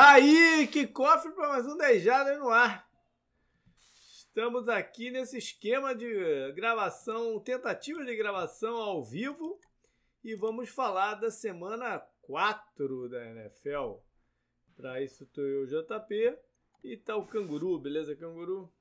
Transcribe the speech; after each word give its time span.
Tá 0.00 0.12
aí, 0.12 0.66
que 0.66 0.86
cofre 0.86 1.30
para 1.32 1.50
mais 1.50 1.66
um 1.66 1.76
10 1.76 2.02
Jardas 2.02 2.38
no 2.38 2.48
ar. 2.48 2.88
Estamos 4.00 4.66
aqui 4.66 5.10
nesse 5.10 5.36
esquema 5.36 5.94
de 5.94 6.50
gravação, 6.52 7.38
tentativa 7.38 8.02
de 8.02 8.16
gravação 8.16 8.76
ao 8.76 9.04
vivo 9.04 9.60
e 10.24 10.34
vamos 10.34 10.70
falar 10.70 11.16
da 11.16 11.30
semana 11.30 11.98
4 12.22 13.10
da 13.10 13.26
NFL. 13.26 13.96
Para 14.74 15.02
isso 15.02 15.26
tô 15.26 15.42
eu, 15.42 15.66
JP, 15.66 16.34
e 16.82 16.96
tá 16.96 17.14
o 17.14 17.26
Canguru, 17.26 17.78
beleza, 17.78 18.16
Canguru? 18.16 18.72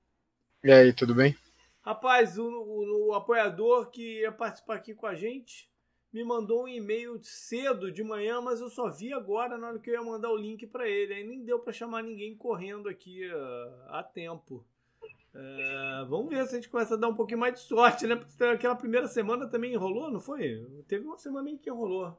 E 0.63 0.71
aí, 0.71 0.93
tudo 0.93 1.13
bem? 1.13 1.35
Rapaz, 1.81 2.37
o, 2.37 2.47
o, 2.47 3.07
o 3.07 3.13
apoiador 3.13 3.91
que 3.91 4.21
ia 4.21 4.31
participar 4.31 4.75
aqui 4.75 4.95
com 4.95 5.05
a 5.05 5.15
gente 5.15 5.69
me 6.11 6.23
mandou 6.23 6.63
um 6.63 6.67
e-mail 6.67 7.19
cedo 7.21 7.91
de 7.91 8.03
manhã, 8.03 8.41
mas 8.41 8.59
eu 8.59 8.69
só 8.69 8.89
vi 8.89 9.13
agora 9.13 9.57
na 9.57 9.67
hora 9.67 9.79
que 9.79 9.89
eu 9.89 9.93
ia 9.93 10.01
mandar 10.01 10.31
o 10.31 10.37
link 10.37 10.65
para 10.65 10.87
ele. 10.87 11.13
Aí 11.13 11.23
nem 11.23 11.43
deu 11.43 11.59
para 11.59 11.73
chamar 11.73 12.01
ninguém 12.01 12.35
correndo 12.35 12.89
aqui 12.89 13.27
uh, 13.27 13.83
a 13.89 14.03
tempo. 14.03 14.65
Uh, 15.33 16.09
vamos 16.09 16.29
ver 16.29 16.45
se 16.47 16.55
a 16.55 16.55
gente 16.55 16.69
começa 16.69 16.95
a 16.95 16.97
dar 16.97 17.07
um 17.07 17.15
pouquinho 17.15 17.39
mais 17.39 17.53
de 17.53 17.59
sorte, 17.59 18.07
né? 18.07 18.15
Porque 18.15 18.43
aquela 18.43 18.75
primeira 18.75 19.07
semana 19.07 19.47
também 19.47 19.73
enrolou, 19.73 20.09
não 20.09 20.19
foi? 20.19 20.65
Teve 20.87 21.05
uma 21.05 21.17
semana 21.17 21.49
aí 21.49 21.57
que 21.57 21.69
enrolou. 21.69 22.17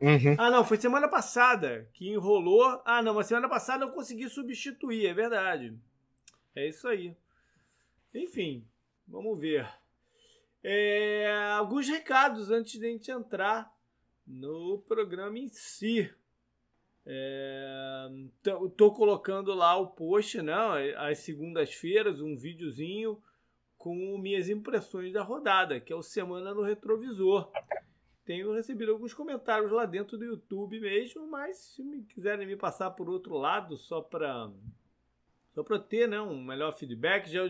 Uhum. 0.00 0.34
Ah, 0.36 0.50
não, 0.50 0.64
foi 0.64 0.76
semana 0.76 1.08
passada 1.08 1.88
que 1.94 2.10
enrolou. 2.10 2.82
Ah, 2.84 3.00
não, 3.00 3.14
mas 3.14 3.26
semana 3.28 3.48
passada 3.48 3.84
eu 3.84 3.92
consegui 3.92 4.28
substituir, 4.28 5.06
é 5.06 5.14
verdade. 5.14 5.74
É 6.54 6.68
isso 6.68 6.86
aí. 6.86 7.16
Enfim, 8.12 8.66
vamos 9.08 9.38
ver. 9.38 9.66
É, 10.62 11.50
alguns 11.56 11.88
recados 11.88 12.50
antes 12.50 12.78
de 12.78 12.86
a 12.86 12.90
gente 12.90 13.10
entrar 13.10 13.72
no 14.26 14.82
programa 14.86 15.38
em 15.38 15.48
si. 15.48 16.12
É, 17.04 18.08
tô, 18.42 18.68
tô, 18.70 18.92
colocando 18.92 19.52
lá 19.54 19.76
o 19.76 19.88
post, 19.88 20.40
né? 20.40 20.54
Às 20.96 21.18
segundas-feiras, 21.18 22.20
um 22.20 22.36
videozinho 22.36 23.20
com 23.76 24.16
minhas 24.18 24.48
impressões 24.48 25.12
da 25.12 25.22
rodada, 25.22 25.80
que 25.80 25.92
é 25.92 25.96
o 25.96 26.02
Semana 26.02 26.54
no 26.54 26.62
Retrovisor. 26.62 27.50
Tenho 28.24 28.52
recebido 28.52 28.92
alguns 28.92 29.12
comentários 29.12 29.72
lá 29.72 29.84
dentro 29.84 30.16
do 30.16 30.24
YouTube 30.24 30.78
mesmo, 30.78 31.26
mas 31.28 31.56
se 31.56 31.82
me 31.82 32.04
quiserem 32.04 32.46
me 32.46 32.56
passar 32.56 32.92
por 32.92 33.10
outro 33.10 33.36
lado, 33.36 33.76
só 33.76 34.00
para 34.00 34.48
só 35.52 35.62
para 35.62 35.78
ter 35.78 36.08
né, 36.08 36.20
um 36.20 36.42
melhor 36.42 36.76
feedback. 36.76 37.30
Já, 37.30 37.42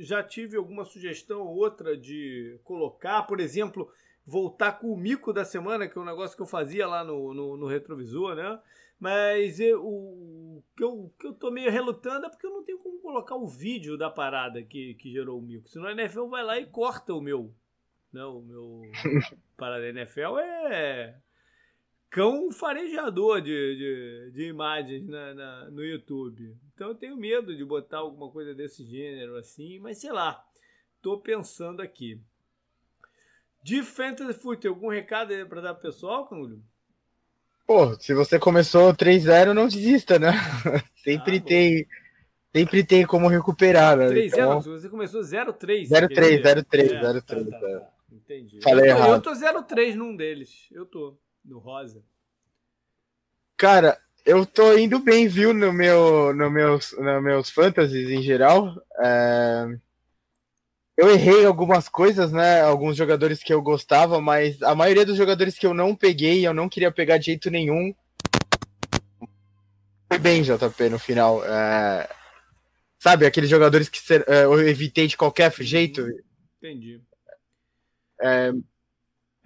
já, 0.00 0.22
tive 0.22 0.56
alguma 0.56 0.84
sugestão 0.84 1.40
ou 1.40 1.56
outra 1.56 1.96
de 1.96 2.58
colocar, 2.62 3.22
por 3.22 3.40
exemplo, 3.40 3.90
voltar 4.26 4.72
com 4.72 4.92
o 4.92 4.96
mico 4.96 5.32
da 5.32 5.44
semana, 5.44 5.88
que 5.88 5.96
é 5.96 6.00
um 6.00 6.04
negócio 6.04 6.36
que 6.36 6.42
eu 6.42 6.46
fazia 6.46 6.86
lá 6.86 7.02
no, 7.02 7.32
no, 7.32 7.56
no 7.56 7.66
retrovisor, 7.66 8.34
né? 8.34 8.60
Mas 8.98 9.60
eu, 9.60 9.84
o 9.84 10.62
que 10.76 10.82
eu, 10.82 11.12
que 11.18 11.26
eu 11.26 11.34
tô 11.34 11.50
meio 11.50 11.70
relutando 11.70 12.26
é 12.26 12.30
porque 12.30 12.46
eu 12.46 12.50
não 12.50 12.64
tenho 12.64 12.78
como 12.78 13.00
colocar 13.00 13.36
o 13.36 13.46
vídeo 13.46 13.96
da 13.96 14.10
parada 14.10 14.62
que, 14.62 14.94
que 14.94 15.10
gerou 15.10 15.38
o 15.38 15.42
mico. 15.42 15.68
Senão 15.68 15.86
a 15.86 15.92
NFL 15.92 16.26
vai 16.28 16.42
lá 16.42 16.58
e 16.58 16.66
corta 16.66 17.12
o 17.12 17.20
meu. 17.20 17.54
Né, 18.12 18.24
o 18.24 18.40
meu 18.40 18.82
parada 19.56 19.82
da 19.82 20.00
NFL 20.00 20.38
é 20.38 21.18
cão 22.08 22.50
farejador 22.50 23.42
de, 23.42 23.76
de, 23.76 24.30
de 24.32 24.48
imagens 24.48 25.06
na, 25.06 25.34
na, 25.34 25.70
no 25.70 25.84
YouTube. 25.84 26.56
Então 26.76 26.88
eu 26.88 26.94
tenho 26.94 27.16
medo 27.16 27.56
de 27.56 27.64
botar 27.64 27.98
alguma 27.98 28.30
coisa 28.30 28.54
desse 28.54 28.84
gênero 28.84 29.36
assim, 29.38 29.78
mas 29.78 29.96
sei 29.98 30.12
lá, 30.12 30.44
tô 31.00 31.18
pensando 31.18 31.80
aqui. 31.80 32.20
De 33.62 33.82
Fantasy 33.82 34.38
Foot, 34.38 34.68
algum 34.68 34.90
recado 34.90 35.32
aí 35.32 35.42
pra 35.46 35.62
dar 35.62 35.72
pro 35.72 35.90
pessoal, 35.90 36.28
Canguru? 36.28 36.62
Pô, 37.66 37.98
se 37.98 38.12
você 38.12 38.38
começou 38.38 38.92
3-0, 38.92 39.54
não 39.54 39.66
desista, 39.66 40.18
né? 40.18 40.32
sempre 41.02 41.38
ah, 41.38 41.40
tem. 41.40 41.86
Sempre 42.54 42.84
tem 42.84 43.06
como 43.06 43.26
recuperar, 43.26 43.96
né? 43.96 44.08
3-0, 44.08 44.26
então... 44.26 44.60
você 44.60 44.88
começou 44.88 45.22
0-3. 45.22 45.88
0-3, 45.88 46.42
0-3, 46.42 47.24
0-3. 47.24 47.86
Entendi. 48.12 48.60
Falei 48.62 48.90
eu 48.90 48.96
errado. 48.96 49.14
Eu 49.14 49.20
tô 49.22 49.32
0-3 49.32 49.94
num 49.94 50.14
deles. 50.14 50.68
Eu 50.70 50.84
tô 50.84 51.18
no 51.44 51.58
rosa? 51.58 52.04
Cara, 53.56 53.98
eu 54.26 54.44
tô 54.44 54.76
indo 54.76 54.98
bem, 54.98 55.28
viu, 55.28 55.54
no 55.54 55.72
meu, 55.72 56.34
no 56.34 56.50
meus, 56.50 56.92
no 56.98 57.22
meus 57.22 57.48
fantasies 57.48 58.10
em 58.10 58.20
geral. 58.20 58.74
É... 58.98 59.66
Eu 60.96 61.08
errei 61.10 61.46
algumas 61.46 61.88
coisas, 61.88 62.32
né? 62.32 62.60
Alguns 62.62 62.96
jogadores 62.96 63.42
que 63.42 63.54
eu 63.54 63.62
gostava, 63.62 64.20
mas 64.20 64.60
a 64.62 64.74
maioria 64.74 65.06
dos 65.06 65.16
jogadores 65.16 65.56
que 65.56 65.66
eu 65.66 65.72
não 65.72 65.94
peguei, 65.94 66.44
eu 66.44 66.52
não 66.52 66.68
queria 66.68 66.90
pegar 66.90 67.18
de 67.18 67.26
jeito 67.26 67.50
nenhum. 67.50 67.94
Foi 70.08 70.18
bem, 70.18 70.42
JP, 70.42 70.88
no 70.90 70.98
final. 70.98 71.44
É... 71.44 72.08
Sabe, 72.98 73.26
aqueles 73.26 73.48
jogadores 73.48 73.88
que 73.88 74.00
é, 74.26 74.44
eu 74.44 74.68
evitei 74.68 75.06
de 75.06 75.16
qualquer 75.16 75.52
jeito. 75.60 76.04
Entendi. 76.58 77.00
É, 78.20 78.50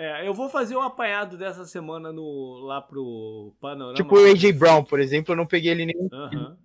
é, 0.01 0.27
eu 0.27 0.33
vou 0.33 0.49
fazer 0.49 0.75
um 0.75 0.81
apanhado 0.81 1.37
dessa 1.37 1.67
semana 1.67 2.11
no, 2.11 2.59
lá 2.61 2.81
pro 2.81 3.53
Panorama. 3.61 3.93
Tipo 3.95 4.15
o 4.15 4.33
AJ 4.33 4.53
Brown, 4.53 4.83
por 4.83 4.99
exemplo, 4.99 5.33
eu 5.33 5.37
não 5.37 5.47
peguei 5.47 5.73
ele 5.73 5.85
nenhum. 5.85 6.09
Uhum. 6.11 6.57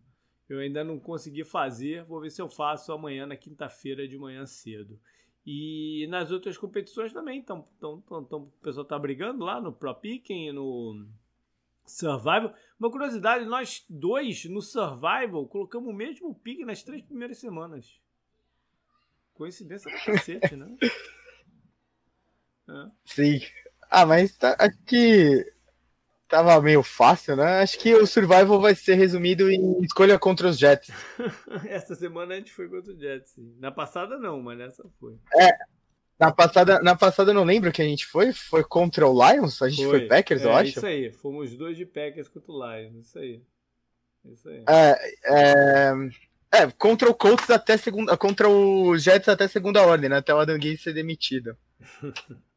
Eu 0.47 0.59
ainda 0.59 0.85
não 0.85 0.97
consegui 0.97 1.43
fazer, 1.43 2.05
vou 2.05 2.21
ver 2.21 2.29
se 2.29 2.41
eu 2.41 2.47
faço 2.47 2.93
amanhã, 2.93 3.25
na 3.25 3.35
quinta-feira 3.35 4.07
de 4.07 4.17
manhã 4.17 4.45
cedo. 4.45 4.97
E 5.45 6.07
nas 6.09 6.31
outras 6.31 6.57
competições 6.57 7.11
também, 7.11 7.37
então, 7.39 7.67
então, 7.77 8.01
então 8.21 8.39
o 8.43 8.63
pessoal 8.63 8.85
tá 8.85 8.97
brigando 8.97 9.43
lá 9.43 9.59
no 9.59 9.73
Pro 9.73 9.93
Picking, 9.93 10.53
no 10.53 11.05
Survival. 11.85 12.53
Uma 12.79 12.89
curiosidade, 12.89 13.43
nós 13.43 13.83
dois 13.89 14.45
no 14.45 14.61
Survival 14.61 15.45
colocamos 15.47 15.89
o 15.89 15.93
mesmo 15.93 16.33
pique 16.35 16.63
nas 16.63 16.83
três 16.83 17.01
primeiras 17.01 17.37
semanas. 17.37 17.99
Coincidência 19.33 19.91
do 19.91 20.05
cacete, 20.05 20.55
né? 20.55 20.77
Sim. 23.05 23.41
Ah, 23.89 24.05
mas 24.05 24.35
tá, 24.35 24.55
acho 24.59 24.77
que 24.85 25.45
tava 26.27 26.59
meio 26.61 26.83
fácil, 26.83 27.35
né? 27.35 27.61
Acho 27.61 27.77
que 27.79 27.93
o 27.93 28.05
Survival 28.05 28.59
vai 28.59 28.75
ser 28.75 28.95
resumido 28.95 29.49
em 29.49 29.81
escolha 29.83 30.17
contra 30.19 30.47
os 30.47 30.57
Jets. 30.57 30.89
Essa 31.67 31.95
semana 31.95 32.33
a 32.33 32.37
gente 32.37 32.51
foi 32.51 32.67
contra 32.67 32.91
os 32.91 32.99
Jets, 32.99 33.31
sim. 33.31 33.55
Na 33.59 33.71
passada 33.71 34.17
não, 34.17 34.41
mas 34.41 34.57
nessa 34.57 34.83
foi. 34.99 35.15
É. 35.35 35.51
Na 36.17 36.31
passada, 36.31 36.79
na 36.79 36.95
passada 36.95 37.31
eu 37.31 37.35
não 37.35 37.43
lembro 37.43 37.71
que 37.71 37.81
a 37.81 37.85
gente 37.85 38.05
foi. 38.05 38.31
Foi 38.31 38.63
contra 38.63 39.07
o 39.07 39.13
Lions? 39.13 39.61
A 39.61 39.69
gente 39.69 39.85
foi, 39.85 39.99
foi 39.99 40.07
Packers, 40.07 40.41
é, 40.41 40.45
eu 40.45 40.53
acho. 40.53 40.69
Isso 40.71 40.85
aí, 40.85 41.11
fomos 41.11 41.55
dois 41.55 41.77
de 41.77 41.85
Packers 41.85 42.29
contra 42.29 42.51
o 42.51 42.65
Lions, 42.65 43.07
isso 43.07 43.19
aí. 43.19 43.41
Isso 44.25 44.49
aí. 44.49 44.63
É, 44.67 44.97
é, 45.25 45.93
é, 46.53 46.71
contra 46.77 47.09
o 47.09 47.13
Colts 47.13 47.49
até 47.49 47.77
segunda. 47.77 48.17
Contra 48.17 48.49
o 48.49 48.97
Jets 48.97 49.27
até 49.27 49.47
segunda 49.47 49.85
ordem, 49.85 50.09
né? 50.09 50.17
Até 50.17 50.33
o 50.33 50.39
Adam 50.39 50.55
Gates 50.55 50.81
ser 50.81 50.93
demitido. 50.93 51.57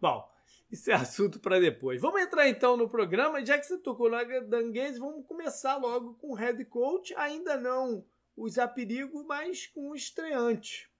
Bom, 0.00 0.28
isso 0.70 0.90
é 0.90 0.94
assunto 0.94 1.38
para 1.38 1.60
depois. 1.60 2.00
Vamos 2.00 2.20
entrar 2.20 2.48
então 2.48 2.76
no 2.76 2.88
programa. 2.88 3.44
Já 3.44 3.58
que 3.58 3.66
você 3.66 3.78
tocou 3.78 4.10
na 4.10 4.24
Danguese, 4.40 4.98
vamos 4.98 5.26
começar 5.26 5.76
logo 5.76 6.14
com 6.14 6.32
o 6.32 6.34
head 6.34 6.64
coach. 6.64 7.14
Ainda 7.14 7.56
não 7.56 8.04
os 8.36 8.58
aperigo, 8.58 9.24
mas 9.24 9.66
com 9.66 9.90
o 9.90 9.94
estreante, 9.94 10.90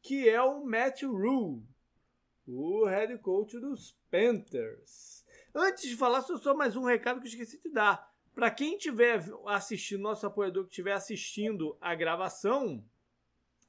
que 0.00 0.28
é 0.28 0.40
o 0.40 0.64
Matt 0.64 1.02
Rule, 1.02 1.62
o 2.46 2.86
head 2.86 3.18
coach 3.18 3.58
dos 3.58 3.96
Panthers. 4.10 5.24
Antes 5.54 5.88
de 5.88 5.96
falar, 5.96 6.22
só 6.22 6.54
mais 6.54 6.74
um 6.74 6.84
recado 6.84 7.20
que 7.20 7.26
eu 7.26 7.30
esqueci 7.30 7.60
de 7.62 7.70
dar. 7.70 8.12
Para 8.34 8.50
quem 8.50 8.76
estiver 8.76 9.22
assistindo, 9.46 10.02
nosso 10.02 10.26
apoiador 10.26 10.64
que 10.64 10.70
estiver 10.70 10.92
assistindo 10.92 11.76
a 11.80 11.94
gravação, 11.94 12.84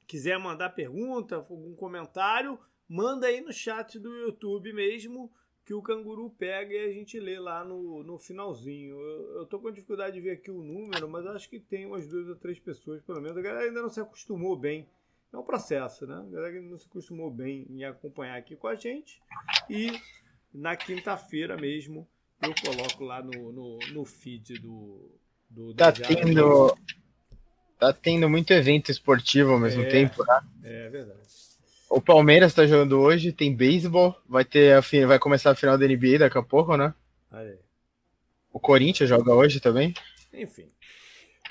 quiser 0.06 0.38
mandar 0.38 0.70
pergunta, 0.70 1.36
algum 1.36 1.76
comentário, 1.76 2.58
manda 2.88 3.26
aí 3.26 3.40
no 3.40 3.52
chat 3.52 3.98
do 3.98 4.14
YouTube 4.14 4.72
mesmo 4.72 5.30
que 5.66 5.74
o 5.74 5.82
canguru 5.82 6.30
pega 6.30 6.72
e 6.72 6.78
a 6.78 6.92
gente 6.92 7.18
lê 7.18 7.40
lá 7.40 7.64
no, 7.64 8.04
no 8.04 8.18
finalzinho. 8.18 9.00
Eu, 9.00 9.38
eu 9.38 9.46
tô 9.46 9.58
com 9.58 9.72
dificuldade 9.72 10.14
de 10.14 10.20
ver 10.20 10.30
aqui 10.30 10.48
o 10.48 10.62
número, 10.62 11.08
mas 11.08 11.26
acho 11.26 11.50
que 11.50 11.58
tem 11.58 11.84
umas 11.84 12.06
duas 12.06 12.28
ou 12.28 12.36
três 12.36 12.60
pessoas, 12.60 13.02
pelo 13.02 13.20
menos. 13.20 13.36
A 13.36 13.42
galera 13.42 13.66
ainda 13.66 13.82
não 13.82 13.88
se 13.88 14.00
acostumou 14.00 14.56
bem. 14.56 14.88
É 15.32 15.36
um 15.36 15.42
processo, 15.42 16.06
né? 16.06 16.14
A 16.14 16.30
galera 16.30 16.54
ainda 16.54 16.70
não 16.70 16.78
se 16.78 16.86
acostumou 16.86 17.32
bem 17.32 17.66
em 17.68 17.82
acompanhar 17.82 18.38
aqui 18.38 18.54
com 18.54 18.68
a 18.68 18.76
gente. 18.76 19.20
E 19.68 19.90
na 20.54 20.76
quinta-feira 20.76 21.56
mesmo 21.56 22.08
eu 22.40 22.54
coloco 22.62 23.02
lá 23.02 23.20
no, 23.20 23.50
no, 23.52 23.78
no 23.92 24.04
feed 24.04 24.60
do. 24.60 25.10
do 25.50 25.74
tá 25.74 25.90
tendo. 25.90 26.76
Tá 27.76 27.92
tendo 27.92 28.30
muito 28.30 28.52
evento 28.52 28.90
esportivo 28.90 29.50
ao 29.50 29.58
mesmo 29.58 29.82
é, 29.82 29.88
tempo, 29.88 30.24
né? 30.24 30.40
É 30.62 30.88
verdade. 30.88 31.28
O 31.96 32.00
Palmeiras 32.02 32.52
tá 32.52 32.66
jogando 32.66 33.00
hoje, 33.00 33.32
tem 33.32 33.56
beisebol, 33.56 34.14
vai 34.28 34.44
ter 34.44 34.74
a, 34.74 34.80
vai 35.06 35.18
começar 35.18 35.52
a 35.52 35.54
final 35.54 35.78
da 35.78 35.86
NBA 35.86 36.18
daqui 36.18 36.36
a 36.36 36.42
pouco, 36.42 36.76
né? 36.76 36.94
Aí. 37.30 37.58
O 38.52 38.60
Corinthians 38.60 39.08
joga 39.08 39.32
hoje 39.32 39.60
também. 39.60 39.94
Enfim. 40.30 40.70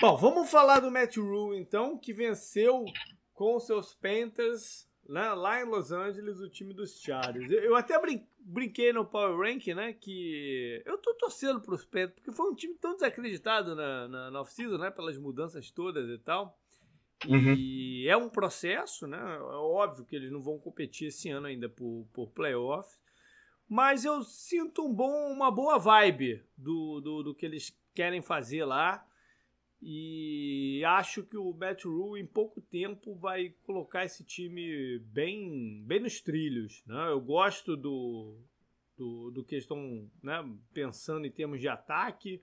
Bom, 0.00 0.16
vamos 0.16 0.48
falar 0.48 0.78
do 0.78 0.88
Matt 0.88 1.16
Rule 1.16 1.58
então, 1.58 1.98
que 1.98 2.12
venceu 2.12 2.84
com 3.34 3.58
seus 3.58 3.92
Panthers 3.92 4.88
lá, 5.08 5.34
lá 5.34 5.60
em 5.60 5.64
Los 5.64 5.90
Angeles, 5.90 6.38
o 6.38 6.48
time 6.48 6.72
dos 6.72 7.00
Chargers. 7.00 7.50
Eu, 7.50 7.64
eu 7.64 7.74
até 7.74 8.00
brin 8.00 8.24
brinquei 8.38 8.92
no 8.92 9.04
Power 9.04 9.36
Rank, 9.36 9.66
né? 9.74 9.94
Que 9.94 10.80
eu 10.86 10.96
tô 10.98 11.12
torcendo 11.14 11.60
pros 11.60 11.84
Panthers, 11.84 12.12
porque 12.14 12.30
foi 12.30 12.48
um 12.48 12.54
time 12.54 12.74
tão 12.74 12.94
desacreditado 12.94 13.74
na, 13.74 14.06
na, 14.06 14.30
na 14.30 14.40
off-season, 14.42 14.78
né? 14.78 14.92
Pelas 14.92 15.18
mudanças 15.18 15.72
todas 15.72 16.08
e 16.08 16.18
tal. 16.18 16.56
Uhum. 17.24 17.54
E 17.54 18.06
é 18.08 18.16
um 18.16 18.28
processo, 18.28 19.06
né? 19.06 19.18
É 19.18 19.40
óbvio 19.40 20.04
que 20.04 20.14
eles 20.14 20.30
não 20.30 20.42
vão 20.42 20.58
competir 20.58 21.08
esse 21.08 21.30
ano 21.30 21.46
ainda 21.46 21.68
por, 21.68 22.06
por 22.12 22.30
playoffs. 22.30 23.00
Mas 23.68 24.04
eu 24.04 24.22
sinto 24.22 24.84
um 24.84 24.92
bom, 24.92 25.32
uma 25.32 25.50
boa 25.50 25.78
vibe 25.78 26.42
do, 26.56 27.00
do, 27.00 27.22
do 27.22 27.34
que 27.34 27.46
eles 27.46 27.76
querem 27.94 28.22
fazer 28.22 28.64
lá. 28.64 29.04
E 29.82 30.82
acho 30.84 31.22
que 31.24 31.36
o 31.36 31.52
Matt 31.52 31.84
Rule, 31.84 32.20
em 32.20 32.26
pouco 32.26 32.60
tempo, 32.60 33.14
vai 33.16 33.54
colocar 33.64 34.04
esse 34.04 34.24
time 34.24 34.98
bem, 35.00 35.82
bem 35.84 36.00
nos 36.00 36.20
trilhos. 36.20 36.82
Né? 36.86 37.10
Eu 37.10 37.20
gosto 37.20 37.76
do, 37.76 38.40
do, 38.96 39.30
do 39.32 39.44
que 39.44 39.56
estão 39.56 40.10
né, 40.22 40.44
pensando 40.72 41.26
em 41.26 41.30
termos 41.30 41.60
de 41.60 41.68
ataque. 41.68 42.42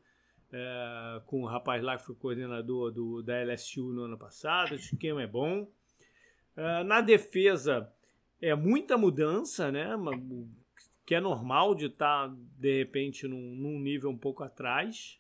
É, 0.56 1.22
com 1.26 1.42
o 1.42 1.48
rapaz 1.48 1.82
lá 1.82 1.98
que 1.98 2.06
foi 2.06 2.14
coordenador 2.14 2.92
do, 2.92 3.24
da 3.24 3.44
LSU 3.44 3.92
no 3.92 4.04
ano 4.04 4.18
passado. 4.18 4.74
O 4.74 4.76
esquema 4.76 5.24
é 5.24 5.28
bom. 5.28 5.68
É, 6.56 6.84
na 6.84 7.02
defesa, 7.02 7.92
é 8.40 8.54
muita 8.54 8.96
mudança, 8.96 9.72
né? 9.72 9.90
Que 11.08 11.16
é 11.16 11.20
normal 11.20 11.74
de 11.74 11.88
estar, 11.88 12.30
tá, 12.30 12.36
de 12.60 12.78
repente, 12.78 13.28
num, 13.28 13.56
num 13.56 13.80
nível 13.80 14.12
um 14.12 14.18
pouco 14.18 14.44
atrás. 14.44 15.20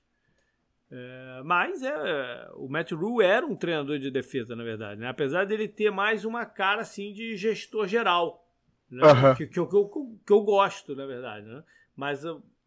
É, 0.91 1.41
mas 1.43 1.81
é, 1.81 2.51
o 2.53 2.69
Matt 2.69 2.91
Rule 2.91 3.25
era 3.25 3.43
um 3.43 3.55
treinador 3.55 3.97
de 3.97 4.11
defesa, 4.11 4.55
na 4.55 4.63
verdade. 4.63 5.01
Né? 5.01 5.07
Apesar 5.07 5.45
dele 5.45 5.67
ter 5.67 5.89
mais 5.89 6.23
uma 6.23 6.45
cara 6.45 6.81
assim 6.81 7.11
de 7.11 7.35
gestor 7.35 7.87
geral. 7.87 8.47
Né? 8.87 9.01
Que, 9.35 9.47
que, 9.47 9.53
que, 9.53 9.59
eu, 9.59 10.19
que, 10.23 10.31
eu 10.31 10.41
gosto, 10.41 10.95
na 10.95 11.07
verdade. 11.07 11.47
Né? 11.47 11.63
Mas 11.95 12.23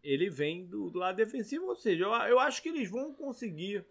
ele 0.06 0.30
vem 0.30 0.64
do, 0.64 0.88
do, 0.88 0.98
lado 1.00 1.16
defensivo, 1.16 1.66
ou 1.66 1.74
seja, 1.74 2.04
eu, 2.04 2.10
eu 2.10 2.38
acho 2.38 2.62
que 2.62 2.68
eles 2.68 2.88
vão 2.88 3.12
conseguir 3.12 3.84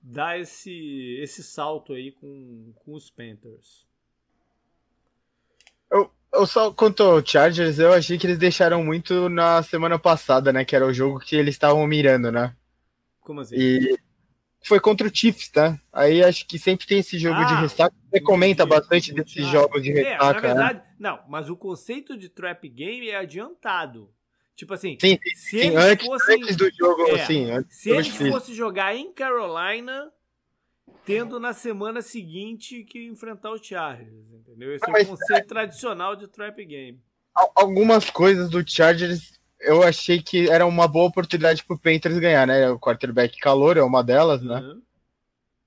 dar 0.00 0.38
esse, 0.38 1.18
esse 1.20 1.42
salto 1.42 1.94
aí 1.94 2.12
com, 2.12 2.72
com 2.76 2.92
os 2.92 3.10
Panthers. 3.10 3.86
Eu, 5.90 6.10
eu 6.32 6.46
só 6.46 6.70
quanto 6.70 7.02
ao 7.02 7.24
Chargers, 7.24 7.78
eu 7.78 7.92
achei 7.92 8.18
que 8.18 8.26
eles 8.26 8.38
deixaram 8.38 8.84
muito 8.84 9.28
na 9.28 9.62
semana 9.62 9.98
passada, 9.98 10.52
né? 10.52 10.64
Que 10.64 10.76
era 10.76 10.86
o 10.86 10.92
jogo 10.92 11.20
que 11.20 11.34
eles 11.34 11.54
estavam 11.54 11.86
mirando, 11.86 12.30
né? 12.30 12.54
Como 13.20 13.40
assim? 13.40 13.56
E 13.56 13.98
foi 14.62 14.78
contra 14.78 15.06
o 15.06 15.14
Chiefs, 15.14 15.48
tá? 15.48 15.78
Aí 15.92 16.22
acho 16.22 16.46
que 16.46 16.58
sempre 16.58 16.86
tem 16.86 16.98
esse 16.98 17.18
jogo 17.18 17.40
ah, 17.40 17.44
de 17.44 17.54
ressaca. 17.54 17.94
Você 18.10 18.20
comenta 18.20 18.66
bastante 18.66 19.12
desses 19.12 19.46
jogos 19.46 19.82
de 19.82 19.92
ressaca. 19.92 20.24
É, 20.24 20.26
na 20.26 20.32
né? 20.32 20.40
verdade, 20.40 20.78
né? 20.78 20.84
não, 20.98 21.20
mas 21.28 21.48
o 21.48 21.56
conceito 21.56 22.16
de 22.16 22.28
trap 22.28 22.68
game 22.68 23.08
é 23.08 23.16
adiantado. 23.16 24.12
Tipo 24.56 24.72
assim, 24.72 24.96
sim, 24.98 25.18
sim, 25.22 25.34
se 25.34 25.60
sim, 25.60 25.76
antes, 25.76 26.06
fossem, 26.06 26.42
antes, 26.42 26.56
do 26.56 26.70
jogo, 26.74 27.02
é, 27.08 27.20
assim, 27.20 27.46
se 27.68 27.90
eles 27.90 28.08
fossem 28.08 28.54
jogar 28.54 28.96
em 28.96 29.12
Carolina, 29.12 30.10
tendo 31.04 31.38
na 31.38 31.52
semana 31.52 32.00
seguinte 32.00 32.82
que 32.82 33.06
enfrentar 33.06 33.50
o 33.50 33.62
Chargers, 33.62 34.32
entendeu? 34.32 34.74
Esse 34.74 34.88
é 34.88 35.02
o 35.02 35.06
conceito 35.06 35.44
é... 35.44 35.46
tradicional 35.46 36.16
de 36.16 36.26
trap 36.26 36.64
game. 36.64 36.98
Algumas 37.54 38.08
coisas 38.08 38.48
do 38.48 38.66
Chargers 38.66 39.36
eu 39.60 39.82
achei 39.82 40.22
que 40.22 40.48
era 40.48 40.66
uma 40.66 40.86
boa 40.86 41.06
oportunidade 41.06 41.64
pro 41.64 41.78
Panthers 41.78 42.18
ganhar, 42.18 42.46
né? 42.46 42.70
O 42.70 42.78
quarterback 42.78 43.38
calor 43.38 43.76
é 43.76 43.82
uma 43.82 44.02
delas, 44.02 44.42
né? 44.42 44.60
Uhum. 44.60 44.82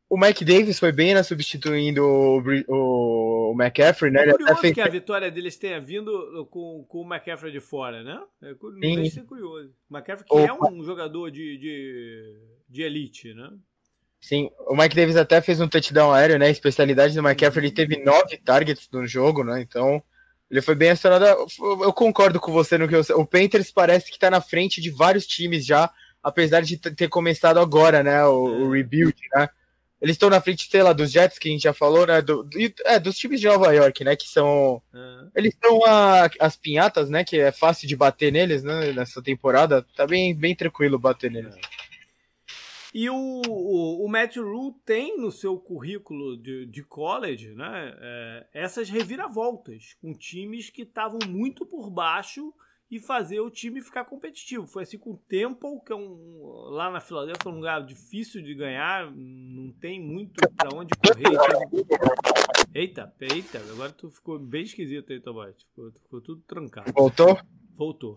O 0.09 0.17
Mike 0.17 0.43
Davis 0.43 0.79
foi 0.79 0.91
bem, 0.91 1.13
né? 1.13 1.21
Substituindo 1.21 2.03
o, 2.03 3.51
o, 3.51 3.53
McCaffrey, 3.53 4.11
né? 4.11 4.23
É 4.23 4.31
curioso 4.31 4.55
fez... 4.55 4.73
que 4.73 4.81
a 4.81 4.87
vitória 4.87 5.29
deles 5.29 5.55
tenha 5.55 5.79
vindo 5.79 6.47
com, 6.49 6.83
com 6.89 7.01
o 7.01 7.13
McCaffrey 7.13 7.51
de 7.51 7.59
fora, 7.59 8.01
né? 8.03 8.19
É, 8.41 8.55
não 8.59 8.79
deixa 8.95 9.15
ser 9.15 9.23
curioso. 9.25 9.71
O 9.87 9.95
McCaffrey 9.95 10.27
que 10.27 10.35
o... 10.35 10.39
é 10.39 10.71
um 10.71 10.83
jogador 10.83 11.29
de, 11.29 11.57
de, 11.59 12.37
de 12.67 12.81
elite, 12.81 13.35
né? 13.35 13.51
Sim, 14.19 14.49
o 14.67 14.75
Mike 14.75 14.95
Davis 14.95 15.15
até 15.15 15.39
fez 15.41 15.61
um 15.61 15.67
touchdown 15.67 16.11
aéreo, 16.11 16.39
né? 16.39 16.49
Especialidade 16.49 17.13
do 17.13 17.21
McCaffrey, 17.21 17.67
ele 17.67 17.75
teve 17.75 18.03
nove 18.03 18.37
targets 18.37 18.89
no 18.91 19.07
jogo, 19.07 19.43
né? 19.43 19.61
Então, 19.61 20.03
ele 20.49 20.61
foi 20.61 20.75
bem 20.75 20.89
acionado. 20.89 21.25
Eu 21.25 21.93
concordo 21.93 22.39
com 22.39 22.51
você 22.51 22.77
no 22.77 22.87
que 22.87 22.95
eu, 22.95 23.01
o 23.15 23.25
Panthers 23.25 23.71
parece 23.71 24.07
que 24.07 24.17
está 24.17 24.29
na 24.29 24.41
frente 24.41 24.81
de 24.81 24.89
vários 24.89 25.25
times 25.25 25.65
já, 25.65 25.89
apesar 26.21 26.61
de 26.61 26.77
ter 26.77 27.07
começado 27.07 27.59
agora, 27.59 28.03
né? 28.03 28.25
O, 28.25 28.65
o 28.65 28.71
rebuild, 28.71 29.15
né? 29.35 29.47
Eles 30.01 30.15
estão 30.15 30.29
na 30.29 30.39
frente, 30.39 30.69
sei 30.69 30.81
lá, 30.81 30.93
dos 30.93 31.11
Jets 31.11 31.37
que 31.37 31.49
a 31.49 31.51
gente 31.51 31.63
já 31.63 31.73
falou, 31.73 32.07
né? 32.07 32.21
Do, 32.21 32.47
é, 32.85 32.99
dos 32.99 33.17
times 33.17 33.41
de 33.41 33.47
Nova 33.47 33.73
York, 33.73 34.03
né? 34.03 34.15
Que 34.15 34.27
são. 34.27 34.81
Uhum. 34.93 35.29
Eles 35.35 35.55
são 35.61 35.81
as 36.39 36.55
pinhatas, 36.55 37.09
né? 37.09 37.23
Que 37.23 37.39
é 37.39 37.51
fácil 37.51 37.87
de 37.87 37.95
bater 37.97 38.31
neles, 38.31 38.63
né? 38.63 38.93
Nessa 38.93 39.21
temporada. 39.21 39.85
Tá 39.95 40.07
bem, 40.07 40.33
bem 40.33 40.55
tranquilo 40.55 40.97
bater 40.97 41.29
neles. 41.29 41.55
E 42.93 43.09
o, 43.09 43.41
o, 43.47 44.05
o 44.05 44.09
Matt 44.09 44.37
Rule 44.37 44.73
tem 44.83 45.17
no 45.17 45.31
seu 45.31 45.57
currículo 45.59 46.35
de, 46.35 46.65
de 46.65 46.81
college 46.83 47.53
né, 47.53 47.95
é, 47.99 48.47
essas 48.51 48.89
reviravoltas 48.89 49.95
com 50.01 50.11
times 50.13 50.69
que 50.71 50.81
estavam 50.81 51.19
muito 51.27 51.65
por 51.65 51.89
baixo 51.91 52.51
e 52.89 52.99
fazer 52.99 53.39
o 53.39 53.51
time 53.51 53.81
ficar 53.81 54.05
competitivo. 54.05 54.65
Foi 54.65 54.83
assim 54.83 54.97
com 54.97 55.11
o 55.11 55.17
Temple, 55.17 55.79
que 55.85 55.91
é 55.91 55.95
um, 55.95 56.41
lá 56.71 56.89
na 56.89 56.99
Filadélfia, 56.99 57.51
um 57.51 57.55
lugar 57.55 57.85
difícil 57.85 58.41
de 58.41 58.55
ganhar, 58.55 59.11
não 59.11 59.71
tem 59.71 60.01
muito 60.01 60.41
para 60.55 60.75
onde 60.75 60.93
correr. 60.95 61.37
Eita, 62.73 63.13
eita, 63.19 63.59
agora 63.71 63.91
tu 63.91 64.09
ficou 64.09 64.39
bem 64.39 64.63
esquisito 64.63 65.11
aí, 65.11 65.19
Tomás. 65.19 65.55
Ficou, 65.63 65.91
ficou 65.91 66.21
tudo 66.21 66.41
trancado. 66.47 66.91
Voltou? 66.93 67.39
Voltou. 67.75 68.15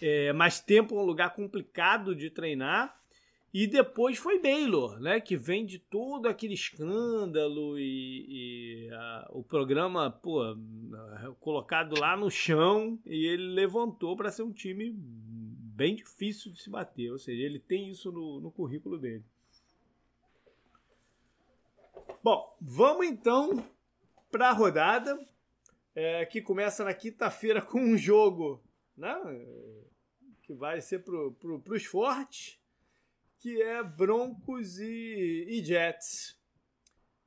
É, 0.00 0.32
mas 0.32 0.60
tempo 0.60 0.96
é 0.96 0.98
um 0.98 1.04
lugar 1.04 1.34
complicado 1.34 2.14
de 2.14 2.30
treinar. 2.30 2.99
E 3.52 3.66
depois 3.66 4.16
foi 4.16 4.38
Baylor, 4.38 5.00
né? 5.00 5.20
Que 5.20 5.36
vem 5.36 5.66
de 5.66 5.78
todo 5.78 6.26
aquele 6.26 6.54
escândalo 6.54 7.78
e, 7.78 8.86
e 8.86 8.90
a, 8.92 9.28
o 9.32 9.42
programa, 9.42 10.10
pô, 10.10 10.56
colocado 11.40 11.98
lá 11.98 12.16
no 12.16 12.30
chão 12.30 12.98
e 13.04 13.26
ele 13.26 13.54
levantou 13.54 14.16
para 14.16 14.30
ser 14.30 14.44
um 14.44 14.52
time 14.52 14.92
bem 14.94 15.96
difícil 15.96 16.52
de 16.52 16.62
se 16.62 16.70
bater. 16.70 17.10
Ou 17.10 17.18
seja, 17.18 17.42
ele 17.42 17.58
tem 17.58 17.90
isso 17.90 18.12
no, 18.12 18.40
no 18.40 18.52
currículo 18.52 18.96
dele. 18.96 19.24
Bom, 22.22 22.56
vamos 22.60 23.06
então 23.06 23.64
para 24.30 24.50
a 24.50 24.52
rodada 24.52 25.18
é, 25.94 26.24
que 26.26 26.40
começa 26.40 26.84
na 26.84 26.94
quinta-feira 26.94 27.60
com 27.60 27.80
um 27.80 27.96
jogo, 27.96 28.62
né? 28.96 29.16
que 30.42 30.54
vai 30.54 30.80
ser 30.80 31.00
para 31.00 31.30
pro, 31.38 31.62
os 31.66 31.84
fortes, 31.84 32.59
que 33.40 33.60
é 33.62 33.82
Broncos 33.82 34.78
e, 34.78 35.46
e 35.48 35.64
Jets. 35.64 36.36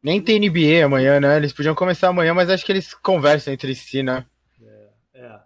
Nem 0.02 0.22
tem 0.22 0.40
NBA 0.40 0.86
amanhã, 0.86 1.20
né? 1.20 1.38
Eles 1.38 1.54
podiam 1.54 1.74
começar 1.74 2.10
amanhã, 2.10 2.34
mas 2.34 2.50
acho 2.50 2.66
que 2.66 2.72
eles 2.72 2.94
conversam 2.94 3.54
entre 3.54 3.74
si, 3.74 4.04
né? 4.04 4.26
É, 4.62 4.90
é. 5.16 5.40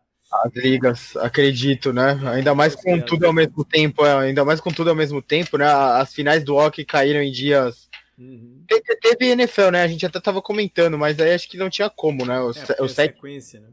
As 0.44 0.54
ligas, 0.56 1.16
acredito, 1.18 1.94
né? 1.94 2.20
Ainda 2.34 2.54
mais 2.54 2.76
com 2.76 3.00
tudo 3.00 3.26
ao 3.26 3.34
mesmo 3.34 3.64
tempo, 3.64 4.06
é, 4.06 4.28
ainda 4.28 4.44
mais 4.44 4.60
com 4.60 4.72
tudo 4.72 4.90
ao 4.90 4.96
mesmo 4.96 5.22
tempo, 5.22 5.58
né? 5.58 5.66
As 5.68 6.14
finais 6.14 6.44
do 6.44 6.56
hockey 6.56 6.84
caíram 6.84 7.22
em 7.22 7.32
dias. 7.32 7.88
Uhum. 8.18 8.66
Teve 9.02 9.28
NFL, 9.28 9.70
né? 9.72 9.84
A 9.84 9.88
gente 9.88 10.06
até 10.06 10.20
tava 10.20 10.42
comentando, 10.42 10.98
mas 10.98 11.20
aí 11.20 11.34
acho 11.34 11.48
que 11.48 11.56
não 11.56 11.70
tinha 11.70 11.90
como, 11.90 12.26
né? 12.26 12.40
O, 12.40 12.50
é, 12.50 12.82
o 12.82 12.90
set... 12.90 13.14
sequência, 13.14 13.62
né? 13.62 13.70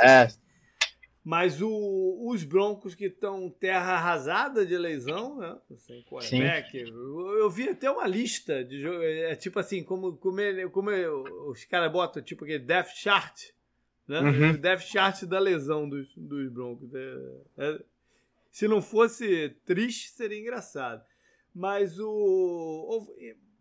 É, 0.00 0.28
mas 1.28 1.60
o, 1.60 2.26
os 2.26 2.42
Broncos 2.42 2.94
que 2.94 3.04
estão 3.04 3.50
terra 3.50 3.96
arrasada 3.96 4.64
de 4.64 4.78
lesão, 4.78 5.36
né? 5.36 5.58
Sem 5.76 6.02
quarterback. 6.04 6.74
Eu, 6.78 7.38
eu, 7.40 7.50
vi 7.50 7.68
até 7.68 7.90
uma 7.90 8.06
lista 8.06 8.64
de 8.64 8.80
jogos. 8.80 9.04
É 9.04 9.36
tipo 9.36 9.58
assim, 9.58 9.84
como, 9.84 10.16
como, 10.16 10.40
ele, 10.40 10.70
como 10.70 10.90
ele, 10.90 11.06
os 11.06 11.66
caras 11.66 11.92
botam, 11.92 12.22
tipo 12.22 12.44
aquele 12.44 12.64
death 12.64 12.88
chart. 12.94 13.50
Né? 14.06 14.20
Uhum. 14.20 14.50
O 14.52 14.56
death 14.56 14.80
chart 14.80 15.24
da 15.24 15.38
lesão 15.38 15.86
dos, 15.86 16.08
dos 16.16 16.50
Broncos. 16.50 16.88
É, 16.94 17.42
é, 17.58 17.80
se 18.50 18.66
não 18.66 18.80
fosse 18.80 19.50
triste, 19.66 20.08
seria 20.12 20.40
engraçado. 20.40 21.04
Mas 21.54 22.00
o 22.00 23.06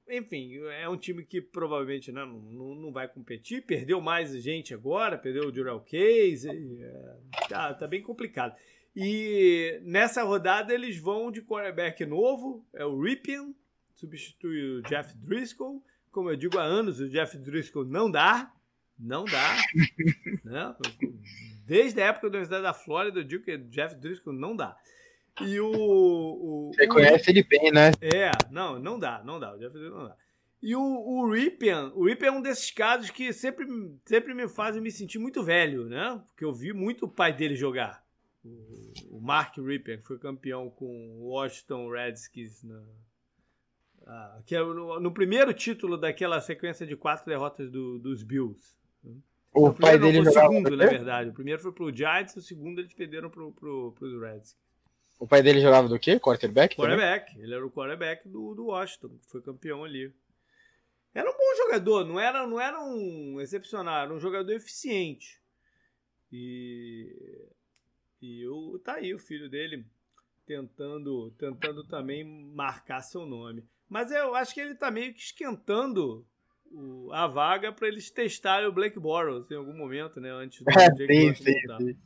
enfim, 0.10 0.58
é 0.82 0.88
um 0.88 0.98
time 0.98 1.24
que 1.24 1.42
provavelmente 1.42 2.12
né, 2.12 2.26
não, 2.26 2.76
não 2.76 2.92
vai 2.92 3.08
competir. 3.08 3.66
Perdeu 3.66 4.00
mais 4.00 4.32
gente 4.42 4.74
agora, 4.74 5.18
perdeu 5.18 5.48
o 5.48 5.52
Durell 5.52 5.80
Case. 5.82 6.50
É, 6.50 7.16
tá, 7.50 7.74
tá 7.74 7.88
bem 7.88 8.02
complicado. 8.02 8.56
E 8.96 9.80
nessa 9.84 10.24
rodada 10.24 10.74
eles 10.74 10.98
vão 10.98 11.32
de 11.32 11.42
quarterback 11.42 12.04
novo, 12.06 12.66
é 12.74 12.84
o 12.84 13.00
Ripien, 13.00 13.56
substitui 13.94 14.80
o 14.80 14.82
Jeff 14.84 15.16
Driscoll. 15.18 15.84
Como 16.12 16.32
eu 16.32 16.36
digo 16.36 16.58
há 16.58 16.64
anos, 16.64 17.00
o 17.00 17.08
Jeff 17.08 17.38
Driscoll 17.38 17.86
não 17.86 18.10
dá. 18.10 18.52
Não 18.98 19.26
dá. 19.26 19.58
né? 20.44 20.76
Desde 21.64 22.02
a 22.02 22.08
época 22.08 22.28
da 22.28 22.38
Universidade 22.38 22.64
da 22.64 22.74
Flórida, 22.74 23.20
eu 23.20 23.24
digo 23.24 23.44
que 23.44 23.54
o 23.54 23.70
Jeff 23.70 23.94
Driscoll 23.96 24.34
não 24.34 24.56
dá. 24.56 24.76
E 25.42 25.60
o. 25.60 25.70
o 25.70 26.72
Você 26.74 26.86
o, 26.86 26.90
conhece 26.90 27.30
ele 27.30 27.44
bem, 27.44 27.72
né? 27.72 27.92
É, 28.02 28.32
não, 28.52 28.80
não 28.80 29.00
dá, 29.00 29.24
não 29.24 29.40
dá. 29.40 29.54
O 29.54 29.58
Jeff 29.58 29.78
não 29.78 30.08
dá. 30.08 30.16
E 30.62 30.76
o, 30.76 30.82
o 30.82 31.32
Ripien, 31.32 31.92
o 31.94 32.06
Ripien 32.06 32.30
é 32.30 32.32
um 32.32 32.42
desses 32.42 32.72
casos 32.72 33.12
que 33.12 33.32
sempre, 33.32 33.68
sempre 34.06 34.34
me 34.34 34.48
fazem 34.48 34.82
me 34.82 34.90
sentir 34.92 35.20
muito 35.20 35.44
velho, 35.44 35.86
né? 35.86 36.22
Porque 36.28 36.44
eu 36.44 36.54
vi 36.54 36.74
muito 36.74 37.06
o 37.06 37.10
pai 37.10 37.32
dele 37.32 37.56
jogar. 37.56 38.04
O, 38.44 39.18
o 39.18 39.22
Mark 39.22 39.58
Ripien, 39.58 40.00
que 40.00 40.08
foi 40.08 40.18
campeão 40.18 40.70
com 40.70 40.86
o 41.20 41.28
Washington 41.28 41.90
Redskins 41.92 42.64
na, 42.64 42.82
ah, 44.08 44.40
que 44.46 44.56
é 44.56 44.60
no, 44.60 45.00
no, 45.02 45.12
primeiro 45.12 45.54
título 45.54 45.98
daquela 45.98 46.40
sequência 46.40 46.88
de 46.88 46.96
quatro 46.96 47.26
derrotas 47.26 47.70
do, 47.70 48.00
dos 48.00 48.24
Bills. 48.24 48.78
O 49.54 49.74
pai 49.74 50.00
dele 50.00 50.22
não, 50.22 50.32
o 50.32 50.34
segundo, 50.34 50.78
na 50.78 50.86
verdade. 50.86 51.30
O 51.30 51.34
primeiro 51.34 51.62
foi 51.62 51.74
pro 51.74 51.94
Giants, 51.94 52.36
o 52.38 52.42
segundo 52.42 52.80
eles 52.80 52.94
perderam 52.94 53.30
pro, 53.30 53.52
pro, 53.52 53.92
pros 53.92 54.22
Redskins. 54.22 54.67
O 55.20 55.28
pai 55.28 55.42
dele 55.42 55.62
jogava 55.62 55.88
do 55.88 56.00
quê? 56.00 56.20
Quarterback? 56.20 56.76
Quarterback. 56.76 57.32
Também? 57.32 57.44
Ele 57.44 57.56
era 57.56 57.66
o 57.66 57.72
quarterback 57.72 58.28
do, 58.28 58.54
do 58.54 58.66
Washington, 58.68 59.18
que 59.18 59.26
foi 59.28 59.42
campeão 59.42 59.84
ali. 59.84 60.14
Era 61.14 61.30
um 61.30 61.34
bom 61.34 61.56
jogador, 61.58 62.06
não 62.06 62.20
era, 62.20 62.46
não 62.46 62.62
era 62.62 62.80
um 62.80 63.42
excepcional, 63.42 64.04
era 64.04 64.14
um 64.14 64.20
jogador 64.20 64.52
eficiente. 64.54 65.42
E, 66.32 67.50
e 68.22 68.48
o, 68.48 68.78
tá 68.80 68.96
aí 68.96 69.14
o 69.16 69.20
filho 69.20 69.50
dele 69.50 69.84
tentando, 70.46 71.32
tentando 71.32 71.84
também 71.86 72.24
marcar 72.24 73.02
seu 73.02 73.26
nome. 73.26 73.64
Mas 73.90 74.12
eu 74.12 74.36
acho 74.36 74.54
que 74.54 74.62
ele 74.62 74.76
tá 74.76 74.92
meio 74.92 75.14
que 75.14 75.20
esquentando 75.20 76.26
o, 76.72 77.12
a 77.12 77.26
vaga 77.26 77.72
para 77.72 77.88
eles 77.88 78.12
testarem 78.12 78.68
o 78.68 78.72
Blake 78.72 79.00
Bortles 79.00 79.50
em 79.50 79.56
algum 79.56 79.76
momento, 79.76 80.20
né? 80.20 80.30
Antes 80.32 80.62
do 80.62 80.70
é, 80.78 80.96
sim, 80.96 81.36
sim, 81.36 81.54
sim. 81.78 81.98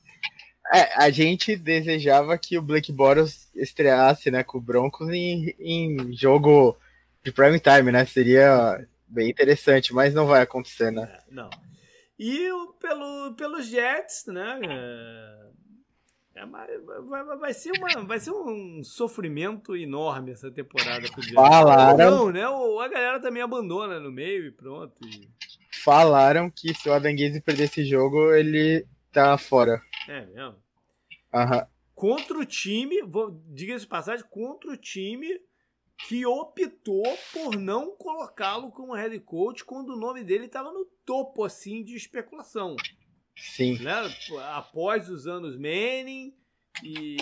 É, 0.73 1.03
a 1.03 1.09
gente 1.09 1.55
desejava 1.55 2.37
que 2.37 2.57
o 2.57 2.61
Blake 2.61 2.91
Bortles 2.91 3.49
estreasse 3.55 4.29
né, 4.29 4.43
com 4.43 4.57
o 4.57 4.61
Broncos 4.61 5.09
em, 5.09 5.55
em 5.59 6.13
jogo 6.13 6.77
de 7.23 7.31
prime 7.31 7.59
time, 7.59 7.91
né? 7.91 8.05
Seria 8.05 8.85
bem 9.07 9.29
interessante, 9.29 9.93
mas 9.93 10.13
não 10.13 10.25
vai 10.25 10.41
acontecer, 10.41 10.91
né? 10.91 11.03
É, 11.11 11.23
não. 11.29 11.49
E 12.17 12.49
pelo, 12.79 13.33
pelos 13.33 13.67
Jets, 13.67 14.25
né? 14.27 14.59
É 14.63 15.41
é, 16.41 16.45
vai, 16.45 17.37
vai, 17.37 17.53
ser 17.53 17.71
uma, 17.77 18.03
vai 18.05 18.19
ser 18.19 18.31
um 18.31 18.83
sofrimento 18.83 19.75
enorme 19.75 20.31
essa 20.31 20.49
temporada 20.49 21.07
pro 21.11 21.21
Falaram. 21.33 21.97
Não, 21.97 22.31
né? 22.31 22.43
A 22.43 22.87
galera 22.87 23.19
também 23.19 23.43
abandona 23.43 23.99
no 23.99 24.11
meio 24.11 24.47
e 24.47 24.51
pronto. 24.51 24.93
E... 25.05 25.29
Falaram 25.83 26.49
que 26.49 26.73
se 26.73 26.87
o 26.87 26.93
Adam 26.93 27.15
Gaze 27.15 27.41
perder 27.41 27.65
esse 27.65 27.85
jogo, 27.85 28.33
ele 28.33 28.85
tá 29.11 29.37
fora. 29.37 29.81
É 30.07 30.25
mesmo? 30.25 30.63
Aham. 31.33 31.67
Contra 31.93 32.37
o 32.37 32.45
time, 32.45 32.95
diga-se 33.49 33.85
de 33.85 33.87
passagem, 33.87 34.25
contra 34.29 34.71
o 34.71 34.77
time 34.77 35.39
que 36.07 36.25
optou 36.25 37.03
por 37.31 37.55
não 37.57 37.95
colocá-lo 37.95 38.71
como 38.71 38.95
head 38.95 39.19
coach 39.19 39.63
quando 39.63 39.93
o 39.93 39.99
nome 39.99 40.23
dele 40.23 40.45
estava 40.45 40.71
no 40.71 40.85
topo 41.05 41.43
assim 41.43 41.83
de 41.83 41.95
especulação. 41.95 42.75
Sim. 43.35 43.77
Né? 43.79 43.93
Após 44.53 45.09
os 45.09 45.27
anos 45.27 45.55
Manning 45.55 46.35
e, 46.83 47.17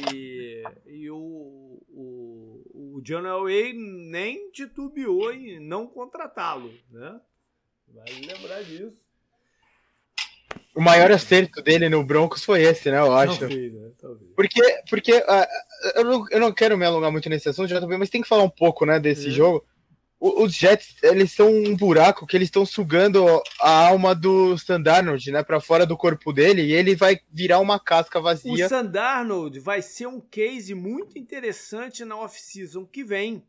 e 0.86 1.10
o, 1.10 1.84
o, 1.90 2.96
o 2.96 3.02
John 3.02 3.26
Elway 3.26 3.74
nem 3.74 4.50
titubeou 4.52 5.32
em 5.34 5.60
não 5.60 5.88
contratá-lo, 5.88 6.74
né? 6.90 7.20
Vale 7.88 8.26
lembrar 8.26 8.64
disso. 8.64 9.09
O 10.76 10.82
maior 10.82 11.12
acerto 11.12 11.62
dele 11.62 11.90
no 11.90 12.04
Broncos 12.04 12.44
foi 12.44 12.62
esse, 12.62 12.90
né? 12.92 13.00
Eu 13.00 13.14
acho. 13.14 13.40
Talvez, 13.40 13.74
né? 13.74 13.90
Talvez. 14.00 14.32
Porque, 14.36 14.62
porque 14.90 15.14
uh, 15.14 15.48
eu, 15.96 16.04
não, 16.04 16.26
eu 16.30 16.40
não 16.40 16.52
quero 16.52 16.78
me 16.78 16.86
alongar 16.86 17.12
muito 17.12 17.30
nesse 17.30 17.50
assunto, 17.50 17.70
já 17.70 17.82
mas 17.82 18.10
tem 18.10 18.22
que 18.22 18.28
falar 18.28 18.44
um 18.44 18.50
pouco, 18.50 18.86
né, 18.86 19.00
desse 19.00 19.28
é. 19.28 19.32
jogo 19.32 19.66
os 20.20 20.54
Jets, 20.54 20.98
eles 21.02 21.32
são 21.32 21.50
um 21.50 21.76
buraco 21.76 22.28
que 22.28 22.36
eles 22.36 22.48
estão 22.48 22.66
sugando 22.66 23.26
a 23.62 23.88
alma 23.88 24.14
do 24.14 24.58
Sandarnold, 24.58 25.32
né, 25.32 25.44
para 25.44 25.62
fora 25.62 25.86
do 25.86 25.96
corpo 25.96 26.34
dele 26.34 26.62
e 26.62 26.74
ele 26.74 26.94
vai 26.94 27.22
virar 27.32 27.60
uma 27.60 27.80
casca 27.80 28.20
vazia. 28.20 28.66
O 28.66 28.70
Sandarnold 28.70 29.60
vai 29.60 29.82
ser 29.82 30.08
um 30.08 30.20
case 30.20 30.76
muito 30.76 31.18
interessante 31.18 32.04
na 32.04 32.18
off-season 32.18 32.86
que 32.86 33.04
vem, 33.04 33.46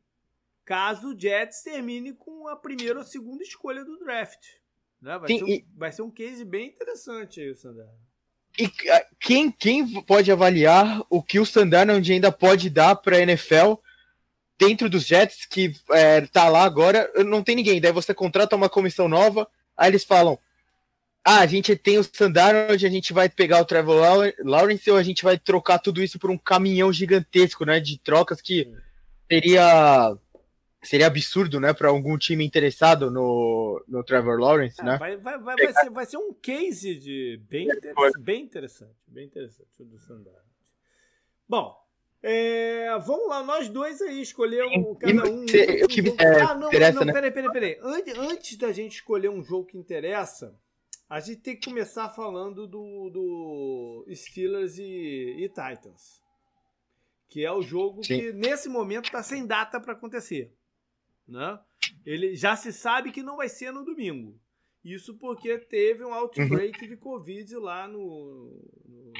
caso 0.64 1.08
o 1.08 1.18
Jets 1.18 1.62
termine 1.62 2.12
com 2.12 2.46
a 2.46 2.54
primeira 2.54 3.00
ou 3.00 3.04
segunda 3.04 3.42
escolha 3.42 3.84
do 3.84 3.98
draft. 3.98 4.59
Né? 5.00 5.18
Vai, 5.18 5.28
Sim, 5.28 5.38
ser 5.38 5.44
um, 5.44 5.48
e... 5.48 5.66
vai 5.76 5.92
ser 5.92 6.02
um 6.02 6.10
case 6.10 6.44
bem 6.44 6.68
interessante 6.68 7.40
aí 7.40 7.50
o 7.50 7.56
Sandarnold. 7.56 8.10
E 8.58 8.70
quem, 9.18 9.50
quem 9.50 10.02
pode 10.02 10.30
avaliar 10.30 11.02
o 11.08 11.22
que 11.22 11.38
o 11.38 11.46
Sandarnold 11.46 12.12
ainda 12.12 12.32
pode 12.32 12.68
dar 12.68 12.96
para 12.96 13.16
a 13.16 13.20
NFL 13.20 13.74
dentro 14.58 14.90
dos 14.90 15.06
Jets, 15.06 15.46
que 15.46 15.72
é, 15.90 16.20
tá 16.26 16.48
lá 16.48 16.64
agora, 16.64 17.10
não 17.24 17.42
tem 17.42 17.56
ninguém. 17.56 17.80
Daí 17.80 17.92
você 17.92 18.12
contrata 18.12 18.54
uma 18.54 18.68
comissão 18.68 19.08
nova, 19.08 19.48
aí 19.74 19.88
eles 19.88 20.04
falam: 20.04 20.38
Ah, 21.24 21.40
a 21.40 21.46
gente 21.46 21.74
tem 21.74 21.96
o 21.96 22.04
Sandarnold, 22.04 22.84
a 22.84 22.90
gente 22.90 23.12
vai 23.12 23.28
pegar 23.28 23.60
o 23.60 23.64
Trevor 23.64 24.30
Lawrence 24.44 24.90
ou 24.90 24.98
a 24.98 25.02
gente 25.02 25.24
vai 25.24 25.38
trocar 25.38 25.78
tudo 25.78 26.02
isso 26.02 26.18
por 26.18 26.30
um 26.30 26.36
caminhão 26.36 26.92
gigantesco, 26.92 27.64
né? 27.64 27.80
De 27.80 27.98
trocas 27.98 28.42
que 28.42 28.70
seria. 29.30 30.14
Seria 30.82 31.06
absurdo, 31.06 31.60
né, 31.60 31.74
para 31.74 31.88
algum 31.88 32.16
time 32.16 32.44
interessado 32.44 33.10
no, 33.10 33.84
no 33.86 34.02
Trevor 34.02 34.38
Lawrence, 34.38 34.80
é, 34.80 34.84
né? 34.84 34.96
Vai, 34.98 35.16
vai, 35.18 35.38
vai, 35.38 35.56
vai, 35.56 35.72
ser, 35.74 35.90
vai 35.90 36.06
ser 36.06 36.16
um 36.16 36.32
case 36.32 36.94
de 36.94 37.38
bem, 37.48 37.68
bem 38.18 38.42
interessante, 38.42 38.96
bem 39.06 39.26
interessante 39.26 39.68
o 39.78 39.84
do 39.84 39.98
Sandarnold. 39.98 40.48
Bom, 41.46 41.76
é, 42.22 42.98
vamos 42.98 43.28
lá, 43.28 43.42
nós 43.42 43.68
dois 43.68 44.00
aí, 44.02 44.20
escolher 44.20 44.64
um, 44.64 44.94
cada 44.94 45.30
um. 45.30 45.44
Que 45.44 46.02
me 46.02 46.10
é, 46.18 46.40
ah, 46.40 46.54
não, 46.54 46.68
interessa, 46.68 47.00
não, 47.00 47.06
né? 47.06 47.12
peraí, 47.12 47.30
peraí, 47.30 47.52
peraí. 47.52 47.78
Antes, 47.82 48.18
antes 48.18 48.56
da 48.56 48.72
gente 48.72 48.96
escolher 48.96 49.30
um 49.30 49.42
jogo 49.42 49.66
que 49.66 49.78
interessa, 49.78 50.58
a 51.08 51.18
gente 51.18 51.40
tem 51.40 51.56
que 51.56 51.68
começar 51.68 52.08
falando 52.10 52.66
do, 52.66 53.10
do 53.10 54.06
Steelers 54.14 54.78
e, 54.78 55.36
e 55.38 55.48
Titans. 55.48 56.20
Que 57.28 57.44
é 57.44 57.52
o 57.52 57.62
jogo 57.62 58.04
Sim. 58.04 58.18
que 58.18 58.32
nesse 58.32 58.68
momento 58.68 59.06
está 59.06 59.22
sem 59.22 59.46
data 59.46 59.80
para 59.80 59.92
acontecer. 59.92 60.54
Né? 61.30 61.58
Ele 62.04 62.34
já 62.34 62.56
se 62.56 62.72
sabe 62.72 63.12
que 63.12 63.22
não 63.22 63.36
vai 63.36 63.48
ser 63.48 63.72
no 63.72 63.84
domingo. 63.84 64.38
Isso 64.84 65.14
porque 65.18 65.58
teve 65.58 66.04
um 66.04 66.12
outbreak 66.12 66.82
uhum. 66.82 66.88
de 66.88 66.96
Covid 66.96 67.56
lá 67.56 67.86
no, 67.86 68.62
no, 68.84 69.12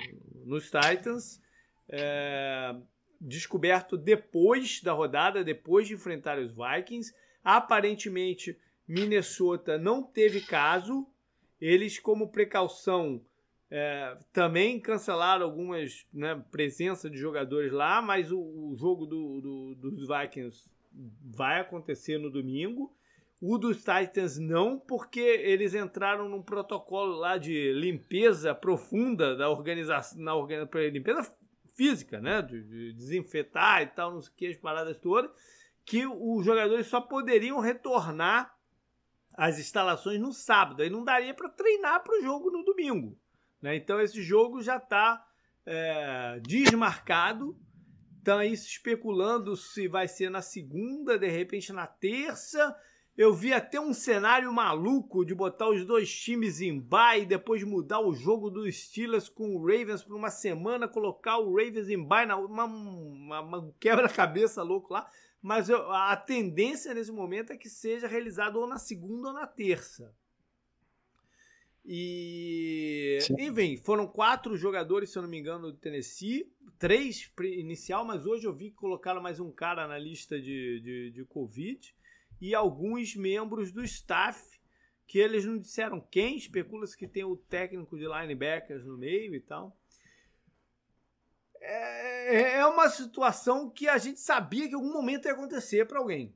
nos 0.46 0.70
Titans 0.70 1.40
é, 1.88 2.74
descoberto 3.20 3.96
depois 3.96 4.80
da 4.80 4.92
rodada, 4.92 5.44
depois 5.44 5.86
de 5.86 5.94
enfrentar 5.94 6.38
os 6.38 6.52
Vikings. 6.52 7.14
Aparentemente, 7.44 8.58
Minnesota 8.88 9.76
não 9.78 10.02
teve 10.02 10.40
caso. 10.40 11.06
Eles, 11.60 11.98
como 11.98 12.32
precaução, 12.32 13.22
é, 13.70 14.16
também 14.32 14.80
cancelaram 14.80 15.44
algumas 15.44 16.06
né, 16.12 16.42
presença 16.50 17.10
de 17.10 17.18
jogadores 17.18 17.70
lá, 17.70 18.00
mas 18.00 18.32
o, 18.32 18.40
o 18.40 18.74
jogo 18.76 19.04
do, 19.04 19.40
do, 19.40 19.90
dos 19.90 20.08
Vikings 20.08 20.70
vai 20.92 21.60
acontecer 21.60 22.18
no 22.18 22.30
domingo. 22.30 22.94
O 23.40 23.56
dos 23.56 23.78
Titans 23.78 24.38
não, 24.38 24.78
porque 24.78 25.20
eles 25.20 25.74
entraram 25.74 26.28
num 26.28 26.42
protocolo 26.42 27.14
lá 27.16 27.38
de 27.38 27.72
limpeza 27.72 28.54
profunda 28.54 29.34
da 29.34 29.48
organização, 29.48 30.20
na 30.20 30.34
limpeza 30.90 31.34
física, 31.74 32.20
né? 32.20 32.42
De, 32.42 32.62
de 32.62 32.92
desinfetar 32.92 33.82
e 33.82 33.86
tal, 33.86 34.12
não 34.12 34.20
sei 34.20 34.30
o 34.30 34.36
que, 34.36 34.46
as 34.48 34.56
paradas 34.58 34.98
todas, 34.98 35.30
que 35.86 36.06
os 36.06 36.44
jogadores 36.44 36.86
só 36.86 37.00
poderiam 37.00 37.58
retornar 37.60 38.54
às 39.34 39.58
instalações 39.58 40.20
no 40.20 40.32
sábado. 40.32 40.82
Aí 40.82 40.90
não 40.90 41.02
daria 41.02 41.32
para 41.32 41.48
treinar 41.48 42.02
para 42.04 42.18
o 42.18 42.22
jogo 42.22 42.50
no 42.50 42.62
domingo. 42.62 43.18
Né? 43.62 43.76
Então 43.76 43.98
esse 44.00 44.22
jogo 44.22 44.62
já 44.62 44.76
está 44.76 45.26
é, 45.64 46.40
desmarcado. 46.42 47.58
Aí 48.26 48.56
se 48.56 48.68
especulando 48.68 49.56
se 49.56 49.88
vai 49.88 50.06
ser 50.06 50.30
na 50.30 50.42
segunda, 50.42 51.18
de 51.18 51.28
repente 51.28 51.72
na 51.72 51.86
terça. 51.86 52.76
Eu 53.16 53.34
vi 53.34 53.52
até 53.52 53.80
um 53.80 53.92
cenário 53.92 54.52
maluco 54.52 55.24
de 55.24 55.34
botar 55.34 55.68
os 55.68 55.84
dois 55.84 56.10
times 56.10 56.60
em 56.60 56.80
bye 56.80 57.22
e 57.22 57.26
depois 57.26 57.62
mudar 57.62 58.00
o 58.00 58.14
jogo 58.14 58.50
dos 58.50 58.74
Steelers 58.74 59.28
com 59.28 59.56
o 59.56 59.60
Ravens 59.60 60.02
por 60.02 60.16
uma 60.16 60.30
semana, 60.30 60.88
colocar 60.88 61.38
o 61.38 61.54
Ravens 61.54 61.88
em 61.88 62.02
bye, 62.02 62.24
uma, 62.26 62.64
uma, 62.64 63.40
uma 63.40 63.74
quebra-cabeça 63.78 64.62
louco 64.62 64.92
lá. 64.92 65.06
Mas 65.42 65.68
eu, 65.68 65.90
a 65.90 66.16
tendência 66.16 66.94
nesse 66.94 67.12
momento 67.12 67.52
é 67.52 67.56
que 67.56 67.68
seja 67.68 68.06
realizado 68.06 68.56
ou 68.56 68.66
na 68.66 68.78
segunda 68.78 69.28
ou 69.28 69.34
na 69.34 69.46
terça. 69.46 70.14
E, 71.84 73.18
Sim. 73.22 73.34
enfim, 73.38 73.76
foram 73.76 74.06
quatro 74.06 74.56
jogadores, 74.56 75.10
se 75.10 75.18
eu 75.18 75.22
não 75.22 75.28
me 75.28 75.38
engano, 75.38 75.72
do 75.72 75.78
Tennessee. 75.78 76.50
Três 76.78 77.30
inicial, 77.40 78.04
mas 78.04 78.26
hoje 78.26 78.46
eu 78.46 78.54
vi 78.54 78.70
que 78.70 78.76
colocaram 78.76 79.20
mais 79.20 79.38
um 79.38 79.50
cara 79.50 79.86
na 79.86 79.98
lista 79.98 80.40
de, 80.40 80.80
de, 80.80 81.10
de 81.10 81.24
Covid 81.26 81.94
e 82.40 82.54
alguns 82.54 83.14
membros 83.14 83.70
do 83.70 83.84
staff, 83.84 84.58
que 85.06 85.18
eles 85.18 85.44
não 85.44 85.58
disseram 85.58 86.00
quem, 86.00 86.36
especula-se 86.36 86.96
que 86.96 87.06
tem 87.06 87.24
o 87.24 87.36
técnico 87.36 87.98
de 87.98 88.06
linebackers 88.06 88.84
no 88.84 88.96
meio 88.96 89.34
e 89.34 89.40
tal. 89.40 89.76
É, 91.60 92.58
é 92.58 92.66
uma 92.66 92.88
situação 92.88 93.68
que 93.68 93.88
a 93.88 93.98
gente 93.98 94.20
sabia 94.20 94.66
que 94.66 94.72
em 94.72 94.76
algum 94.76 94.92
momento 94.92 95.26
ia 95.26 95.32
acontecer 95.32 95.86
para 95.86 95.98
alguém. 95.98 96.34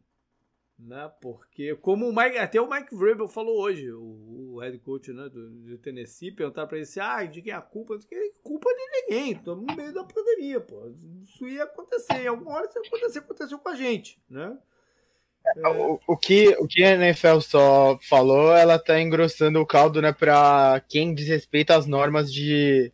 Né? 0.84 1.10
Porque 1.20 1.74
como 1.76 2.08
o 2.08 2.14
Mike, 2.14 2.38
até 2.38 2.60
o 2.60 2.68
Mike 2.68 2.94
Vrabel 2.94 3.26
falou 3.26 3.60
hoje, 3.60 3.90
o, 3.90 4.54
o 4.54 4.58
head 4.60 4.78
coach 4.78 5.12
né, 5.12 5.28
do, 5.28 5.50
do 5.50 5.78
Tennessee, 5.78 6.30
perguntar 6.30 6.66
para 6.66 6.76
ele 6.76 6.86
se 6.86 7.00
ah, 7.00 7.24
de 7.24 7.40
quem 7.40 7.52
é 7.52 7.56
a 7.56 7.62
culpa? 7.62 7.98
Que 7.98 8.32
culpa 8.42 8.68
de 8.70 9.00
ninguém, 9.00 9.32
estamos 9.32 9.66
no 9.66 9.74
meio 9.74 9.92
da 9.92 10.04
pandemia, 10.04 10.60
pô. 10.60 10.92
Isso 11.24 11.48
ia 11.48 11.64
acontecer, 11.64 12.22
em 12.22 12.26
alguma 12.26 12.52
hora 12.52 12.66
isso 12.66 12.78
ia 12.78 12.86
acontecer, 12.86 13.18
aconteceu 13.20 13.58
com 13.58 13.68
a 13.68 13.74
gente, 13.74 14.20
né? 14.28 14.56
É... 15.56 15.68
O, 15.68 16.00
o, 16.06 16.16
que, 16.16 16.48
o 16.58 16.66
que 16.66 16.84
a 16.84 16.92
NFL 16.92 17.40
só 17.40 17.98
falou, 18.02 18.54
ela 18.54 18.78
tá 18.78 19.00
engrossando 19.00 19.60
o 19.60 19.66
caldo, 19.66 20.00
né, 20.02 20.12
para 20.12 20.82
quem 20.88 21.14
desrespeita 21.14 21.76
as 21.76 21.86
normas 21.86 22.32
de, 22.32 22.92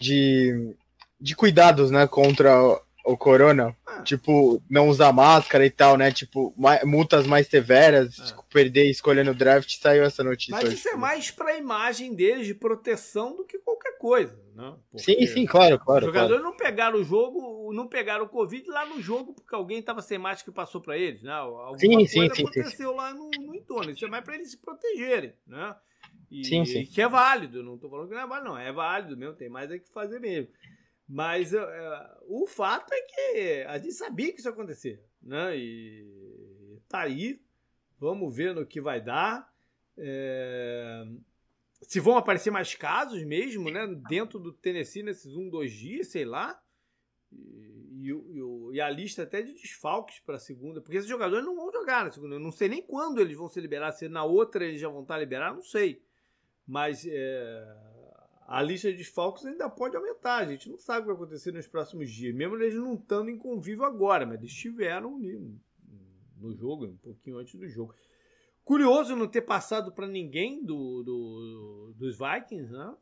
de, 0.00 0.76
de 1.20 1.36
cuidados, 1.36 1.90
né, 1.90 2.06
contra 2.06 2.80
o 3.04 3.18
corona, 3.18 3.76
ah. 3.86 4.02
tipo, 4.02 4.62
não 4.68 4.88
usar 4.88 5.12
máscara 5.12 5.66
e 5.66 5.70
tal, 5.70 5.96
né? 5.98 6.10
Tipo, 6.10 6.54
multas 6.84 7.26
mais 7.26 7.46
severas, 7.46 8.32
ah. 8.32 8.42
perder 8.50 8.88
escolhendo 8.88 9.30
o 9.30 9.34
draft, 9.34 9.76
saiu 9.76 10.04
essa 10.04 10.24
notícia. 10.24 10.52
Mas 10.52 10.64
hoje. 10.64 10.76
isso 10.76 10.88
é 10.88 10.96
mais 10.96 11.30
pra 11.30 11.56
imagem 11.56 12.14
deles 12.14 12.46
de 12.46 12.54
proteção 12.54 13.36
do 13.36 13.44
que 13.44 13.58
qualquer 13.58 13.98
coisa, 13.98 14.34
né? 14.54 14.74
sim, 14.96 15.26
sim, 15.26 15.44
claro, 15.44 15.78
claro. 15.78 16.06
Os 16.06 16.06
jogadores 16.06 16.40
claro. 16.40 16.50
não 16.50 16.56
pegaram 16.56 16.98
o 16.98 17.04
jogo, 17.04 17.72
não 17.74 17.86
pegaram 17.86 18.24
o 18.24 18.28
Covid 18.28 18.66
lá 18.70 18.86
no 18.86 19.02
jogo 19.02 19.34
porque 19.34 19.54
alguém 19.54 19.82
tava 19.82 20.00
sem 20.00 20.16
máscara 20.16 20.50
e 20.50 20.54
passou 20.54 20.80
pra 20.80 20.96
eles, 20.96 21.22
né? 21.22 21.32
Alguma 21.32 21.78
sim, 21.78 21.92
coisa 21.92 22.08
sim, 22.10 22.30
sim, 22.34 22.42
aconteceu 22.42 22.90
sim. 22.90 22.96
lá 22.96 23.12
no, 23.12 23.30
no 23.38 23.54
entorno. 23.54 23.90
Isso 23.90 24.04
é 24.04 24.08
mais 24.08 24.24
pra 24.24 24.34
eles 24.34 24.50
se 24.50 24.56
protegerem, 24.56 25.34
né? 25.46 25.76
E, 26.30 26.42
sim, 26.44 26.64
sim. 26.64 26.86
que 26.86 27.02
é 27.02 27.08
válido, 27.08 27.62
não 27.62 27.76
tô 27.76 27.88
falando 27.88 28.08
que 28.08 28.14
não 28.14 28.22
é 28.22 28.26
válido, 28.26 28.48
não. 28.48 28.58
É 28.58 28.72
válido 28.72 29.16
mesmo, 29.16 29.34
tem 29.34 29.50
mais 29.50 29.70
é 29.70 29.78
que 29.78 29.90
fazer 29.90 30.18
mesmo. 30.18 30.48
Mas 31.08 31.52
uh, 31.52 31.58
o 32.26 32.46
fato 32.46 32.92
é 32.92 33.00
que 33.02 33.64
a 33.68 33.78
gente 33.78 33.92
sabia 33.92 34.32
que 34.32 34.38
isso 34.38 34.48
ia 34.48 34.52
acontecer, 34.52 35.04
né? 35.22 35.56
E 35.56 36.80
tá 36.88 37.00
aí, 37.00 37.40
vamos 37.98 38.34
ver 38.34 38.54
no 38.54 38.66
que 38.66 38.80
vai 38.80 39.02
dar. 39.02 39.52
É... 39.96 41.04
Se 41.82 42.00
vão 42.00 42.16
aparecer 42.16 42.50
mais 42.50 42.74
casos 42.74 43.22
mesmo, 43.24 43.70
né? 43.70 43.86
Dentro 44.08 44.38
do 44.38 44.52
Tennessee 44.52 45.02
nesses 45.02 45.36
um, 45.36 45.50
dois 45.50 45.72
dias, 45.72 46.08
sei 46.08 46.24
lá. 46.24 46.58
E, 47.30 48.10
e, 48.10 48.76
e 48.76 48.80
a 48.80 48.88
lista 48.88 49.24
até 49.24 49.42
de 49.42 49.52
desfalques 49.52 50.20
para 50.20 50.36
a 50.36 50.38
segunda, 50.38 50.80
porque 50.80 50.96
esses 50.96 51.08
jogadores 51.08 51.44
não 51.44 51.54
vão 51.54 51.70
jogar 51.70 52.04
na 52.04 52.12
segunda. 52.12 52.36
Eu 52.36 52.40
não 52.40 52.50
sei 52.50 52.68
nem 52.68 52.80
quando 52.80 53.20
eles 53.20 53.36
vão 53.36 53.48
se 53.48 53.60
liberar, 53.60 53.92
se 53.92 54.08
na 54.08 54.24
outra 54.24 54.64
eles 54.64 54.80
já 54.80 54.88
vão 54.88 55.02
estar 55.02 55.18
liberados, 55.18 55.56
não 55.56 55.64
sei. 55.64 56.02
Mas 56.66 57.04
é, 57.06 57.76
a 58.46 58.62
lista 58.62 58.90
de 58.90 58.98
desfalques 58.98 59.44
ainda 59.44 59.68
pode 59.68 59.96
aumentar. 59.96 60.38
A 60.38 60.46
gente 60.46 60.68
não 60.68 60.78
sabe 60.78 61.00
o 61.00 61.02
que 61.02 61.06
vai 61.08 61.16
acontecer 61.16 61.52
nos 61.52 61.66
próximos 61.66 62.10
dias. 62.10 62.34
Mesmo 62.34 62.56
eles 62.56 62.74
não 62.74 62.94
estando 62.94 63.30
em 63.30 63.38
convívio 63.38 63.84
agora, 63.84 64.26
mas 64.26 64.38
eles 64.38 64.50
estiveram 64.50 65.18
no 66.38 66.54
jogo, 66.54 66.86
um 66.86 66.96
pouquinho 66.96 67.38
antes 67.38 67.54
do 67.54 67.68
jogo. 67.68 67.94
Curioso 68.64 69.16
não 69.16 69.28
ter 69.28 69.42
passado 69.42 69.92
para 69.92 70.06
ninguém 70.06 70.64
do, 70.64 71.02
do, 71.02 71.94
dos 71.96 72.18
Vikings, 72.18 72.72
né? 72.72 72.94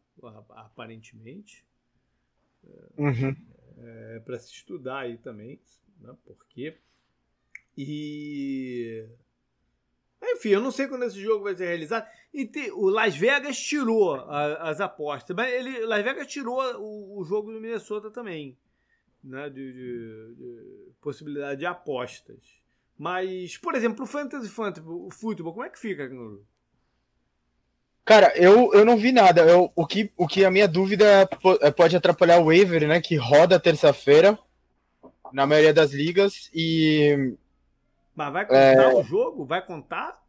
Aparentemente. 0.50 1.64
Uhum. 2.96 3.37
É, 3.78 4.20
para 4.20 4.38
se 4.38 4.52
estudar 4.52 5.00
aí 5.00 5.18
também, 5.18 5.61
né? 6.00 6.14
Porque. 6.25 6.76
E 7.76 9.08
enfim, 10.42 10.49
eu 10.49 10.61
não 10.61 10.72
sei 10.72 10.88
quando 10.88 11.04
esse 11.04 11.20
jogo 11.20 11.44
vai 11.44 11.54
ser 11.54 11.66
realizado. 11.66 12.04
E 12.34 12.44
te, 12.44 12.72
o 12.72 12.88
Las 12.88 13.16
Vegas 13.16 13.56
tirou 13.56 14.14
a, 14.14 14.70
as 14.70 14.80
apostas. 14.80 15.37
Mas 15.37 15.52
ele, 15.52 15.87
Las 15.87 16.02
Vegas 16.02 16.26
tirou 16.26 16.61
o, 16.80 17.20
o 17.20 17.25
jogo 17.25 17.52
do 17.52 17.61
Minnesota 17.61 18.11
também. 18.11 18.58
Né, 19.22 19.49
de, 19.49 19.72
de, 19.72 20.34
de, 20.34 20.92
possibilidade 21.00 21.61
de 21.61 21.66
apostas. 21.66 22.40
Mas, 22.99 23.56
por 23.56 23.76
exemplo, 23.76 24.02
o 24.02 24.06
Fantasy 24.06 24.49
Football, 24.49 25.06
o 25.06 25.11
futebol, 25.12 25.52
como 25.52 25.64
é 25.64 25.70
que 25.70 25.78
fica, 25.78 26.08
Canguru? 26.08 26.44
Cara, 28.04 28.37
eu, 28.37 28.72
eu 28.75 28.84
não 28.84 28.96
vi 28.96 29.12
nada. 29.12 29.42
Eu, 29.42 29.70
o, 29.76 29.87
que, 29.87 30.11
o 30.16 30.26
que 30.26 30.44
a 30.44 30.50
minha 30.50 30.66
dúvida 30.66 31.04
é, 31.04 31.28
é 31.61 31.70
pode 31.70 31.94
atrapalhar 31.94 32.40
o 32.40 32.46
waiver, 32.46 32.88
né? 32.88 33.00
Que 33.00 33.14
roda 33.14 33.61
terça-feira 33.61 34.37
na 35.32 35.46
maioria 35.46 35.72
das 35.72 35.92
ligas. 35.92 36.50
E 36.52 37.37
mas 38.14 38.32
vai 38.32 38.44
contar 38.44 38.58
é... 38.58 38.94
o 38.94 39.02
jogo? 39.02 39.44
Vai 39.44 39.64
contar? 39.64 40.22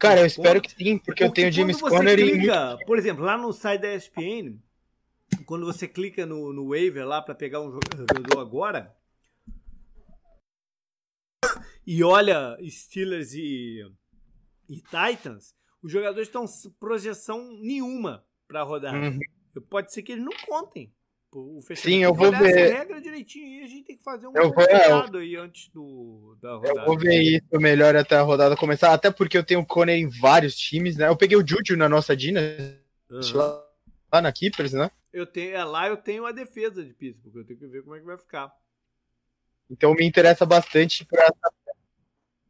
Cara, 0.00 0.20
eu 0.20 0.26
espero 0.26 0.62
que 0.62 0.70
sim, 0.70 0.96
porque, 0.96 1.04
porque 1.04 1.24
eu 1.24 1.30
tenho 1.30 1.52
James 1.52 1.78
Conner 1.78 2.16
clica, 2.16 2.78
e. 2.80 2.84
Por 2.86 2.98
exemplo, 2.98 3.22
lá 3.22 3.36
no 3.36 3.52
site 3.52 3.82
da 3.82 3.94
ESPN, 3.94 4.58
quando 5.44 5.66
você 5.66 5.86
clica 5.86 6.24
no, 6.24 6.54
no 6.54 6.70
waiver 6.70 7.06
lá 7.06 7.20
para 7.20 7.34
pegar 7.34 7.60
um 7.60 7.70
jogador 7.70 8.40
agora 8.40 8.96
e 11.86 12.02
olha 12.02 12.56
Steelers 12.66 13.34
e, 13.34 13.80
e 14.68 14.76
Titans, 14.76 15.54
os 15.82 15.92
jogadores 15.92 16.28
estão 16.28 16.46
projeção 16.78 17.52
nenhuma 17.60 18.24
para 18.48 18.62
rodar. 18.62 18.94
Uhum. 18.94 19.18
Pode 19.68 19.92
ser 19.92 20.02
que 20.02 20.12
eles 20.12 20.24
não 20.24 20.32
contem. 20.46 20.94
O 21.32 21.60
Sim, 21.76 22.02
eu 22.02 22.12
vou 22.12 22.32
ver. 22.32 22.74
Regra 22.74 23.00
direitinho 23.00 23.60
e 23.60 23.64
a 23.64 23.66
gente 23.68 23.84
tem 23.84 23.96
que 23.96 24.02
fazer 24.02 24.26
um 24.26 24.32
eu 24.34 24.52
vou, 24.52 24.64
eu, 24.64 25.18
aí 25.20 25.36
antes 25.36 25.68
do, 25.68 26.36
da 26.42 26.54
rodada. 26.54 26.80
Eu 26.80 26.84
vou 26.86 26.98
ver 26.98 27.22
isso 27.22 27.60
melhor 27.60 27.94
até 27.94 28.16
a 28.16 28.22
rodada 28.22 28.56
começar, 28.56 28.92
até 28.92 29.12
porque 29.12 29.38
eu 29.38 29.44
tenho 29.44 29.60
o 29.60 29.66
Conner 29.66 29.96
em 29.96 30.08
vários 30.08 30.56
times, 30.56 30.96
né? 30.96 31.06
Eu 31.06 31.16
peguei 31.16 31.38
o 31.38 31.46
Juju 31.46 31.76
na 31.76 31.88
nossa 31.88 32.16
Dina, 32.16 32.40
uhum. 33.08 33.20
lá, 33.34 33.64
lá, 34.12 34.22
na 34.22 34.32
Keepers, 34.32 34.72
né? 34.72 34.90
Eu 35.12 35.24
tenho, 35.24 35.54
é, 35.54 35.62
lá 35.62 35.86
eu 35.86 35.96
tenho 35.96 36.26
a 36.26 36.32
defesa 36.32 36.84
de 36.84 36.92
Pittsburgh, 36.92 37.36
eu 37.36 37.46
tenho 37.46 37.58
que 37.60 37.66
ver 37.68 37.82
como 37.82 37.94
é 37.94 38.00
que 38.00 38.06
vai 38.06 38.18
ficar. 38.18 38.52
Então 39.70 39.94
me 39.94 40.04
interessa 40.04 40.44
bastante 40.44 41.04
pra... 41.04 41.32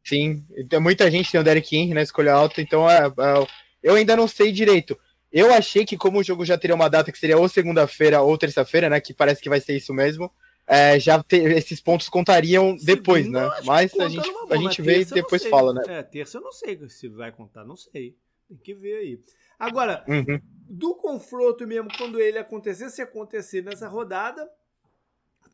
Sim, 0.03 0.43
muita 0.81 1.11
gente 1.11 1.31
tem 1.31 1.39
o 1.39 1.43
Derek 1.43 1.75
Henry 1.75 1.93
na 1.93 2.01
escolha 2.01 2.33
alta, 2.33 2.59
então 2.59 2.89
é, 2.89 3.05
é, 3.05 3.47
eu 3.83 3.93
ainda 3.93 4.15
não 4.15 4.27
sei 4.27 4.51
direito. 4.51 4.99
Eu 5.31 5.53
achei 5.53 5.85
que, 5.85 5.97
como 5.97 6.19
o 6.19 6.23
jogo 6.23 6.43
já 6.43 6.57
teria 6.57 6.75
uma 6.75 6.89
data 6.89 7.11
que 7.11 7.17
seria 7.17 7.37
ou 7.37 7.47
segunda-feira 7.47 8.21
ou 8.21 8.37
terça-feira, 8.37 8.89
né? 8.89 8.99
Que 8.99 9.13
parece 9.13 9.41
que 9.41 9.49
vai 9.49 9.61
ser 9.61 9.75
isso 9.77 9.93
mesmo. 9.93 10.31
É, 10.67 10.99
já 10.99 11.23
esses 11.31 11.81
pontos 11.81 12.07
contariam 12.09 12.75
depois, 12.75 13.27
né? 13.29 13.49
Mas 13.65 13.93
a 13.99 14.07
gente, 14.07 14.29
a 14.49 14.55
gente 14.57 14.81
vê 14.81 15.01
e 15.01 15.05
depois 15.05 15.45
fala, 15.45 15.73
né? 15.73 15.83
É, 15.87 16.03
terça 16.03 16.37
eu 16.37 16.41
não 16.41 16.51
sei 16.51 16.77
se 16.89 17.07
vai 17.09 17.31
contar, 17.31 17.63
não 17.63 17.75
sei. 17.75 18.15
Tem 18.47 18.57
que 18.57 18.73
ver 18.73 18.97
aí. 18.97 19.19
Agora, 19.57 20.03
uhum. 20.07 20.39
do 20.69 20.95
confronto 20.95 21.65
mesmo, 21.67 21.89
quando 21.97 22.19
ele 22.19 22.37
acontecer, 22.37 22.89
se 22.89 23.01
acontecer 23.01 23.63
nessa 23.63 23.87
rodada, 23.87 24.49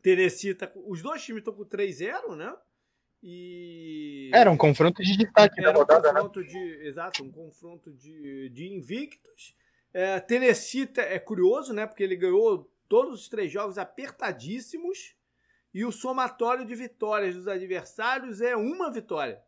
Tennessee 0.02 0.54
tá, 0.54 0.70
os 0.74 1.02
dois 1.02 1.22
times 1.22 1.40
estão 1.40 1.54
com 1.54 1.64
3-0, 1.64 2.34
né? 2.36 2.54
E. 3.22 4.30
Era 4.32 4.50
um 4.50 4.56
confronto 4.56 5.02
de 5.02 5.16
destaque 5.16 5.60
Era 5.60 5.72
rodada, 5.72 6.10
um 6.10 6.12
né? 6.12 6.20
confronto 6.20 6.40
né? 6.40 6.46
De, 6.46 6.86
exato, 6.86 7.22
um 7.22 7.30
confronto 7.30 7.92
de, 7.92 8.48
de 8.50 8.72
invictos. 8.72 9.54
É, 9.92 10.20
Tennessee 10.20 10.88
é 10.96 11.18
curioso, 11.18 11.72
né? 11.72 11.86
Porque 11.86 12.02
ele 12.02 12.16
ganhou 12.16 12.70
todos 12.88 13.20
os 13.20 13.28
três 13.28 13.50
jogos 13.50 13.78
apertadíssimos 13.78 15.14
e 15.72 15.84
o 15.84 15.92
somatório 15.92 16.64
de 16.64 16.74
vitórias 16.74 17.34
dos 17.34 17.46
adversários 17.46 18.40
é 18.40 18.56
uma 18.56 18.90
vitória. 18.90 19.42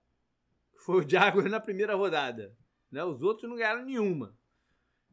Foi 0.76 1.04
o 1.04 1.08
Jaguars 1.08 1.50
na 1.50 1.60
primeira 1.60 1.94
rodada. 1.94 2.54
Né? 2.90 3.02
Os 3.04 3.22
outros 3.22 3.48
não 3.48 3.56
ganharam 3.56 3.84
nenhuma. 3.84 4.36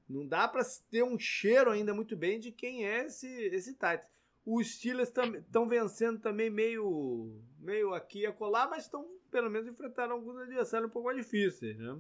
Não 0.08 0.26
dá 0.26 0.48
para 0.48 0.64
ter 0.90 1.04
um 1.04 1.20
cheiro 1.20 1.70
ainda 1.70 1.94
muito 1.94 2.16
bem 2.16 2.40
de 2.40 2.52
quem 2.52 2.86
é 2.86 3.06
esse, 3.06 3.28
esse 3.28 3.74
Titans. 3.74 4.08
Os 4.46 4.76
Steelers 4.76 5.10
estão 5.10 5.68
vencendo 5.68 6.20
também 6.20 6.50
meio, 6.50 7.42
meio 7.60 7.94
aqui 7.94 8.20
e 8.20 8.26
acolá, 8.26 8.66
mas 8.66 8.86
estão 8.86 9.06
pelo 9.30 9.50
menos 9.50 9.68
enfrentando 9.68 10.14
alguns 10.14 10.38
adversários 10.38 10.90
um 10.90 10.94
pouco 10.94 11.08
mais 11.08 11.18
difíceis. 11.18 11.78
Né? 11.78 12.00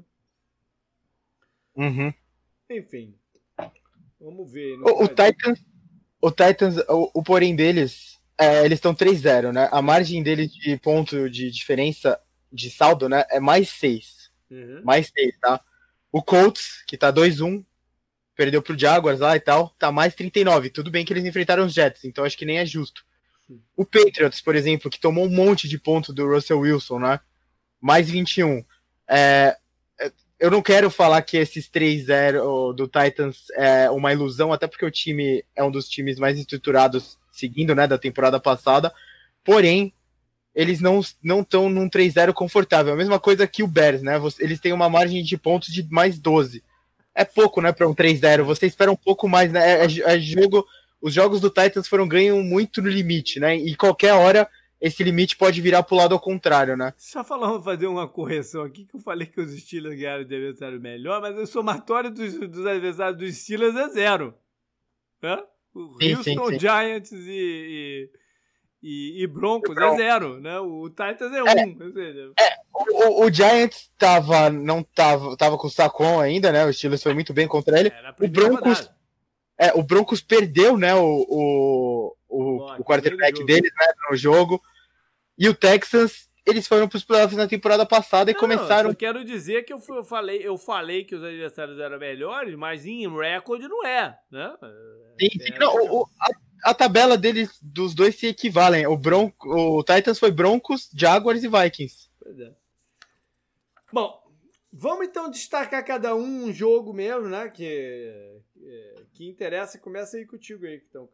Uhum. 1.75 2.13
Enfim, 2.69 3.15
vamos 4.19 4.51
ver. 4.51 4.77
O, 4.81 5.03
o, 5.03 5.07
Titans, 5.07 5.59
o 6.21 6.31
Titans, 6.31 6.77
o, 6.89 7.11
o 7.13 7.23
porém 7.23 7.55
deles, 7.55 8.19
é, 8.37 8.65
eles 8.65 8.77
estão 8.77 8.93
3-0, 8.93 9.51
né? 9.51 9.69
A 9.71 9.81
margem 9.81 10.21
deles 10.21 10.51
de 10.51 10.77
ponto 10.77 11.29
de 11.29 11.49
diferença 11.49 12.19
de 12.51 12.69
saldo, 12.69 13.09
né, 13.09 13.25
é 13.29 13.39
mais 13.39 13.69
6. 13.69 14.31
Uhum. 14.49 14.81
Mais 14.83 15.11
6, 15.15 15.37
tá? 15.39 15.61
O 16.11 16.21
Colts, 16.23 16.83
que 16.87 16.97
tá 16.97 17.11
2-1, 17.11 17.63
perdeu 18.35 18.61
pro 18.61 18.77
Jaguars 18.77 19.19
lá 19.19 19.35
e 19.35 19.39
tal, 19.39 19.69
tá 19.77 19.91
mais 19.91 20.15
39. 20.15 20.69
Tudo 20.69 20.91
bem 20.91 21.03
que 21.03 21.11
eles 21.11 21.25
enfrentaram 21.25 21.65
os 21.65 21.73
Jets, 21.73 22.05
então 22.05 22.23
acho 22.23 22.37
que 22.37 22.45
nem 22.45 22.59
é 22.59 22.65
justo. 22.65 23.05
O 23.75 23.85
Patriots, 23.85 24.41
por 24.41 24.55
exemplo, 24.55 24.89
que 24.89 24.99
tomou 24.99 25.25
um 25.25 25.29
monte 25.29 25.69
de 25.69 25.79
ponto 25.79 26.13
do 26.13 26.27
Russell 26.27 26.59
Wilson, 26.59 26.99
né? 26.99 27.19
Mais 27.79 28.09
21. 28.09 28.63
É, 29.07 29.57
eu 30.39 30.51
não 30.51 30.61
quero 30.61 30.89
falar 30.89 31.21
que 31.23 31.37
esses 31.37 31.69
3-0 31.69 32.73
do 32.73 32.87
Titans 32.87 33.45
é 33.55 33.89
uma 33.89 34.13
ilusão, 34.13 34.53
até 34.53 34.67
porque 34.67 34.85
o 34.85 34.91
time 34.91 35.43
é 35.55 35.63
um 35.63 35.71
dos 35.71 35.89
times 35.89 36.19
mais 36.19 36.37
estruturados 36.37 37.17
seguindo, 37.31 37.73
né, 37.73 37.87
da 37.87 37.97
temporada 37.97 38.39
passada. 38.39 38.93
Porém, 39.43 39.93
eles 40.53 40.79
não 40.79 41.01
não 41.23 41.41
estão 41.41 41.69
num 41.69 41.89
3-0 41.89 42.33
confortável. 42.33 42.93
A 42.93 42.97
mesma 42.97 43.19
coisa 43.19 43.47
que 43.47 43.63
o 43.63 43.67
Bears, 43.67 44.01
né? 44.01 44.19
Eles 44.39 44.59
têm 44.59 44.73
uma 44.73 44.89
margem 44.89 45.23
de 45.23 45.37
pontos 45.37 45.71
de 45.71 45.87
mais 45.89 46.19
12. 46.19 46.63
É 47.13 47.23
pouco, 47.23 47.61
né, 47.61 47.71
para 47.71 47.87
um 47.87 47.93
3-0. 47.93 48.43
Você 48.43 48.65
espera 48.65 48.91
um 48.91 48.95
pouco 48.95 49.27
mais, 49.27 49.51
né? 49.51 49.83
É, 49.83 49.85
é, 49.85 50.15
é, 50.15 50.19
jogo, 50.19 50.65
os 51.01 51.13
jogos 51.13 51.41
do 51.41 51.49
Titans 51.49 51.87
foram 51.87 52.07
ganhos 52.07 52.43
muito 52.43 52.81
no 52.81 52.89
limite, 52.89 53.39
né? 53.39 53.55
E 53.55 53.75
qualquer 53.75 54.13
hora 54.13 54.47
esse 54.79 55.03
limite 55.03 55.35
pode 55.35 55.59
virar 55.59 55.83
pro 55.83 55.95
lado 55.95 56.13
ao 56.13 56.19
contrário, 56.19 56.77
né? 56.77 56.93
Só 56.97 57.23
falando, 57.23 57.63
fazer 57.63 57.87
uma 57.87 58.07
correção 58.07 58.63
aqui, 58.63 58.85
que 58.85 58.95
eu 58.95 58.99
falei 58.99 59.27
que 59.27 59.41
os 59.41 59.51
Steelers 59.51 59.99
ganharam 59.99 60.23
de 60.23 60.35
adversário 60.35 60.79
melhor, 60.79 61.21
mas 61.21 61.37
o 61.37 61.47
somatório 61.47 62.11
dos, 62.11 62.33
dos 62.39 62.65
adversários 62.65 63.17
dos 63.17 63.35
Steelers 63.37 63.75
é 63.75 63.89
zero. 63.89 64.35
Né? 65.21 65.43
O 65.73 65.97
sim, 66.01 66.15
Houston, 66.15 66.45
sim, 66.45 66.51
sim. 66.51 66.59
Giants 66.59 67.11
e, 67.11 68.09
e, 68.81 69.23
e 69.23 69.27
Broncos 69.27 69.75
é 69.75 69.95
zero, 69.95 70.39
né? 70.39 70.59
O 70.59 70.89
Titans 70.89 71.33
é, 71.33 71.37
é 71.37 71.43
um. 71.43 71.83
Ou 71.83 71.91
seja... 71.91 72.31
É, 72.39 72.57
o, 72.73 73.25
o, 73.25 73.31
Giants 73.31 73.91
tava, 73.97 74.49
não 74.49 74.83
tava, 74.83 75.35
tava 75.35 75.57
com 75.57 75.67
o 75.67 75.71
Sacon 75.71 76.19
ainda, 76.19 76.51
né? 76.51 76.65
O 76.65 76.73
Steelers 76.73 77.01
foi 77.01 77.13
muito 77.13 77.33
bem 77.33 77.47
contra 77.47 77.79
ele. 77.79 77.91
o 78.19 78.27
Broncos, 78.27 78.91
é, 79.57 79.73
o 79.73 79.81
Broncos 79.81 80.21
perdeu, 80.21 80.77
né? 80.77 80.93
O, 80.95 81.25
o, 81.27 82.16
o, 82.29 82.65
o 82.79 82.83
quarterback 82.83 83.43
deles, 83.45 83.71
né? 83.71 83.87
No 84.09 84.15
jogo. 84.15 84.61
E 85.37 85.47
o 85.47 85.53
Texans, 85.53 86.27
eles 86.45 86.67
foram 86.67 86.87
para 86.87 86.97
os 86.97 87.03
playoffs 87.03 87.37
na 87.37 87.47
temporada 87.47 87.85
passada 87.85 88.31
e 88.31 88.33
não, 88.33 88.39
começaram. 88.39 88.89
Eu 88.89 88.95
quero 88.95 89.23
dizer 89.23 89.63
que 89.63 89.73
eu, 89.73 89.81
eu, 89.89 90.03
falei, 90.03 90.39
eu 90.41 90.57
falei 90.57 91.03
que 91.03 91.13
os 91.13 91.23
adversários 91.23 91.79
eram 91.79 91.99
melhores, 91.99 92.55
mas 92.55 92.85
em 92.85 93.07
recorde 93.07 93.67
não 93.67 93.85
é, 93.85 94.17
né? 94.31 94.55
Sim, 95.19 95.29
sim. 95.29 95.53
É, 95.53 95.59
não, 95.59 95.75
o, 95.75 96.07
a, 96.19 96.71
a, 96.71 96.73
tabela 96.73 97.17
deles, 97.17 97.59
dos 97.61 97.93
dois 97.93 98.15
se 98.15 98.27
equivalem. 98.27 98.87
O, 98.87 98.97
Bronco, 98.97 99.47
o 99.49 99.83
Titans 99.83 100.17
foi 100.17 100.31
Broncos, 100.31 100.89
Jaguars 100.95 101.43
e 101.43 101.49
Vikings. 101.49 102.09
Pois 102.19 102.39
é. 102.39 102.51
Bom, 103.91 104.21
vamos 104.71 105.07
então 105.07 105.29
destacar 105.29 105.85
cada 105.85 106.15
um 106.15 106.45
um 106.45 106.53
jogo 106.53 106.93
mesmo, 106.93 107.27
né? 107.27 107.49
Que, 107.49 108.41
que 109.13 109.27
interessa. 109.27 109.77
Começa 109.77 110.17
aí 110.17 110.25
contigo 110.25 110.65
aí, 110.65 110.81
então. 110.89 111.09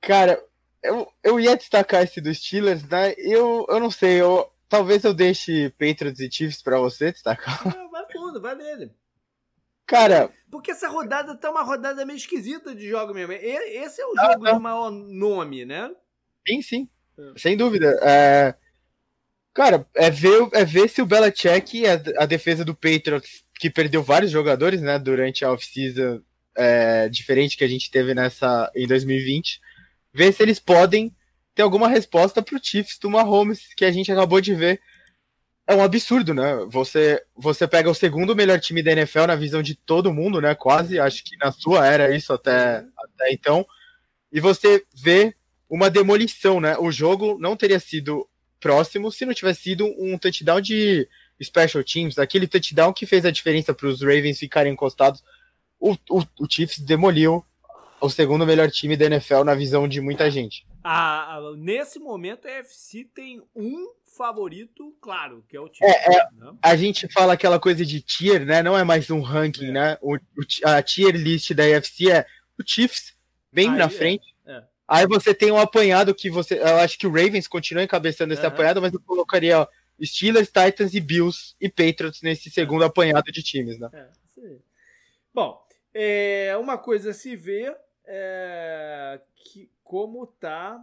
Cara, 0.00 0.42
eu, 0.82 1.10
eu 1.22 1.40
ia 1.40 1.56
destacar 1.56 2.02
esse 2.02 2.20
dos 2.20 2.38
Steelers, 2.38 2.82
né? 2.84 3.14
Eu, 3.18 3.66
eu 3.68 3.80
não 3.80 3.90
sei, 3.90 4.20
eu, 4.20 4.50
talvez 4.68 5.04
eu 5.04 5.12
deixe 5.12 5.70
Patriots 5.70 6.20
e 6.20 6.30
Chiefs 6.30 6.62
pra 6.62 6.78
você 6.78 7.12
destacar. 7.12 7.64
Não, 7.76 7.90
vai 7.90 8.04
fundo, 8.12 8.40
vai 8.40 8.54
nele. 8.54 8.92
Cara. 9.86 10.30
Porque 10.50 10.70
essa 10.70 10.88
rodada 10.88 11.34
tá 11.34 11.50
uma 11.50 11.62
rodada 11.62 12.04
meio 12.04 12.16
esquisita 12.16 12.74
de 12.74 12.88
jogo 12.88 13.14
mesmo. 13.14 13.32
Esse 13.32 14.00
é 14.00 14.06
o 14.06 14.12
ah, 14.18 14.32
jogo 14.32 14.46
ah, 14.46 14.52
de 14.52 14.58
maior 14.58 14.90
nome, 14.90 15.64
né? 15.64 15.90
Sim, 16.46 16.62
sim. 16.62 16.88
É. 17.18 17.38
Sem 17.38 17.56
dúvida. 17.56 17.98
É... 18.02 18.54
Cara, 19.54 19.86
é 19.94 20.10
ver, 20.10 20.48
é 20.52 20.64
ver 20.64 20.88
se 20.88 21.02
o 21.02 21.06
Belichick, 21.06 21.84
a, 21.86 22.22
a 22.22 22.26
defesa 22.26 22.64
do 22.64 22.74
Patriots, 22.74 23.44
que 23.58 23.68
perdeu 23.68 24.02
vários 24.02 24.30
jogadores, 24.30 24.80
né, 24.80 24.98
durante 24.98 25.44
a 25.44 25.50
off-season 25.50 26.22
é, 26.56 27.08
diferente 27.08 27.56
que 27.56 27.64
a 27.64 27.68
gente 27.68 27.90
teve 27.90 28.14
nessa 28.14 28.70
em 28.74 28.86
2020, 28.86 29.60
ver 30.18 30.32
se 30.32 30.42
eles 30.42 30.58
podem 30.58 31.14
ter 31.54 31.62
alguma 31.62 31.86
resposta 31.86 32.42
pro 32.42 32.58
Chiefs 32.60 32.98
do 32.98 33.08
Mahomes, 33.08 33.72
que 33.76 33.84
a 33.84 33.92
gente 33.92 34.10
acabou 34.10 34.40
de 34.40 34.52
ver. 34.52 34.80
É 35.64 35.76
um 35.76 35.82
absurdo, 35.82 36.34
né? 36.34 36.56
Você, 36.70 37.22
você 37.36 37.68
pega 37.68 37.88
o 37.88 37.94
segundo 37.94 38.34
melhor 38.34 38.58
time 38.58 38.82
da 38.82 38.90
NFL 38.90 39.26
na 39.26 39.36
visão 39.36 39.62
de 39.62 39.76
todo 39.76 40.12
mundo, 40.12 40.40
né? 40.40 40.56
Quase, 40.56 40.98
acho 40.98 41.22
que 41.22 41.36
na 41.36 41.52
sua 41.52 41.86
era 41.86 42.16
isso 42.16 42.32
até, 42.32 42.84
até 42.98 43.32
então. 43.32 43.64
E 44.32 44.40
você 44.40 44.84
vê 44.92 45.32
uma 45.70 45.88
demolição, 45.88 46.60
né? 46.60 46.76
O 46.78 46.90
jogo 46.90 47.38
não 47.38 47.56
teria 47.56 47.78
sido 47.78 48.28
próximo 48.58 49.12
se 49.12 49.24
não 49.24 49.32
tivesse 49.32 49.62
sido 49.62 49.86
um 50.00 50.18
touchdown 50.18 50.60
de 50.60 51.08
special 51.40 51.84
teams, 51.84 52.18
aquele 52.18 52.48
touchdown 52.48 52.92
que 52.92 53.06
fez 53.06 53.24
a 53.24 53.30
diferença 53.30 53.72
para 53.72 53.86
os 53.86 54.02
Ravens 54.02 54.40
ficarem 54.40 54.72
encostados. 54.72 55.22
O, 55.78 55.92
o, 56.10 56.24
o 56.40 56.50
Chiefs 56.50 56.80
demoliu 56.80 57.44
o 58.00 58.08
segundo 58.08 58.46
melhor 58.46 58.70
time 58.70 58.96
da 58.96 59.06
NFL 59.06 59.44
na 59.44 59.54
visão 59.54 59.88
de 59.88 60.00
muita 60.00 60.30
gente. 60.30 60.66
Ah, 60.82 61.40
nesse 61.56 61.98
momento 61.98 62.46
a 62.46 62.50
FC 62.50 63.04
tem 63.14 63.42
um 63.54 63.92
favorito, 64.16 64.96
claro, 65.00 65.44
que 65.48 65.56
é 65.56 65.60
o 65.60 65.68
time. 65.68 65.88
É, 65.88 66.16
é 66.16 66.28
né? 66.32 66.52
A 66.62 66.76
gente 66.76 67.08
fala 67.08 67.34
aquela 67.34 67.60
coisa 67.60 67.84
de 67.84 68.00
tier, 68.00 68.44
né? 68.44 68.62
Não 68.62 68.76
é 68.76 68.82
mais 68.82 69.10
um 69.10 69.20
ranking, 69.20 69.68
é. 69.68 69.72
né? 69.72 69.98
O, 70.00 70.16
a 70.64 70.82
tier 70.82 71.14
list 71.14 71.52
da 71.52 71.64
UFC 71.64 72.10
é 72.10 72.26
o 72.58 72.62
Chiefs 72.66 73.14
bem 73.52 73.70
Aí, 73.70 73.76
na 73.76 73.84
é, 73.84 73.88
frente. 73.88 74.34
É. 74.46 74.62
Aí 74.86 75.06
você 75.06 75.32
tem 75.34 75.52
um 75.52 75.58
apanhado 75.58 76.14
que 76.14 76.30
você. 76.30 76.58
Eu 76.58 76.78
acho 76.78 76.98
que 76.98 77.06
o 77.06 77.12
Ravens 77.12 77.46
continua 77.46 77.82
encabeçando 77.82 78.32
esse 78.32 78.42
uhum. 78.42 78.48
apanhado, 78.48 78.82
mas 78.82 78.92
eu 78.92 79.00
colocaria 79.00 79.60
ó, 79.60 79.66
Steelers, 80.02 80.48
Titans 80.48 80.94
e 80.94 81.00
Bills 81.00 81.54
e 81.60 81.68
Patriots 81.68 82.22
nesse 82.22 82.50
segundo 82.50 82.84
apanhado 82.84 83.30
de 83.30 83.42
times, 83.42 83.78
né? 83.78 83.88
É, 83.92 84.08
Bom, 85.34 85.60
é, 85.94 86.56
uma 86.58 86.78
coisa 86.78 87.10
a 87.10 87.14
se 87.14 87.36
ver 87.36 87.76
é, 88.10 89.20
que, 89.34 89.70
como 89.84 90.26
tá 90.26 90.82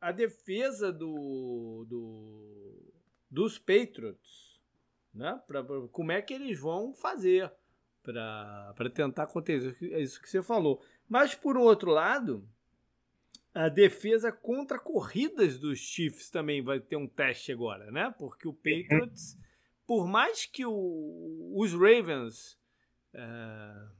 a 0.00 0.10
defesa 0.10 0.90
do, 0.90 1.84
do 1.86 2.92
dos 3.30 3.58
Patriots, 3.58 4.58
né? 5.14 5.40
Pra, 5.46 5.62
pra, 5.62 5.86
como 5.88 6.10
é 6.10 6.22
que 6.22 6.32
eles 6.32 6.58
vão 6.58 6.94
fazer 6.94 7.52
para 8.02 8.90
tentar 8.92 9.24
acontecer 9.24 9.76
é 9.92 10.00
isso 10.00 10.20
que 10.20 10.28
você 10.28 10.42
falou. 10.42 10.82
Mas 11.06 11.34
por 11.34 11.56
outro 11.56 11.90
lado, 11.90 12.48
a 13.54 13.68
defesa 13.68 14.32
contra 14.32 14.78
corridas 14.78 15.58
dos 15.58 15.78
Chiefs 15.78 16.30
também 16.30 16.62
vai 16.62 16.80
ter 16.80 16.96
um 16.96 17.06
teste 17.06 17.52
agora, 17.52 17.90
né? 17.90 18.14
Porque 18.18 18.48
o 18.48 18.54
Patriots, 18.54 19.38
por 19.86 20.06
mais 20.06 20.46
que 20.46 20.64
o, 20.64 21.52
os 21.54 21.72
Ravens 21.72 22.58
uh, 23.14 23.99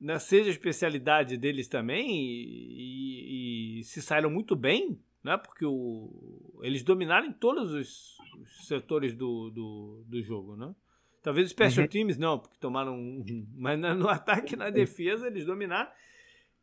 né, 0.00 0.18
seja 0.18 0.48
a 0.48 0.52
especialidade 0.52 1.36
deles 1.36 1.68
também 1.68 2.10
e, 2.10 3.78
e, 3.78 3.80
e, 3.80 3.84
se 3.84 4.00
saíram 4.00 4.30
muito 4.30 4.56
bem, 4.56 4.98
né? 5.22 5.36
Porque 5.36 5.66
o, 5.66 6.58
eles 6.62 6.82
dominaram 6.82 7.26
em 7.26 7.32
todos 7.32 7.72
os, 7.72 8.16
os 8.40 8.66
setores 8.66 9.14
do, 9.14 9.50
do, 9.50 10.04
do, 10.06 10.22
jogo, 10.22 10.56
né? 10.56 10.74
Talvez 11.22 11.46
os 11.46 11.50
special 11.50 11.84
uhum. 11.84 11.90
teams 11.90 12.16
não, 12.16 12.38
porque 12.38 12.56
tomaram 12.58 12.94
um, 12.94 13.22
mas 13.54 13.78
no 13.78 14.08
ataque 14.08 14.54
e 14.54 14.56
na 14.56 14.70
defesa 14.70 15.26
eles 15.26 15.44
dominaram. 15.44 15.90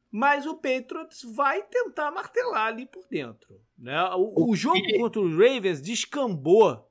Mas 0.09 0.47
o 0.47 0.55
Patriots 0.55 1.21
vai 1.35 1.61
tentar 1.63 2.09
martelar 2.11 2.67
ali 2.67 2.85
por 2.85 3.05
dentro. 3.07 3.61
Né? 3.77 4.01
O, 4.15 4.51
o 4.51 4.55
jogo 4.55 4.81
contra 4.97 5.21
os 5.21 5.33
Ravens 5.33 5.81
descambou 5.81 6.89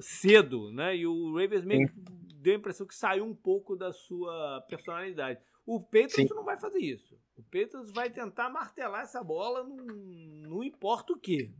cedo, 0.00 0.72
né? 0.72 0.96
E 0.96 1.06
o 1.06 1.34
Ravens 1.36 1.64
meio 1.64 1.86
que 1.86 1.94
deu 2.40 2.54
a 2.54 2.56
impressão 2.56 2.86
que 2.86 2.94
saiu 2.94 3.24
um 3.24 3.34
pouco 3.34 3.76
da 3.76 3.92
sua 3.92 4.64
personalidade. 4.68 5.38
O 5.66 5.84
Sim. 6.08 6.26
não 6.30 6.44
vai 6.44 6.58
fazer 6.58 6.78
isso. 6.78 7.16
O 7.36 7.42
Patriots 7.42 7.92
vai 7.92 8.10
tentar 8.10 8.48
martelar 8.48 9.02
essa 9.02 9.22
bola, 9.22 9.62
não, 9.62 9.86
não 9.86 10.64
importa 10.64 11.12
o 11.12 11.18
que. 11.18 11.50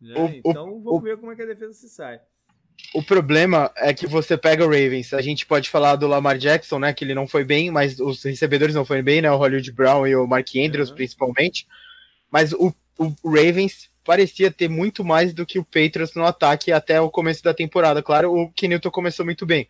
Né? 0.00 0.14
O, 0.18 0.48
então 0.48 0.68
o, 0.68 0.82
vamos 0.82 1.00
o, 1.00 1.00
ver 1.00 1.16
como 1.16 1.32
é 1.32 1.36
que 1.36 1.42
a 1.42 1.46
defesa 1.46 1.72
se 1.74 1.88
sai. 1.88 2.20
O 2.94 3.02
problema 3.02 3.70
é 3.76 3.94
que 3.94 4.06
você 4.06 4.36
pega 4.36 4.64
o 4.64 4.68
Ravens. 4.68 5.14
A 5.14 5.22
gente 5.22 5.46
pode 5.46 5.70
falar 5.70 5.96
do 5.96 6.06
Lamar 6.06 6.36
Jackson, 6.36 6.78
né? 6.78 6.92
Que 6.92 7.04
ele 7.04 7.14
não 7.14 7.26
foi 7.26 7.44
bem, 7.44 7.70
mas 7.70 7.98
os 8.00 8.22
recebedores 8.22 8.74
não 8.74 8.84
foram 8.84 9.02
bem, 9.02 9.22
né? 9.22 9.30
O 9.30 9.36
Hollywood 9.36 9.72
Brown 9.72 10.06
e 10.06 10.16
o 10.16 10.26
Mark 10.26 10.48
Andrews, 10.56 10.90
uhum. 10.90 10.96
principalmente. 10.96 11.66
Mas 12.30 12.52
o, 12.52 12.74
o 12.98 13.14
Ravens 13.24 13.88
parecia 14.04 14.50
ter 14.50 14.68
muito 14.68 15.04
mais 15.04 15.32
do 15.32 15.46
que 15.46 15.58
o 15.58 15.64
Patriots 15.64 16.14
no 16.14 16.24
ataque 16.24 16.70
até 16.70 17.00
o 17.00 17.10
começo 17.10 17.42
da 17.42 17.54
temporada. 17.54 18.02
Claro, 18.02 18.34
o 18.34 18.50
Kenilton 18.52 18.90
começou 18.90 19.24
muito 19.24 19.46
bem. 19.46 19.68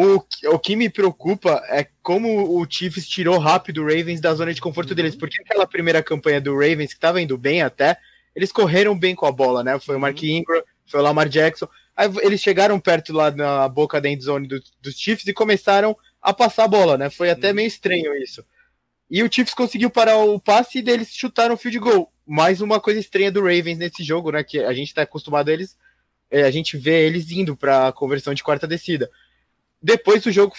O, 0.00 0.24
o 0.54 0.58
que 0.60 0.76
me 0.76 0.88
preocupa 0.88 1.60
é 1.66 1.84
como 2.04 2.56
o 2.56 2.64
Chiefs 2.70 3.08
tirou 3.08 3.36
rápido 3.36 3.82
o 3.82 3.84
Ravens 3.84 4.20
da 4.20 4.32
zona 4.32 4.54
de 4.54 4.60
conforto 4.60 4.90
uhum. 4.90 4.94
deles, 4.94 5.16
porque 5.16 5.42
aquela 5.42 5.66
primeira 5.66 6.00
campanha 6.04 6.40
do 6.40 6.54
Ravens, 6.54 6.90
que 6.90 6.98
estava 6.98 7.20
indo 7.20 7.36
bem 7.36 7.62
até, 7.62 7.98
eles 8.32 8.52
correram 8.52 8.96
bem 8.96 9.16
com 9.16 9.26
a 9.26 9.32
bola, 9.32 9.64
né? 9.64 9.76
Foi 9.80 9.96
o 9.96 9.98
Mark 9.98 10.16
uhum. 10.22 10.28
Ingram, 10.28 10.62
foi 10.86 11.00
o 11.00 11.02
Lamar 11.02 11.28
Jackson. 11.28 11.66
Aí 11.96 12.08
eles 12.22 12.40
chegaram 12.40 12.78
perto 12.78 13.12
lá 13.12 13.32
na 13.32 13.68
boca 13.68 14.00
da 14.00 14.08
endzone 14.08 14.46
do, 14.46 14.62
dos 14.80 14.94
Chiefs 14.94 15.26
e 15.26 15.32
começaram 15.32 15.96
a 16.22 16.32
passar 16.32 16.62
a 16.62 16.68
bola, 16.68 16.96
né? 16.96 17.10
Foi 17.10 17.28
até 17.28 17.48
uhum. 17.48 17.56
meio 17.56 17.66
estranho 17.66 18.14
isso. 18.22 18.44
E 19.10 19.20
o 19.24 19.28
Chiefs 19.28 19.52
conseguiu 19.52 19.90
parar 19.90 20.18
o 20.18 20.38
passe 20.38 20.78
e 20.78 20.82
deles 20.82 21.12
chutaram 21.12 21.56
o 21.56 21.58
field 21.58 21.80
goal. 21.80 22.12
Mais 22.24 22.60
uma 22.60 22.78
coisa 22.78 23.00
estranha 23.00 23.32
do 23.32 23.40
Ravens 23.40 23.78
nesse 23.78 24.04
jogo, 24.04 24.30
né? 24.30 24.44
Que 24.44 24.60
a 24.60 24.72
gente 24.72 24.94
tá 24.94 25.02
acostumado 25.02 25.48
a 25.48 25.52
eles. 25.52 25.76
É, 26.30 26.42
a 26.42 26.52
gente 26.52 26.76
vê 26.76 27.04
eles 27.04 27.32
indo 27.32 27.56
para 27.56 27.90
conversão 27.90 28.32
de 28.32 28.44
quarta 28.44 28.64
descida 28.64 29.10
depois 29.80 30.22
do 30.22 30.32
jogo, 30.32 30.54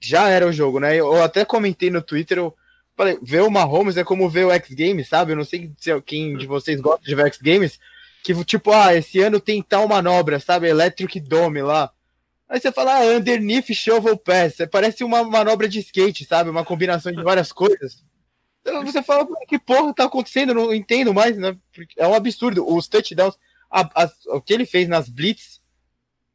já 0.00 0.28
era 0.28 0.46
o 0.46 0.52
jogo, 0.52 0.80
né? 0.80 0.96
Eu 0.96 1.22
até 1.22 1.44
comentei 1.44 1.90
no 1.90 2.02
Twitter, 2.02 2.38
eu 2.38 2.54
falei, 2.96 3.18
ver 3.22 3.42
o 3.42 3.50
Mahomes 3.50 3.96
é 3.96 4.04
como 4.04 4.28
ver 4.28 4.46
o 4.46 4.50
X 4.50 4.74
Games, 4.74 5.08
sabe? 5.08 5.32
Eu 5.32 5.36
não 5.36 5.44
sei 5.44 5.72
se 5.78 6.00
quem 6.02 6.36
de 6.36 6.46
vocês 6.46 6.80
gosta 6.80 7.04
de 7.04 7.14
ver 7.14 7.26
X 7.26 7.38
Games, 7.40 7.78
que 8.22 8.44
tipo, 8.44 8.72
ah, 8.72 8.94
esse 8.94 9.20
ano 9.20 9.40
tem 9.40 9.62
tal 9.62 9.88
manobra, 9.88 10.38
sabe? 10.38 10.68
Electric 10.68 11.20
Dome 11.20 11.62
lá. 11.62 11.90
Aí 12.48 12.60
você 12.60 12.70
fala, 12.70 12.98
ah, 12.98 13.16
underneath 13.16 13.72
shovel 13.72 14.16
pass, 14.16 14.56
parece 14.70 15.02
uma 15.02 15.24
manobra 15.24 15.68
de 15.68 15.78
skate, 15.78 16.24
sabe? 16.24 16.50
Uma 16.50 16.64
combinação 16.64 17.10
de 17.10 17.22
várias 17.22 17.50
coisas. 17.50 18.04
Então, 18.60 18.84
você 18.84 19.02
fala, 19.02 19.26
que 19.48 19.58
porra 19.58 19.92
tá 19.94 20.04
acontecendo? 20.04 20.54
Não 20.54 20.72
entendo 20.72 21.14
mais, 21.14 21.36
né? 21.36 21.56
É 21.96 22.06
um 22.06 22.14
absurdo. 22.14 22.64
Os 22.64 22.86
touchdowns, 22.86 23.36
a, 23.70 24.04
a, 24.04 24.10
o 24.36 24.40
que 24.40 24.52
ele 24.52 24.66
fez 24.66 24.86
nas 24.86 25.08
blitz 25.08 25.61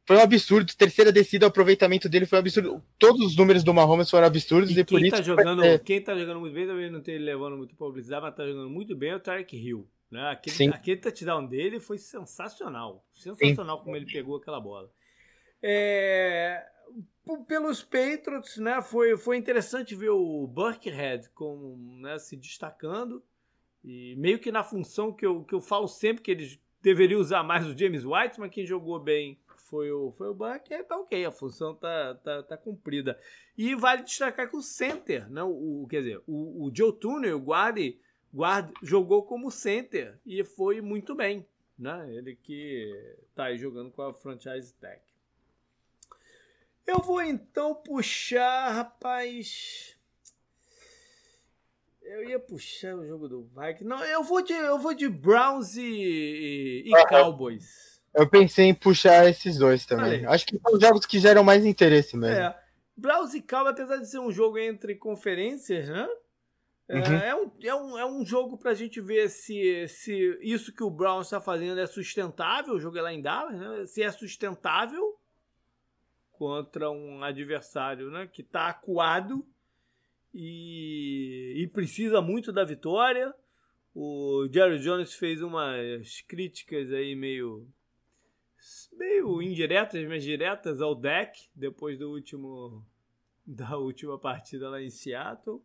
foi 0.08 0.16
um 0.16 0.20
absurdo. 0.20 0.74
Terceira 0.74 1.12
descida, 1.12 1.44
o 1.44 1.50
aproveitamento 1.50 2.08
dele 2.08 2.24
foi 2.24 2.38
um 2.38 2.40
absurdo. 2.40 2.82
Todos 2.98 3.20
os 3.26 3.36
números 3.36 3.62
do 3.62 3.74
Mahomes 3.74 4.08
foram 4.08 4.26
absurdos. 4.26 4.70
E, 4.74 4.80
e 4.80 4.82
por 4.82 4.98
quem, 4.98 5.08
isso 5.08 5.16
tá 5.16 5.22
jogando, 5.22 5.62
é... 5.62 5.78
quem 5.78 6.00
tá 6.00 6.16
jogando 6.16 6.40
muito 6.40 6.54
bem, 6.54 6.66
talvez 6.66 6.90
não 6.90 7.00
esteja 7.00 7.22
levando 7.22 7.58
muito 7.58 7.76
publicidade, 7.76 8.22
mas 8.22 8.34
tá 8.34 8.46
jogando 8.46 8.70
muito 8.70 8.96
bem 8.96 9.10
é 9.10 9.16
o 9.16 9.20
Tarek 9.20 9.54
Hill. 9.54 9.86
Né? 10.10 10.30
Aquele, 10.30 10.56
Sim. 10.56 10.68
aquele 10.70 10.96
touchdown 10.96 11.44
dele 11.44 11.78
foi 11.78 11.98
sensacional. 11.98 13.04
Sensacional 13.12 13.76
Sim. 13.76 13.84
como 13.84 13.96
ele 13.96 14.06
pegou 14.06 14.36
aquela 14.36 14.58
bola. 14.58 14.90
É, 15.62 16.64
pelos 17.46 17.82
Patriots, 17.82 18.56
né, 18.56 18.80
foi, 18.80 19.14
foi 19.18 19.36
interessante 19.36 19.94
ver 19.94 20.08
o 20.08 20.46
Burkhead 20.46 21.28
com, 21.34 21.76
né, 22.00 22.18
se 22.18 22.34
destacando 22.34 23.22
e 23.84 24.16
meio 24.16 24.38
que 24.38 24.50
na 24.50 24.64
função 24.64 25.12
que 25.12 25.26
eu, 25.26 25.44
que 25.44 25.54
eu 25.54 25.60
falo 25.60 25.86
sempre 25.86 26.22
que 26.22 26.30
eles 26.30 26.58
deveriam 26.80 27.20
usar 27.20 27.42
mais 27.42 27.66
o 27.66 27.76
James 27.76 28.06
White, 28.06 28.40
mas 28.40 28.50
quem 28.50 28.64
jogou 28.64 28.98
bem 28.98 29.38
foi 29.68 29.90
o, 29.92 30.10
foi 30.12 30.28
o 30.28 30.34
Burkhead, 30.34 30.84
tá 30.84 30.96
ok, 30.96 31.24
a 31.24 31.30
função 31.30 31.74
tá, 31.74 32.14
tá, 32.16 32.42
tá 32.42 32.56
cumprida. 32.56 33.18
E 33.56 33.74
vale 33.74 34.02
destacar 34.02 34.48
que 34.48 34.56
o 34.56 34.62
center, 34.62 35.30
né, 35.30 35.42
o, 35.42 35.86
quer 35.88 36.00
dizer, 36.00 36.22
o, 36.26 36.66
o 36.66 36.70
Joe 36.74 36.92
Tunnel, 36.92 37.36
o 37.36 37.40
guarde, 37.40 37.98
guarde, 38.32 38.72
jogou 38.82 39.22
como 39.24 39.50
center 39.50 40.18
e 40.24 40.42
foi 40.44 40.80
muito 40.80 41.14
bem. 41.14 41.46
Né? 41.78 42.14
Ele 42.14 42.34
que 42.34 42.92
tá 43.34 43.44
aí 43.44 43.58
jogando 43.58 43.90
com 43.90 44.02
a 44.02 44.12
franchise 44.12 44.74
tag. 44.74 45.00
Eu 46.86 47.00
vou 47.00 47.22
então 47.22 47.74
puxar, 47.74 48.70
rapaz. 48.72 49.96
Eu 52.02 52.26
ia 52.26 52.40
puxar 52.40 52.96
o 52.96 53.06
jogo 53.06 53.28
do 53.28 53.42
Vikings. 53.42 53.84
Não, 53.84 54.02
eu 54.02 54.24
vou 54.24 54.40
de, 54.42 54.54
eu 54.54 54.78
vou 54.78 54.94
de 54.94 55.08
Browns 55.08 55.76
e, 55.76 55.82
e, 55.82 56.90
e 56.90 57.06
Cowboys. 57.06 57.87
Eu 58.18 58.28
pensei 58.28 58.64
em 58.64 58.74
puxar 58.74 59.28
esses 59.28 59.58
dois 59.58 59.86
também. 59.86 60.26
Acho 60.26 60.44
que 60.44 60.58
são 60.58 60.80
jogos 60.80 61.06
que 61.06 61.20
geram 61.20 61.44
mais 61.44 61.64
interesse 61.64 62.16
mesmo. 62.16 62.36
É. 62.36 62.58
E 63.32 63.40
Cowboys, 63.42 63.72
apesar 63.72 63.98
de 63.98 64.10
ser 64.10 64.18
um 64.18 64.32
jogo 64.32 64.58
entre 64.58 64.96
conferências, 64.96 65.88
né? 65.88 66.08
É, 66.88 66.96
uhum. 66.96 67.14
É, 67.14 67.34
um, 67.36 67.52
é, 67.62 67.74
um, 67.74 67.98
é 67.98 68.06
um 68.06 68.26
jogo 68.26 68.58
pra 68.58 68.74
gente 68.74 69.00
ver 69.00 69.28
se, 69.28 69.86
se 69.86 70.36
isso 70.42 70.74
que 70.74 70.82
o 70.82 70.90
Browns 70.90 71.26
está 71.26 71.40
fazendo 71.40 71.78
é 71.78 71.86
sustentável. 71.86 72.74
O 72.74 72.80
jogo 72.80 72.98
é 72.98 73.02
lá 73.02 73.12
em 73.12 73.22
Dallas, 73.22 73.56
né? 73.56 73.86
Se 73.86 74.02
é 74.02 74.10
sustentável 74.10 75.16
contra 76.32 76.90
um 76.90 77.22
adversário 77.22 78.10
né, 78.10 78.26
que 78.26 78.42
está 78.42 78.68
acuado 78.68 79.46
e, 80.34 81.54
e, 81.56 81.66
precisa 81.68 82.20
muito 82.20 82.52
da 82.52 82.64
vitória. 82.64 83.32
O 83.94 84.48
Jerry 84.52 84.80
Jones 84.80 85.14
fez 85.14 85.40
umas 85.40 86.20
críticas 86.22 86.92
aí 86.92 87.14
meio 87.14 87.68
meio 88.92 89.42
indiretas, 89.42 90.06
mas 90.06 90.22
diretas 90.22 90.80
ao 90.80 90.94
deck 90.94 91.48
depois 91.54 91.98
do 91.98 92.10
último 92.10 92.84
da 93.46 93.76
última 93.76 94.18
partida 94.18 94.68
lá 94.68 94.80
em 94.80 94.90
Seattle. 94.90 95.62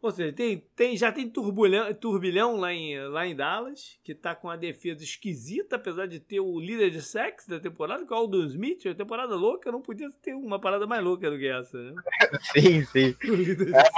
Ou 0.00 0.12
seja, 0.12 0.32
tem, 0.32 0.58
tem, 0.76 0.96
já 0.96 1.10
tem 1.10 1.28
turbilhão, 1.28 1.92
turbilhão 1.92 2.56
lá, 2.56 2.72
em, 2.72 3.00
lá 3.08 3.26
em 3.26 3.34
Dallas, 3.34 3.98
que 4.04 4.14
tá 4.14 4.32
com 4.32 4.48
a 4.48 4.54
defesa 4.54 5.02
esquisita, 5.02 5.74
apesar 5.74 6.06
de 6.06 6.20
ter 6.20 6.38
o 6.38 6.60
líder 6.60 6.90
de 6.90 7.02
sexo 7.02 7.50
da 7.50 7.58
temporada, 7.58 8.06
que 8.06 8.12
é 8.12 8.16
o 8.16 8.20
Aldon 8.20 8.44
Smith. 8.44 8.86
A 8.86 8.94
temporada 8.94 9.34
louca 9.34 9.72
não 9.72 9.82
podia 9.82 10.08
ter 10.22 10.34
uma 10.34 10.60
parada 10.60 10.86
mais 10.86 11.02
louca 11.02 11.28
do 11.28 11.36
que 11.36 11.48
essa, 11.48 11.76
né? 11.76 11.94
sim, 12.54 12.84
sim. 12.84 13.16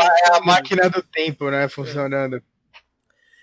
É, 0.00 0.29
é, 0.29 0.37
a 0.37 0.40
máquina 0.40 0.88
do 0.88 1.03
tempo, 1.03 1.50
né? 1.50 1.68
Funcionando. 1.68 2.37
É. 2.37 2.42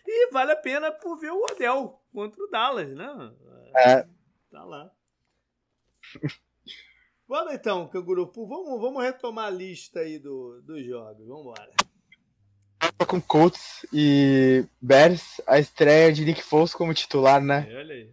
E 0.08 0.32
vale 0.32 0.54
a 0.54 0.56
pena 0.56 0.92
por 0.92 1.20
ver 1.20 1.32
o 1.32 1.46
Odell 1.52 2.02
contra 2.12 2.44
o 2.44 2.48
Dallas, 2.48 2.90
né? 2.90 3.32
É. 3.76 4.08
Tá 4.58 4.64
lá. 4.64 4.92
Bora 7.28 7.54
então, 7.54 7.88
Canguru. 7.90 8.32
Vamos, 8.36 8.82
vamos 8.82 9.04
retomar 9.04 9.46
a 9.46 9.52
lista 9.52 10.00
aí 10.00 10.18
do, 10.18 10.64
dos 10.64 10.84
jogos. 10.84 11.28
Vamos 11.28 11.42
embora 11.44 11.72
com 13.08 13.22
Colts 13.22 13.86
e 13.94 14.66
Bears, 14.82 15.40
a 15.46 15.60
estreia 15.60 16.12
de 16.12 16.26
Nick 16.26 16.42
Foles 16.42 16.74
como 16.74 16.92
titular, 16.92 17.40
né? 17.40 17.68
Olha 17.70 17.94
aí. 17.94 18.12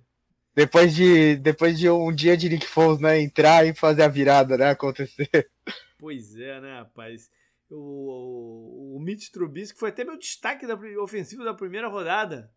Depois 0.54 0.94
de, 0.94 1.36
depois 1.36 1.78
de 1.78 1.88
um 1.88 2.14
dia 2.14 2.36
de 2.36 2.50
Nick 2.50 2.66
Foles, 2.66 3.00
né? 3.00 3.18
Entrar 3.18 3.66
e 3.66 3.74
fazer 3.74 4.02
a 4.02 4.08
virada, 4.08 4.58
né? 4.58 4.68
Acontecer. 4.68 5.50
Pois 5.98 6.36
é, 6.36 6.60
né, 6.60 6.80
rapaz? 6.80 7.30
O, 7.70 8.96
o 8.96 9.00
Mitch 9.00 9.30
Trubisky 9.30 9.78
foi 9.78 9.88
até 9.88 10.04
meu 10.04 10.18
destaque 10.18 10.66
da, 10.66 10.74
ofensivo 11.02 11.42
da 11.42 11.54
primeira 11.54 11.88
rodada. 11.88 12.52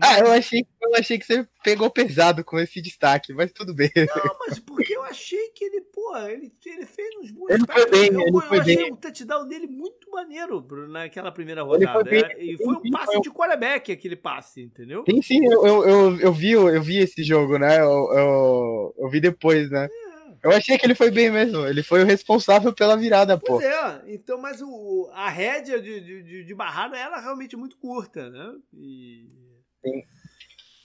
Ah, 0.00 0.18
eu 0.18 0.32
achei, 0.32 0.66
eu 0.82 0.94
achei 0.96 1.18
que 1.18 1.24
você 1.24 1.46
pegou 1.62 1.88
pesado 1.88 2.44
com 2.44 2.58
esse 2.58 2.80
destaque, 2.80 3.32
mas 3.32 3.52
tudo 3.52 3.72
bem. 3.72 3.90
Não, 3.94 4.04
mas 4.48 4.58
porque 4.58 4.96
eu 4.96 5.04
achei 5.04 5.50
que 5.50 5.64
ele, 5.64 5.80
pô, 5.82 6.16
ele, 6.16 6.52
ele 6.66 6.86
fez 6.86 7.08
uns 7.22 7.30
bons 7.30 7.50
Ele 7.50 7.64
foi 7.64 7.90
bem, 7.90 8.06
eu, 8.12 8.20
ele 8.20 8.36
eu 8.36 8.40
foi 8.40 8.58
achei 8.58 8.76
bem. 8.76 8.92
o 8.92 8.96
touchdown 8.96 9.46
dele 9.46 9.68
muito 9.68 10.10
maneiro 10.10 10.66
naquela 10.88 11.30
primeira 11.30 11.62
rodada. 11.62 12.04
Foi 12.04 12.18
é, 12.18 12.44
e 12.44 12.56
foi 12.56 12.74
um 12.74 12.90
passe 12.90 13.12
foi... 13.12 13.20
de 13.20 13.30
quarterback 13.30 13.92
aquele 13.92 14.16
passe, 14.16 14.62
entendeu? 14.62 15.04
Sim, 15.08 15.22
sim, 15.22 15.44
eu, 15.44 15.64
eu, 15.64 15.88
eu, 15.88 16.20
eu, 16.20 16.32
vi, 16.32 16.52
eu 16.52 16.82
vi 16.82 16.98
esse 16.98 17.22
jogo, 17.22 17.56
né? 17.56 17.78
Eu, 17.80 18.12
eu, 18.12 18.94
eu 18.98 19.08
vi 19.08 19.20
depois, 19.20 19.70
né? 19.70 19.88
É. 19.90 20.14
Eu 20.42 20.50
achei 20.50 20.76
que 20.76 20.84
ele 20.84 20.94
foi 20.94 21.10
bem 21.10 21.30
mesmo. 21.30 21.66
Ele 21.66 21.82
foi 21.82 22.02
o 22.02 22.06
responsável 22.06 22.72
pela 22.72 22.96
virada, 22.96 23.38
pois 23.38 23.62
pô. 23.62 23.70
é, 23.70 24.02
então, 24.08 24.38
mas 24.38 24.60
o, 24.60 25.08
a 25.14 25.30
rédea 25.30 25.80
de, 25.80 26.00
de, 26.00 26.44
de 26.44 26.54
barrada 26.54 26.98
era 26.98 27.20
realmente 27.20 27.56
muito 27.56 27.78
curta, 27.78 28.28
né? 28.28 28.52
E 28.74 29.43
Sim. 29.84 30.02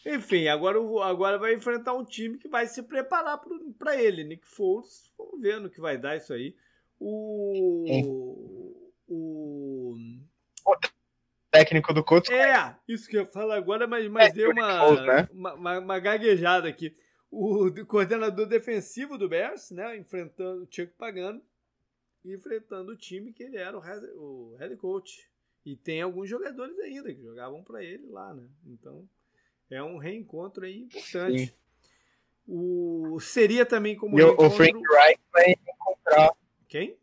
Enfim, 0.06 0.48
agora, 0.48 0.80
agora 1.04 1.38
vai 1.38 1.54
enfrentar 1.54 1.94
um 1.94 2.04
time 2.04 2.38
que 2.38 2.48
vai 2.48 2.68
se 2.68 2.84
preparar 2.84 3.40
para 3.78 4.02
ele. 4.02 4.24
Nick 4.24 4.48
Foles, 4.48 5.12
vamos 5.18 5.42
ver 5.42 5.60
no 5.60 5.70
que 5.70 5.80
vai 5.80 5.98
dar 5.98 6.18
isso 6.18 6.34
aí. 6.34 6.56
O. 7.00 7.86
O. 9.08 9.96
o 10.66 10.76
técnico 11.52 11.94
do 11.94 12.04
Colts. 12.04 12.30
É, 12.32 12.76
isso 12.88 13.10
que 13.10 13.18
eu 13.18 13.26
falo 13.26 13.52
agora, 13.52 13.88
mas, 13.88 14.08
mas 14.10 14.30
é, 14.30 14.34
deu 14.34 14.52
uma, 14.52 15.02
né? 15.02 15.28
uma, 15.32 15.54
uma, 15.54 15.80
uma, 15.80 16.00
gaguejada 16.00 16.68
aqui. 16.68 16.96
O 17.32 17.72
coordenador 17.86 18.48
defensivo 18.48 19.18
do 19.18 19.30
Bears, 19.30 19.72
né? 19.72 19.98
Enfrentando 19.98 20.64
o 20.64 20.68
Chuck 20.70 20.94
Pagano, 20.98 21.42
enfrentando 22.26 22.92
o 22.92 22.98
time 22.98 23.32
que 23.32 23.44
ele 23.44 23.58
era 23.58 23.78
o 23.78 23.80
head, 23.80 24.06
o 24.16 24.56
head 24.58 24.76
coach. 24.78 25.30
E 25.70 25.76
tem 25.76 26.02
alguns 26.02 26.28
jogadores 26.28 26.80
ainda 26.80 27.14
que 27.14 27.22
jogavam 27.22 27.64
para 27.64 27.84
ele 27.84 28.08
lá, 28.08 28.34
né? 28.34 28.44
Então 28.66 29.08
é 29.70 29.84
um 29.84 30.00
reencontro 30.00 30.66
aí 30.66 30.80
importante. 30.82 31.46
Sim. 31.46 31.52
O 32.48 33.20
seria 33.20 33.68
também 33.68 33.96
como 33.96 34.20
e 34.20 34.24
reencontro... 34.24 34.48
o 34.48 34.50
Frank 34.50 34.74
Reich 34.74 35.22
vai 35.32 35.52
encontrar 35.52 36.32
quem? 36.68 36.98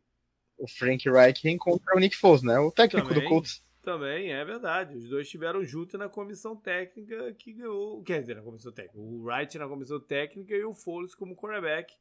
O 0.59 0.67
Frank 0.67 1.09
Reich 1.09 1.45
reencontra 1.45 1.95
o 1.95 2.01
Nick 2.01 2.17
Foles, 2.17 2.43
né? 2.43 2.59
O 2.59 2.73
técnico 2.73 3.07
também, 3.07 3.23
do 3.23 3.29
Colts. 3.29 3.65
Também 3.83 4.33
é 4.33 4.45
verdade. 4.45 4.97
Os 4.97 5.09
dois 5.09 5.29
estiveram 5.29 5.65
juntos 5.65 5.97
na 5.97 6.09
comissão 6.09 6.57
técnica 6.57 7.33
que 7.35 7.53
ganhou, 7.53 8.03
quer 8.03 8.21
dizer, 8.21 8.35
na 8.35 8.43
comissão 8.43 8.73
técnica. 8.73 8.99
O 8.99 9.23
Wright 9.23 9.57
na 9.59 9.69
comissão 9.69 10.01
técnica 10.01 10.57
e 10.57 10.65
o 10.65 10.75
Foles 10.75 11.15
como 11.15 11.37
quarterback 11.37 11.95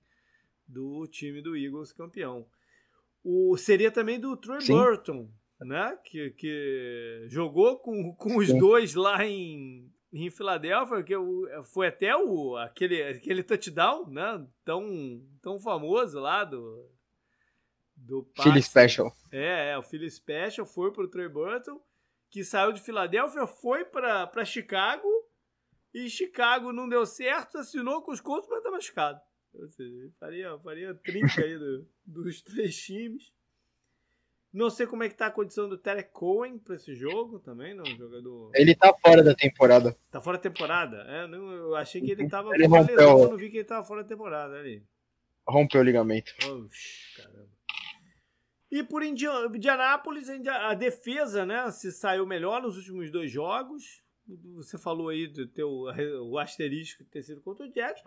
do 0.68 1.06
time 1.06 1.44
do 1.44 1.56
Eagles 1.56 1.94
campeão. 1.94 2.48
O 3.24 3.56
seria 3.56 3.92
também 3.92 4.20
do 4.20 4.36
Troy 4.36 4.62
Sim. 4.62 4.74
Burton, 4.74 5.30
né? 5.66 5.98
Que, 6.06 6.32
que 6.32 7.26
jogou 7.28 7.80
com, 7.80 8.14
com 8.16 8.38
os 8.38 8.48
Sim. 8.48 8.60
dois 8.60 8.94
lá 8.94 9.26
em, 9.26 9.92
em 10.14 10.30
Filadélfia, 10.30 11.04
que 11.04 11.14
foi 11.74 11.88
até 11.88 12.16
o, 12.16 12.56
aquele, 12.58 13.02
aquele 13.04 13.44
touchdown 13.44 14.10
né? 14.10 14.46
tão, 14.64 15.22
tão 15.42 15.60
famoso 15.60 16.20
lá 16.20 16.44
do. 16.44 16.90
do 17.96 18.28
Philly 18.42 18.62
Special. 18.62 19.12
É, 19.32 19.72
é, 19.72 19.78
o 19.78 19.84
Philly 19.84 20.10
Special 20.10 20.66
foi 20.66 20.92
pro 20.92 21.10
Troy 21.10 21.28
Burton, 21.28 21.82
que 22.30 22.44
saiu 22.44 22.72
de 22.72 22.82
Filadélfia, 22.82 23.48
foi 23.48 23.84
para 23.84 24.46
Chicago, 24.46 25.08
e 25.94 26.10
Chicago 26.10 26.72
não 26.74 26.88
deu 26.88 27.06
certo, 27.06 27.58
assinou 27.58 28.02
com 28.02 28.12
os 28.12 28.22
Colts, 28.22 28.50
mas 28.50 28.62
tá 28.62 28.70
machucado. 28.70 29.20
Ou 29.54 29.70
seja, 29.70 30.12
faria, 30.20 30.58
faria 30.60 30.94
trinca 30.96 31.42
aí 31.42 31.58
do, 31.58 31.88
dos 32.06 32.42
três 32.42 32.76
times. 32.76 33.32
Não 34.56 34.70
sei 34.70 34.88
como 34.88 35.04
é 35.04 35.10
que 35.10 35.16
tá 35.16 35.26
a 35.26 35.32
condição 35.32 35.68
do 35.68 35.78
Terry 35.78 36.06
Cohen 36.14 36.58
para 36.58 36.76
esse 36.76 36.96
jogo 36.96 37.40
também, 37.40 37.74
não, 37.74 37.86
jogador. 37.86 38.52
Ele 38.56 38.74
tá 38.74 38.96
fora 39.06 39.22
da 39.22 39.36
temporada. 39.36 39.94
Tá 40.10 40.22
fora 40.22 40.38
da 40.38 40.44
temporada? 40.44 40.96
É, 41.10 41.28
não, 41.28 41.52
eu 41.52 41.76
achei 41.76 42.00
que 42.00 42.10
ele 42.10 42.30
tava 42.30 42.56
ele 42.56 42.66
rompeu. 42.66 42.96
Lesão, 42.96 43.20
eu 43.24 43.30
não 43.32 43.38
vi 43.38 43.50
que 43.50 43.58
ele 43.58 43.66
tava 43.66 43.86
fora 43.86 44.02
da 44.02 44.08
temporada 44.08 44.56
ali. 44.56 44.82
Rompeu 45.46 45.82
o 45.82 45.84
ligamento. 45.84 46.34
Oxi, 46.50 47.18
caramba. 47.18 47.50
E 48.72 48.82
por 48.82 49.04
Indianápolis, 49.04 50.30
a 50.48 50.74
defesa, 50.74 51.46
né, 51.46 51.70
se 51.72 51.92
saiu 51.92 52.26
melhor 52.26 52.62
nos 52.62 52.78
últimos 52.78 53.12
dois 53.12 53.30
jogos. 53.30 53.84
Você 54.56 54.78
falou 54.78 55.10
aí 55.10 55.28
do 55.28 55.48
teu 55.50 55.70
o 55.70 56.40
asterisco 56.40 57.04
ter 57.12 57.24
sido 57.24 57.42
contra 57.42 57.68
o 57.68 57.72
Jets, 57.72 58.02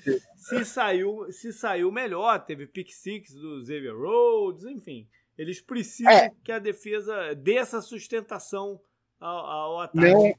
se, 0.00 0.20
se, 0.38 0.64
saiu, 0.64 1.26
se 1.32 1.52
saiu 1.52 1.90
melhor, 1.90 2.38
teve 2.46 2.64
pick 2.64 2.90
six 2.90 3.34
do 3.34 3.60
Xavier 3.60 3.94
Rhodes, 3.94 4.64
enfim. 4.66 5.08
Eles 5.36 5.60
precisam 5.60 6.12
é. 6.12 6.30
que 6.44 6.52
a 6.52 6.58
defesa 6.58 7.34
dê 7.34 7.54
essa 7.54 7.80
sustentação 7.80 8.80
ao, 9.20 9.36
ao 9.38 9.80
ataque. 9.80 10.06
Não, 10.06 10.34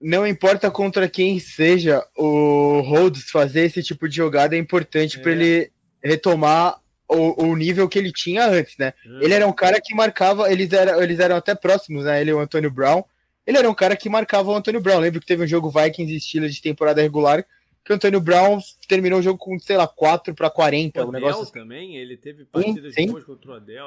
não 0.00 0.26
importa 0.26 0.70
contra 0.70 1.08
quem 1.08 1.38
seja, 1.38 2.04
o 2.16 2.80
Rhodes 2.80 3.30
fazer 3.30 3.62
esse 3.62 3.82
tipo 3.82 4.08
de 4.08 4.16
jogada 4.16 4.56
é 4.56 4.58
importante 4.58 5.18
é. 5.18 5.22
para 5.22 5.32
ele 5.32 5.70
retomar 6.02 6.80
o, 7.08 7.44
o, 7.44 7.56
nível 7.56 7.88
que 7.88 7.98
ele 7.98 8.12
tinha 8.12 8.46
antes, 8.46 8.76
né? 8.78 8.94
Hum. 9.04 9.18
Ele 9.20 9.34
era 9.34 9.46
um 9.46 9.52
cara 9.52 9.80
que 9.80 9.94
marcava, 9.94 10.50
eles 10.50 10.72
eram, 10.72 11.02
eles 11.02 11.18
eram 11.18 11.36
até 11.36 11.54
próximos, 11.54 12.04
né? 12.04 12.20
Ele 12.20 12.30
e 12.30 12.34
o 12.34 12.40
Antônio 12.40 12.70
Brown. 12.70 13.02
Ele 13.46 13.58
era 13.58 13.68
um 13.68 13.74
cara 13.74 13.96
que 13.96 14.08
marcava 14.08 14.50
o 14.50 14.54
Antônio 14.54 14.80
Brown. 14.80 15.00
Lembro 15.00 15.20
que 15.20 15.26
teve 15.26 15.42
um 15.44 15.46
jogo 15.46 15.70
Vikings 15.70 16.14
estilo 16.14 16.48
de 16.48 16.62
temporada 16.62 17.02
regular 17.02 17.44
que 17.84 17.92
o 17.92 17.96
Antônio 17.96 18.20
Brown 18.20 18.60
terminou 18.86 19.20
o 19.20 19.22
jogo 19.22 19.38
com, 19.38 19.58
sei 19.58 19.76
lá, 19.76 19.86
4 19.86 20.34
para 20.34 20.50
40. 20.50 21.04
O 21.04 21.12
negócio 21.12 21.42
assim. 21.42 21.52
também, 21.52 21.96
ele 21.96 22.16
teve 22.16 22.44
partidas 22.44 22.94
sim, 22.94 23.06
sim. 23.06 23.12
boas 23.12 23.24
contra 23.24 23.50
o 23.50 23.54
Adel. 23.54 23.86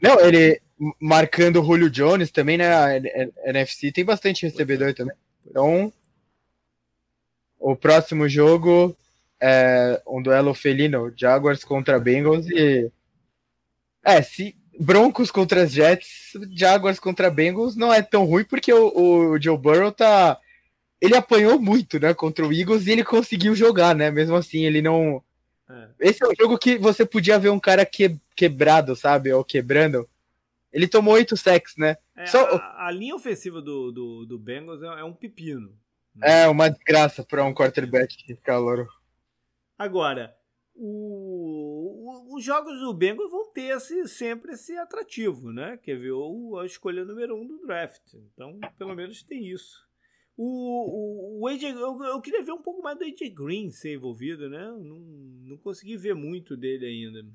Não, 0.00 0.20
ele 0.20 0.60
marcando 1.00 1.60
o 1.60 1.64
Julio 1.64 1.90
Jones 1.90 2.30
também, 2.30 2.56
né? 2.56 2.72
A 2.72 2.96
NFC 3.50 3.92
tem 3.92 4.04
bastante 4.04 4.46
recebedor 4.46 4.88
é. 4.88 4.92
também. 4.92 5.16
Então, 5.46 5.92
o 7.58 7.74
próximo 7.74 8.28
jogo 8.28 8.96
é 9.40 10.00
um 10.06 10.22
duelo 10.22 10.54
felino, 10.54 11.12
Jaguars 11.16 11.64
contra 11.64 11.98
Bengals 11.98 12.46
e 12.48 12.90
é, 14.04 14.22
se 14.22 14.56
Broncos 14.78 15.30
contra 15.30 15.66
Jets, 15.66 16.32
Jaguars 16.52 16.98
contra 16.98 17.30
Bengals 17.30 17.76
não 17.76 17.92
é 17.92 18.00
tão 18.02 18.24
ruim 18.24 18.44
porque 18.44 18.72
o, 18.72 19.32
o 19.32 19.40
Joe 19.40 19.58
Burrow 19.58 19.92
tá 19.92 20.38
ele 21.00 21.16
apanhou 21.16 21.60
muito, 21.60 21.98
né, 21.98 22.12
contra 22.12 22.46
o 22.46 22.52
Eagles 22.52 22.86
e 22.86 22.90
ele 22.92 23.04
conseguiu 23.04 23.54
jogar, 23.54 23.94
né? 23.94 24.10
Mesmo 24.10 24.36
assim, 24.36 24.64
ele 24.64 24.82
não 24.82 25.22
é. 25.70 25.88
Esse 26.00 26.24
é 26.24 26.28
um 26.28 26.34
jogo 26.34 26.58
que 26.58 26.76
você 26.76 27.06
podia 27.06 27.38
ver 27.38 27.50
um 27.50 27.60
cara 27.60 27.86
que, 27.86 28.18
quebrado, 28.34 28.96
sabe? 28.96 29.32
Ou 29.32 29.44
quebrando. 29.44 30.08
Ele 30.72 30.88
tomou 30.88 31.14
oito 31.14 31.36
sacks, 31.36 31.76
né? 31.76 31.96
É, 32.16 32.26
Só... 32.26 32.44
a, 32.56 32.86
a, 32.86 32.90
linha 32.90 33.14
ofensiva 33.14 33.62
do, 33.62 33.92
do, 33.92 34.26
do 34.26 34.38
Bengals 34.38 34.82
é, 34.82 34.86
é 34.86 35.04
um 35.04 35.12
pepino. 35.12 35.72
Né? 36.14 36.42
É, 36.42 36.48
uma 36.48 36.68
desgraça 36.68 37.24
para 37.24 37.44
um 37.44 37.54
quarterback 37.54 38.34
calor. 38.42 38.88
Agora, 39.78 40.34
o, 40.74 42.30
o, 42.30 42.36
os 42.36 42.44
jogos 42.44 42.78
do 42.80 42.92
Bengals 42.92 43.30
vão 43.30 43.50
ter 43.52 43.76
esse, 43.76 44.06
sempre 44.08 44.52
esse 44.52 44.76
atrativo, 44.76 45.52
né? 45.52 45.78
Quer 45.82 45.98
ver 45.98 46.12
o, 46.12 46.58
a 46.58 46.66
escolha 46.66 47.04
número 47.04 47.36
um 47.36 47.46
do 47.46 47.64
draft. 47.64 48.14
Então, 48.14 48.58
pelo 48.76 48.94
menos 48.94 49.22
tem 49.22 49.46
isso. 49.46 49.88
O, 50.42 51.38
o, 51.38 51.40
o 51.42 51.48
AJ, 51.48 51.64
eu, 51.64 52.02
eu, 52.02 52.20
queria 52.22 52.42
ver 52.42 52.52
um 52.52 52.62
pouco 52.62 52.80
mais 52.80 52.96
do 52.96 53.04
AJ 53.04 53.28
Green 53.34 53.70
ser 53.70 53.96
envolvido, 53.96 54.48
né? 54.48 54.68
Não, 54.68 54.98
não 55.44 55.58
consegui 55.58 55.98
ver 55.98 56.14
muito 56.14 56.56
dele 56.56 56.86
ainda. 56.86 57.28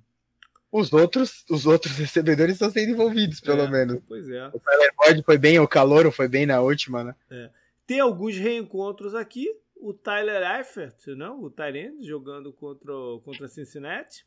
Os 0.72 0.92
outros, 0.92 1.46
os 1.48 1.68
outros 1.68 1.94
recebedores 2.00 2.56
estão 2.56 2.72
sendo 2.72 2.94
envolvidos, 2.94 3.40
pelo 3.40 3.62
é, 3.62 3.70
menos. 3.70 4.02
Pois 4.08 4.28
é. 4.28 4.48
O 4.48 4.60
Tyler 4.60 4.92
Boyd 4.98 5.24
foi 5.24 5.38
bem, 5.38 5.60
o 5.60 5.68
Calouro 5.68 6.12
foi 6.12 6.28
bem 6.28 6.48
na 6.48 6.62
última, 6.62 7.04
né? 7.04 7.16
É. 7.30 7.52
Tem 7.86 8.00
alguns 8.00 8.38
reencontros 8.38 9.14
aqui 9.14 9.56
o 9.76 9.94
Tyler 9.94 10.42
Eifert, 10.58 11.06
não? 11.16 11.44
o 11.44 11.52
Tyrande, 11.52 12.08
jogando 12.08 12.52
contra, 12.52 12.92
contra 13.24 13.48
Cincinnati. 13.48 14.26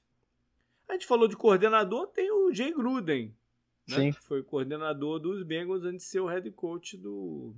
A 0.89 0.93
gente 0.93 1.05
falou 1.05 1.27
de 1.27 1.37
coordenador, 1.37 2.07
tem 2.07 2.31
o 2.31 2.55
Jay 2.55 2.73
Gruden, 2.73 3.35
né? 3.89 3.97
Sim. 3.97 4.13
que 4.13 4.23
foi 4.23 4.41
coordenador 4.45 5.19
dos 5.19 5.43
Bengals 5.43 5.83
antes 5.83 6.05
de 6.05 6.11
ser 6.13 6.21
o 6.21 6.27
head 6.27 6.49
coach 6.53 6.97
do, 6.97 7.57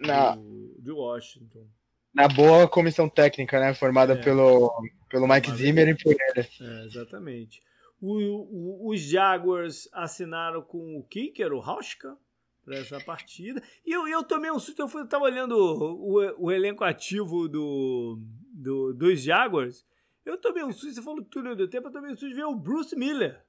na, 0.00 0.34
do, 0.34 0.76
de 0.78 0.92
Washington. 0.92 1.66
Na 2.14 2.28
boa 2.28 2.68
comissão 2.68 3.08
técnica, 3.08 3.60
né? 3.60 3.74
Formada 3.74 4.14
é, 4.14 4.22
pelo, 4.22 4.72
pelo 5.10 5.28
Mike 5.28 5.50
Zimmer 5.52 5.88
e 5.88 5.96
por 5.96 6.12
ele. 6.12 6.48
É, 6.60 6.84
exatamente. 6.84 7.62
O, 8.00 8.14
o, 8.14 8.90
os 8.90 9.00
Jaguars 9.00 9.88
assinaram 9.92 10.62
com 10.62 10.96
o 10.98 11.02
kicker, 11.02 11.52
o 11.52 11.60
Rauschka, 11.60 12.16
para 12.64 12.76
essa 12.76 13.00
partida. 13.00 13.62
E 13.84 13.92
eu, 13.92 14.08
eu 14.08 14.22
tomei 14.22 14.50
um 14.50 14.58
susto, 14.58 14.80
eu, 14.80 14.88
fui, 14.88 15.02
eu 15.02 15.08
tava 15.08 15.24
olhando 15.24 15.52
o, 15.52 16.18
o, 16.18 16.46
o 16.46 16.52
elenco 16.52 16.84
ativo 16.84 17.48
do, 17.48 18.18
do, 18.52 18.92
dos 18.92 19.20
Jaguars. 19.20 19.86
Eu 20.24 20.36
tomei 20.36 20.64
um 20.64 20.72
susto, 20.72 20.94
você 20.94 21.02
falou 21.02 21.22
tudo 21.24 21.54
do 21.54 21.68
tempo, 21.68 21.88
eu 21.88 21.92
tomei 21.92 22.10
um 22.10 22.16
susto 22.16 22.28
de 22.28 22.34
ver 22.34 22.44
o 22.44 22.54
Bruce 22.54 22.96
Miller 22.96 23.44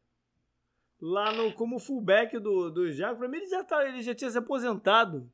lá 1.01 1.31
no, 1.31 1.53
como 1.53 1.79
fullback 1.79 2.37
do, 2.39 2.69
do 2.69 2.91
Jaguars. 2.91 3.19
Para 3.19 3.27
mim, 3.27 3.37
ele 3.37 3.47
já, 3.47 3.63
tá, 3.63 3.87
ele 3.87 4.01
já 4.01 4.13
tinha 4.13 4.29
se 4.29 4.37
aposentado. 4.37 5.31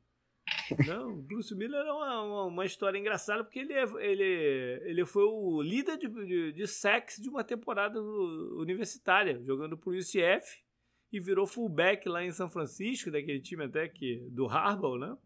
Não, 0.86 1.10
o 1.10 1.22
Bruce 1.22 1.54
Miller 1.54 1.84
é 1.84 1.92
uma, 1.92 2.22
uma, 2.22 2.44
uma, 2.44 2.64
história 2.64 2.98
engraçada 2.98 3.44
porque 3.44 3.58
ele, 3.58 3.72
é, 3.72 3.84
ele, 4.00 4.82
ele 4.84 5.06
foi 5.06 5.24
o 5.24 5.60
líder 5.62 5.98
de, 5.98 6.08
de, 6.08 6.52
de 6.52 6.64
de 7.20 7.28
uma 7.28 7.44
temporada 7.44 8.00
universitária, 8.00 9.42
jogando 9.44 9.76
por 9.76 9.94
UCF 9.94 10.62
e 11.12 11.20
virou 11.20 11.46
fullback 11.46 12.08
lá 12.08 12.24
em 12.24 12.32
São 12.32 12.50
Francisco, 12.50 13.10
daquele 13.10 13.40
time 13.40 13.64
até 13.64 13.88
que 13.88 14.26
do 14.30 14.46
Harbaugh, 14.46 14.98
né? 14.98 15.16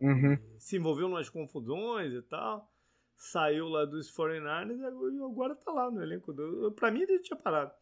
Uhum. 0.00 0.36
Se 0.58 0.76
envolveu 0.76 1.08
nas 1.08 1.28
confusões 1.28 2.12
e 2.12 2.22
tal. 2.22 2.68
Saiu 3.16 3.68
lá 3.68 3.84
dos 3.84 4.12
49ers 4.14 4.80
e 4.80 5.24
agora 5.24 5.54
tá 5.54 5.70
lá 5.70 5.90
no 5.90 6.02
elenco 6.02 6.32
do. 6.32 6.72
Pra 6.72 6.90
mim 6.90 7.02
ele 7.02 7.20
tinha 7.20 7.36
parado. 7.36 7.72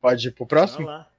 Pode 0.00 0.28
ir 0.28 0.32
pro 0.32 0.46
próximo? 0.46 0.86
Tá 0.86 0.92
lá. 0.92 1.17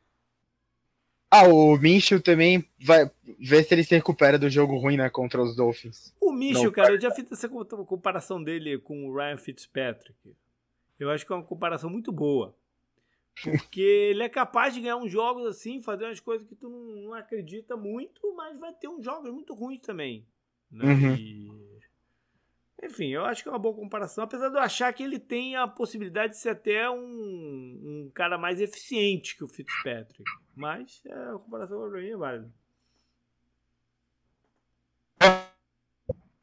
Ah, 1.31 1.47
o 1.47 1.77
Minshew 1.77 2.21
também 2.21 2.65
vai 2.83 3.09
ver 3.39 3.63
se 3.63 3.73
ele 3.73 3.83
se 3.83 3.95
recupera 3.95 4.39
do 4.39 4.49
jogo 4.49 4.77
ruim, 4.77 4.97
né, 4.97 5.09
contra 5.09 5.41
os 5.41 5.55
Dolphins. 5.55 6.13
O 6.19 6.31
Minshew, 6.31 6.71
cara, 6.71 6.93
eu 6.93 6.99
já 6.99 7.11
fiz 7.11 7.31
essa 7.31 7.47
comparação 7.47 8.43
dele 8.43 8.79
com 8.79 9.07
o 9.07 9.15
Ryan 9.15 9.37
Fitzpatrick. 9.37 10.17
Eu 10.99 11.09
acho 11.11 11.25
que 11.25 11.31
é 11.31 11.35
uma 11.35 11.45
comparação 11.45 11.89
muito 11.89 12.11
boa. 12.11 12.55
Porque 13.43 13.79
ele 14.11 14.23
é 14.23 14.29
capaz 14.29 14.73
de 14.73 14.81
ganhar 14.81 14.97
uns 14.97 15.11
jogos 15.11 15.45
assim, 15.45 15.81
fazer 15.81 16.05
umas 16.05 16.19
coisas 16.19 16.47
que 16.47 16.55
tu 16.55 16.67
não, 16.67 17.03
não 17.03 17.13
acredita 17.13 17.77
muito, 17.77 18.33
mas 18.35 18.59
vai 18.59 18.73
ter 18.73 18.87
uns 18.87 19.05
jogos 19.05 19.31
muito 19.31 19.53
ruins 19.53 19.81
também. 19.81 20.25
Né? 20.71 20.85
Uhum. 20.85 21.15
E... 21.15 21.68
Enfim, 22.81 23.09
eu 23.09 23.25
acho 23.25 23.43
que 23.43 23.49
é 23.49 23.51
uma 23.51 23.59
boa 23.59 23.75
comparação, 23.75 24.23
apesar 24.23 24.49
de 24.49 24.55
eu 24.55 24.61
achar 24.61 24.93
que 24.93 25.03
ele 25.03 25.19
tem 25.19 25.55
a 25.55 25.67
possibilidade 25.67 26.33
de 26.33 26.39
ser 26.39 26.49
até 26.49 26.89
um, 26.89 26.95
um 26.97 28.11
cara 28.13 28.37
mais 28.37 28.61
eficiente 28.61 29.35
que 29.35 29.43
o 29.43 29.49
Fitzpatrick. 29.49 30.23
Mas 30.55 31.01
é, 31.05 31.13
a 31.13 31.33
comparação 31.33 31.89
pra 31.89 31.99
mim 31.99 32.09
é 32.09 32.17
válida. 32.17 32.49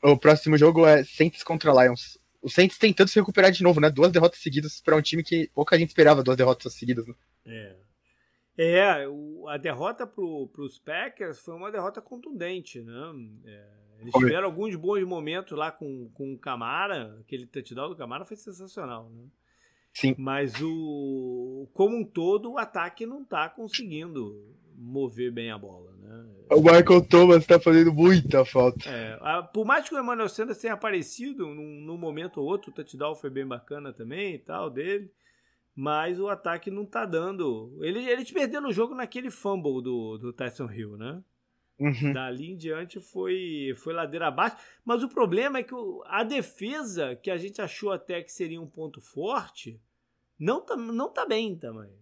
O 0.03 0.19
próximo 0.19 0.59
jogo 0.59 0.87
é 0.87 1.03
Saints 1.05 1.43
contra 1.43 1.73
Lions 1.73 2.19
o 2.47 2.49
Saints 2.49 2.79
tentando 2.79 3.09
se 3.09 3.19
recuperar 3.19 3.51
de 3.51 3.61
novo, 3.61 3.81
né? 3.81 3.91
Duas 3.91 4.13
derrotas 4.13 4.39
seguidas 4.39 4.81
para 4.81 4.95
um 4.95 5.03
time 5.03 5.25
que 5.25 5.51
pouca 5.53 5.77
gente 5.77 5.89
esperava 5.89 6.23
duas 6.23 6.37
derrotas 6.37 6.75
seguidas. 6.75 7.05
Né? 7.05 7.15
É. 7.45 7.77
É, 8.59 9.07
o, 9.09 9.47
a 9.49 9.57
derrota 9.57 10.07
para 10.07 10.23
os 10.23 10.79
Packers 10.79 11.39
foi 11.41 11.55
uma 11.55 11.71
derrota 11.71 12.01
contundente, 12.01 12.81
né? 12.81 13.13
É, 13.45 13.77
eles 14.01 14.13
tiveram 14.15 14.47
alguns 14.47 14.75
bons 14.77 15.05
momentos 15.05 15.57
lá 15.57 15.71
com, 15.71 16.11
com 16.15 16.35
o 16.35 16.39
Camara, 16.39 17.19
aquele 17.21 17.47
touchdown 17.47 17.89
do 17.89 17.97
Camara 17.97 18.25
foi 18.25 18.37
sensacional, 18.37 19.11
né? 19.11 19.25
Sim. 19.93 20.15
Mas 20.19 20.55
o 20.61 21.69
como 21.73 21.97
um 21.97 22.05
todo 22.05 22.53
o 22.53 22.59
ataque 22.59 23.07
não 23.07 23.23
está 23.23 23.49
conseguindo 23.49 24.55
mover 24.77 25.33
bem 25.33 25.51
a 25.51 25.57
bola, 25.57 25.91
né? 25.97 26.27
O 26.51 26.61
Michael 26.61 27.09
Thomas 27.09 27.39
está 27.39 27.59
fazendo 27.59 27.93
muita 27.93 28.45
falta. 28.45 28.89
É, 28.89 29.19
a, 29.23 29.43
por 29.43 29.65
mais 29.65 29.89
que 29.89 29.95
o 29.95 29.99
Emmanuel 29.99 30.29
Sanders 30.29 30.59
tenha 30.59 30.75
aparecido 30.75 31.47
num, 31.47 31.81
num, 31.81 31.97
momento 31.97 32.41
ou 32.41 32.47
outro, 32.47 32.71
o 32.71 32.75
touchdown 32.75 33.15
foi 33.15 33.31
bem 33.31 33.47
bacana 33.47 33.93
também 33.93 34.35
e 34.35 34.39
tal 34.39 34.69
dele, 34.69 35.11
mas 35.77 36.19
o 36.19 36.29
ataque 36.29 36.71
não 36.71 36.87
tá 36.87 37.05
dando. 37.05 37.79
Ele, 37.83 38.09
eles 38.09 38.33
perderam 38.33 38.71
o 38.71 38.73
jogo 38.73 38.95
naquele 38.95 39.31
fumble 39.31 39.83
do, 39.83 40.17
do 40.17 40.33
Tyson 40.33 40.71
Hill, 40.73 40.97
né? 40.97 41.23
Uhum. 41.79 42.15
Dali 42.15 42.53
em 42.53 42.57
diante 42.57 42.99
foi, 42.99 43.75
foi 43.77 43.93
ladeira 43.93 44.29
abaixo. 44.29 44.57
Mas 44.83 45.03
o 45.03 45.09
problema 45.11 45.59
é 45.59 45.63
que 45.63 45.75
a 46.07 46.25
defesa, 46.25 47.15
que 47.15 47.31
a 47.31 47.37
gente 47.37 47.61
achou 47.61 47.93
até 47.93 48.23
que 48.23 48.33
seria 48.33 48.59
um 48.59 48.67
ponto 48.67 49.03
forte, 49.03 49.79
não 50.39 50.65
tá, 50.65 50.75
não 50.75 51.13
tá 51.13 51.27
bem 51.27 51.55
também. 51.55 51.93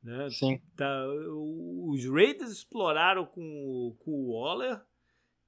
Né? 0.00 0.30
Sim. 0.30 0.62
Tá, 0.76 1.04
os 1.08 2.08
Raiders 2.08 2.52
exploraram 2.52 3.26
com, 3.26 3.96
com 3.98 4.12
o 4.12 4.32
Waller 4.32 4.80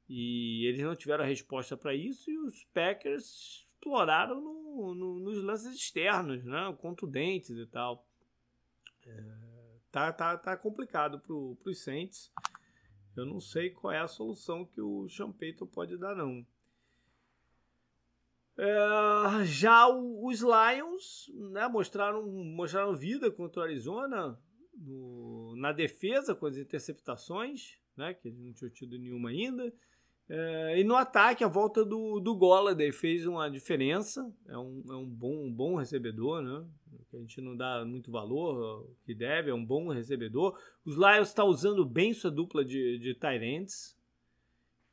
e 0.09 0.66
eles 0.66 0.83
não 0.83 0.96
tiveram 0.96 1.22
a 1.22 1.28
resposta 1.28 1.76
para 1.76 1.94
isso 1.94 2.28
e 2.28 2.37
os 2.37 2.64
Packers 2.74 3.64
exploraram 3.81 4.40
no, 4.40 4.95
no, 4.95 5.21
nos 5.21 5.43
lances 5.43 5.75
externos, 5.75 6.45
né? 6.45 6.77
contundentes 6.79 7.57
e 7.57 7.66
tal. 7.66 8.07
É, 9.07 9.25
tá, 9.90 10.12
tá, 10.12 10.37
tá 10.37 10.57
complicado 10.57 11.19
para 11.19 11.35
os 11.35 11.83
Saints. 11.83 12.31
Eu 13.16 13.25
não 13.25 13.40
sei 13.40 13.71
qual 13.71 13.93
é 13.93 13.99
a 13.99 14.07
solução 14.07 14.64
que 14.64 14.81
o 14.81 15.09
Payton 15.38 15.66
pode 15.66 15.97
dar, 15.97 16.14
não. 16.14 16.47
É, 18.57 19.45
já 19.47 19.88
os 19.88 20.40
Lions 20.40 21.31
né, 21.51 21.66
mostraram, 21.66 22.27
mostraram 22.27 22.95
vida 22.95 23.31
contra 23.31 23.61
o 23.61 23.64
Arizona 23.64 24.39
no, 24.74 25.57
na 25.57 25.72
defesa 25.72 26.35
com 26.35 26.47
as 26.47 26.59
interceptações, 26.59 27.78
né, 27.97 28.12
que 28.12 28.28
eles 28.28 28.39
não 28.39 28.53
tinham 28.53 28.70
tido 28.70 28.99
nenhuma 28.99 29.31
ainda. 29.31 29.72
É, 30.33 30.78
e 30.78 30.85
no 30.85 30.95
ataque, 30.95 31.43
a 31.43 31.49
volta 31.49 31.85
do, 31.85 32.20
do 32.20 32.37
Golladay 32.37 32.93
fez 32.93 33.26
uma 33.26 33.51
diferença. 33.51 34.33
É 34.47 34.57
um, 34.57 34.83
é 34.89 34.95
um, 34.95 35.05
bom, 35.05 35.47
um 35.47 35.53
bom 35.53 35.74
recebedor, 35.74 36.41
né? 36.41 36.64
que 37.11 37.16
a 37.16 37.20
gente 37.20 37.41
não 37.41 37.57
dá 37.57 37.85
muito 37.85 38.12
valor 38.12 38.89
que 39.05 39.12
deve, 39.12 39.51
é 39.51 39.55
um 39.55 39.64
bom 39.64 39.89
recebedor. 39.89 40.57
Os 40.85 40.95
Lions 40.95 41.28
está 41.28 41.45
usando 41.45 41.85
bem 41.85 42.14
sua 42.14 42.31
dupla 42.31 42.64
de, 42.64 42.99
de 43.01 43.12
Tyrants. 43.14 43.99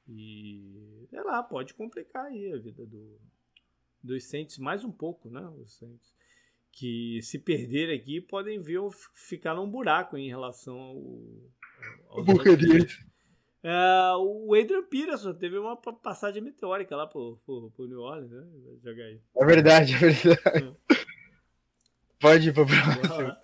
E, 0.09 1.05
sei 1.09 1.21
lá, 1.21 1.43
pode 1.43 1.75
complicar 1.75 2.25
aí 2.25 2.51
a 2.51 2.57
vida 2.57 2.83
do, 2.87 3.19
dos 4.01 4.23
Saints 4.23 4.57
mais 4.57 4.83
um 4.83 4.91
pouco, 4.91 5.29
né? 5.29 5.47
Os 5.61 5.77
Saints. 5.77 6.15
Que 6.71 7.19
se 7.21 7.37
perder 7.37 7.93
aqui 7.93 8.21
podem 8.21 8.59
ver 8.59 8.79
ficar 9.13 9.53
num 9.53 9.69
buraco 9.69 10.17
em 10.17 10.29
relação 10.29 10.79
ao. 10.79 12.17
ao 12.17 12.23
Buccaneers. 12.23 13.05
É, 13.69 14.15
o 14.15 14.55
Adrian 14.55 14.81
Peterson 14.83 15.33
teve 15.33 15.57
uma 15.57 15.75
passagem 15.75 16.41
meteórica 16.41 16.95
lá 16.95 17.05
pro, 17.05 17.37
pro, 17.45 17.69
pro 17.71 17.85
New 17.85 17.99
Orleans, 17.99 18.31
né? 18.31 18.41
Jogar 18.81 19.03
aí. 19.03 19.19
É 19.35 19.45
verdade, 19.45 19.93
é 19.93 19.97
verdade. 19.97 20.75
É. 20.89 20.95
Pode 22.17 22.47
ir 22.47 22.53
pro 22.53 22.65
próximo. 22.65 23.35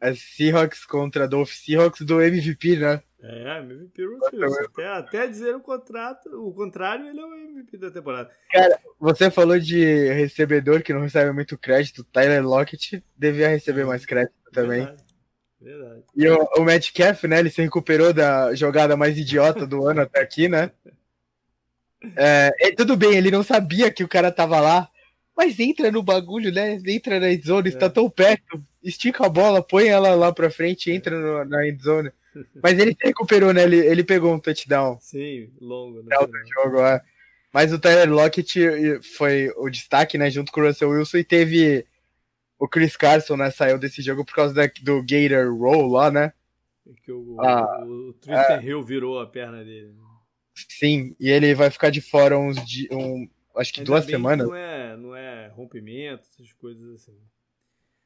É 0.00 0.14
Seahawks 0.14 0.86
contra 0.86 1.26
Dolphins. 1.26 1.64
Seahawks 1.64 2.02
do 2.02 2.22
MVP, 2.22 2.76
né? 2.76 3.02
É, 3.20 3.58
MVP 3.58 4.04
Russell 4.04 4.64
até, 4.64 4.86
até 4.86 5.26
dizer 5.26 5.56
o, 5.56 5.60
contrato, 5.60 6.28
o 6.28 6.54
contrário, 6.54 7.08
ele 7.08 7.18
é 7.18 7.24
o 7.24 7.34
MVP 7.34 7.78
da 7.78 7.90
temporada. 7.90 8.30
Cara, 8.48 8.78
você 9.00 9.28
falou 9.28 9.58
de 9.58 10.12
recebedor 10.12 10.82
que 10.82 10.92
não 10.92 11.00
recebe 11.00 11.32
muito 11.32 11.58
crédito. 11.58 12.04
Tyler 12.04 12.46
Lockett 12.46 13.02
devia 13.16 13.48
receber 13.48 13.84
mais 13.84 14.06
crédito 14.06 14.34
também. 14.52 14.84
Verdade. 14.84 15.11
Verdade. 15.62 16.02
E 16.16 16.28
o, 16.28 16.48
o 16.58 16.64
Metcalf, 16.64 17.24
né? 17.24 17.38
Ele 17.38 17.50
se 17.50 17.62
recuperou 17.62 18.12
da 18.12 18.54
jogada 18.54 18.96
mais 18.96 19.16
idiota 19.16 19.66
do 19.66 19.86
ano 19.86 20.02
até 20.02 20.20
aqui, 20.20 20.48
né? 20.48 20.70
É, 22.16 22.50
tudo 22.76 22.96
bem, 22.96 23.14
ele 23.14 23.30
não 23.30 23.44
sabia 23.44 23.90
que 23.90 24.02
o 24.02 24.08
cara 24.08 24.32
tava 24.32 24.58
lá, 24.58 24.88
mas 25.36 25.60
entra 25.60 25.90
no 25.90 26.02
bagulho, 26.02 26.52
né? 26.52 26.80
Entra 26.84 27.20
na 27.20 27.32
endzone, 27.32 27.68
é. 27.68 27.72
está 27.72 27.88
tão 27.88 28.10
perto, 28.10 28.62
estica 28.82 29.24
a 29.24 29.28
bola, 29.28 29.62
põe 29.62 29.86
ela 29.86 30.14
lá 30.14 30.32
pra 30.32 30.50
frente, 30.50 30.90
entra 30.90 31.16
no, 31.16 31.44
na 31.44 31.68
endzone. 31.68 32.10
Mas 32.62 32.78
ele 32.78 32.92
se 32.92 33.06
recuperou, 33.06 33.52
né? 33.52 33.62
Ele, 33.62 33.76
ele 33.76 34.02
pegou 34.02 34.34
um 34.34 34.40
touchdown. 34.40 34.98
Sim, 35.00 35.50
longo, 35.60 36.02
né? 36.02 36.16
Jogo, 36.54 36.80
é. 36.80 37.00
Mas 37.52 37.72
o 37.72 37.78
Tyler 37.78 38.10
Lockett 38.10 39.00
foi 39.16 39.52
o 39.56 39.68
destaque, 39.68 40.16
né? 40.16 40.30
Junto 40.30 40.50
com 40.50 40.60
o 40.60 40.66
Russell 40.66 40.88
Wilson 40.88 41.18
e 41.18 41.24
teve 41.24 41.84
o 42.62 42.68
Chris 42.68 42.96
Carson, 42.96 43.36
né? 43.36 43.50
Saiu 43.50 43.76
desse 43.76 44.00
jogo 44.00 44.24
por 44.24 44.36
causa 44.36 44.54
da, 44.54 44.70
do 44.82 45.02
Gator 45.02 45.52
Roll 45.52 45.88
lá, 45.88 46.12
né? 46.12 46.32
Que 47.04 47.10
o, 47.10 47.36
ah, 47.40 47.84
o, 47.84 48.10
o 48.10 48.12
Tristan 48.12 48.60
é, 48.60 48.64
Hill 48.64 48.84
virou 48.84 49.18
a 49.18 49.26
perna 49.26 49.64
dele. 49.64 49.92
Sim, 50.54 51.16
e 51.18 51.28
ele 51.28 51.56
vai 51.56 51.70
ficar 51.70 51.90
de 51.90 52.00
fora 52.00 52.38
uns 52.38 52.56
um, 52.92 53.28
acho 53.56 53.72
que 53.72 53.80
Ainda 53.80 53.90
duas 53.90 54.04
semanas. 54.04 54.46
Não 54.46 54.54
é, 54.54 54.96
não 54.96 55.16
é 55.16 55.48
rompimento, 55.48 56.22
essas 56.32 56.52
coisas 56.52 56.94
assim. 56.94 57.18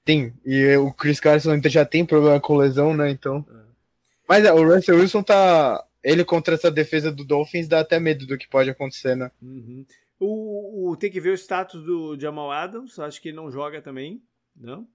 Sim, 0.09 0.33
e 0.43 0.75
o 0.77 0.91
Chris 0.91 1.21
Carson 1.21 1.61
já 1.67 1.85
tem 1.85 2.07
problema 2.07 2.41
com 2.41 2.57
lesão, 2.57 2.97
né? 2.97 3.11
Então. 3.11 3.45
É. 3.51 3.67
Mas 4.27 4.45
é, 4.47 4.53
o 4.55 4.67
Russell 4.67 4.97
Wilson 4.97 5.23
tá. 5.23 5.85
Ele 6.03 6.25
contra 6.25 6.55
essa 6.55 6.71
defesa 6.71 7.13
do 7.13 7.27
Dolphins 7.27 7.69
dá 7.69 7.81
até 7.81 8.01
medo 8.01 8.27
do 8.27 8.39
que 8.39 8.49
pode 8.49 8.71
acontecer, 8.71 9.15
né? 9.17 9.31
Uhum. 9.43 9.85
O, 10.19 10.93
o, 10.93 10.97
tem 10.97 11.11
que 11.11 11.21
ver 11.21 11.31
o 11.31 11.37
status 11.37 11.85
do 11.85 12.19
Jamal 12.19 12.51
Adams, 12.51 12.99
acho 12.99 13.21
que 13.21 13.29
ele 13.29 13.37
não 13.37 13.51
joga 13.51 13.83
também, 13.83 14.23
não? 14.57 14.87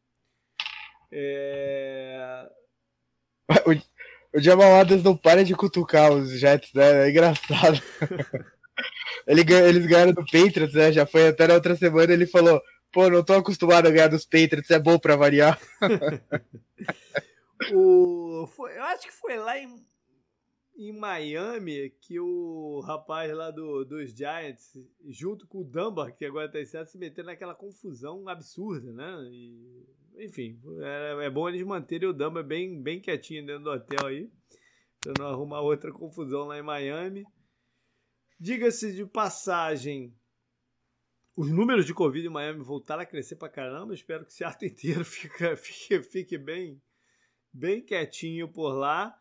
É... 1.12 2.48
O, 3.66 4.38
o 4.38 4.42
Jamal 4.42 4.76
Adams 4.76 5.04
não 5.04 5.18
para 5.18 5.44
de 5.44 5.54
cutucar 5.54 6.10
os 6.10 6.40
Jets, 6.40 6.72
né? 6.74 7.08
É 7.08 7.10
engraçado. 7.10 7.82
ele, 9.28 9.42
eles 9.42 9.86
ganharam 9.86 10.14
do 10.14 10.24
Patriots, 10.26 10.74
né? 10.74 10.90
Já 10.92 11.06
foi 11.06 11.28
até 11.28 11.48
na 11.48 11.56
outra 11.56 11.76
semana 11.76 12.14
ele 12.14 12.26
falou: 12.26 12.62
pô, 12.92 13.10
não 13.10 13.24
tô 13.24 13.34
acostumado 13.34 13.88
a 13.88 13.92
ganhar 13.92 14.08
dos 14.08 14.26
Patriots, 14.26 14.72
é 14.72 14.80
bom 14.80 14.98
pra 14.98 15.18
variar. 15.18 15.60
o, 17.74 18.48
foi, 18.56 18.78
eu 18.78 18.84
acho 18.84 19.04
que 19.04 19.12
foi 19.12 19.38
lá 19.38 19.60
em, 19.60 19.84
em 20.90 20.92
Miami 20.92 21.90
que 22.02 22.20
o 22.20 22.80
rapaz 22.82 23.34
lá 23.34 23.52
do, 23.52 23.86
dos 23.86 24.12
Giants, 24.12 24.78
junto 25.08 25.48
com 25.48 25.60
o 25.60 25.64
Dunbar, 25.64 26.16
que 26.16 26.26
agora 26.26 26.52
tá 26.52 26.64
certo, 26.66 26.90
se 26.90 26.98
meteram 26.98 27.28
naquela 27.28 27.56
confusão 27.56 28.28
absurda, 28.28 28.92
né? 28.92 29.30
E, 29.32 30.26
enfim, 30.26 30.60
é, 30.80 31.26
é, 31.26 31.30
bom 31.30 31.48
eles 31.48 31.64
manterem 31.64 32.10
o 32.10 32.14
Dunbar 32.14 32.44
bem, 32.44 32.82
bem 32.82 33.00
quietinho 33.00 33.46
dentro 33.46 33.64
do 33.64 33.72
hotel 33.72 34.08
aí, 34.08 34.32
pra 35.00 35.14
não 35.20 35.28
arrumar 35.28 35.62
outra 35.62 35.92
confusão 35.92 36.46
lá 36.46 36.58
em 36.58 36.64
Miami. 36.64 37.26
Diga-se 38.40 38.94
de 38.94 39.06
passagem, 39.06 40.16
os 41.38 41.52
números 41.52 41.86
de 41.86 41.94
Covid 41.94 42.26
em 42.26 42.30
Miami 42.30 42.64
voltaram 42.64 43.04
a 43.04 43.06
crescer 43.06 43.36
pra 43.36 43.50
caramba. 43.50 43.94
Espero 43.94 44.26
que 44.26 44.32
o 44.32 44.34
Seattle 44.34 44.70
inteiro 44.72 45.06
fique, 45.06 45.56
fique, 45.56 46.04
fique 46.04 46.38
bem 46.38 46.82
bem 47.54 47.82
quietinho 47.82 48.48
por 48.48 48.74
lá. 48.74 49.16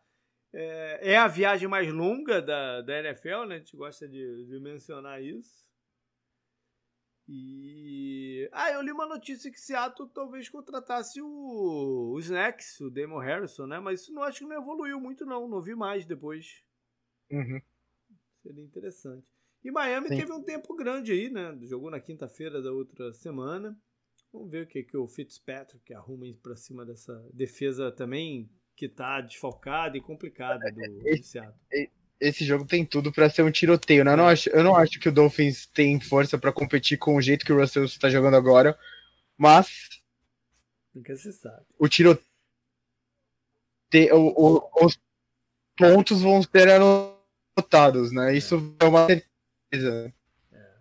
É, 0.53 1.13
é, 1.13 1.17
a 1.17 1.27
viagem 1.27 1.67
mais 1.67 1.91
longa 1.91 2.41
da, 2.41 2.81
da 2.81 2.99
NFL, 2.99 3.45
né? 3.47 3.55
A 3.55 3.57
gente 3.59 3.75
gosta 3.75 4.07
de, 4.07 4.45
de 4.45 4.59
mencionar 4.59 5.23
isso. 5.23 5.65
E. 7.27 8.49
Ah, 8.51 8.71
eu 8.71 8.81
li 8.81 8.91
uma 8.91 9.05
notícia 9.05 9.49
que 9.49 9.59
Seattle 9.59 10.09
talvez 10.13 10.49
contratasse 10.49 11.21
o, 11.21 12.11
o 12.13 12.19
Snacks, 12.19 12.81
o 12.81 12.89
Damon 12.89 13.19
Harrison, 13.19 13.65
né? 13.65 13.79
Mas 13.79 14.01
isso 14.01 14.13
não 14.13 14.23
acho 14.23 14.39
que 14.39 14.45
não 14.45 14.61
evoluiu 14.61 14.99
muito, 14.99 15.25
não. 15.25 15.47
Não 15.47 15.61
vi 15.61 15.73
mais 15.73 16.05
depois. 16.05 16.61
Uhum. 17.31 17.61
Seria 18.41 18.63
interessante. 18.63 19.25
E 19.63 19.71
Miami 19.71 20.09
Sim. 20.09 20.17
teve 20.17 20.33
um 20.33 20.43
tempo 20.43 20.75
grande 20.75 21.13
aí, 21.13 21.29
né? 21.29 21.57
Jogou 21.61 21.89
na 21.89 21.99
quinta-feira 22.01 22.61
da 22.61 22.71
outra 22.71 23.13
semana. 23.13 23.79
Vamos 24.33 24.49
ver 24.49 24.65
o 24.65 24.67
que, 24.67 24.83
que 24.83 24.97
o 24.97 25.07
Fitzpatrick 25.07 25.93
arruma 25.93 26.25
para 26.41 26.55
cima 26.55 26.85
dessa 26.85 27.13
defesa 27.33 27.91
também 27.91 28.49
que 28.75 28.85
está 28.85 29.21
desfalcada 29.21 29.97
e 29.97 30.01
complicada 30.01 30.71
do, 30.71 31.07
esse, 31.07 31.23
Seattle. 31.23 31.55
Esse 32.19 32.45
jogo 32.45 32.65
tem 32.65 32.85
tudo 32.85 33.11
para 33.11 33.29
ser 33.29 33.43
um 33.43 33.51
tiroteio, 33.51 34.03
né? 34.03 34.13
Eu 34.13 34.17
não, 34.17 34.29
é. 34.29 34.33
acho, 34.33 34.49
eu 34.49 34.63
não 34.63 34.75
acho 34.75 34.99
que 34.99 35.09
o 35.09 35.11
Dolphins 35.11 35.65
tem 35.65 35.99
força 35.99 36.37
para 36.37 36.51
competir 36.51 36.97
com 36.97 37.15
o 37.15 37.21
jeito 37.21 37.45
que 37.45 37.51
o 37.51 37.59
Russell 37.59 37.85
está 37.85 38.09
jogando 38.09 38.35
agora, 38.35 38.77
mas. 39.37 39.89
Nunca 40.93 41.15
se 41.15 41.33
sabe. 41.33 41.65
O 41.79 41.87
tiroteio. 41.87 42.25
O, 44.13 44.57
o, 44.57 44.85
os 44.85 44.99
pontos 45.75 46.21
vão 46.21 46.43
ser 46.43 46.69
anotados, 46.69 48.11
né? 48.11 48.35
Isso 48.35 48.75
é, 48.79 48.85
é 48.85 48.87
uma 48.87 49.07
certeza. 49.07 50.13
É. 50.51 50.71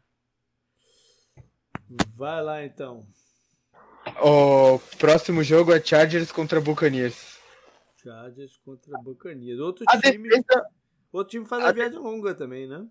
Vai 2.14 2.42
lá 2.42 2.64
então. 2.64 3.06
O 4.22 4.78
próximo 4.98 5.42
jogo 5.42 5.72
é 5.72 5.80
Chargers 5.80 6.30
contra 6.30 6.60
Buccaneers. 6.60 7.39
Chargers 8.02 8.56
contra 8.64 8.98
Buccaneers. 8.98 9.60
Outro 9.60 9.84
a 9.88 10.00
time, 10.00 10.28
defesa... 10.28 10.66
outro 11.12 11.30
time 11.30 11.46
faz 11.46 11.64
a, 11.64 11.68
a 11.68 11.72
viagem 11.72 11.92
de... 11.92 11.98
longa 11.98 12.34
também, 12.34 12.66
né? 12.66 12.86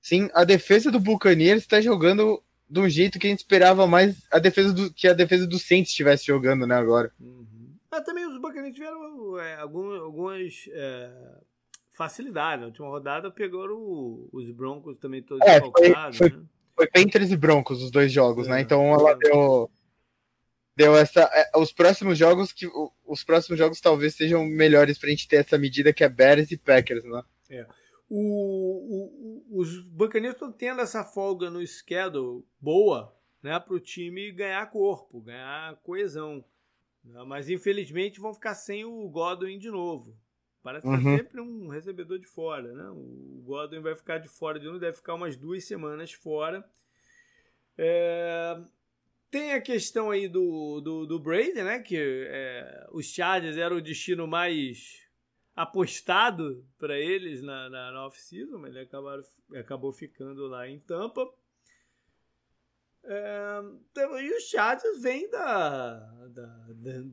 Sim, 0.00 0.30
a 0.34 0.44
defesa 0.44 0.90
do 0.90 1.00
Buccaneers 1.00 1.62
está 1.62 1.80
jogando 1.80 2.42
de 2.68 2.80
um 2.80 2.88
jeito 2.88 3.18
que 3.18 3.26
a 3.26 3.30
gente 3.30 3.40
esperava 3.40 3.86
mais 3.86 4.26
a 4.30 4.38
defesa 4.38 4.72
do, 4.72 4.92
que 4.92 5.08
a 5.08 5.12
defesa 5.12 5.46
do 5.46 5.58
Saints 5.58 5.90
estivesse 5.90 6.26
jogando, 6.26 6.66
né, 6.66 6.74
agora. 6.74 7.12
Uhum. 7.20 7.74
Mas 7.90 8.04
também 8.04 8.26
os 8.26 8.40
Buccaneers 8.40 8.74
tiveram 8.74 9.38
é, 9.38 9.56
algumas, 9.56 10.00
algumas 10.00 10.68
é, 10.68 11.10
facilidades. 11.92 12.60
Na 12.60 12.66
última 12.66 12.88
rodada 12.88 13.30
pegaram 13.30 14.28
os 14.32 14.50
Broncos 14.50 14.98
também 14.98 15.22
todos 15.22 15.46
é, 15.46 15.60
foi, 15.60 15.70
foi, 16.12 16.30
né? 16.30 16.44
foi 16.74 16.86
Panthers 16.88 17.30
e 17.30 17.36
Broncos 17.36 17.82
os 17.82 17.90
dois 17.90 18.12
jogos, 18.12 18.46
né? 18.46 18.54
é, 18.54 18.56
né? 18.56 18.62
Então 18.62 18.92
ela 18.92 19.14
deu 19.14 19.70
deu 20.76 20.94
essa. 20.94 21.22
É, 21.32 21.58
os 21.58 21.72
próximos 21.72 22.18
jogos 22.18 22.52
que. 22.52 22.68
Os 23.04 23.24
próximos 23.24 23.58
jogos 23.58 23.80
talvez 23.80 24.14
sejam 24.14 24.44
melhores 24.44 24.98
pra 24.98 25.08
gente 25.08 25.26
ter 25.26 25.36
essa 25.36 25.56
medida 25.56 25.92
que 25.92 26.04
é 26.04 26.08
Bears 26.08 26.50
e 26.50 26.56
Packers, 26.56 27.04
né? 27.04 27.22
É. 27.50 27.66
O, 28.08 29.44
o, 29.50 29.60
os 29.60 29.80
Buccaneers 29.80 30.34
estão 30.34 30.52
tendo 30.52 30.80
essa 30.80 31.02
folga 31.02 31.50
no 31.50 31.66
schedule 31.66 32.44
boa, 32.60 33.12
né, 33.42 33.58
para 33.58 33.74
o 33.74 33.80
time 33.80 34.30
ganhar 34.30 34.64
corpo, 34.70 35.20
ganhar 35.20 35.74
coesão. 35.82 36.44
Né? 37.02 37.22
Mas 37.26 37.48
infelizmente 37.48 38.20
vão 38.20 38.32
ficar 38.32 38.54
sem 38.54 38.84
o 38.84 39.08
Godwin 39.08 39.58
de 39.58 39.70
novo. 39.70 40.16
Parece 40.62 40.86
uhum. 40.86 41.16
sempre 41.16 41.40
um 41.40 41.68
recebedor 41.68 42.18
de 42.18 42.26
fora, 42.26 42.72
né? 42.72 42.88
O 42.90 43.42
Godwin 43.44 43.80
vai 43.80 43.94
ficar 43.94 44.18
de 44.18 44.28
fora 44.28 44.58
de 44.58 44.66
novo, 44.66 44.80
deve 44.80 44.96
ficar 44.96 45.14
umas 45.14 45.36
duas 45.36 45.64
semanas 45.64 46.12
fora. 46.12 46.68
É, 47.78 48.60
tem 49.36 49.52
a 49.52 49.60
questão 49.60 50.10
aí 50.10 50.28
do, 50.28 50.80
do, 50.80 51.06
do 51.06 51.18
Brady, 51.18 51.62
né? 51.62 51.78
Que 51.78 52.26
é, 52.26 52.86
os 52.90 53.04
Chargers 53.04 53.58
eram 53.58 53.76
o 53.76 53.82
destino 53.82 54.26
mais 54.26 55.06
apostado 55.54 56.66
para 56.78 56.98
eles 56.98 57.42
na, 57.42 57.68
na, 57.68 57.92
na 57.92 58.06
off-season, 58.06 58.56
mas 58.56 58.70
ele 58.74 58.84
acabaram, 58.84 59.22
acabou 59.54 59.92
ficando 59.92 60.46
lá 60.46 60.66
em 60.66 60.80
Tampa. 60.80 61.30
É, 63.04 63.60
então, 63.90 64.18
e 64.18 64.32
os 64.32 64.44
Chargers 64.44 65.02
vêm 65.02 65.28
da, 65.30 65.98
da, 66.28 66.46
da, 66.70 67.04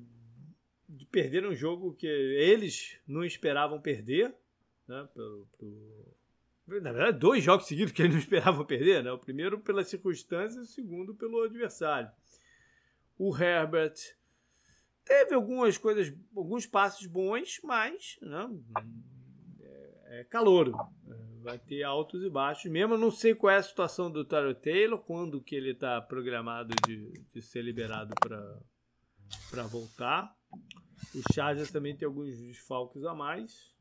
de 0.88 1.06
perder 1.08 1.46
um 1.46 1.54
jogo 1.54 1.94
que 1.94 2.08
eles 2.08 2.98
não 3.06 3.26
esperavam 3.26 3.82
perder, 3.82 4.34
né? 4.88 5.10
Pelo, 5.14 5.46
pelo, 5.60 6.03
na 6.68 6.92
verdade, 6.92 7.20
dois 7.20 7.44
jogos 7.44 7.68
seguidos 7.68 7.92
que 7.92 8.02
eles 8.02 8.14
não 8.14 8.20
esperavam 8.20 8.66
perder, 8.66 9.04
né? 9.04 9.12
O 9.12 9.18
primeiro 9.18 9.60
pelas 9.60 9.88
circunstâncias, 9.88 10.70
o 10.70 10.72
segundo 10.72 11.14
pelo 11.14 11.44
adversário. 11.44 12.10
O 13.18 13.36
Herbert 13.36 13.96
teve 15.04 15.36
algumas 15.36 15.78
coisas, 15.78 16.14
alguns 16.36 16.66
passos 16.66 17.06
bons, 17.06 17.60
mas 17.64 18.18
né, 18.22 18.50
é, 19.62 20.22
é 20.22 20.24
calor. 20.24 20.72
Vai 21.42 21.60
ter 21.60 21.84
altos 21.84 22.24
e 22.24 22.30
baixos 22.30 22.72
mesmo. 22.72 22.94
Eu 22.94 23.00
não 23.00 23.12
sei 23.12 23.36
qual 23.36 23.52
é 23.52 23.58
a 23.58 23.64
situação 23.64 24.10
do 24.10 24.24
Tyler 24.24 24.56
Taylor, 24.56 24.98
quando 24.98 25.42
que 25.42 25.56
ele 25.56 25.72
está 25.72 26.02
programado 26.02 26.74
de, 26.88 27.12
de 27.34 27.42
ser 27.42 27.62
liberado 27.62 28.14
para 28.22 29.64
voltar. 29.64 30.34
O 31.14 31.34
Chargers 31.34 31.70
também 31.70 31.98
tem 31.98 32.06
alguns 32.06 32.38
desfalques 32.40 33.04
a 33.04 33.14
mais. 33.14 33.73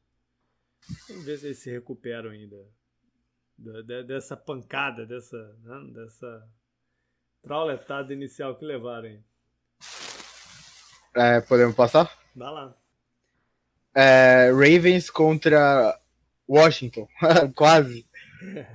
Vamos 1.08 1.24
ver 1.24 1.38
se 1.38 1.46
eles 1.46 1.58
se 1.58 1.70
recuperam 1.70 2.30
ainda 2.30 2.56
dessa 4.06 4.36
pancada, 4.36 5.06
dessa, 5.06 5.36
né, 5.62 5.92
dessa 5.92 6.48
trauletada 7.42 8.12
inicial 8.12 8.56
que 8.56 8.64
levaram 8.64 9.08
aí. 9.08 9.20
É, 11.14 11.40
podemos 11.40 11.76
passar? 11.76 12.10
Vai 12.34 12.50
lá. 12.50 12.76
É, 13.94 14.50
Ravens 14.50 15.10
contra 15.10 15.98
Washington, 16.48 17.06
quase. 17.54 18.06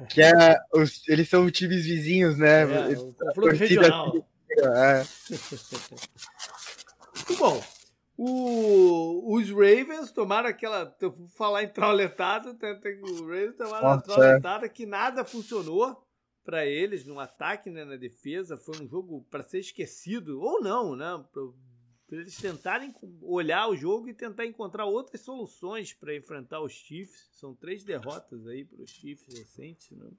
Que 0.09 0.21
é, 0.21 0.57
os, 0.73 1.05
eles 1.09 1.27
são 1.27 1.49
times 1.51 1.83
vizinhos, 1.83 2.37
né? 2.37 2.61
É, 2.61 2.97
o 3.35 3.49
regional. 3.49 4.13
É. 4.49 5.03
Muito 7.27 7.37
bom. 7.37 7.76
O, 8.17 9.35
os 9.35 9.49
Ravens 9.51 10.11
tomaram 10.11 10.49
aquela. 10.49 10.97
Falar 11.37 11.63
em 11.63 11.69
trauletada, 11.69 12.49
o 12.49 13.21
Ravens 13.27 13.55
tomaram 13.55 13.87
uma 13.87 14.01
trauletada 14.01 14.67
que 14.67 14.87
nada 14.87 15.23
funcionou 15.23 16.03
para 16.43 16.65
eles 16.65 17.05
no 17.05 17.19
ataque, 17.19 17.69
né, 17.69 17.85
na 17.85 17.95
defesa. 17.95 18.57
Foi 18.57 18.81
um 18.81 18.87
jogo 18.87 19.23
para 19.29 19.43
ser 19.43 19.59
esquecido, 19.59 20.41
ou 20.41 20.61
não, 20.61 20.95
né? 20.95 21.23
Para 22.07 22.17
eles 22.19 22.37
tentarem 22.37 22.95
olhar 23.21 23.67
o 23.67 23.75
jogo 23.75 24.09
e 24.09 24.13
tentar 24.13 24.45
encontrar 24.45 24.85
outras 24.85 25.21
soluções 25.21 25.93
para 25.93 26.15
enfrentar 26.15 26.61
os 26.61 26.71
Chiefs. 26.71 27.29
São 27.33 27.53
três 27.53 27.83
derrotas 27.83 28.47
aí 28.47 28.65
para 28.65 28.81
os 28.81 28.89
Chiefs 28.89 29.37
recentes, 29.37 29.91
né? 29.91 30.09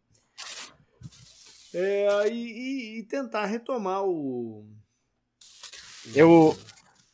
É, 1.74 2.28
e, 2.28 2.34
e, 2.34 2.98
e 2.98 3.02
tentar 3.04 3.46
retomar 3.46 4.04
o. 4.04 4.66
Eu, 6.14 6.56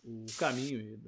o 0.05 0.27
caminho. 0.39 1.01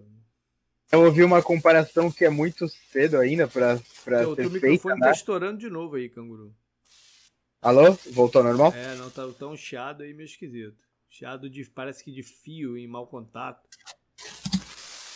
Eu 0.91 1.03
ouvi 1.05 1.23
uma 1.23 1.43
comparação 1.43 2.11
que 2.11 2.25
é 2.25 2.31
muito 2.31 2.69
cedo 2.69 3.19
ainda 3.19 3.47
para 3.47 3.77
ser 3.79 4.27
O 4.27 4.37
teu 4.37 4.51
microfone 4.51 5.01
né? 5.01 5.07
tá 5.07 5.13
estourando 5.13 5.59
de 5.59 5.69
novo 5.69 5.97
aí, 5.97 6.09
canguru. 6.09 6.55
Alô? 7.61 7.93
Voltou 8.13 8.41
ao 8.41 8.49
normal? 8.49 8.73
É, 8.73 8.95
não, 8.95 9.11
tá 9.11 9.27
tão 9.39 9.57
chiado 9.57 10.03
aí 10.03 10.15
meio 10.15 10.27
esquisito. 10.27 10.77
Chiado 11.09 11.51
de, 11.51 11.65
parece 11.65 12.05
que 12.05 12.13
de 12.13 12.23
fio 12.23 12.77
em 12.77 12.87
mau 12.87 13.07
contato. 13.07 13.69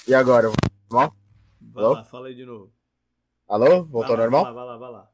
E 0.07 0.14
agora? 0.14 0.49
Normal? 0.91 1.16
Vai 1.61 1.85
Alô? 1.85 1.95
lá, 1.95 2.05
fala 2.05 2.28
aí 2.28 2.35
de 2.35 2.45
novo. 2.45 2.72
Alô? 3.49 3.85
Voltou 3.85 4.16
vai 4.16 4.24
normal? 4.24 4.45
Vai 4.45 4.53
lá, 4.53 4.59
vai 4.59 4.66
lá, 4.66 4.78
vai 4.78 4.91
lá. 4.91 5.11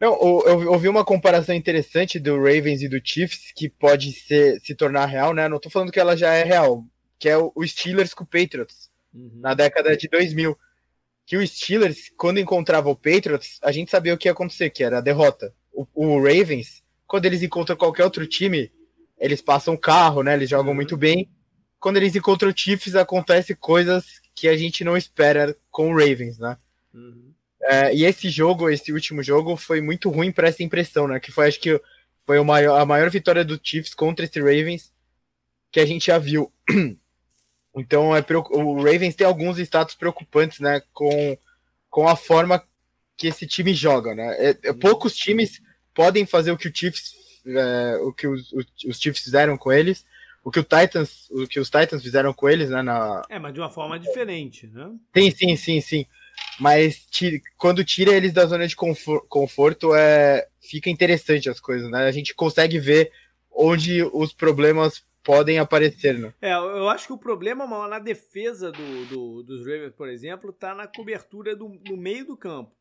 Não, 0.00 0.18
eu 0.20 0.72
ouvi 0.72 0.88
uma 0.88 1.04
comparação 1.04 1.54
interessante 1.54 2.18
do 2.18 2.36
Ravens 2.36 2.82
e 2.82 2.88
do 2.88 3.00
Chiefs 3.02 3.52
que 3.54 3.68
pode 3.68 4.12
ser, 4.12 4.60
se 4.60 4.74
tornar 4.74 5.06
real, 5.06 5.32
né? 5.32 5.48
Não 5.48 5.60
tô 5.60 5.70
falando 5.70 5.92
que 5.92 6.00
ela 6.00 6.16
já 6.16 6.32
é 6.34 6.42
real, 6.42 6.84
que 7.22 7.28
é 7.28 7.36
o 7.38 7.64
Steelers 7.64 8.12
com 8.12 8.24
o 8.24 8.26
Patriots, 8.26 8.90
uhum. 9.14 9.30
na 9.36 9.54
década 9.54 9.96
de 9.96 10.08
2000. 10.08 10.58
Que 11.24 11.36
o 11.36 11.46
Steelers, 11.46 12.10
quando 12.16 12.40
encontrava 12.40 12.90
o 12.90 12.96
Patriots, 12.96 13.60
a 13.62 13.70
gente 13.70 13.92
sabia 13.92 14.12
o 14.12 14.18
que 14.18 14.26
ia 14.26 14.32
acontecer, 14.32 14.70
que 14.70 14.82
era 14.82 14.98
a 14.98 15.00
derrota. 15.00 15.54
O, 15.72 15.86
o 15.94 16.16
Ravens, 16.16 16.82
quando 17.06 17.26
eles 17.26 17.40
encontram 17.40 17.76
qualquer 17.76 18.02
outro 18.02 18.26
time, 18.26 18.72
eles 19.16 19.40
passam 19.40 19.76
carro, 19.76 20.24
né? 20.24 20.34
Eles 20.34 20.50
jogam 20.50 20.70
uhum. 20.70 20.74
muito 20.74 20.96
bem. 20.96 21.30
Quando 21.78 21.96
eles 21.96 22.16
encontram 22.16 22.50
o 22.50 22.52
Chiefs, 22.56 22.96
acontece 22.96 23.54
coisas 23.54 24.20
que 24.34 24.48
a 24.48 24.56
gente 24.56 24.82
não 24.82 24.96
espera 24.96 25.56
com 25.70 25.92
o 25.92 25.96
Ravens, 25.96 26.40
né? 26.40 26.56
Uhum. 26.92 27.32
É, 27.62 27.94
e 27.94 28.04
esse 28.04 28.28
jogo, 28.30 28.68
esse 28.68 28.92
último 28.92 29.22
jogo, 29.22 29.56
foi 29.56 29.80
muito 29.80 30.10
ruim 30.10 30.32
para 30.32 30.48
essa 30.48 30.64
impressão, 30.64 31.06
né? 31.06 31.20
Que 31.20 31.30
foi, 31.30 31.46
acho 31.46 31.60
que, 31.60 31.80
foi 32.26 32.42
maior, 32.42 32.80
a 32.80 32.84
maior 32.84 33.08
vitória 33.10 33.44
do 33.44 33.60
Chiefs 33.62 33.94
contra 33.94 34.24
esse 34.24 34.40
Ravens 34.40 34.92
que 35.70 35.78
a 35.78 35.86
gente 35.86 36.06
já 36.06 36.18
viu. 36.18 36.52
Então, 37.74 38.14
é, 38.14 38.24
o 38.50 38.76
Ravens 38.76 39.14
tem 39.14 39.26
alguns 39.26 39.58
status 39.58 39.94
preocupantes, 39.94 40.60
né, 40.60 40.82
com, 40.92 41.36
com 41.88 42.06
a 42.06 42.16
forma 42.16 42.62
que 43.16 43.28
esse 43.28 43.46
time 43.46 43.72
joga, 43.72 44.14
né? 44.14 44.34
É, 44.38 44.58
é, 44.64 44.72
poucos 44.72 45.16
times 45.16 45.60
podem 45.94 46.26
fazer 46.26 46.50
o 46.50 46.56
que 46.56 46.68
o 46.68 46.74
Chiefs, 46.74 47.14
é, 47.46 47.96
o 48.02 48.12
que 48.12 48.26
os, 48.26 48.52
os 48.52 49.00
Chiefs 49.00 49.22
fizeram 49.22 49.56
com 49.56 49.72
eles, 49.72 50.04
o 50.44 50.50
que 50.50 50.58
o 50.58 50.64
Titans, 50.64 51.30
o 51.30 51.46
que 51.46 51.60
os 51.60 51.70
Titans 51.70 52.02
fizeram 52.02 52.32
com 52.32 52.48
eles, 52.48 52.70
né? 52.70 52.82
Na... 52.82 53.22
É, 53.28 53.38
mas 53.38 53.54
de 53.54 53.60
uma 53.60 53.70
forma 53.70 53.98
diferente, 53.98 54.66
né? 54.66 54.90
Sim, 55.16 55.30
sim, 55.30 55.56
sim, 55.56 55.80
sim. 55.80 56.06
Mas 56.58 57.06
tira, 57.10 57.40
quando 57.56 57.84
tira 57.84 58.12
eles 58.12 58.32
da 58.32 58.44
zona 58.46 58.66
de 58.66 58.74
conforto, 58.74 59.26
conforto, 59.28 59.94
é, 59.94 60.46
fica 60.60 60.90
interessante 60.90 61.48
as 61.48 61.60
coisas, 61.60 61.90
né? 61.90 62.04
A 62.06 62.12
gente 62.12 62.34
consegue 62.34 62.78
ver 62.78 63.12
onde 63.50 64.02
os 64.12 64.32
problemas 64.32 65.04
podem 65.22 65.58
aparecer, 65.58 66.18
né? 66.18 66.34
É, 66.40 66.52
eu 66.52 66.88
acho 66.88 67.06
que 67.06 67.12
o 67.12 67.18
problema 67.18 67.66
maior 67.66 67.88
na 67.88 67.98
defesa 67.98 68.70
do, 68.70 69.06
do, 69.06 69.42
dos 69.42 69.60
Ravens, 69.60 69.94
por 69.94 70.08
exemplo, 70.08 70.52
tá 70.52 70.74
na 70.74 70.86
cobertura 70.86 71.54
do, 71.54 71.68
no 71.68 71.96
meio 71.96 72.26
do 72.26 72.36
campo. 72.36 72.74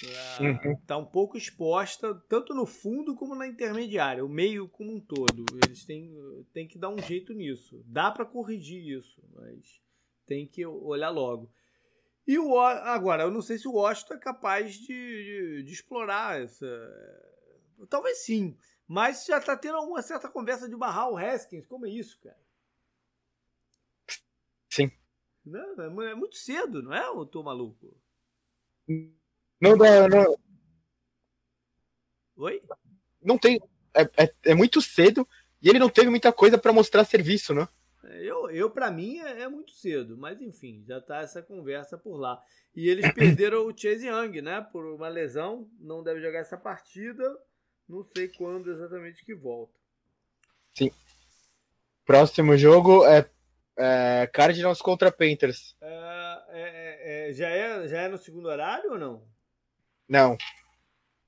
Tá, 0.00 0.42
uhum. 0.42 0.76
tá 0.86 0.96
um 0.96 1.04
pouco 1.04 1.36
exposta, 1.36 2.14
tanto 2.28 2.54
no 2.54 2.64
fundo 2.64 3.14
como 3.14 3.34
na 3.34 3.46
intermediária, 3.46 4.24
o 4.24 4.28
meio 4.28 4.66
como 4.68 4.94
um 4.94 5.00
todo. 5.00 5.44
Eles 5.64 5.84
têm, 5.84 6.10
têm 6.52 6.66
que 6.66 6.78
dar 6.78 6.88
um 6.88 6.98
jeito 6.98 7.34
nisso. 7.34 7.82
Dá 7.86 8.10
para 8.10 8.24
corrigir 8.24 8.98
isso, 8.98 9.22
mas 9.34 9.80
tem 10.26 10.46
que 10.46 10.64
olhar 10.64 11.10
logo. 11.10 11.50
E 12.26 12.38
o 12.38 12.58
agora, 12.58 13.24
eu 13.24 13.30
não 13.30 13.42
sei 13.42 13.58
se 13.58 13.68
o 13.68 13.74
Washington 13.74 14.14
é 14.14 14.18
capaz 14.18 14.74
de, 14.74 14.86
de, 14.86 15.62
de 15.64 15.72
explorar 15.72 16.40
essa. 16.40 16.66
Talvez 17.90 18.24
sim. 18.24 18.56
Mas 18.86 19.24
já 19.24 19.40
tá 19.40 19.56
tendo 19.56 19.76
alguma 19.76 20.02
certa 20.02 20.28
conversa 20.28 20.68
de 20.68 20.76
barrar 20.76 21.10
o 21.10 21.16
Haskins. 21.16 21.66
Como 21.66 21.86
é 21.86 21.90
isso, 21.90 22.20
cara? 22.20 22.38
Sim. 24.70 24.90
Não, 25.44 26.02
é 26.02 26.14
muito 26.14 26.36
cedo, 26.36 26.82
não 26.82 26.92
é, 26.92 27.06
eu 27.06 27.26
tô 27.26 27.42
maluco? 27.42 27.96
Não 29.60 29.76
dá, 29.76 30.08
não. 30.08 30.36
Oi? 32.36 32.62
Não 33.22 33.38
tem. 33.38 33.60
É, 33.94 34.24
é, 34.24 34.34
é 34.46 34.54
muito 34.54 34.82
cedo 34.82 35.26
e 35.62 35.68
ele 35.68 35.78
não 35.78 35.88
teve 35.88 36.10
muita 36.10 36.32
coisa 36.32 36.58
para 36.58 36.72
mostrar 36.72 37.04
serviço, 37.04 37.54
né? 37.54 37.68
É, 38.04 38.22
eu, 38.22 38.50
eu 38.50 38.70
para 38.70 38.90
mim, 38.90 39.18
é, 39.20 39.42
é, 39.42 39.48
muito 39.48 39.72
cedo, 39.72 40.16
mas 40.16 40.40
enfim, 40.40 40.84
já 40.86 41.00
tá 41.00 41.20
essa 41.20 41.42
conversa 41.42 41.96
por 41.96 42.16
lá. 42.16 42.42
E 42.74 42.88
eles 42.88 43.10
perderam 43.14 43.66
o 43.66 43.76
Chase 43.76 44.06
Young, 44.06 44.42
né? 44.42 44.60
Por 44.60 44.84
uma 44.84 45.08
lesão, 45.08 45.70
não 45.78 46.02
deve 46.02 46.20
jogar 46.20 46.40
essa 46.40 46.56
partida. 46.56 47.24
Não 47.88 48.04
sei 48.16 48.28
quando 48.28 48.70
exatamente 48.70 49.24
que 49.24 49.34
volta. 49.34 49.74
Sim. 50.74 50.90
Próximo 52.04 52.56
jogo 52.56 53.04
é, 53.06 53.28
é 53.76 54.26
Cardinals 54.32 54.80
contra 54.80 55.12
Panthers. 55.12 55.76
É, 55.80 56.44
é, 56.48 57.28
é, 57.28 57.32
já, 57.32 57.48
é, 57.48 57.88
já 57.88 58.02
é 58.02 58.08
no 58.08 58.18
segundo 58.18 58.48
horário 58.48 58.92
ou 58.92 58.98
não? 58.98 59.26
Não. 60.08 60.36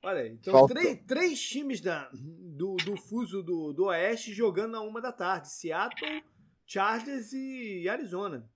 Olha 0.02 0.20
aí, 0.20 0.30
então 0.30 0.66
três, 0.66 1.04
três 1.04 1.40
times 1.40 1.80
da, 1.80 2.08
do, 2.12 2.76
do 2.76 2.96
fuso 2.96 3.42
do, 3.42 3.72
do 3.72 3.86
Oeste 3.86 4.32
jogando 4.32 4.76
a 4.76 4.80
uma 4.80 5.00
da 5.00 5.10
tarde. 5.10 5.50
Seattle, 5.50 6.22
Chargers 6.64 7.32
e 7.32 7.88
Arizona. 7.88 8.48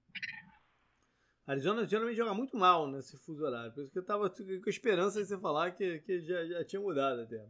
Arizona 1.47 1.85
geralmente 1.85 2.17
joga 2.17 2.33
muito 2.33 2.57
mal 2.57 2.89
nesse 2.89 3.17
fuso 3.19 3.45
horário. 3.45 3.73
Por 3.73 3.83
isso 3.83 3.93
que 3.93 3.99
eu 3.99 4.05
tava 4.05 4.31
com 4.31 4.43
a 4.67 4.71
esperança 4.71 5.21
de 5.21 5.27
você 5.27 5.39
falar 5.39 5.73
que, 5.73 5.99
que 6.01 6.21
já, 6.21 6.47
já 6.47 6.65
tinha 6.65 6.81
mudado 6.81 7.23
até. 7.23 7.45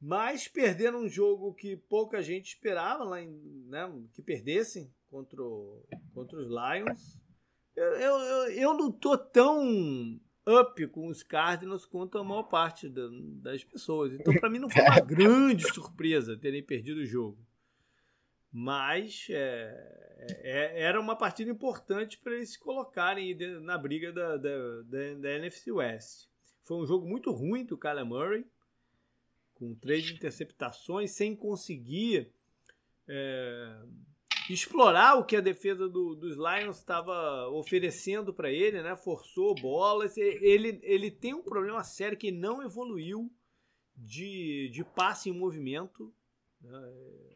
Mas 0.00 0.48
perderam 0.48 1.02
um 1.02 1.08
jogo 1.08 1.52
que 1.52 1.76
pouca 1.76 2.22
gente 2.22 2.54
esperava 2.54 3.04
lá 3.04 3.20
em, 3.20 3.30
né, 3.68 3.92
que 4.14 4.22
perdessem 4.22 4.90
contra, 5.10 5.42
o, 5.42 5.84
contra 6.14 6.38
os 6.38 6.48
Lions. 6.48 7.20
Eu, 7.76 7.84
eu, 7.84 8.50
eu 8.52 8.74
não 8.74 8.90
tô 8.90 9.18
tão 9.18 10.18
up 10.48 10.86
com 10.88 11.08
os 11.08 11.22
Cardinals 11.22 11.84
quanto 11.84 12.16
a 12.16 12.24
maior 12.24 12.44
parte 12.44 12.88
da, 12.88 13.08
das 13.42 13.62
pessoas. 13.62 14.14
Então, 14.14 14.32
para 14.34 14.48
mim, 14.48 14.58
não 14.58 14.70
foi 14.70 14.82
uma 14.82 15.00
grande 15.04 15.70
surpresa 15.70 16.36
terem 16.36 16.64
perdido 16.64 17.00
o 17.00 17.06
jogo. 17.06 17.38
Mas 18.50 19.26
é, 19.30 20.20
é, 20.42 20.82
era 20.82 21.00
uma 21.00 21.14
partida 21.14 21.50
importante 21.50 22.18
para 22.18 22.34
eles 22.34 22.52
se 22.52 22.58
colocarem 22.58 23.36
na 23.60 23.76
briga 23.76 24.12
da, 24.12 24.36
da, 24.36 24.82
da, 24.82 25.14
da 25.14 25.30
NFC 25.32 25.70
West. 25.70 26.28
Foi 26.64 26.78
um 26.78 26.86
jogo 26.86 27.06
muito 27.06 27.30
ruim 27.30 27.64
do 27.64 27.78
Kyler 27.78 28.04
Murray 28.04 28.46
com 29.60 29.74
três 29.74 30.10
interceptações, 30.10 31.10
sem 31.10 31.36
conseguir 31.36 32.32
é, 33.06 33.82
explorar 34.48 35.16
o 35.16 35.24
que 35.24 35.36
a 35.36 35.40
defesa 35.42 35.86
do, 35.86 36.14
dos 36.14 36.34
Lions 36.38 36.78
estava 36.78 37.46
oferecendo 37.50 38.32
para 38.32 38.50
ele, 38.50 38.82
né? 38.82 38.96
Forçou 38.96 39.54
bolas. 39.54 40.16
Ele, 40.16 40.80
ele 40.82 41.10
tem 41.10 41.34
um 41.34 41.42
problema 41.42 41.84
sério 41.84 42.16
que 42.16 42.32
não 42.32 42.62
evoluiu 42.62 43.30
de, 43.94 44.70
de 44.72 44.82
passe 44.82 45.28
em 45.28 45.38
movimento. 45.38 46.10
Né? 46.62 46.94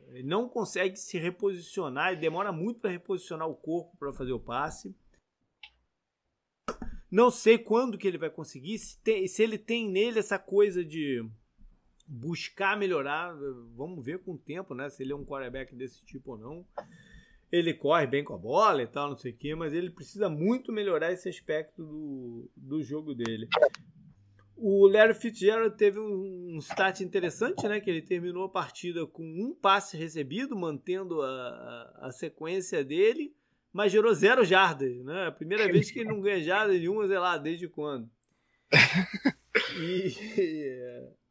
Ele 0.09 0.23
não 0.23 0.49
consegue 0.49 0.97
se 0.97 1.19
reposicionar, 1.19 2.13
ele 2.13 2.21
demora 2.23 2.53
muito 2.53 2.81
para 2.81 2.91
reposicionar 2.91 3.47
o 3.47 3.55
corpo 3.55 3.99
para 3.99 4.15
fazer 4.15 4.33
o 4.33 4.41
passe. 4.41 4.97
Não 7.11 7.31
sei 7.31 7.59
quando 7.59 7.99
que 7.99 8.09
ele 8.09 8.19
vai 8.19 8.31
conseguir, 8.31 8.79
se, 8.79 9.01
tem, 9.03 9.29
se 9.29 9.43
ele 9.43 9.59
tem 9.59 9.89
nele 9.89 10.19
essa 10.19 10.39
coisa 10.39 10.83
de 10.83 11.23
buscar 12.07 12.77
melhorar. 12.77 13.35
Vamos 13.75 14.05
ver 14.05 14.19
com 14.21 14.33
o 14.33 14.39
tempo, 14.39 14.75
né? 14.75 14.89
Se 14.89 15.03
ele 15.03 15.13
é 15.13 15.17
um 15.17 15.25
quarterback 15.25 15.75
desse 15.75 16.05
tipo 16.05 16.33
ou 16.33 16.39
não. 16.39 16.67
Ele 17.51 17.73
corre 17.73 18.07
bem 18.07 18.25
com 18.25 18.35
a 18.35 18.39
bola 18.39 18.83
e 18.83 18.87
tal, 18.87 19.11
não 19.11 19.17
sei 19.17 19.31
o 19.33 19.37
quê, 19.37 19.55
mas 19.55 19.73
ele 19.73 19.91
precisa 19.91 20.29
muito 20.29 20.73
melhorar 20.73 21.13
esse 21.13 21.29
aspecto 21.29 21.85
do, 21.85 22.51
do 22.57 22.83
jogo 22.83 23.15
dele. 23.15 23.49
O 24.57 24.87
Larry 24.87 25.15
Fitzgerald 25.15 25.77
teve 25.77 25.99
um, 25.99 26.55
um 26.55 26.59
stat 26.59 27.03
interessante, 27.03 27.67
né? 27.69 27.81
Que 27.81 27.91
ele 27.91 28.03
terminou 28.03 28.45
a 28.45 28.49
partida 28.49 29.07
com 29.07 29.23
um 29.23 29.55
passe 29.55 29.97
recebido, 29.97 30.57
mantendo 30.57 31.21
a, 31.23 31.99
a, 32.03 32.11
sequência 32.13 32.85
dele, 32.85 33.35
mas 33.73 33.93
gerou 33.93 34.15
zero 34.15 34.45
jardas, 34.45 34.97
né? 35.05 35.27
A 35.27 35.33
primeira 35.33 35.71
vez 35.71 35.91
que 35.91 36.01
ele 36.01 36.09
não 36.09 36.21
ganha 36.21 36.43
jardas 36.43 36.79
nenhuma, 36.79 37.07
sei 37.07 37.19
lá, 37.19 37.37
desde 37.37 37.69
quando. 37.69 38.09
E, 39.79 40.11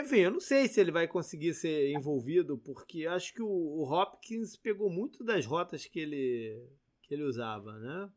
enfim, 0.00 0.18
eu 0.18 0.30
não 0.30 0.40
sei 0.40 0.68
se 0.68 0.80
ele 0.80 0.92
vai 0.92 1.08
conseguir 1.08 1.54
ser 1.54 1.92
envolvido, 1.92 2.58
porque 2.58 3.06
acho 3.06 3.34
que 3.34 3.42
o, 3.42 3.48
o 3.48 3.82
Hopkins 3.82 4.56
pegou 4.56 4.90
muito 4.90 5.24
das 5.24 5.44
rotas 5.46 5.86
que 5.86 5.98
ele, 5.98 6.62
que 7.02 7.14
ele 7.14 7.24
usava, 7.24 7.78
né? 7.78 8.10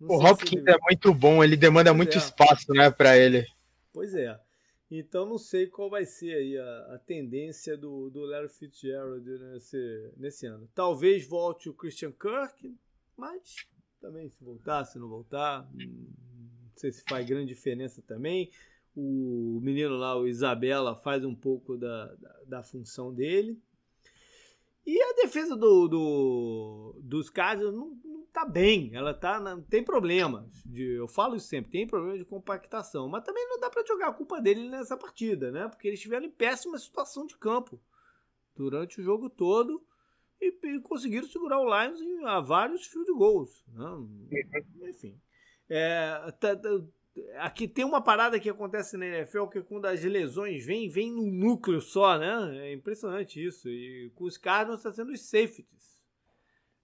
Não 0.00 0.08
o 0.08 0.24
Hopkins 0.24 0.62
ele... 0.62 0.70
é 0.70 0.78
muito 0.80 1.14
bom, 1.14 1.42
ele 1.42 1.56
demanda 1.56 1.90
pois 1.90 1.96
muito 1.96 2.14
é. 2.14 2.18
espaço, 2.18 2.72
né, 2.72 2.90
para 2.90 3.16
ele. 3.16 3.46
Pois 3.92 4.14
é. 4.14 4.38
Então 4.90 5.26
não 5.26 5.38
sei 5.38 5.66
qual 5.66 5.90
vai 5.90 6.04
ser 6.06 6.32
aí 6.32 6.56
a, 6.56 6.94
a 6.94 6.98
tendência 6.98 7.76
do, 7.76 8.08
do 8.10 8.20
Larry 8.20 8.48
Fitzgerald 8.48 9.24
nesse, 9.52 10.12
nesse 10.16 10.46
ano. 10.46 10.68
Talvez 10.74 11.26
volte 11.26 11.68
o 11.68 11.74
Christian 11.74 12.12
Kirk, 12.12 12.74
mas 13.16 13.66
também 14.00 14.30
se 14.30 14.42
voltar, 14.42 14.84
se 14.84 14.98
não 14.98 15.08
voltar, 15.08 15.68
hum, 15.74 16.08
não 16.62 16.72
sei 16.76 16.90
se 16.92 17.02
faz 17.06 17.26
grande 17.26 17.48
diferença 17.48 18.00
também. 18.02 18.50
O 19.00 19.60
menino 19.62 19.96
lá, 19.96 20.16
o 20.16 20.26
Isabela, 20.26 20.96
faz 20.96 21.24
um 21.24 21.34
pouco 21.34 21.76
da, 21.76 22.06
da, 22.16 22.40
da 22.46 22.62
função 22.64 23.14
dele. 23.14 23.62
E 24.84 25.00
a 25.00 25.12
defesa 25.12 25.54
do, 25.54 25.86
do 25.86 27.00
dos 27.00 27.30
casos 27.30 27.72
não, 27.72 27.96
não 28.04 28.26
tá 28.32 28.44
bem. 28.44 28.90
Ela 28.94 29.14
tá 29.14 29.38
não 29.38 29.62
tem 29.62 29.84
problemas. 29.84 30.50
De, 30.64 30.94
eu 30.94 31.06
falo 31.06 31.36
isso 31.36 31.46
sempre, 31.46 31.70
tem 31.70 31.86
problema 31.86 32.18
de 32.18 32.24
compactação. 32.24 33.08
Mas 33.08 33.22
também 33.22 33.46
não 33.48 33.60
dá 33.60 33.70
para 33.70 33.86
jogar 33.86 34.08
a 34.08 34.14
culpa 34.14 34.40
dele 34.40 34.68
nessa 34.68 34.96
partida, 34.96 35.52
né? 35.52 35.68
Porque 35.68 35.86
eles 35.86 36.00
estiveram 36.00 36.26
em 36.26 36.30
péssima 36.30 36.76
situação 36.76 37.24
de 37.24 37.36
campo 37.36 37.80
durante 38.56 39.00
o 39.00 39.04
jogo 39.04 39.30
todo 39.30 39.80
e, 40.40 40.48
e 40.64 40.80
conseguiram 40.80 41.28
segurar 41.28 41.60
o 41.60 41.66
Lions 41.66 42.00
a 42.24 42.40
vários 42.40 42.84
field 42.86 43.12
goals. 43.12 43.64
Né? 43.68 44.88
Enfim. 44.88 45.20
É, 45.68 46.32
tá, 46.40 46.56
tá, 46.56 46.82
Aqui 47.36 47.68
tem 47.68 47.84
uma 47.84 48.02
parada 48.02 48.38
que 48.38 48.50
acontece 48.50 48.96
na 48.96 49.06
NFL 49.06 49.46
que 49.46 49.62
quando 49.62 49.86
as 49.86 50.02
lesões 50.02 50.64
vêm, 50.64 50.88
vem 50.88 51.12
no 51.12 51.26
núcleo 51.26 51.80
só, 51.80 52.18
né? 52.18 52.68
É 52.68 52.72
impressionante 52.72 53.44
isso. 53.44 53.68
E 53.68 54.10
com 54.14 54.24
os 54.24 54.36
Cardinals 54.36 54.80
está 54.80 54.92
sendo 54.92 55.12
os 55.12 55.20
safeties. 55.22 55.98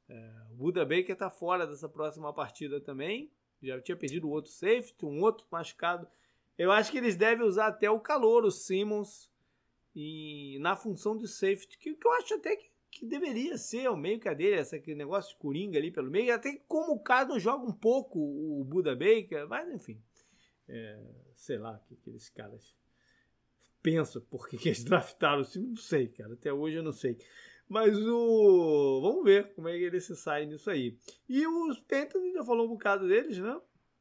É, 0.09 0.31
o 0.51 0.57
Buda 0.57 0.85
Baker 0.85 1.13
está 1.13 1.31
fora 1.31 1.67
dessa 1.67 1.89
próxima 1.89 2.33
partida 2.33 2.81
também. 2.81 3.31
Já 3.63 3.81
tinha 3.81 3.97
pedido 3.97 4.29
outro 4.29 4.51
safety, 4.51 5.05
um 5.05 5.23
outro 5.23 5.47
machucado. 5.51 6.07
Eu 6.57 6.71
acho 6.71 6.91
que 6.91 6.99
eles 6.99 7.17
devem 7.17 7.47
usar 7.47 7.67
até 7.69 7.91
o 7.91 7.99
calor, 7.99 8.45
o 8.45 8.51
Simmons, 8.51 9.31
e, 9.95 10.59
na 10.61 10.77
função 10.77 11.17
de 11.17 11.29
safety, 11.29 11.79
que, 11.79 11.95
que 11.95 12.07
eu 12.07 12.13
acho 12.13 12.35
até 12.35 12.57
que, 12.57 12.71
que 12.91 13.07
deveria 13.07 13.57
ser 13.57 13.89
o 13.89 13.97
meio 13.97 14.21
que 14.21 14.29
a 14.29 14.35
dele, 14.35 14.61
esse 14.61 14.95
negócio 14.95 15.33
de 15.33 15.39
coringa 15.39 15.79
ali 15.79 15.91
pelo 15.91 16.11
meio. 16.11 16.35
Até 16.35 16.57
como 16.69 16.93
o 16.93 17.01
Cardinals 17.01 17.43
joga 17.43 17.65
um 17.65 17.73
pouco 17.73 18.19
o 18.19 18.65
Buda 18.65 18.95
Baker, 18.95 19.49
mas 19.49 19.73
enfim. 19.73 20.01
É, 20.69 20.99
sei 21.35 21.59
lá 21.59 21.73
o 21.73 21.87
que 21.87 21.95
aqueles 21.95 22.29
caras 22.31 22.75
pensam, 23.83 24.23
porque 24.31 24.57
que 24.57 24.69
eles 24.69 24.85
draftaram 24.85 25.43
o 25.43 25.45
time, 25.45 25.69
não 25.69 25.77
sei, 25.77 26.09
cara. 26.09 26.33
Até 26.35 26.53
hoje 26.53 26.77
eu 26.77 26.83
não 26.83 26.93
sei. 26.93 27.19
Mas 27.69 27.97
o. 27.97 29.01
Vamos 29.03 29.25
ver 29.25 29.55
como 29.55 29.69
é 29.69 29.79
que 29.79 29.85
ele 29.85 30.01
se 30.01 30.15
sai 30.17 30.47
nisso 30.47 30.71
aí. 30.71 30.99
E 31.29 31.47
os 31.47 31.81
Panthers 31.81 32.33
já 32.33 32.45
falou 32.45 32.67
um 32.67 32.71
bocado 32.71 33.09
deles, 33.09 33.39
né? 33.39 33.59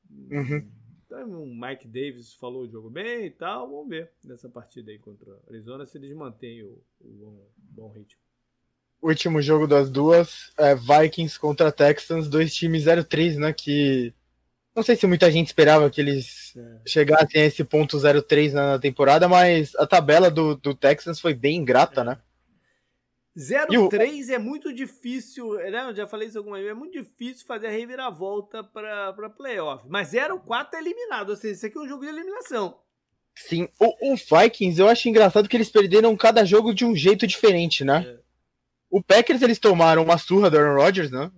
Uhum. 0.09 0.69
Então, 1.05 1.43
o 1.43 1.55
Mike 1.55 1.87
Davis 1.87 2.33
falou 2.33 2.63
o 2.63 2.67
jogo 2.67 2.89
bem 2.89 3.25
e 3.27 3.31
tal. 3.31 3.69
Vamos 3.69 3.89
ver 3.89 4.11
nessa 4.23 4.49
partida 4.49 4.91
aí 4.91 4.99
contra 4.99 5.31
a 5.31 5.49
Arizona 5.49 5.85
se 5.85 5.97
eles 5.97 6.13
mantêm 6.15 6.63
o, 6.63 6.81
o 6.99 7.09
bom, 7.09 7.49
bom 7.55 7.89
ritmo. 7.89 8.21
Último 9.01 9.41
jogo 9.41 9.67
das 9.67 9.91
duas, 9.91 10.53
é 10.57 10.73
Vikings 10.75 11.37
contra 11.37 11.71
Texans, 11.73 12.29
dois 12.29 12.53
times 12.55 12.85
0-3, 12.85 13.37
né? 13.37 13.53
Que 13.53 14.13
não 14.75 14.81
sei 14.83 14.95
se 14.95 15.05
muita 15.05 15.31
gente 15.31 15.47
esperava 15.47 15.89
que 15.89 16.01
eles 16.01 16.55
é. 16.57 16.81
chegassem 16.85 17.41
a 17.41 17.45
esse 17.45 17.63
ponto 17.63 17.97
03 17.99 18.53
na 18.53 18.79
temporada, 18.79 19.27
mas 19.27 19.75
a 19.75 19.85
tabela 19.85 20.31
do, 20.31 20.55
do 20.55 20.73
Texans 20.73 21.19
foi 21.19 21.33
bem 21.33 21.57
ingrata, 21.57 22.01
é. 22.01 22.03
né? 22.03 22.17
0-3 23.37 24.29
é 24.29 24.37
muito 24.37 24.71
difícil, 24.71 25.53
né? 25.55 25.89
Eu 25.89 25.95
já 25.95 26.07
falei 26.07 26.27
isso 26.27 26.37
alguma 26.37 26.57
vez, 26.57 26.69
é 26.69 26.73
muito 26.73 26.93
difícil 26.93 27.45
fazer 27.47 27.67
a 27.67 27.71
reviravolta 27.71 28.63
para 28.63 29.29
playoff. 29.35 29.83
Mas 29.87 30.11
0-4 30.11 30.67
é 30.73 30.79
eliminado, 30.79 31.29
ou 31.29 31.35
seja, 31.35 31.53
isso 31.53 31.65
aqui 31.65 31.77
é 31.77 31.81
um 31.81 31.87
jogo 31.87 32.03
de 32.03 32.09
eliminação. 32.09 32.79
Sim, 33.35 33.67
o, 33.79 34.13
o, 34.13 34.15
Vikings, 34.15 34.79
eu 34.79 34.87
acho 34.87 35.09
engraçado 35.09 35.49
que 35.49 35.57
eles 35.57 35.69
perderam 35.69 36.15
cada 36.15 36.45
jogo 36.45 36.73
de 36.73 36.85
um 36.85 36.95
jeito 36.95 37.25
diferente, 37.25 37.83
né? 37.83 38.05
É. 38.07 38.19
O 38.89 39.01
Packers, 39.01 39.41
eles 39.41 39.57
tomaram 39.57 40.03
uma 40.03 40.19
surra 40.19 40.51
do 40.51 40.57
Aaron 40.59 40.79
Rodgers, 40.79 41.09
né? 41.09 41.31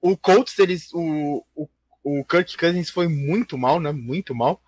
O 0.00 0.16
Colts, 0.16 0.56
eles, 0.60 0.92
o, 0.94 1.44
o 1.56 1.68
o 2.08 2.24
Kirk 2.24 2.56
Cousins 2.56 2.90
foi 2.90 3.08
muito 3.08 3.58
mal, 3.58 3.78
né? 3.80 3.92
Muito 3.92 4.34
mal. 4.34 4.62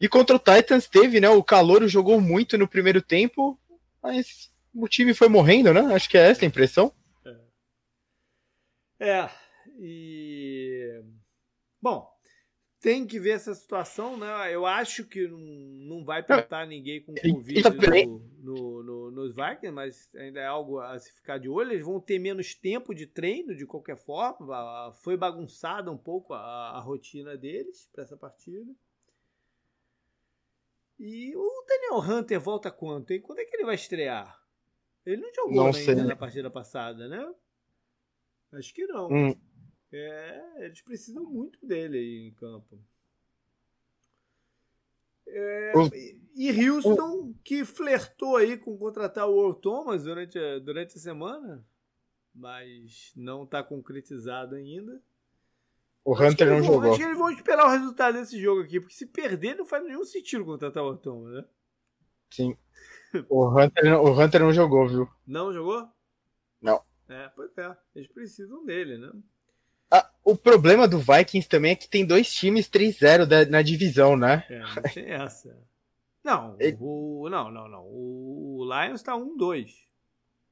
E 0.00 0.08
contra 0.08 0.36
o 0.36 0.38
Titans 0.38 0.86
teve, 0.86 1.20
né? 1.20 1.28
O 1.28 1.42
calor 1.42 1.86
jogou 1.88 2.20
muito 2.20 2.56
no 2.56 2.68
primeiro 2.68 3.02
tempo, 3.02 3.58
mas 4.02 4.50
o 4.74 4.86
time 4.86 5.14
foi 5.14 5.28
morrendo, 5.28 5.72
né? 5.72 5.80
Acho 5.94 6.08
que 6.08 6.16
é 6.18 6.30
essa 6.30 6.44
a 6.44 6.48
impressão. 6.48 6.92
É. 9.00 9.10
é 9.10 9.30
e. 9.78 11.02
Bom, 11.80 12.08
tem 12.80 13.06
que 13.06 13.18
ver 13.18 13.30
essa 13.30 13.54
situação, 13.54 14.16
né? 14.16 14.54
Eu 14.54 14.64
acho 14.64 15.04
que 15.04 15.26
não, 15.26 15.38
não 15.38 16.04
vai 16.04 16.22
pintar 16.22 16.66
ninguém 16.66 17.02
com 17.02 17.14
Covid 17.14 17.62
no, 18.06 18.18
no, 18.40 18.82
no, 18.82 19.10
nos 19.10 19.34
Vikings, 19.34 19.70
mas 19.72 20.08
ainda 20.14 20.40
é 20.40 20.46
algo 20.46 20.78
a 20.78 20.98
se 20.98 21.12
ficar 21.12 21.38
de 21.38 21.48
olho. 21.48 21.72
Eles 21.72 21.84
vão 21.84 22.00
ter 22.00 22.18
menos 22.18 22.54
tempo 22.54 22.94
de 22.94 23.06
treino, 23.06 23.54
de 23.54 23.66
qualquer 23.66 23.96
forma. 23.96 24.92
Foi 25.02 25.16
bagunçada 25.16 25.90
um 25.90 25.98
pouco 25.98 26.34
a, 26.34 26.70
a 26.76 26.80
rotina 26.80 27.36
deles 27.36 27.88
para 27.92 28.04
essa 28.04 28.16
partida. 28.16 28.72
E 30.98 31.34
o 31.36 31.64
Daniel 31.66 32.00
Hunter 32.00 32.40
volta 32.40 32.70
quanto, 32.70 33.12
hein? 33.12 33.20
Quando 33.20 33.40
é 33.40 33.44
que 33.44 33.56
ele 33.56 33.64
vai 33.64 33.74
estrear? 33.74 34.40
Ele 35.04 35.22
não 35.22 35.32
jogou 35.34 35.54
não 35.54 35.66
ainda 35.66 36.04
na 36.04 36.16
partida 36.16 36.50
passada, 36.50 37.08
né? 37.08 37.34
Acho 38.52 38.74
que 38.74 38.86
não. 38.86 39.08
Hum. 39.10 39.34
É, 39.92 40.64
eles 40.64 40.80
precisam 40.82 41.24
muito 41.24 41.64
dele 41.64 41.98
aí 41.98 42.28
em 42.28 42.34
campo. 42.34 42.78
É, 45.26 45.72
e 46.34 46.68
Houston, 46.68 47.34
que 47.44 47.64
flertou 47.64 48.36
aí 48.36 48.56
com 48.56 48.78
contratar 48.78 49.26
o 49.28 49.40
Earl 49.40 49.54
Thomas 49.54 50.04
durante 50.04 50.38
a, 50.38 50.58
durante 50.58 50.96
a 50.96 51.00
semana, 51.00 51.66
mas 52.34 53.12
não 53.14 53.44
está 53.44 53.62
concretizado 53.62 54.54
ainda. 54.54 55.02
O 56.04 56.14
acho 56.14 56.24
Hunter 56.24 56.48
não 56.48 56.62
vão, 56.62 56.74
jogou. 56.74 56.90
Acho 56.90 56.98
que 56.98 57.04
eles 57.04 57.18
vão 57.18 57.30
esperar 57.30 57.66
o 57.66 57.70
resultado 57.70 58.14
desse 58.14 58.40
jogo 58.40 58.62
aqui, 58.62 58.80
porque 58.80 58.94
se 58.94 59.06
perder 59.06 59.56
não 59.56 59.66
faz 59.66 59.84
nenhum 59.84 60.04
sentido 60.04 60.44
contratar 60.44 60.82
o 60.82 60.88
Earl 60.88 60.98
Thomas, 60.98 61.34
né? 61.34 61.44
Sim. 62.30 62.56
O 63.28 63.48
Hunter, 63.48 64.00
o 64.00 64.20
Hunter 64.20 64.40
não 64.40 64.52
jogou, 64.52 64.86
viu? 64.86 65.08
Não 65.26 65.52
jogou? 65.52 65.88
Não. 66.60 66.82
É, 67.08 67.28
pois 67.34 67.56
é. 67.56 67.76
Eles 67.94 68.08
precisam 68.08 68.64
dele, 68.64 68.98
né? 68.98 69.10
O 70.28 70.36
problema 70.36 70.86
do 70.86 70.98
Vikings 70.98 71.48
também 71.48 71.70
é 71.70 71.74
que 71.74 71.88
tem 71.88 72.04
dois 72.04 72.30
times 72.30 72.68
3-0 72.68 73.48
na 73.48 73.62
divisão, 73.62 74.14
né? 74.14 74.44
É, 74.50 74.58
não 74.58 74.82
tem 74.92 75.10
essa. 75.10 75.58
Não, 76.22 76.54
o, 76.80 77.30
não, 77.30 77.50
não, 77.50 77.66
não. 77.66 77.86
O 77.86 78.62
Lions 78.62 79.02
tá 79.02 79.14
1-2. 79.14 79.70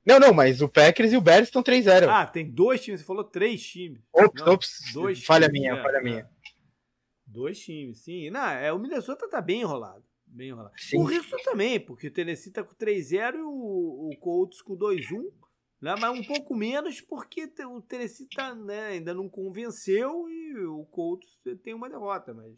Não, 0.02 0.18
não, 0.18 0.32
mas 0.32 0.62
o 0.62 0.68
Packers 0.68 1.12
e 1.12 1.16
o 1.18 1.20
Bears 1.20 1.48
estão 1.48 1.62
3-0. 1.62 2.08
Ah, 2.08 2.26
tem 2.26 2.50
dois 2.50 2.82
times. 2.82 3.00
Você 3.00 3.06
falou 3.06 3.22
três 3.22 3.62
times. 3.62 4.00
Ops, 4.14 4.42
não, 4.42 4.52
ops. 4.54 4.92
Dois 4.94 5.22
falha 5.22 5.46
times, 5.46 5.60
minha, 5.60 5.74
é, 5.74 5.82
falha 5.82 5.98
é. 5.98 6.02
minha. 6.02 6.30
Dois 7.26 7.58
times, 7.58 7.98
sim. 7.98 8.30
Não, 8.30 8.48
é, 8.48 8.72
o 8.72 8.78
Minnesota 8.78 9.28
tá 9.28 9.42
bem 9.42 9.60
enrolado. 9.60 10.02
Bem 10.26 10.48
enrolado. 10.48 10.72
Sim. 10.78 10.96
O 11.00 11.02
Houston 11.02 11.36
também, 11.44 11.78
porque 11.78 12.06
o 12.06 12.10
Tennessee 12.10 12.50
tá 12.50 12.64
com 12.64 12.74
3-0 12.74 13.34
e 13.34 13.42
o, 13.42 14.10
o 14.10 14.16
Colts 14.20 14.62
com 14.62 14.74
2-1. 14.74 15.30
Né? 15.80 15.94
Mas 15.98 16.18
um 16.18 16.24
pouco 16.24 16.54
menos 16.54 17.00
porque 17.00 17.50
o 17.66 17.82
Tennessee 17.82 18.28
tá, 18.34 18.54
né, 18.54 18.86
ainda 18.88 19.12
não 19.12 19.28
convenceu 19.28 20.28
e 20.28 20.58
o 20.64 20.84
Colts 20.86 21.28
tem 21.62 21.74
uma 21.74 21.88
derrota, 21.88 22.32
mas 22.32 22.54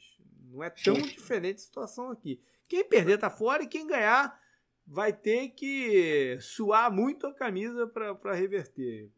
não 0.51 0.63
é 0.63 0.71
tão 0.71 0.95
diferente 0.95 1.57
a 1.57 1.65
situação 1.65 2.11
aqui. 2.11 2.41
Quem 2.69 2.85
perder 2.85 3.19
tá 3.19 3.29
fora 3.29 3.63
e 3.63 3.69
quem 3.69 3.87
ganhar 3.87 4.39
vai 4.87 5.13
ter 5.13 5.51
que 5.51 6.39
suar 6.41 6.91
muito 6.91 7.27
a 7.27 7.35
camisa 7.35 7.87
para 7.87 8.35
reverter. 8.35 9.11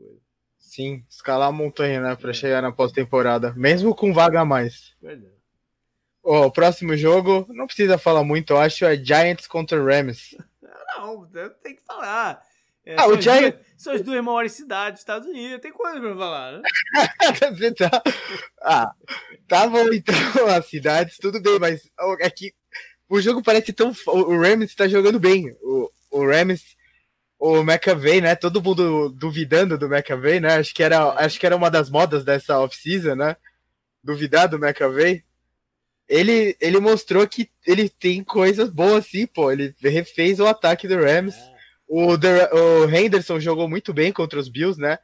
Sim, 0.58 1.04
escalar 1.08 1.48
a 1.48 1.52
montanha, 1.52 2.00
né, 2.00 2.16
para 2.16 2.30
é. 2.30 2.34
chegar 2.34 2.62
na 2.62 2.72
pós-temporada, 2.72 3.52
mesmo 3.54 3.94
com 3.94 4.12
vaga 4.12 4.40
a 4.40 4.44
mais. 4.44 4.96
Verdade. 5.00 5.40
O 6.22 6.50
próximo 6.50 6.96
jogo, 6.96 7.46
não 7.48 7.66
precisa 7.66 7.96
falar 7.96 8.22
muito, 8.22 8.52
eu 8.52 8.58
acho, 8.58 8.84
é 8.84 8.96
Giants 8.96 9.46
contra 9.46 9.82
Rams. 9.82 10.36
Não, 10.98 11.26
tem 11.62 11.76
que 11.76 11.82
falar. 11.82 12.42
É, 12.84 12.96
ah, 12.98 13.08
o 13.08 13.20
Giants... 13.20 13.54
Duas, 13.54 13.66
são 13.76 13.92
as 13.94 14.02
duas 14.02 14.24
maiores 14.24 14.52
cidades 14.52 14.92
dos 14.92 15.00
Estados 15.00 15.28
Unidos, 15.28 15.60
tem 15.60 15.72
coisa 15.72 16.00
pra 16.00 16.16
falar, 16.16 16.52
né? 16.52 16.62
tá... 17.76 18.02
Ah, 18.62 18.92
tá 19.48 19.66
bom 19.66 19.90
então, 19.92 20.14
as 20.48 20.66
cidades, 20.66 21.16
tudo 21.16 21.40
bem, 21.40 21.58
mas 21.58 21.82
aqui 22.22 22.52
o 23.10 23.20
jogo 23.20 23.42
parece 23.42 23.72
tão. 23.72 23.92
O 24.06 24.40
Rams 24.40 24.72
tá 24.74 24.86
jogando 24.86 25.18
bem. 25.18 25.52
O, 25.60 25.90
o 26.12 26.24
Rams, 26.24 26.76
o 27.36 27.60
McAvey, 27.60 28.20
né? 28.20 28.36
Todo 28.36 28.62
mundo 28.62 29.10
duvidando 29.10 29.76
do 29.76 29.86
McAvey, 29.86 30.38
né? 30.38 30.54
Acho 30.54 30.72
que 30.72 30.82
era, 30.82 31.08
acho 31.14 31.40
que 31.40 31.44
era 31.44 31.56
uma 31.56 31.68
das 31.68 31.90
modas 31.90 32.24
dessa 32.24 32.60
off-season, 32.60 33.16
né? 33.16 33.36
Duvidar 34.02 34.48
do 34.48 34.58
McAvey. 34.58 35.24
Ele, 36.08 36.56
ele 36.60 36.78
mostrou 36.78 37.26
que 37.26 37.50
ele 37.66 37.88
tem 37.88 38.22
coisas 38.22 38.70
boas, 38.70 39.06
sim, 39.06 39.26
pô. 39.26 39.50
Ele 39.50 39.74
refez 39.82 40.38
o 40.38 40.46
ataque 40.46 40.86
do 40.86 40.96
Rams. 40.96 41.36
O, 41.92 42.12
o 42.12 42.88
Henderson 42.88 43.40
jogou 43.40 43.68
muito 43.68 43.92
bem 43.92 44.12
contra 44.12 44.38
os 44.38 44.48
Bills, 44.48 44.80
né? 44.80 44.96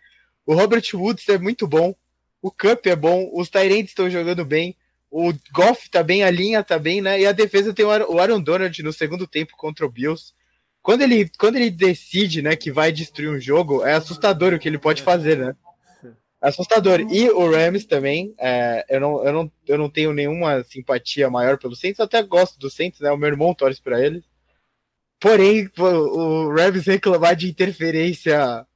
O 0.47 0.55
Robert 0.55 0.85
Woods 0.95 1.29
é 1.29 1.37
muito 1.37 1.67
bom. 1.67 1.93
O 2.41 2.49
Cup 2.49 2.87
é 2.87 2.95
bom. 2.95 3.29
Os 3.35 3.51
Tyrants 3.51 3.89
estão 3.89 4.09
jogando 4.09 4.45
bem. 4.45 4.77
O 5.11 5.33
Goff 5.53 5.91
tá 5.91 6.01
bem, 6.05 6.23
a 6.23 6.31
linha 6.31 6.63
tá 6.63 6.79
bem, 6.79 7.01
né? 7.03 7.21
E 7.21 7.27
a 7.27 7.33
defesa 7.33 7.75
tem 7.75 7.85
o 7.85 8.21
Aaron 8.21 8.41
Donald 8.41 8.81
no 8.85 8.93
segundo 8.93 9.27
tempo 9.27 9.57
contra 9.57 9.85
o 9.85 9.91
Bills. 9.91 10.33
Quando 10.81 11.03
ele, 11.03 11.29
quando 11.37 11.57
ele 11.57 11.71
decide, 11.71 12.41
né, 12.41 12.55
que 12.55 12.71
vai 12.71 12.93
destruir 12.93 13.31
um 13.31 13.41
jogo, 13.41 13.85
é 13.85 13.95
assustador 13.95 14.55
o 14.55 14.59
que 14.59 14.69
ele 14.69 14.79
pode 14.79 15.03
fazer, 15.03 15.37
né? 15.37 15.57
Assustador. 16.41 17.01
E 17.01 17.29
o 17.31 17.51
Rams 17.51 17.85
também, 17.85 18.33
é, 18.39 18.85
eu, 18.89 19.01
não, 19.01 19.25
eu, 19.25 19.33
não, 19.33 19.53
eu 19.67 19.79
não 19.79 19.91
tenho 19.91 20.13
nenhuma 20.13 20.63
simpatia 20.63 21.29
maior 21.29 21.59
pelo 21.59 21.75
Saints, 21.75 21.99
até 21.99 22.23
gosto 22.23 22.61
do 22.61 22.71
Saints, 22.71 23.01
né? 23.01 23.11
O 23.11 23.17
meu 23.17 23.29
irmão 23.29 23.53
torce 23.53 23.83
para 23.83 24.01
ele. 24.01 24.23
Porém, 25.21 25.71
o 25.79 26.55
Rams 26.55 26.87
reclamar 26.87 27.35
de 27.35 27.49
interferência, 27.49 28.67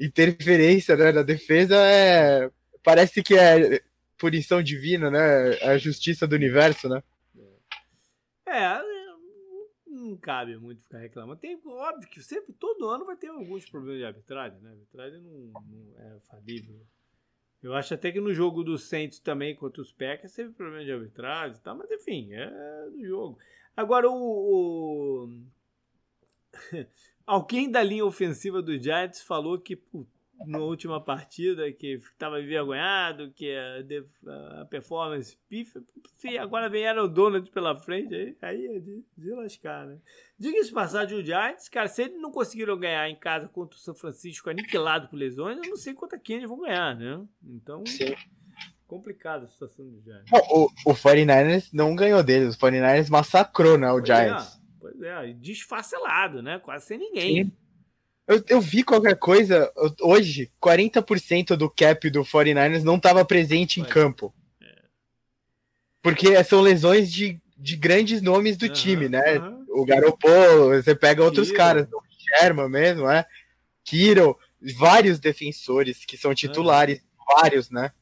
interferência 0.00 0.96
né, 0.96 1.12
na 1.12 1.22
defesa 1.22 1.76
é 1.76 2.50
parece 2.82 3.22
que 3.22 3.34
é 3.34 3.80
punição 4.18 4.62
divina, 4.62 5.10
né? 5.10 5.58
A 5.62 5.76
justiça 5.78 6.26
do 6.26 6.34
universo, 6.34 6.88
né? 6.88 7.02
É, 8.46 8.80
não 9.86 10.16
cabe 10.16 10.56
muito 10.56 10.82
ficar 10.82 10.98
reclamando. 10.98 11.40
Tem, 11.40 11.60
óbvio 11.64 12.08
que 12.08 12.22
sempre, 12.22 12.52
todo 12.52 12.88
ano 12.88 13.04
vai 13.04 13.16
ter 13.16 13.28
alguns 13.28 13.68
problemas 13.68 13.98
de 13.98 14.04
arbitragem, 14.04 14.60
né? 14.60 14.70
Arbitragem 14.70 15.20
não, 15.20 15.52
não 15.52 15.98
é 15.98 16.20
falível. 16.28 16.80
Eu 17.62 17.74
acho 17.74 17.94
até 17.94 18.10
que 18.10 18.20
no 18.20 18.34
jogo 18.34 18.64
do 18.64 18.76
Saints 18.76 19.20
também 19.20 19.54
contra 19.54 19.80
os 19.80 19.92
Packers 19.92 20.34
teve 20.34 20.52
problema 20.52 20.84
de 20.84 20.92
arbitragem 20.92 21.60
tal, 21.62 21.76
mas 21.76 21.90
enfim, 21.90 22.32
é 22.32 22.90
do 22.90 23.04
jogo. 23.04 23.38
Agora 23.76 24.10
o, 24.10 24.14
o... 24.14 25.28
alguém 27.26 27.70
da 27.70 27.82
linha 27.82 28.04
ofensiva 28.04 28.60
do 28.62 28.80
Giants 28.80 29.22
falou 29.22 29.58
que 29.58 29.80
na 30.46 30.58
última 30.58 31.00
partida 31.00 31.70
que 31.72 31.94
estava 31.94 32.40
envergonhado, 32.40 33.32
que 33.32 33.54
a, 33.54 34.60
a 34.60 34.64
performance 34.64 35.36
pifa, 35.48 35.82
agora 36.40 36.68
vem 36.68 36.88
o 36.98 37.08
Donald 37.08 37.48
pela 37.50 37.78
frente, 37.78 38.14
aí, 38.14 38.36
aí 38.42 38.66
é 38.66 38.78
de, 38.78 39.04
de 39.16 39.30
lascar, 39.30 39.86
né? 39.86 39.98
Diga-se 40.38 40.72
passagem, 40.72 41.18
o 41.18 41.24
Giants, 41.24 41.68
cara, 41.68 41.88
se 41.88 42.02
eles 42.02 42.20
não 42.20 42.30
conseguiram 42.30 42.78
ganhar 42.78 43.08
em 43.08 43.16
casa 43.16 43.48
contra 43.48 43.76
o 43.76 43.80
São 43.80 43.94
Francisco 43.94 44.50
aniquilado 44.50 45.08
por 45.08 45.16
lesões, 45.16 45.58
eu 45.58 45.70
não 45.70 45.76
sei 45.76 45.94
quanto 45.94 46.16
aqui 46.16 46.34
eles 46.34 46.48
vão 46.48 46.60
ganhar, 46.60 46.96
né? 46.96 47.20
Então, 47.44 47.84
Sim. 47.86 48.14
complicada 48.86 49.44
a 49.44 49.48
situação 49.48 49.88
do 49.88 50.00
Giants. 50.02 50.30
o, 50.50 50.68
o 50.86 50.94
49ers 50.94 51.70
não 51.72 51.94
ganhou 51.94 52.22
deles, 52.22 52.56
o 52.56 52.58
49ers 52.58 53.08
massacrou, 53.08 53.78
né, 53.78 53.90
o 53.92 54.04
Giants. 54.04 54.61
Pois 54.82 55.00
é, 55.00 55.32
desfacelado, 55.34 56.42
né? 56.42 56.58
Quase 56.58 56.86
sem 56.86 56.98
ninguém. 56.98 57.44
Sim. 57.44 57.52
Eu, 58.26 58.42
eu 58.48 58.60
vi 58.60 58.82
qualquer 58.82 59.16
coisa, 59.16 59.72
hoje, 60.00 60.50
40% 60.60 61.54
do 61.54 61.70
cap 61.70 62.10
do 62.10 62.22
49ers 62.22 62.82
não 62.82 62.96
estava 62.96 63.24
presente 63.24 63.80
em 63.80 63.84
campo. 63.84 64.34
É. 64.60 64.74
Porque 66.02 66.42
são 66.42 66.60
lesões 66.60 67.12
de, 67.12 67.40
de 67.56 67.76
grandes 67.76 68.20
nomes 68.20 68.56
do 68.56 68.66
uhum, 68.66 68.72
time, 68.72 69.08
né? 69.08 69.38
Uhum. 69.38 69.66
O 69.68 69.84
Garoppolo, 69.84 70.70
você 70.82 70.96
pega 70.96 71.22
outros 71.22 71.48
Kiro. 71.48 71.58
caras, 71.58 71.88
o 71.92 72.02
Sherman 72.40 72.68
mesmo, 72.68 73.06
né? 73.06 73.24
Kiro, 73.84 74.36
vários 74.76 75.20
defensores 75.20 76.04
que 76.04 76.16
são 76.16 76.34
titulares, 76.34 76.98
uhum. 76.98 77.40
vários, 77.40 77.70
né? 77.70 77.92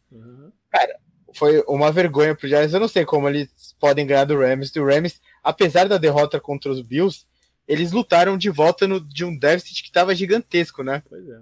Cara, 0.70 0.98
foi 1.34 1.62
uma 1.68 1.92
vergonha 1.92 2.34
pro 2.34 2.48
Giants. 2.48 2.72
Eu 2.72 2.80
não 2.80 2.88
sei 2.88 3.04
como 3.04 3.28
eles 3.28 3.74
podem 3.78 4.06
ganhar 4.06 4.24
do 4.24 4.38
Rams. 4.38 4.70
Do 4.70 4.84
Rams, 4.84 5.20
apesar 5.43 5.88
da 5.88 5.99
derrota 5.99 6.41
contra 6.41 6.70
os 6.70 6.80
Bills, 6.80 7.26
eles 7.66 7.93
lutaram 7.93 8.36
de 8.36 8.51
volta 8.51 8.86
no, 8.86 9.01
de 9.01 9.24
um 9.24 9.36
déficit 9.36 9.82
que 9.82 9.88
estava 9.88 10.14
gigantesco, 10.14 10.82
né? 10.82 11.03
Pois 11.09 11.28
é. 11.28 11.41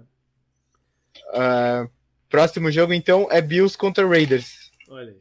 Uh, 1.29 1.89
próximo 2.29 2.71
jogo, 2.71 2.93
então, 2.93 3.27
é 3.31 3.41
Bills 3.41 3.77
contra 3.77 4.07
Raiders. 4.07 4.71
Olha 4.87 5.11
aí. 5.11 5.19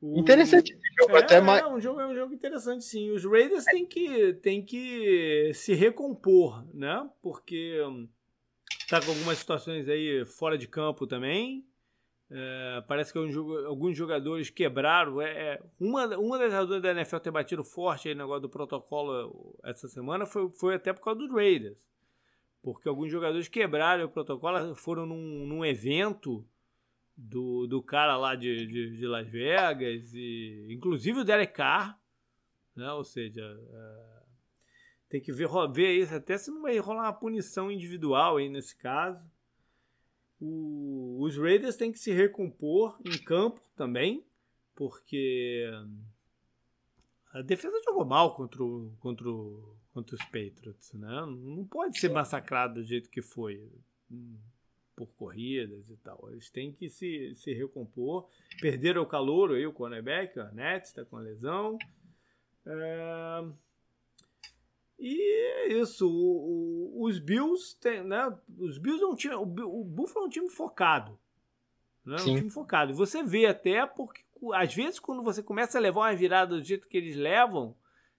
O... 0.00 0.18
Interessante 0.18 0.72
esse 0.72 0.94
jogo, 1.00 1.16
é, 1.16 1.20
até 1.20 1.40
mais. 1.40 1.62
É 1.62 1.66
um 1.66 1.80
jogo, 1.80 2.00
é 2.00 2.06
um 2.06 2.14
jogo 2.14 2.32
interessante, 2.32 2.84
sim. 2.84 3.10
Os 3.10 3.24
Raiders 3.24 3.64
têm 3.64 3.84
que, 3.84 4.34
têm 4.34 4.64
que 4.64 5.50
se 5.54 5.74
recompor, 5.74 6.64
né? 6.72 7.08
Porque 7.20 7.82
hum, 7.82 8.08
tá 8.88 9.00
com 9.00 9.10
algumas 9.10 9.38
situações 9.38 9.88
aí 9.88 10.24
fora 10.24 10.56
de 10.56 10.68
campo 10.68 11.06
também. 11.06 11.66
É, 12.30 12.84
parece 12.86 13.12
que 13.12 13.18
alguns 13.18 13.96
jogadores 13.96 14.50
quebraram. 14.50 15.20
É, 15.20 15.54
é, 15.54 15.62
uma, 15.80 16.06
uma 16.18 16.38
das 16.38 16.52
razões 16.52 16.82
da 16.82 16.90
NFL 16.90 17.18
ter 17.18 17.30
batido 17.30 17.64
forte 17.64 18.08
aí 18.08 18.14
no 18.14 18.22
negócio 18.22 18.42
do 18.42 18.50
protocolo 18.50 19.58
essa 19.64 19.88
semana 19.88 20.26
foi, 20.26 20.50
foi 20.50 20.74
até 20.74 20.92
por 20.92 21.02
causa 21.02 21.20
dos 21.20 21.30
Raiders. 21.30 21.86
Porque 22.62 22.88
alguns 22.88 23.10
jogadores 23.10 23.48
quebraram 23.48 24.04
o 24.04 24.10
protocolo, 24.10 24.74
foram 24.74 25.06
num, 25.06 25.46
num 25.46 25.64
evento 25.64 26.46
do, 27.16 27.66
do 27.66 27.82
cara 27.82 28.16
lá 28.16 28.34
de, 28.34 28.66
de, 28.66 28.96
de, 28.96 29.06
Las 29.06 29.28
Vegas, 29.28 30.12
e 30.14 30.68
inclusive 30.70 31.20
o 31.20 31.24
Derek 31.24 31.52
Carr, 31.52 31.98
né? 32.76 32.92
ou 32.92 33.04
seja, 33.04 33.42
é, 33.42 34.22
tem 35.08 35.20
que 35.20 35.32
ver, 35.32 35.48
ver 35.72 35.94
isso, 35.94 36.14
até 36.14 36.36
se 36.36 36.50
não 36.50 36.62
vai 36.62 36.78
rolar 36.78 37.04
uma 37.04 37.12
punição 37.12 37.72
individual 37.72 38.36
aí 38.36 38.48
nesse 38.48 38.76
caso. 38.76 39.20
O, 40.40 41.18
os 41.20 41.36
Raiders 41.36 41.76
têm 41.76 41.90
que 41.90 41.98
se 41.98 42.12
recompor 42.12 42.98
em 43.04 43.18
campo 43.18 43.60
também, 43.76 44.24
porque 44.74 45.68
a 47.32 47.42
defesa 47.42 47.80
jogou 47.84 48.04
mal 48.04 48.34
contra, 48.34 48.62
o, 48.62 48.92
contra, 49.00 49.28
o, 49.28 49.76
contra 49.92 50.16
os 50.16 50.24
Patriots, 50.24 50.92
né? 50.94 51.26
Não 51.26 51.64
pode 51.64 51.98
ser 51.98 52.10
massacrado 52.10 52.74
do 52.74 52.84
jeito 52.84 53.10
que 53.10 53.20
foi 53.20 53.70
hum, 54.10 54.38
por 54.96 55.08
corridas 55.14 55.90
e 55.90 55.96
tal. 55.96 56.28
Eles 56.30 56.50
têm 56.50 56.72
que 56.72 56.88
se, 56.88 57.34
se 57.36 57.52
recompor. 57.52 58.28
Perderam 58.60 59.02
o 59.02 59.06
calor 59.06 59.52
aí, 59.52 59.66
o 59.66 59.72
cornerback, 59.72 60.38
o 60.38 60.42
Arnett 60.42 60.86
está 60.86 61.04
com 61.04 61.16
a 61.16 61.20
lesão. 61.20 61.76
É... 62.66 63.67
E 64.98 65.20
é 65.22 65.72
isso, 65.74 66.08
o, 66.08 67.00
o, 67.00 67.06
os 67.06 67.18
Bills 67.20 67.76
tem, 67.80 68.02
né? 68.02 68.36
Os 68.58 68.78
Bills 68.78 69.02
é 69.02 69.06
um 69.06 69.14
time, 69.14 69.34
o, 69.34 69.42
o 69.42 69.84
Buffalo 69.84 70.24
é 70.24 70.28
um 70.28 70.30
time 70.30 70.50
focado. 70.50 71.16
Né? 72.04 72.16
Um 72.20 72.36
time 72.36 72.50
focado. 72.50 72.92
Você 72.94 73.22
vê 73.22 73.46
até 73.46 73.86
porque 73.86 74.22
às 74.54 74.74
vezes 74.74 74.98
quando 74.98 75.22
você 75.22 75.42
começa 75.42 75.78
a 75.78 75.80
levar 75.80 76.00
uma 76.00 76.16
virada 76.16 76.56
do 76.56 76.64
jeito 76.64 76.88
que 76.88 76.96
eles 76.96 77.16
levam, 77.16 77.76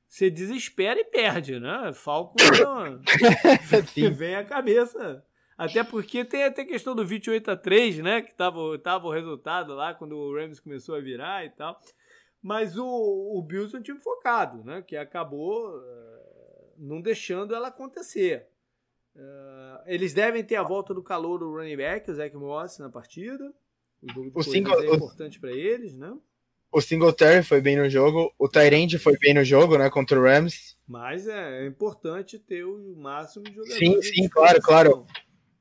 você 0.08 0.30
desespera 0.30 1.00
e 1.00 1.06
perde, 1.06 1.60
né? 1.60 1.92
Falco 1.94 2.36
vem 4.16 4.36
a 4.36 4.46
cabeça. 4.46 5.24
Até 5.58 5.84
porque 5.84 6.24
tem 6.24 6.46
até 6.46 6.64
questão 6.64 6.96
do 6.96 7.06
28 7.06 7.52
a 7.52 7.58
3, 7.58 8.00
né? 8.00 8.22
Que 8.22 8.34
tava, 8.34 8.80
tava 8.80 9.08
o 9.08 9.12
resultado 9.12 9.76
lá 9.76 9.94
quando 9.94 10.18
o 10.18 10.34
Rams 10.34 10.60
começou 10.60 10.96
a 10.96 11.02
virar 11.02 11.46
e 11.46 11.50
tal. 11.50 11.80
Mas 12.42 12.78
o, 12.78 12.86
o 12.86 13.44
Bills 13.44 13.76
é 13.76 13.80
um 13.80 13.84
time 13.84 14.00
focado, 14.00 14.64
né? 14.64 14.82
Que 14.82 14.96
acabou 14.96 15.78
não 16.80 17.02
deixando 17.02 17.54
ela 17.54 17.68
acontecer. 17.68 18.48
Uh, 19.16 19.84
eles 19.86 20.14
devem 20.14 20.44
ter 20.44 20.56
a 20.56 20.64
volta 20.64 20.94
do 20.94 21.04
calor 21.04 21.40
do 21.40 21.52
running 21.52 21.76
back, 21.76 22.10
o 22.10 22.16
Zach 22.16 22.36
Moss, 22.36 22.80
na 22.80 22.90
partida. 22.90 23.54
O 24.02 24.14
jogo 24.14 24.32
o 24.34 24.44
single, 24.44 24.82
é 24.82 24.96
importante 24.96 25.40
para 25.40 25.52
eles, 25.52 25.96
né? 25.96 26.16
O 26.72 26.80
Singletary 26.80 27.44
foi 27.44 27.60
bem 27.60 27.76
no 27.76 27.90
jogo, 27.90 28.32
o 28.38 28.48
Tyrande 28.48 29.00
foi 29.00 29.18
bem 29.18 29.34
no 29.34 29.44
jogo, 29.44 29.78
né, 29.78 29.90
contra 29.90 30.20
o 30.20 30.24
Rams. 30.24 30.78
Mas 30.88 31.28
é, 31.28 31.64
é 31.64 31.68
importante 31.68 32.38
ter 32.38 32.64
o 32.64 32.96
máximo 32.96 33.44
de 33.46 33.56
jogadores. 33.56 33.80
Sim, 33.80 34.02
sim, 34.02 34.30
claro, 34.30 34.62
claro. 34.62 35.08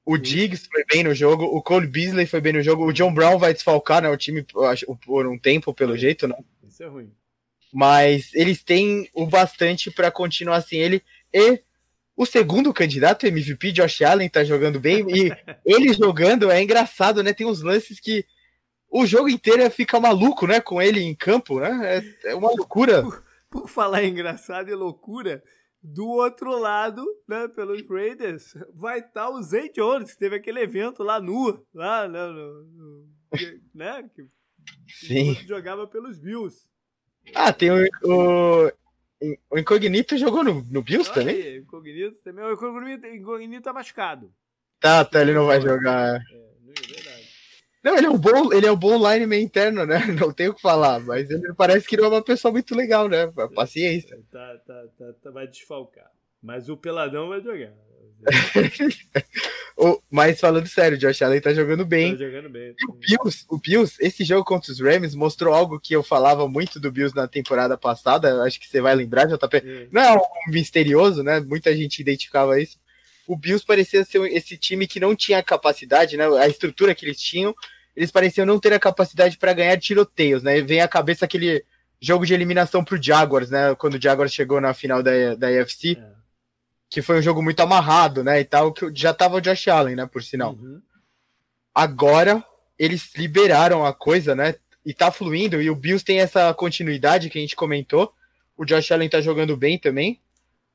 O 0.04 0.18
Diggs 0.18 0.68
foi 0.70 0.84
bem 0.84 1.02
no 1.02 1.14
jogo, 1.14 1.44
o 1.44 1.62
Cole 1.62 1.86
Beasley 1.86 2.26
foi 2.26 2.40
bem 2.40 2.52
no 2.52 2.62
jogo, 2.62 2.86
o 2.86 2.92
John 2.92 3.12
Brown 3.12 3.38
vai 3.38 3.54
desfalcar, 3.54 4.02
né, 4.02 4.10
o 4.10 4.16
time 4.16 4.42
por 4.42 5.26
um 5.26 5.38
tempo, 5.38 5.72
pelo 5.72 5.94
é, 5.94 5.98
jeito, 5.98 6.28
né? 6.28 6.36
Isso 6.62 6.82
é 6.82 6.86
ruim. 6.86 7.10
Mas 7.72 8.34
eles 8.34 8.62
têm 8.62 9.08
o 9.14 9.26
bastante 9.26 9.90
para 9.90 10.10
continuar 10.10 10.56
assim. 10.56 10.76
Ele 10.76 11.02
e 11.32 11.60
o 12.16 12.26
segundo 12.26 12.72
candidato, 12.72 13.26
MVP, 13.26 13.72
Josh 13.72 14.02
Allen, 14.02 14.28
tá 14.28 14.42
jogando 14.42 14.80
bem. 14.80 15.06
E 15.08 15.30
ele 15.64 15.92
jogando 15.92 16.50
é 16.50 16.62
engraçado, 16.62 17.22
né? 17.22 17.32
Tem 17.32 17.46
uns 17.46 17.62
lances 17.62 18.00
que 18.00 18.24
o 18.90 19.06
jogo 19.06 19.28
inteiro 19.28 19.70
fica 19.70 20.00
maluco, 20.00 20.46
né? 20.46 20.60
Com 20.60 20.80
ele 20.80 21.00
em 21.00 21.14
campo, 21.14 21.60
né? 21.60 22.02
É, 22.24 22.30
é 22.30 22.34
uma 22.34 22.48
loucura. 22.48 23.02
Por, 23.02 23.24
por 23.50 23.68
falar 23.68 24.02
engraçado 24.04 24.68
e 24.70 24.74
loucura, 24.74 25.42
do 25.82 26.06
outro 26.06 26.58
lado, 26.58 27.04
né, 27.26 27.48
pelos 27.48 27.86
Raiders, 27.88 28.54
vai 28.74 28.98
estar 28.98 29.26
tá 29.26 29.30
o 29.30 29.42
Zay 29.42 29.70
Jones, 29.70 30.12
que 30.12 30.18
teve 30.18 30.36
aquele 30.36 30.60
evento 30.60 31.02
lá 31.02 31.20
nu, 31.20 31.64
lá, 31.72 32.08
né, 32.08 32.26
no, 32.26 32.62
no, 32.64 33.08
né 33.74 34.08
que 34.14 34.28
Sim. 34.88 35.34
jogava 35.46 35.86
pelos 35.86 36.18
Bills. 36.18 36.66
Ah, 37.34 37.52
tem 37.52 37.70
o, 37.70 37.88
o, 38.04 38.72
o 39.50 39.58
Incognito 39.58 40.16
jogou 40.16 40.44
no, 40.44 40.62
no 40.64 40.82
Bills 40.82 41.12
também? 41.12 41.34
Aí, 41.34 41.58
Incognito 41.58 42.16
também. 42.22 42.44
O 42.44 42.52
Incognito, 42.52 43.06
Incognito 43.06 43.62
tá 43.62 43.72
machucado. 43.72 44.32
Tá, 44.80 45.04
tá, 45.04 45.20
ele 45.20 45.32
não 45.32 45.46
vai 45.46 45.60
jogar. 45.60 46.16
É, 46.16 46.18
é 46.18 46.94
verdade. 46.94 47.28
Não, 47.82 47.96
ele 47.96 48.06
é 48.06 48.10
um 48.10 48.18
bom, 48.18 48.52
ele 48.52 48.66
é 48.66 48.72
um 48.72 48.76
bom 48.76 48.96
lineman 48.96 49.40
interno, 49.40 49.86
né? 49.86 49.98
Não 50.20 50.32
tenho 50.32 50.50
o 50.50 50.54
que 50.54 50.60
falar, 50.60 51.00
mas 51.00 51.30
ele 51.30 51.54
parece 51.54 51.86
que 51.86 51.96
não 51.96 52.06
é 52.06 52.08
uma 52.08 52.22
pessoa 52.22 52.50
muito 52.50 52.74
legal, 52.74 53.08
né? 53.08 53.28
Paciência. 53.54 54.18
Tá, 54.30 54.58
tá, 54.66 54.84
tá, 54.98 55.12
tá 55.22 55.30
vai 55.30 55.46
desfalcar. 55.46 56.10
Mas 56.42 56.68
o 56.68 56.76
Peladão 56.76 57.28
vai 57.28 57.40
jogar. 57.40 57.72
o, 59.76 60.00
mas 60.10 60.40
falando 60.40 60.66
sério, 60.66 60.96
o 60.96 61.00
Josh 61.00 61.22
Allen 61.22 61.40
tá 61.40 61.54
jogando 61.54 61.84
bem. 61.84 62.12
Tá 62.12 62.24
jogando 62.24 62.50
bem. 62.50 62.74
O 62.88 62.92
Bills, 62.92 63.44
o 63.48 63.58
Bills, 63.58 63.96
esse 64.00 64.24
jogo 64.24 64.44
contra 64.44 64.72
os 64.72 64.80
Rams 64.80 65.14
mostrou 65.14 65.54
algo 65.54 65.80
que 65.80 65.94
eu 65.94 66.02
falava 66.02 66.48
muito 66.48 66.80
do 66.80 66.90
Bills 66.90 67.14
na 67.14 67.28
temporada 67.28 67.76
passada. 67.78 68.42
Acho 68.42 68.58
que 68.58 68.66
você 68.66 68.80
vai 68.80 68.94
lembrar, 68.94 69.26
JP. 69.26 69.56
É. 69.56 69.88
Não 69.90 70.02
é 70.02 70.08
algo 70.08 70.26
misterioso, 70.48 71.22
né? 71.22 71.40
Muita 71.40 71.74
gente 71.76 72.00
identificava 72.00 72.60
isso. 72.60 72.78
O 73.26 73.36
Bills 73.36 73.64
parecia 73.64 74.04
ser 74.04 74.20
esse 74.32 74.56
time 74.56 74.86
que 74.86 75.00
não 75.00 75.14
tinha 75.14 75.42
capacidade, 75.42 76.16
né? 76.16 76.26
A 76.38 76.48
estrutura 76.48 76.94
que 76.94 77.04
eles 77.04 77.20
tinham, 77.20 77.54
eles 77.94 78.10
pareciam 78.10 78.46
não 78.46 78.58
ter 78.58 78.72
a 78.72 78.80
capacidade 78.80 79.36
para 79.36 79.52
ganhar 79.52 79.78
tiroteios, 79.78 80.42
né? 80.42 80.60
Vem 80.60 80.80
à 80.80 80.88
cabeça 80.88 81.24
aquele 81.24 81.64
jogo 82.00 82.24
de 82.24 82.32
eliminação 82.32 82.82
pro 82.82 83.00
Jaguars, 83.00 83.50
né? 83.50 83.74
Quando 83.74 83.94
o 83.94 84.02
Jaguars 84.02 84.32
chegou 84.32 84.60
na 84.60 84.74
final 84.74 85.02
da, 85.02 85.34
da 85.34 85.48
UFC. 85.48 85.92
É 85.92 86.17
que 86.91 87.03
foi 87.03 87.18
um 87.18 87.22
jogo 87.22 87.43
muito 87.43 87.61
amarrado, 87.61 88.24
né, 88.24 88.41
e 88.41 88.45
tal, 88.45 88.72
que 88.72 88.91
já 88.95 89.12
tava 89.12 89.36
o 89.36 89.41
Josh 89.41 89.68
Allen, 89.68 89.97
né, 89.97 90.07
por 90.07 90.22
sinal. 90.22 90.53
Uhum. 90.53 90.80
Agora 91.74 92.45
eles 92.78 93.12
liberaram 93.14 93.84
a 93.84 93.93
coisa, 93.93 94.34
né, 94.34 94.55
e 94.84 94.95
tá 94.95 95.11
fluindo, 95.11 95.61
e 95.61 95.68
o 95.68 95.76
Bills 95.76 96.05
tem 96.05 96.20
essa 96.20 96.53
continuidade 96.55 97.28
que 97.28 97.39
a 97.39 97.41
gente 97.41 97.57
comentou. 97.57 98.12
O 98.57 98.64
Josh 98.64 98.91
Allen 98.91 99.09
tá 99.09 99.20
jogando 99.20 99.57
bem 99.57 99.78
também. 99.78 100.20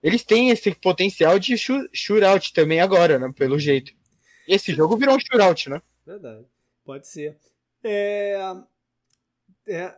Eles 0.02 0.24
têm 0.24 0.50
esse 0.50 0.74
potencial 0.76 1.40
de 1.40 1.56
shootout 1.58 2.54
também 2.54 2.80
agora, 2.80 3.18
né, 3.18 3.34
pelo 3.36 3.58
jeito. 3.58 3.94
Esse 4.48 4.74
jogo 4.74 4.98
virou 4.98 5.16
um 5.16 5.20
shootout, 5.20 5.70
né? 5.70 5.82
Verdade. 6.06 6.46
Pode 6.86 7.08
ser. 7.08 7.38
É... 7.84 8.38
É... 9.68 9.96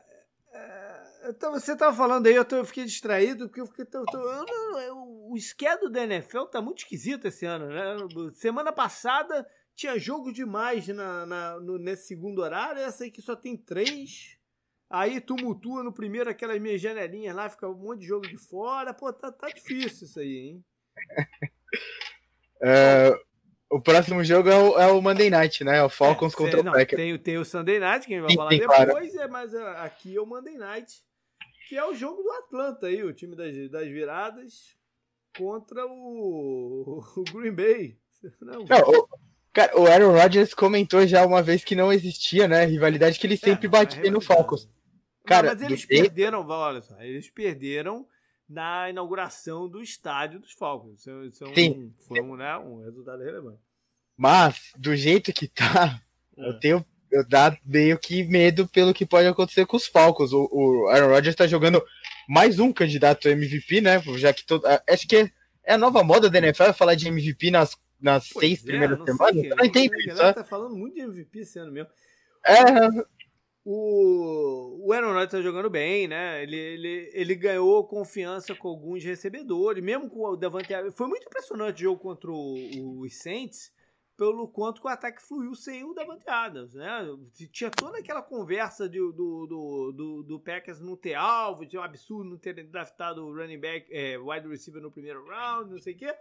Então, 1.28 1.52
você 1.52 1.74
estava 1.74 1.96
falando 1.96 2.28
aí, 2.28 2.36
eu, 2.36 2.46
tô, 2.46 2.58
eu, 2.58 2.66
fiquei 2.66 2.86
distraído, 2.86 3.48
porque 3.48 3.62
eu 3.62 3.66
fiquei. 3.66 3.86
Tô, 3.86 4.06
tô, 4.06 4.18
eu 4.18 4.46
não, 4.46 5.32
o 5.32 5.38
schedule 5.40 5.92
da 5.92 6.04
NFL 6.04 6.44
tá 6.44 6.62
muito 6.62 6.80
esquisito 6.80 7.28
esse 7.28 7.46
ano, 7.46 7.68
né? 7.68 7.96
Semana 8.34 8.72
passada 8.72 9.46
tinha 9.76 10.00
jogo 10.00 10.32
demais 10.32 10.88
na, 10.88 11.26
na, 11.26 11.60
no, 11.60 11.78
nesse 11.78 12.08
segundo 12.08 12.42
horário, 12.42 12.82
essa 12.82 13.04
aí 13.04 13.12
que 13.12 13.22
só 13.22 13.36
tem 13.36 13.58
três. 13.58 14.38
Aí 14.90 15.20
tumultua 15.20 15.84
no 15.84 15.92
primeiro 15.92 16.30
aquelas 16.30 16.62
minhas 16.62 16.80
janelinhas 16.80 17.36
lá, 17.36 17.50
fica 17.50 17.68
um 17.68 17.76
monte 17.76 18.02
de 18.02 18.08
jogo 18.08 18.28
de 18.28 18.38
fora. 18.38 18.94
Pô, 18.94 19.12
tá, 19.12 19.32
tá 19.32 19.50
difícil 19.50 20.06
isso 20.06 20.20
aí, 20.20 20.38
hein? 20.38 20.66
é, 22.62 23.20
o 23.70 23.82
próximo 23.82 24.24
jogo 24.24 24.48
é 24.48 24.56
o, 24.56 24.80
é 24.80 24.88
o, 24.92 25.02
Monday 25.02 25.30
Night, 25.32 25.64
né? 25.64 25.84
O 25.84 25.90
Falcons 25.90 26.34
é, 26.34 26.38
contra 26.38 26.64
não, 26.64 26.72
o 26.72 26.76
Packers. 26.76 27.02
Tem, 27.02 27.18
tem 27.18 27.38
o 27.38 27.44
Sunday 27.44 27.80
Night, 27.80 28.06
que 28.06 28.14
a 28.14 28.18
gente 28.18 28.26
vai 28.26 28.32
Sim, 28.32 28.64
falar 28.64 28.86
depois, 28.86 29.12
claro. 29.12 29.28
é, 29.28 29.28
mas 29.28 29.56
aqui 29.56 30.16
é 30.16 30.22
o 30.22 30.26
Monday 30.26 30.56
Night 30.56 31.04
que 31.68 31.76
é 31.76 31.86
o 31.86 31.96
jogo 31.96 32.22
do 32.22 32.32
Atlanta 32.32 32.88
aí, 32.88 33.04
o 33.04 33.14
time 33.14 33.36
das, 33.36 33.70
das 33.70 33.88
viradas 33.88 34.76
contra 35.38 35.86
o, 35.86 37.04
o 37.18 37.24
Green 37.34 37.54
Bay. 37.54 37.98
Não, 38.42 38.64
não 38.64 38.90
o, 38.90 39.08
cara, 39.52 39.80
o 39.80 39.86
Aaron 39.86 40.12
Rodgers 40.12 40.54
comentou 40.54 41.06
já 41.06 41.26
uma 41.26 41.42
vez 41.42 41.64
que 41.64 41.76
não 41.76 41.92
existia, 41.92 42.48
né? 42.48 42.66
Rivalidade 42.66 43.20
que 43.20 43.28
ele 43.28 43.36
é, 43.36 43.38
sempre 43.38 43.68
é, 43.68 43.70
batia 43.70 44.12
no 44.12 44.22
Falcons. 44.22 44.70
Cara, 45.26 45.54
mas 45.54 45.62
eles 45.62 45.86
perderam, 45.86 46.48
olha 46.48 46.82
só, 46.82 47.00
eles 47.02 47.30
perderam 47.30 48.08
na 48.48 48.90
inauguração 48.90 49.68
do 49.68 49.82
estádio 49.82 50.40
dos 50.40 50.52
Falcons. 50.52 51.00
Isso, 51.00 51.10
é, 51.10 51.26
isso 51.26 51.44
é 51.44 51.48
um, 51.48 51.56
Sim. 51.56 51.94
foi 52.08 52.22
um, 52.22 52.36
né, 52.36 52.56
um 52.58 52.84
resultado 52.84 53.24
relevante. 53.24 53.60
Mas, 54.16 54.72
do 54.78 54.96
jeito 54.96 55.34
que 55.34 55.48
tá, 55.48 56.00
é. 56.38 56.48
eu 56.48 56.60
tenho 56.60 56.86
dá 57.28 57.58
meio 57.66 57.98
que 57.98 58.24
medo 58.24 58.68
pelo 58.68 58.94
que 58.94 59.06
pode 59.06 59.28
acontecer 59.28 59.66
com 59.66 59.78
os 59.78 59.88
Falcons. 59.88 60.32
O, 60.34 60.50
o 60.52 60.88
Aaron 60.90 61.08
Rodgers 61.08 61.34
está 61.34 61.48
jogando 61.48 61.84
mais 62.28 62.60
um 62.60 62.72
candidato 62.72 63.30
MVP, 63.30 63.82
né? 63.82 64.02
Já 64.18 64.34
que 64.34 64.46
todo, 64.46 64.64
acho 64.90 65.08
que 65.08 65.32
é 65.64 65.74
a 65.74 65.78
nova 65.78 66.04
moda 66.04 66.30
da 66.30 66.38
NFL 66.38 66.72
falar 66.74 66.96
de 66.96 67.08
MVP 67.08 67.52
nas, 67.52 67.78
nas 68.00 68.28
seis 68.28 68.62
é, 68.64 68.68
primeiras 68.68 69.04
semanas. 69.04 69.44
eu 69.44 69.56
não 69.56 69.66
entendo 69.66 69.96
isso. 69.96 70.18
Tá 70.18 70.44
falando 70.44 70.76
muito 70.76 70.96
de 70.96 71.02
MVP 71.02 71.40
esse 71.40 71.60
ano 71.60 71.72
mesmo. 71.72 71.90
É. 72.46 72.56
O, 73.68 74.86
o 74.86 74.94
Aaron 74.94 75.08
Rodgers 75.08 75.26
está 75.26 75.42
jogando 75.42 75.72
bem, 75.72 76.08
né? 76.08 76.44
Ele, 76.44 76.56
ele, 76.56 77.12
ele 77.14 77.36
ganhou 77.36 77.88
confiança 77.88 78.54
com 78.54 78.68
alguns 78.68 79.04
recebedores, 79.04 79.84
mesmo 79.84 80.08
com 80.08 80.24
o 80.24 80.36
Davante. 80.36 80.70
Foi 80.94 81.08
muito 81.08 81.26
impressionante 81.26 81.78
o 81.78 81.84
jogo 81.86 82.00
contra 82.00 82.32
o, 82.32 83.02
os 83.02 83.16
Saints 83.18 83.72
pelo 84.18 84.48
quanto 84.48 84.82
que 84.82 84.88
o 84.88 84.90
ataque 84.90 85.22
fluiu 85.22 85.54
sem 85.56 85.84
o 85.84 85.94
Davante 85.94 86.28
Adams, 86.30 86.74
né? 86.74 87.06
Tinha 87.52 87.70
toda 87.70 88.00
aquela 88.00 88.22
conversa 88.22 88.88
de, 88.88 89.00
do, 89.00 89.12
do, 89.12 89.92
do, 89.92 90.24
do 90.24 90.40
Packers 90.40 90.80
não 90.80 90.96
ter 90.96 91.16
alvo, 91.16 91.66
de 91.66 91.78
um 91.78 91.82
absurdo 91.82 92.30
não 92.30 92.38
ter 92.38 92.54
draftado 92.68 93.26
o 93.26 93.36
running 93.36 93.60
back, 93.60 93.88
é, 93.92 94.18
wide 94.18 94.48
receiver 94.48 94.82
no 94.82 94.92
primeiro 94.92 95.26
round, 95.26 95.72
não 95.72 95.80
sei 95.80 95.94
o 95.94 95.98
quê, 95.98 96.16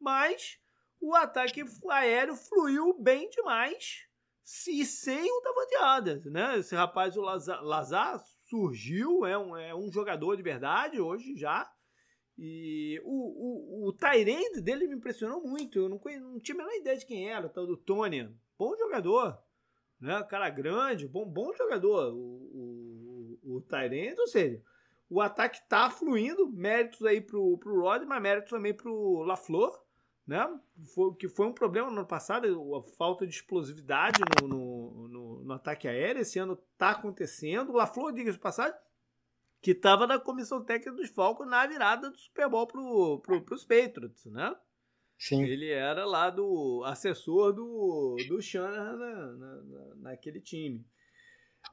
mas 0.00 0.58
o 1.00 1.14
ataque 1.14 1.64
aéreo 1.90 2.34
fluiu 2.36 2.98
bem 3.00 3.28
demais 3.30 4.06
e 4.68 4.84
sem 4.84 5.30
o 5.30 5.40
Davante 5.40 5.74
Adams, 5.76 6.24
né? 6.26 6.58
Esse 6.58 6.74
rapaz, 6.74 7.16
o 7.16 7.20
Lazar, 7.20 7.62
Lazar 7.62 8.24
surgiu, 8.48 9.24
é 9.26 9.36
um, 9.36 9.56
é 9.56 9.74
um 9.74 9.90
jogador 9.90 10.36
de 10.36 10.42
verdade 10.42 11.00
hoje 11.00 11.36
já, 11.36 11.68
e 12.38 13.00
o, 13.02 13.84
o, 13.84 13.88
o 13.88 13.92
Tyrande 13.92 14.60
dele 14.60 14.86
me 14.86 14.96
impressionou 14.96 15.42
muito. 15.42 15.78
Eu 15.78 15.88
não, 15.88 15.98
conhe, 15.98 16.18
não 16.18 16.38
tinha 16.38 16.54
a 16.54 16.58
menor 16.58 16.74
ideia 16.74 16.96
de 16.96 17.06
quem 17.06 17.30
era, 17.30 17.46
o 17.46 17.50
tal 17.50 17.66
do 17.66 17.76
Tony. 17.76 18.30
Bom 18.58 18.76
jogador. 18.76 19.38
Né? 19.98 20.22
Cara 20.24 20.50
grande, 20.50 21.08
bom, 21.08 21.24
bom 21.24 21.52
jogador. 21.54 22.12
O, 22.12 23.38
o, 23.42 23.56
o 23.56 23.60
Tyrande, 23.62 24.20
ou 24.20 24.26
seja, 24.26 24.62
o 25.08 25.20
ataque 25.20 25.66
tá 25.68 25.88
fluindo. 25.88 26.46
Méritos 26.52 27.02
aí 27.06 27.22
pro, 27.22 27.56
pro 27.56 27.80
Rod, 27.80 28.04
mas 28.04 28.22
méritos 28.22 28.50
também 28.50 28.74
pro 28.74 29.22
LaFleur. 29.22 29.72
Né? 30.26 30.60
Foi, 30.94 31.14
que 31.14 31.28
foi 31.28 31.46
um 31.46 31.54
problema 31.54 31.88
no 31.88 31.98
ano 31.98 32.06
passado, 32.06 32.74
a 32.74 32.82
falta 32.96 33.26
de 33.26 33.34
explosividade 33.34 34.20
no, 34.42 34.48
no, 34.48 35.08
no, 35.08 35.44
no 35.44 35.52
ataque 35.54 35.88
aéreo. 35.88 36.20
Esse 36.20 36.38
ano 36.38 36.56
tá 36.76 36.90
acontecendo. 36.90 37.70
O 37.70 37.76
LaFleur, 37.76 38.12
diga-se 38.12 38.36
de 38.36 38.42
passagem, 38.42 38.78
que 39.60 39.72
estava 39.72 40.06
na 40.06 40.18
comissão 40.18 40.64
técnica 40.64 40.92
dos 40.92 41.10
Falcons 41.10 41.48
na 41.48 41.66
virada 41.66 42.10
do 42.10 42.16
Super 42.16 42.48
Bowl 42.48 42.66
pro, 42.66 43.20
pro, 43.20 43.42
pros 43.42 43.64
Patriots, 43.64 44.24
né? 44.26 44.54
Sim. 45.18 45.44
Ele 45.44 45.70
era 45.70 46.04
lá 46.04 46.28
do 46.30 46.82
assessor 46.84 47.52
do, 47.52 48.16
do 48.28 48.40
Shanahan 48.40 48.96
na, 48.96 49.32
na, 49.62 49.94
naquele 49.96 50.40
time. 50.40 50.84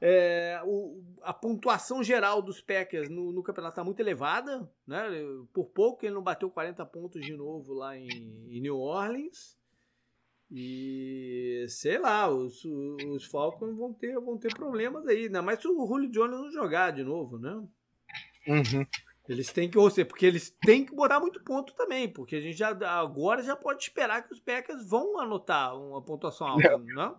É, 0.00 0.60
o, 0.64 1.02
a 1.22 1.32
pontuação 1.32 2.02
geral 2.02 2.42
dos 2.42 2.60
Packers 2.60 3.08
no, 3.08 3.32
no 3.32 3.42
campeonato 3.42 3.74
está 3.74 3.84
muito 3.84 4.00
elevada, 4.00 4.68
né? 4.86 5.04
Por 5.52 5.66
pouco 5.66 6.04
ele 6.04 6.14
não 6.14 6.22
bateu 6.22 6.50
40 6.50 6.84
pontos 6.86 7.20
de 7.20 7.36
novo 7.36 7.72
lá 7.74 7.96
em, 7.96 8.08
em 8.48 8.60
New 8.60 8.76
Orleans. 8.76 9.56
E 10.50 11.66
sei 11.68 11.98
lá, 11.98 12.28
os, 12.28 12.64
os 12.64 13.24
Falcons 13.24 13.76
vão 13.76 13.92
ter, 13.92 14.14
vão 14.20 14.38
ter 14.38 14.54
problemas 14.54 15.06
aí, 15.06 15.24
ainda 15.24 15.42
mais 15.42 15.60
se 15.60 15.66
o 15.66 15.86
Julio 15.86 16.10
Jones 16.10 16.38
não 16.38 16.52
jogar 16.52 16.92
de 16.92 17.02
novo, 17.02 17.38
né? 17.38 17.50
Uhum. 18.46 18.86
Eles 19.28 19.50
têm 19.50 19.70
que, 19.70 19.78
ou 19.78 19.90
seja, 19.90 20.04
porque 20.04 20.26
eles 20.26 20.54
têm 20.64 20.84
que 20.84 20.94
botar 20.94 21.18
muito 21.18 21.42
ponto 21.42 21.74
também, 21.74 22.08
porque 22.08 22.36
a 22.36 22.40
gente 22.40 22.58
já 22.58 22.68
agora 22.98 23.42
já 23.42 23.56
pode 23.56 23.82
esperar 23.82 24.22
que 24.22 24.34
os 24.34 24.40
Packers 24.40 24.86
vão 24.86 25.18
anotar 25.18 25.74
uma 25.76 26.02
pontuação 26.02 26.46
alta, 26.46 26.76
não? 26.78 26.94
não? 26.94 27.16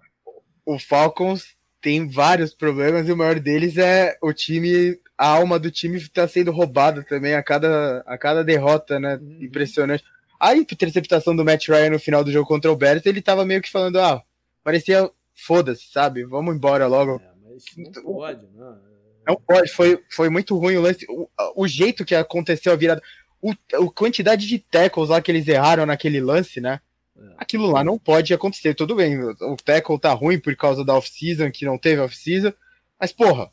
O 0.66 0.80
Falcons 0.80 1.56
tem 1.82 2.08
vários 2.08 2.54
problemas 2.54 3.08
e 3.08 3.12
o 3.12 3.18
maior 3.18 3.40
deles 3.40 3.78
é 3.78 4.18
o 4.22 4.32
time, 4.34 5.00
a 5.18 5.28
alma 5.28 5.60
do 5.60 5.72
time 5.72 5.98
está 5.98 6.28
sendo 6.28 6.52
roubada 6.52 7.04
também 7.04 7.34
a 7.34 7.44
cada, 7.44 8.00
a 8.06 8.18
cada 8.18 8.44
derrota, 8.44 9.00
né? 9.00 9.18
Uhum. 9.18 9.44
Impressionante. 9.44 10.04
A 10.40 10.56
interceptação 10.56 11.36
do 11.36 11.46
Matt 11.46 11.68
Ryan 11.68 11.92
no 11.92 12.00
final 12.00 12.24
do 12.24 12.32
jogo 12.32 12.48
contra 12.48 12.72
o 12.72 12.76
Bears, 12.76 13.06
ele 13.06 13.22
tava 13.22 13.46
meio 13.46 13.62
que 13.62 13.72
falando, 13.72 14.00
ah, 14.00 14.22
parecia 14.64 15.10
foda-se, 15.34 15.92
sabe? 15.92 16.24
Vamos 16.24 16.56
embora 16.56 16.88
logo. 16.88 17.22
É, 17.22 17.30
mas 17.44 17.64
não 17.78 18.04
pode, 18.04 18.48
não. 18.54 18.96
Não 19.28 19.36
pode, 19.36 19.72
foi, 19.72 20.04
foi 20.10 20.30
muito 20.30 20.58
ruim 20.58 20.76
o 20.76 20.82
lance. 20.82 21.06
O, 21.10 21.28
o 21.56 21.68
jeito 21.68 22.06
que 22.06 22.14
aconteceu 22.14 22.72
a 22.72 22.76
virada. 22.76 23.02
o, 23.42 23.52
a 23.52 23.92
quantidade 23.92 24.48
de 24.48 24.60
tackles 24.60 25.10
lá 25.10 25.22
que 25.22 25.32
eles 25.32 25.48
erraram 25.48 25.86
naquele 25.86 26.22
lance, 26.22 26.62
né? 26.62 26.80
É. 27.18 27.22
Aquilo 27.38 27.72
lá 27.72 27.84
não 27.84 27.98
pode 27.98 28.34
acontecer, 28.34 28.76
tudo 28.76 28.96
bem. 28.96 29.20
O 29.24 29.56
tackle 29.64 30.00
tá 30.00 30.14
ruim 30.14 30.40
por 30.40 30.56
causa 30.56 30.86
da 30.86 30.96
off-season, 30.96 31.50
que 31.50 31.66
não 31.66 31.78
teve 31.78 32.02
off-season, 32.02 32.54
mas 33.00 33.12
porra, 33.12 33.50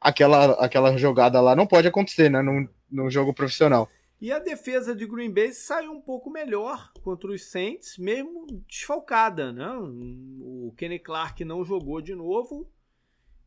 aquela, 0.00 0.52
aquela 0.64 0.96
jogada 0.98 1.40
lá 1.40 1.56
não 1.56 1.66
pode 1.66 1.88
acontecer, 1.88 2.30
né? 2.30 2.42
Num, 2.42 2.68
num 2.90 3.10
jogo 3.10 3.32
profissional. 3.32 3.88
E 4.20 4.32
a 4.32 4.38
defesa 4.40 4.94
de 4.94 5.06
Green 5.06 5.32
Bay 5.32 5.52
saiu 5.52 5.92
um 5.92 6.00
pouco 6.00 6.28
melhor 6.28 6.92
contra 7.02 7.30
os 7.30 7.44
Saints, 7.44 7.96
mesmo 7.98 8.46
desfalcada, 8.66 9.52
né? 9.52 9.68
O 10.40 10.74
Kenny 10.76 10.98
Clark 10.98 11.44
não 11.44 11.64
jogou 11.64 12.00
de 12.00 12.14
novo. 12.14 12.68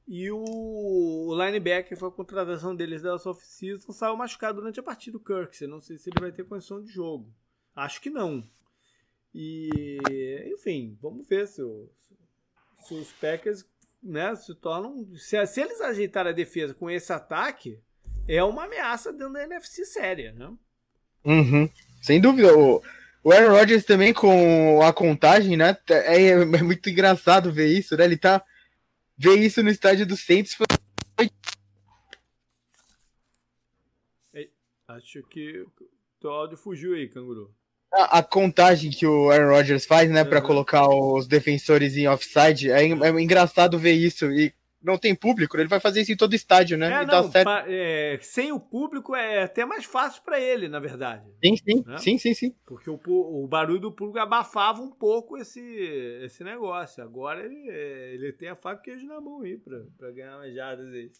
E 0.07 0.31
o 0.31 1.33
linebacker 1.37 1.97
foi 1.97 2.09
a 2.09 2.11
contratação 2.11 2.75
deles 2.75 3.01
da 3.01 3.15
off-season, 3.15 3.91
saiu 3.91 4.17
machucado 4.17 4.59
durante 4.59 4.79
a 4.79 4.83
partida 4.83 5.17
do 5.17 5.23
Kirk. 5.23 5.65
Não 5.67 5.79
sei 5.79 5.97
se 5.97 6.09
ele 6.09 6.19
vai 6.19 6.31
ter 6.31 6.45
condição 6.45 6.81
de 6.81 6.89
jogo. 6.89 7.33
Acho 7.75 8.01
que 8.01 8.09
não. 8.09 8.43
E, 9.33 9.99
enfim, 10.53 10.97
vamos 11.01 11.27
ver 11.27 11.47
se, 11.47 11.61
o, 11.61 11.89
se 12.79 12.93
os 12.93 13.11
Packers 13.13 13.65
né, 14.01 14.35
se 14.35 14.53
tornam. 14.55 15.07
Se, 15.15 15.45
se 15.45 15.61
eles 15.61 15.79
ajeitarem 15.79 16.31
a 16.31 16.35
defesa 16.35 16.73
com 16.73 16.89
esse 16.89 17.13
ataque, 17.13 17.79
é 18.27 18.43
uma 18.43 18.65
ameaça 18.65 19.11
dentro 19.11 19.33
da 19.33 19.43
NFC 19.43 19.85
séria, 19.85 20.33
né? 20.33 20.51
Uhum. 21.23 21.69
Sem 22.01 22.19
dúvida. 22.19 22.57
O, 22.57 22.81
o 23.23 23.31
Aaron 23.31 23.51
Rodgers 23.51 23.85
também 23.85 24.13
com 24.13 24.81
a 24.81 24.91
contagem, 24.91 25.55
né? 25.55 25.77
É, 25.89 26.29
é, 26.29 26.45
muito 26.45 26.89
engraçado 26.89 27.51
ver 27.51 27.67
isso, 27.67 27.95
né? 27.95 28.05
Ele 28.05 28.17
tá. 28.17 28.43
Ver 29.17 29.37
isso 29.37 29.61
no 29.61 29.69
estádio 29.69 30.05
do 30.05 30.17
Saints 30.17 30.55
foi. 30.55 30.65
Acho 34.87 35.23
que 35.23 35.65
o 36.23 36.27
áudio 36.27 36.57
fugiu 36.57 36.95
aí, 36.95 37.07
canguru. 37.07 37.53
A, 37.93 38.19
a, 38.19 38.23
contagem 38.23 38.89
que 38.89 39.05
o 39.05 39.29
Aaron 39.29 39.49
Rodgers 39.49 39.85
faz, 39.85 40.09
né, 40.09 40.23
uhum. 40.23 40.29
para 40.29 40.41
colocar 40.41 40.87
os 40.87 41.27
defensores 41.27 41.95
em 41.95 42.07
offside, 42.07 42.71
é, 42.71 42.83
é 42.87 43.09
engraçado 43.21 43.77
ver 43.77 43.93
isso. 43.93 44.31
E 44.31 44.53
não 44.83 44.97
tem 44.97 45.15
público, 45.15 45.57
ele 45.57 45.67
vai 45.67 45.79
fazer 45.79 46.01
isso 46.01 46.11
em 46.11 46.17
todo 46.17 46.33
estádio, 46.33 46.77
né? 46.77 47.03
É, 47.03 47.05
não, 47.05 47.29
é, 47.67 48.17
sem 48.21 48.51
o 48.51 48.59
público 48.59 49.15
é 49.15 49.43
até 49.43 49.63
mais 49.63 49.85
fácil 49.85 50.23
para 50.23 50.39
ele, 50.39 50.67
na 50.67 50.79
verdade. 50.79 51.29
Sim, 51.43 51.55
sim, 51.57 51.83
né? 51.85 51.97
sim, 51.97 52.17
sim, 52.17 52.33
sim. 52.33 52.55
Porque 52.65 52.89
o, 52.89 52.99
o, 53.05 53.47
barulho 53.47 53.79
do 53.79 53.91
público 53.91 54.19
abafava 54.19 54.81
um 54.81 54.91
pouco 54.91 55.37
esse, 55.37 55.61
esse 56.23 56.43
negócio. 56.43 57.03
Agora 57.03 57.45
ele, 57.45 57.69
ele 57.69 58.33
tem 58.33 58.49
a 58.49 58.55
faca 58.55 58.81
e 58.81 58.83
queijo 58.83 59.05
na 59.05 59.21
mão 59.21 59.41
aí 59.41 59.57
para 59.57 60.11
ganhar 60.11 60.37
umas 60.37 60.53
jardas 60.53 60.91
aí. 60.93 61.11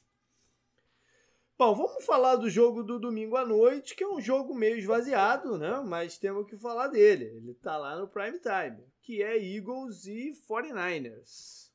Bom, 1.58 1.76
vamos 1.76 2.04
falar 2.04 2.38
do 2.38 2.50
jogo 2.50 2.82
do 2.82 2.98
domingo 2.98 3.38
à 3.38 3.46
noite, 3.46 3.96
que 3.96 4.04
é 4.04 4.08
um 4.08 4.20
jogo 4.20 4.56
meio 4.56 4.78
esvaziado, 4.78 5.60
né? 5.60 5.80
Mas 5.86 6.18
temos 6.18 6.48
que 6.48 6.58
falar 6.58 6.88
dele. 6.88 7.26
Ele 7.26 7.54
tá 7.54 7.78
lá 7.78 7.96
no 7.96 8.08
prime 8.08 8.40
time, 8.40 8.84
que 9.04 9.22
é 9.22 9.38
Eagles 9.38 10.08
e 10.08 10.32
49ers. 10.50 11.71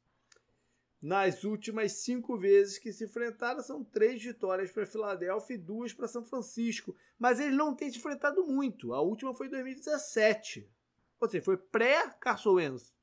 Nas 1.01 1.45
últimas 1.45 1.93
cinco 1.93 2.39
vezes 2.39 2.79
que 2.79 2.93
se 2.93 3.05
enfrentaram, 3.05 3.63
são 3.63 3.85
três 3.85 4.23
vitórias 4.23 4.73
para 4.73 4.87
Filadélfia 4.87 5.55
e 5.55 5.59
duas 5.59 5.93
para 5.93 6.09
São 6.09 6.25
Francisco. 6.25 6.97
Mas 7.19 7.39
eles 7.39 7.57
não 7.57 7.75
têm 7.75 7.91
se 7.91 7.99
enfrentado 7.99 8.45
muito. 8.47 8.95
A 8.95 9.01
última 9.01 9.35
foi 9.35 9.47
em 9.47 9.51
2017. 9.51 10.69
Ou 11.21 11.29
seja, 11.29 11.45
foi 11.45 11.57
pré-Carson 11.57 12.57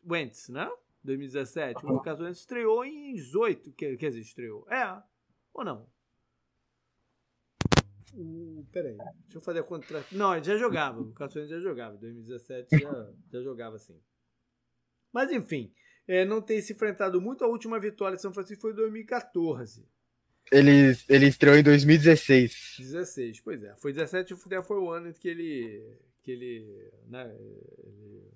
Wentz, 0.06 0.50
né? 0.50 0.70
2017. 1.04 1.86
O 1.86 2.00
Carson 2.02 2.24
Wentz 2.24 2.40
estreou 2.40 2.84
em 2.84 3.14
18. 3.14 3.72
Quer, 3.74 3.96
dizer, 3.96 4.22
estreou. 4.22 4.68
É. 4.70 5.02
Ou 5.54 5.64
não? 5.64 5.88
O, 8.16 8.66
peraí, 8.72 8.96
deixa 8.96 9.38
eu 9.38 9.42
fazer 9.42 9.60
a 9.60 9.64
conta. 9.64 10.06
Não, 10.12 10.36
ele 10.36 10.44
já 10.44 10.58
jogava. 10.58 11.00
O 11.02 11.14
Carson 11.14 11.40
Wentz 11.40 11.52
já 11.52 11.60
jogava. 11.60 11.96
Em 11.96 12.00
2017 12.00 12.80
já, 12.80 13.14
já 13.32 13.42
jogava 13.42 13.76
assim. 13.76 14.00
Mas 15.12 15.32
enfim 15.32 15.72
é, 16.08 16.26
não 16.26 16.42
tem 16.42 16.62
se 16.62 16.74
enfrentado 16.74 17.22
muito. 17.22 17.44
A 17.44 17.48
última 17.48 17.80
vitória 17.80 18.16
de 18.16 18.22
São 18.22 18.34
Francisco 18.34 18.62
foi 18.62 18.72
em 18.72 18.76
2014. 18.76 19.86
Ele, 20.52 20.96
ele 21.10 21.28
estreou 21.28 21.56
em 21.56 21.64
2016. 21.64 22.76
16, 22.80 23.40
pois 23.42 23.64
é. 23.64 23.76
Foi 23.78 23.94
17 23.94 24.36
foi 24.36 24.78
o 24.78 24.90
ano 24.90 25.14
que 25.14 25.28
ele, 25.28 25.98
que 26.22 26.32
ele, 26.32 26.92
né, 27.08 27.34
ele 27.84 28.32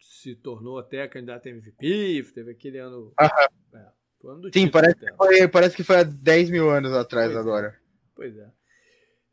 se 0.00 0.34
tornou 0.34 0.78
até 0.78 1.06
candidato 1.06 1.46
a 1.46 1.50
MVP. 1.50 2.24
Teve 2.34 2.50
aquele 2.50 2.78
ano. 2.78 3.12
É, 3.18 3.26
ano 4.24 4.50
Sim, 4.52 4.68
parece 4.68 4.96
que, 4.96 5.12
foi, 5.14 5.48
parece 5.48 5.76
que 5.76 5.84
foi 5.84 5.96
há 5.96 6.02
10 6.02 6.50
mil 6.50 6.70
anos 6.70 6.92
atrás 6.92 7.28
pois 7.32 7.36
é. 7.36 7.40
agora. 7.40 7.68
É. 7.68 7.76
Pois 8.14 8.36
é. 8.36 8.50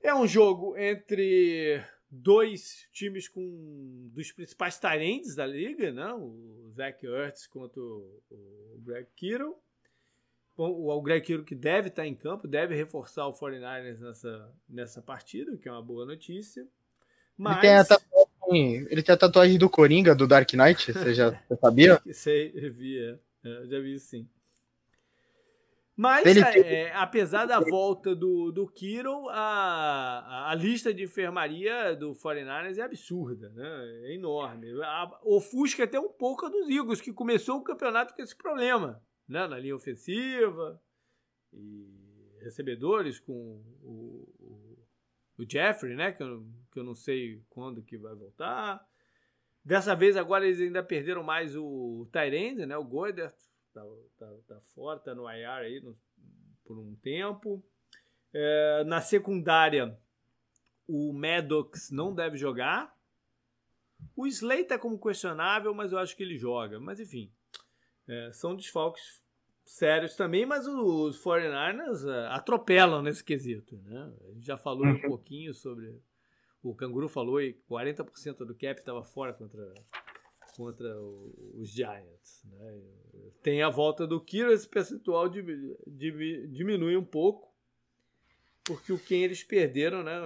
É 0.02 0.16
um 0.16 0.26
jogo 0.26 0.78
entre 0.78 1.84
dois 2.10 2.88
times 2.92 3.28
com 3.28 4.10
dos 4.14 4.32
principais 4.32 4.80
talentos 4.80 5.36
da 5.36 5.46
liga, 5.46 5.92
né? 5.92 6.12
o 6.14 6.72
Zach 6.76 7.06
Ertz 7.06 7.48
contra 7.48 7.82
o, 7.82 8.22
Greg 8.84 9.08
Kittle. 9.16 9.56
O, 10.58 10.92
o 10.92 11.02
Greg 11.02 11.26
Kittle 11.26 11.46
que 11.46 11.56
deve 11.56 11.90
estar 11.90 12.06
em 12.06 12.16
campo, 12.16 12.48
deve 12.48 12.76
reforçar 12.76 13.28
o 13.28 13.34
49ers 13.34 14.00
nessa, 14.00 14.54
nessa 14.68 15.02
partida, 15.02 15.56
que 15.58 15.70
é 15.70 15.72
uma 15.72 15.82
boa 15.82 16.06
notícia. 16.06 16.68
Mas... 17.38 17.54
Ele, 17.54 17.62
tem 17.62 17.76
a 17.78 17.86
tatuagem, 17.86 18.88
ele 18.90 19.04
tem 19.04 19.16
a 19.16 19.18
tatuagem 19.18 19.58
do 19.58 19.70
Coringa, 19.70 20.16
do 20.16 20.28
Dark 20.28 20.52
Knight, 20.54 20.92
você 20.92 21.14
já 21.14 21.42
sabia? 21.62 22.02
Sei, 22.12 22.50
vi, 22.72 22.98
é. 22.98 23.20
é 23.46 23.68
já 23.68 23.80
vi 23.80 23.98
sim. 24.00 24.28
Mas, 26.02 26.26
é, 26.26 26.60
é, 26.60 26.96
apesar 26.96 27.46
da 27.46 27.60
volta 27.60 28.16
do, 28.16 28.54
do 28.54 28.66
Kiro, 28.66 29.28
a, 29.32 30.50
a 30.50 30.56
lista 30.56 30.94
de 30.94 31.04
enfermaria 31.04 31.94
do 31.94 32.14
49ers 32.14 32.78
é 32.78 32.82
absurda, 32.84 33.50
né? 33.50 33.68
É 34.06 34.16
enorme. 34.16 34.82
A, 34.82 35.20
ofusca 35.26 35.84
até 35.84 36.00
um 36.00 36.08
pouco 36.08 36.46
a 36.46 36.50
dos 36.50 36.70
Eagles, 36.70 37.02
que 37.02 37.12
começou 37.12 37.58
o 37.58 37.64
campeonato 37.66 38.16
com 38.16 38.22
esse 38.22 38.34
problema, 38.34 39.04
né? 39.28 39.46
Na 39.46 39.60
linha 39.60 39.76
ofensiva 39.76 40.82
e 41.52 41.86
recebedores 42.44 43.20
com 43.20 43.34
o, 43.84 44.34
o, 44.40 44.88
o 45.38 45.52
Jeffrey, 45.52 45.98
né? 45.98 46.14
Que 46.14 46.24
eu, 46.24 46.48
que 46.72 46.80
eu 46.80 46.84
não 46.86 46.96
sei 46.96 47.44
quando 47.50 47.84
que 47.84 47.98
vai 47.98 48.16
voltar. 48.16 48.82
Dessa 49.66 49.94
vez, 49.94 50.16
agora 50.16 50.46
eles 50.46 50.62
ainda 50.62 50.82
perderam 50.82 51.24
mais 51.24 51.58
o 51.58 52.08
Tyrande, 52.10 52.66
né? 52.66 52.78
O 52.78 52.86
Goddard 52.86 53.34
tá, 53.74 53.82
tá, 54.18 54.28
tá 54.48 54.62
fora, 54.74 55.00
tá 55.00 55.16
no 55.16 55.30
IR 55.30 55.48
aí 55.48 55.82
no, 55.82 55.98
por 56.64 56.78
um 56.78 56.96
tempo. 56.96 57.64
É, 58.34 58.84
na 58.86 59.02
secundária, 59.02 59.98
o 60.88 61.14
Maddox 61.14 61.90
não 61.92 62.14
deve 62.14 62.38
jogar. 62.38 62.96
O 64.16 64.26
Slay 64.28 64.64
tá 64.64 64.78
como 64.78 65.00
questionável, 65.00 65.74
mas 65.74 65.92
eu 65.92 66.00
acho 66.00 66.16
que 66.16 66.24
ele 66.24 66.38
joga. 66.38 66.80
Mas 66.80 67.00
enfim, 67.00 67.32
é, 68.08 68.32
são 68.32 68.56
desfalques 68.56 69.24
sérios 69.64 70.16
também, 70.16 70.46
mas 70.46 70.66
os 70.66 71.24
49ers 71.24 72.08
é, 72.08 72.28
atropelam 72.34 73.04
nesse 73.04 73.24
quesito. 73.24 73.78
Né? 73.84 74.14
A 74.28 74.32
gente 74.34 74.46
já 74.46 74.58
falou 74.58 74.86
um 74.86 74.94
uhum. 74.94 75.02
pouquinho 75.02 75.54
sobre. 75.54 76.02
O 76.62 76.76
Canguru 76.76 77.08
falou 77.08 77.42
e 77.42 77.54
40% 77.70 78.38
do 78.46 78.54
cap 78.54 78.80
estava 78.80 79.02
fora 79.02 79.34
contra 79.34 79.74
contra 80.56 81.00
os 81.00 81.70
Giants. 81.70 82.44
Né? 82.46 82.82
Tem 83.42 83.62
a 83.62 83.70
volta 83.70 84.06
do 84.06 84.20
Kiro, 84.20 84.52
esse 84.52 84.68
percentual 84.68 85.30
diminui 85.30 86.98
um 86.98 87.06
pouco, 87.06 87.50
porque 88.64 88.94
o 88.94 89.00
quem 89.00 89.24
eles 89.24 89.44
perderam 89.44 90.04
né, 90.04 90.20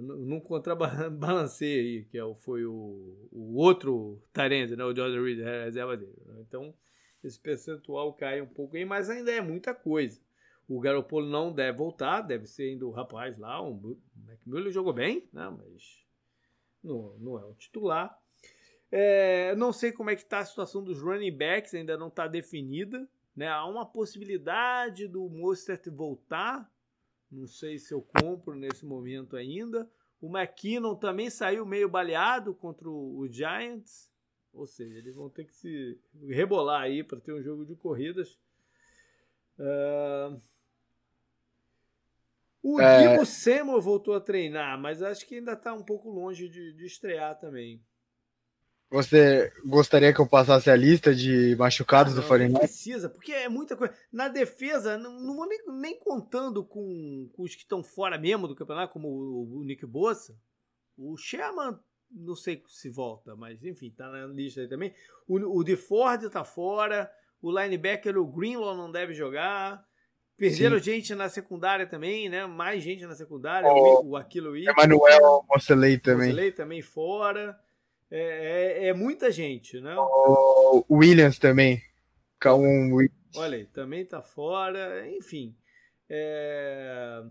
num 0.00 0.40
contrabalanceio 0.40 1.80
aí, 1.80 2.04
que 2.04 2.18
é 2.18 2.34
foi 2.40 2.64
o, 2.64 3.28
o 3.30 3.56
outro 3.56 4.22
Tyrande, 4.32 4.76
né, 4.76 4.84
o 4.84 4.94
Jordan 4.94 5.22
Reed, 5.22 5.40
a 5.42 5.64
reserva 5.64 5.96
dele. 5.96 6.16
Né? 6.24 6.44
Então, 6.46 6.74
esse 7.22 7.38
percentual 7.38 8.14
cai 8.14 8.40
um 8.40 8.46
pouco 8.46 8.76
aí, 8.76 8.84
mas 8.84 9.10
ainda 9.10 9.30
é 9.30 9.40
muita 9.40 9.74
coisa. 9.74 10.20
O 10.68 10.80
Garoppolo 10.80 11.28
não 11.28 11.52
deve 11.52 11.78
voltar, 11.78 12.22
deve 12.22 12.46
ser 12.46 12.70
ainda 12.70 12.86
o 12.86 12.90
rapaz 12.90 13.38
lá, 13.38 13.60
o 13.62 13.98
McMillan 14.26 14.70
jogou 14.70 14.92
bem, 14.92 15.28
né, 15.32 15.48
mas 15.50 16.04
não, 16.82 17.16
não 17.18 17.38
é 17.38 17.44
o 17.44 17.54
titular. 17.54 18.16
É, 18.90 19.54
não 19.56 19.72
sei 19.72 19.92
como 19.92 20.10
é 20.10 20.16
que 20.16 20.22
está 20.22 20.38
a 20.38 20.44
situação 20.44 20.82
dos 20.82 21.00
running 21.00 21.36
backs, 21.36 21.74
ainda 21.74 21.96
não 21.96 22.08
está 22.08 22.26
definida. 22.26 23.08
Né? 23.34 23.48
Há 23.48 23.66
uma 23.66 23.84
possibilidade 23.84 25.06
do 25.06 25.28
Mostert 25.28 25.88
voltar. 25.90 26.70
Não 27.30 27.46
sei 27.46 27.78
se 27.78 27.92
eu 27.92 28.00
compro 28.00 28.54
nesse 28.54 28.86
momento 28.86 29.36
ainda. 29.36 29.90
O 30.20 30.28
McKinnon 30.28 30.94
também 30.94 31.28
saiu 31.28 31.66
meio 31.66 31.88
baleado 31.88 32.54
contra 32.54 32.88
o 32.88 33.26
Giants. 33.28 34.10
Ou 34.52 34.66
seja, 34.66 34.96
eles 34.96 35.14
vão 35.14 35.28
ter 35.28 35.44
que 35.44 35.54
se 35.54 36.00
rebolar 36.28 36.82
aí 36.82 37.04
para 37.04 37.20
ter 37.20 37.32
um 37.32 37.42
jogo 37.42 37.66
de 37.66 37.76
corridas. 37.76 38.38
Uh... 39.58 40.40
O 42.62 42.80
é... 42.80 43.12
Divo 43.12 43.26
Samuel 43.26 43.80
voltou 43.80 44.14
a 44.14 44.20
treinar, 44.20 44.80
mas 44.80 45.02
acho 45.02 45.26
que 45.26 45.36
ainda 45.36 45.52
está 45.52 45.72
um 45.74 45.84
pouco 45.84 46.10
longe 46.10 46.48
de, 46.48 46.72
de 46.72 46.86
estrear 46.86 47.38
também. 47.38 47.80
Você 48.90 49.52
gostaria 49.64 50.12
que 50.12 50.20
eu 50.20 50.26
passasse 50.28 50.70
a 50.70 50.76
lista 50.76 51.12
de 51.12 51.56
machucados 51.56 52.12
ah, 52.12 52.16
não, 52.16 52.22
do 52.22 52.28
49 52.28 52.66
precisa, 52.66 53.08
porque 53.08 53.32
é 53.32 53.48
muita 53.48 53.76
coisa. 53.76 53.92
Na 54.12 54.28
defesa, 54.28 54.96
não, 54.96 55.20
não 55.20 55.34
vou 55.34 55.46
nem, 55.46 55.58
nem 55.80 55.98
contando 55.98 56.64
com, 56.64 57.28
com, 57.32 57.42
os 57.42 57.54
que 57.54 57.62
estão 57.62 57.82
fora 57.82 58.16
mesmo 58.16 58.46
do 58.46 58.54
campeonato, 58.54 58.92
como 58.92 59.08
o, 59.08 59.58
o 59.58 59.64
Nick 59.64 59.84
Bossa. 59.84 60.38
O 60.96 61.16
Sherman, 61.16 61.76
não 62.10 62.36
sei 62.36 62.62
se 62.68 62.88
volta, 62.88 63.34
mas 63.34 63.62
enfim, 63.64 63.90
tá 63.90 64.08
na 64.08 64.26
lista 64.26 64.60
aí 64.60 64.68
também. 64.68 64.94
O, 65.26 65.58
o 65.58 65.64
DeFord 65.64 66.30
tá 66.30 66.44
fora. 66.44 67.10
O 67.42 67.50
linebacker, 67.50 68.16
o 68.16 68.26
Greenlaw, 68.26 68.76
não 68.76 68.90
deve 68.90 69.14
jogar. 69.14 69.84
Perderam 70.36 70.78
Sim. 70.78 70.84
gente 70.84 71.14
na 71.14 71.28
secundária 71.28 71.86
também, 71.86 72.28
né? 72.28 72.46
Mais 72.46 72.82
gente 72.82 73.04
na 73.04 73.14
secundária. 73.14 73.68
O, 73.68 74.10
o 74.10 74.16
Aquilo 74.16 74.56
Emanuel 74.56 75.44
Mocelei 75.48 75.98
também. 75.98 76.28
Mocelei 76.28 76.52
também 76.52 76.82
fora. 76.82 77.58
É, 78.10 78.84
é, 78.84 78.88
é, 78.88 78.94
muita 78.94 79.30
gente, 79.30 79.80
né? 79.80 79.94
O 79.98 80.84
Williams 80.90 81.38
também. 81.38 81.82
Um... 82.46 82.96
Olha 83.36 83.58
aí, 83.58 83.66
também 83.66 84.04
tá 84.04 84.22
fora. 84.22 85.08
Enfim. 85.10 85.56
É... 86.08 87.22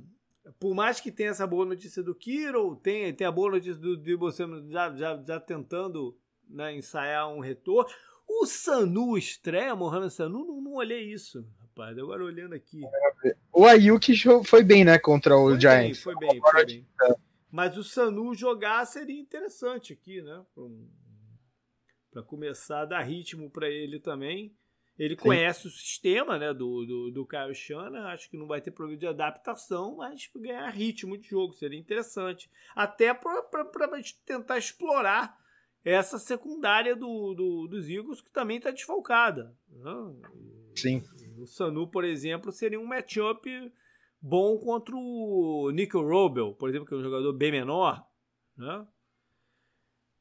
Por 0.59 0.75
mais 0.75 0.99
que 0.99 1.11
tenha 1.11 1.29
essa 1.29 1.47
boa 1.47 1.65
notícia 1.65 2.03
do 2.03 2.13
Kiro, 2.13 2.75
tem, 2.75 3.13
tem 3.13 3.25
a 3.25 3.31
boa 3.31 3.51
notícia 3.51 3.75
do 3.75 3.97
Debo 3.97 4.29
já, 4.69 4.93
já, 4.95 5.23
já 5.25 5.39
tentando 5.39 6.15
né, 6.47 6.75
ensaiar 6.75 7.29
um 7.29 7.39
retorno. 7.39 7.89
O 8.27 8.45
Sanu 8.45 9.17
estreia, 9.17 9.75
Mohamed 9.75 10.13
Sanu, 10.13 10.45
não, 10.45 10.61
não 10.61 10.73
olhei 10.73 11.11
isso, 11.11 11.45
rapaz. 11.61 11.97
Agora 11.97 12.23
olhando 12.23 12.53
aqui. 12.53 12.81
O 13.51 13.65
Ayuki 13.65 14.13
foi 14.43 14.63
bem, 14.63 14.83
né, 14.83 14.99
contra 14.99 15.35
o 15.35 15.49
foi 15.49 15.59
Giants. 15.59 16.03
Bem, 16.03 16.13
foi 16.13 16.15
bem, 16.15 16.41
foi 16.41 16.65
bem. 16.65 16.87
Mas 17.55 17.77
o 17.77 17.85
Sanu 17.85 18.35
jogar 18.35 18.85
seria 18.85 19.17
interessante 19.17 19.93
aqui, 19.93 20.21
né? 20.21 20.45
Para 22.11 22.21
começar 22.21 22.81
a 22.81 22.85
dar 22.85 23.01
ritmo 23.01 23.49
para 23.49 23.69
ele 23.69 23.97
também. 23.97 24.53
Ele 24.99 25.15
Sim. 25.15 25.21
conhece 25.21 25.65
o 25.65 25.71
sistema 25.71 26.37
né, 26.37 26.53
do, 26.53 26.85
do, 26.85 27.11
do 27.11 27.25
Kyle 27.25 27.55
Shanahan, 27.55 28.07
acho 28.07 28.29
que 28.29 28.35
não 28.35 28.45
vai 28.45 28.59
ter 28.59 28.71
problema 28.71 28.99
de 28.99 29.07
adaptação, 29.07 29.95
mas 29.95 30.29
ganhar 30.35 30.69
ritmo 30.69 31.17
de 31.17 31.29
jogo 31.29 31.53
seria 31.53 31.79
interessante. 31.79 32.51
Até 32.75 33.13
para 33.13 33.41
tentar 34.25 34.57
explorar 34.57 35.37
essa 35.81 36.19
secundária 36.19 36.93
do, 36.93 37.33
do, 37.33 37.67
dos 37.69 37.87
Eagles, 37.87 38.19
que 38.19 38.31
também 38.31 38.57
está 38.57 38.69
desfalcada. 38.69 39.57
Né? 39.69 39.91
Sim. 40.75 41.03
O 41.37 41.45
Sanu, 41.45 41.87
por 41.87 42.03
exemplo, 42.03 42.51
seria 42.51 42.81
um 42.81 42.85
matchup 42.85 43.49
bom 44.25 44.57
contra 44.57 44.95
o 44.95 45.69
Nico 45.71 46.01
Robel, 46.01 46.53
por 46.53 46.67
exemplo, 46.67 46.87
que 46.87 46.95
é 46.95 46.97
um 46.97 47.03
jogador 47.03 47.31
bem 47.31 47.51
menor. 47.51 48.03
Né? 48.57 48.87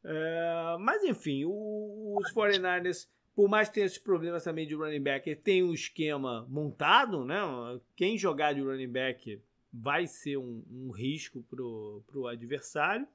É, 0.05 0.77
mas 0.79 1.03
enfim, 1.05 1.45
o, 1.47 2.19
os 2.19 2.31
49ers, 2.35 3.09
por 3.35 3.49
mais 3.49 3.69
que 3.69 3.77
tenha 3.77 3.87
esses 3.87 3.97
problemas 3.97 4.45
também 4.45 4.67
de 4.67 4.75
running 4.75 5.01
back, 5.01 5.35
tem 5.37 5.63
um 5.63 5.73
esquema 5.73 6.47
montado, 6.51 7.25
né? 7.25 7.41
Quem 7.97 8.19
jogar 8.19 8.53
de 8.53 8.61
running 8.61 8.93
back 8.93 9.41
vai 9.73 10.07
ser 10.07 10.37
um, 10.37 10.63
um 10.71 10.91
risco 10.91 11.43
pro, 11.49 12.05
pro 12.07 12.27
adversário. 12.27 13.09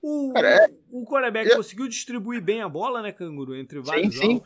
O, 0.00 0.32
Cara, 0.32 0.48
é... 0.48 0.70
o 0.90 1.04
conseguiu 1.56 1.88
distribuir 1.88 2.42
bem 2.42 2.62
a 2.62 2.68
bola, 2.70 3.02
né, 3.02 3.12
Canguru, 3.12 3.54
entre 3.54 3.80
vários 3.80 4.14
sim, 4.14 4.40
sim. 4.40 4.42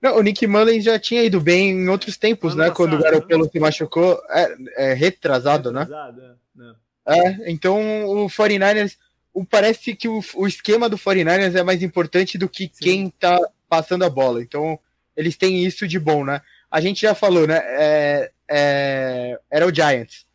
Não, 0.00 0.18
o 0.18 0.22
Nick 0.22 0.46
Mullen 0.46 0.80
já 0.80 0.98
tinha 0.98 1.22
ido 1.22 1.40
bem 1.40 1.70
em 1.70 1.88
outros 1.88 2.16
tempos, 2.16 2.52
ano 2.52 2.62
né? 2.62 2.68
Passado, 2.68 2.76
quando 2.76 2.94
o 2.94 3.02
Garopelo 3.02 3.44
né? 3.44 3.50
se 3.50 3.58
machucou. 3.58 4.20
É, 4.30 4.56
é 4.76 4.94
retrasado, 4.94 5.72
né? 5.72 5.80
retrasado, 5.80 6.20
né? 6.54 6.74
É, 7.06 7.18
é, 7.18 7.50
então 7.50 8.06
o 8.08 8.26
49ers. 8.26 8.96
O, 9.32 9.44
parece 9.44 9.94
que 9.94 10.08
o, 10.08 10.22
o 10.34 10.46
esquema 10.46 10.88
do 10.88 10.96
49ers 10.96 11.54
é 11.54 11.62
mais 11.62 11.82
importante 11.82 12.38
do 12.38 12.48
que 12.48 12.70
Sim. 12.72 12.84
quem 12.84 13.10
tá 13.10 13.38
passando 13.68 14.04
a 14.04 14.10
bola. 14.10 14.42
Então, 14.42 14.78
eles 15.14 15.36
têm 15.36 15.64
isso 15.64 15.86
de 15.86 15.98
bom, 15.98 16.24
né? 16.24 16.40
A 16.70 16.80
gente 16.80 17.02
já 17.02 17.14
falou, 17.14 17.46
né? 17.46 17.60
É, 17.64 18.30
é, 18.48 19.38
era 19.50 19.66
o 19.66 19.74
Giants. 19.74 20.26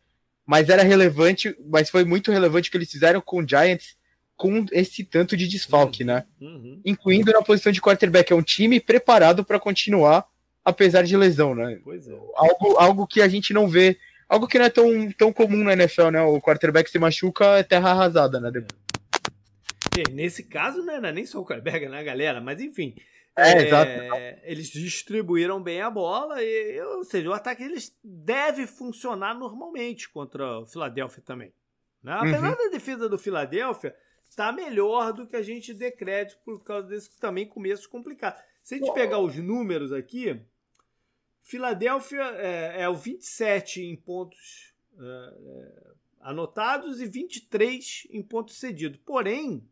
Mas 0.46 0.68
era 0.68 0.82
relevante, 0.82 1.56
mas 1.66 1.88
foi 1.88 2.04
muito 2.04 2.30
relevante 2.30 2.68
o 2.68 2.72
que 2.72 2.76
eles 2.76 2.90
fizeram 2.90 3.20
com 3.20 3.42
o 3.42 3.48
Giants 3.48 3.96
com 4.36 4.66
esse 4.72 5.04
tanto 5.04 5.36
de 5.36 5.46
desfalque, 5.46 6.04
né? 6.04 6.24
Uhum. 6.40 6.80
Incluindo 6.84 7.32
na 7.32 7.42
posição 7.42 7.70
de 7.70 7.80
quarterback. 7.80 8.32
É 8.32 8.36
um 8.36 8.42
time 8.42 8.80
preparado 8.80 9.44
para 9.44 9.60
continuar, 9.60 10.26
apesar 10.64 11.02
de 11.02 11.16
lesão, 11.16 11.54
né? 11.54 11.78
Pois 11.84 12.08
é. 12.08 12.12
Algo, 12.34 12.76
algo 12.78 13.06
que 13.06 13.22
a 13.22 13.28
gente 13.28 13.52
não 13.52 13.68
vê. 13.68 13.96
Algo 14.28 14.48
que 14.48 14.58
não 14.58 14.64
é 14.64 14.70
tão, 14.70 15.12
tão 15.12 15.32
comum 15.32 15.62
na 15.62 15.74
NFL, 15.74 16.08
né? 16.08 16.22
O 16.22 16.40
quarterback 16.40 16.90
se 16.90 16.98
machuca 16.98 17.58
é 17.58 17.62
terra 17.62 17.90
arrasada, 17.90 18.40
né? 18.40 18.50
É. 19.96 20.10
Nesse 20.10 20.44
caso, 20.44 20.82
né, 20.82 20.98
não 20.98 21.08
é 21.10 21.12
nem 21.12 21.26
só 21.26 21.40
o 21.40 21.46
quarterback, 21.46 21.86
né, 21.86 22.02
galera? 22.02 22.40
Mas 22.40 22.60
enfim. 22.60 22.94
É, 23.36 23.62
é. 23.62 24.42
Eles 24.44 24.68
distribuíram 24.68 25.62
bem 25.62 25.80
a 25.80 25.90
bola, 25.90 26.42
e, 26.42 26.80
ou 26.82 27.04
seja, 27.04 27.30
o 27.30 27.32
ataque 27.32 27.62
eles 27.62 27.96
deve 28.04 28.66
funcionar 28.66 29.34
normalmente 29.34 30.08
contra 30.10 30.60
o 30.60 30.66
Philadelphia 30.66 31.22
também. 31.24 31.52
Né? 32.02 32.12
Apesar 32.12 32.50
uhum. 32.50 32.64
da 32.64 32.70
defesa 32.70 33.08
do 33.08 33.18
Philadelphia 33.18 33.94
está 34.32 34.50
melhor 34.50 35.12
do 35.12 35.26
que 35.26 35.36
a 35.36 35.42
gente 35.42 35.74
dê 35.74 35.90
crédito 35.90 36.40
por 36.42 36.64
causa 36.64 36.88
desse 36.88 37.20
também 37.20 37.46
começo 37.46 37.86
complicado. 37.88 38.42
Se 38.62 38.74
a 38.74 38.78
gente 38.78 38.94
pegar 38.94 39.18
os 39.18 39.36
números 39.36 39.92
aqui, 39.92 40.40
Filadélfia 41.42 42.22
é, 42.36 42.82
é 42.82 42.88
o 42.88 42.94
27 42.94 43.82
em 43.82 43.94
pontos 43.94 44.72
é, 44.98 45.02
é, 45.02 45.92
anotados 46.20 47.02
e 47.02 47.06
23 47.06 48.08
em 48.10 48.22
pontos 48.22 48.58
cedidos. 48.58 48.98
Porém, 49.04 49.68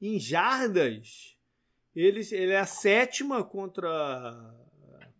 em 0.00 0.20
jardas, 0.20 1.36
ele, 1.92 2.20
ele 2.30 2.52
é 2.52 2.60
a 2.60 2.66
sétima 2.66 3.42
contra 3.42 4.54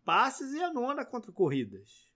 passes 0.04 0.52
e 0.52 0.62
a 0.62 0.72
nona 0.72 1.04
contra 1.04 1.32
corridas. 1.32 2.07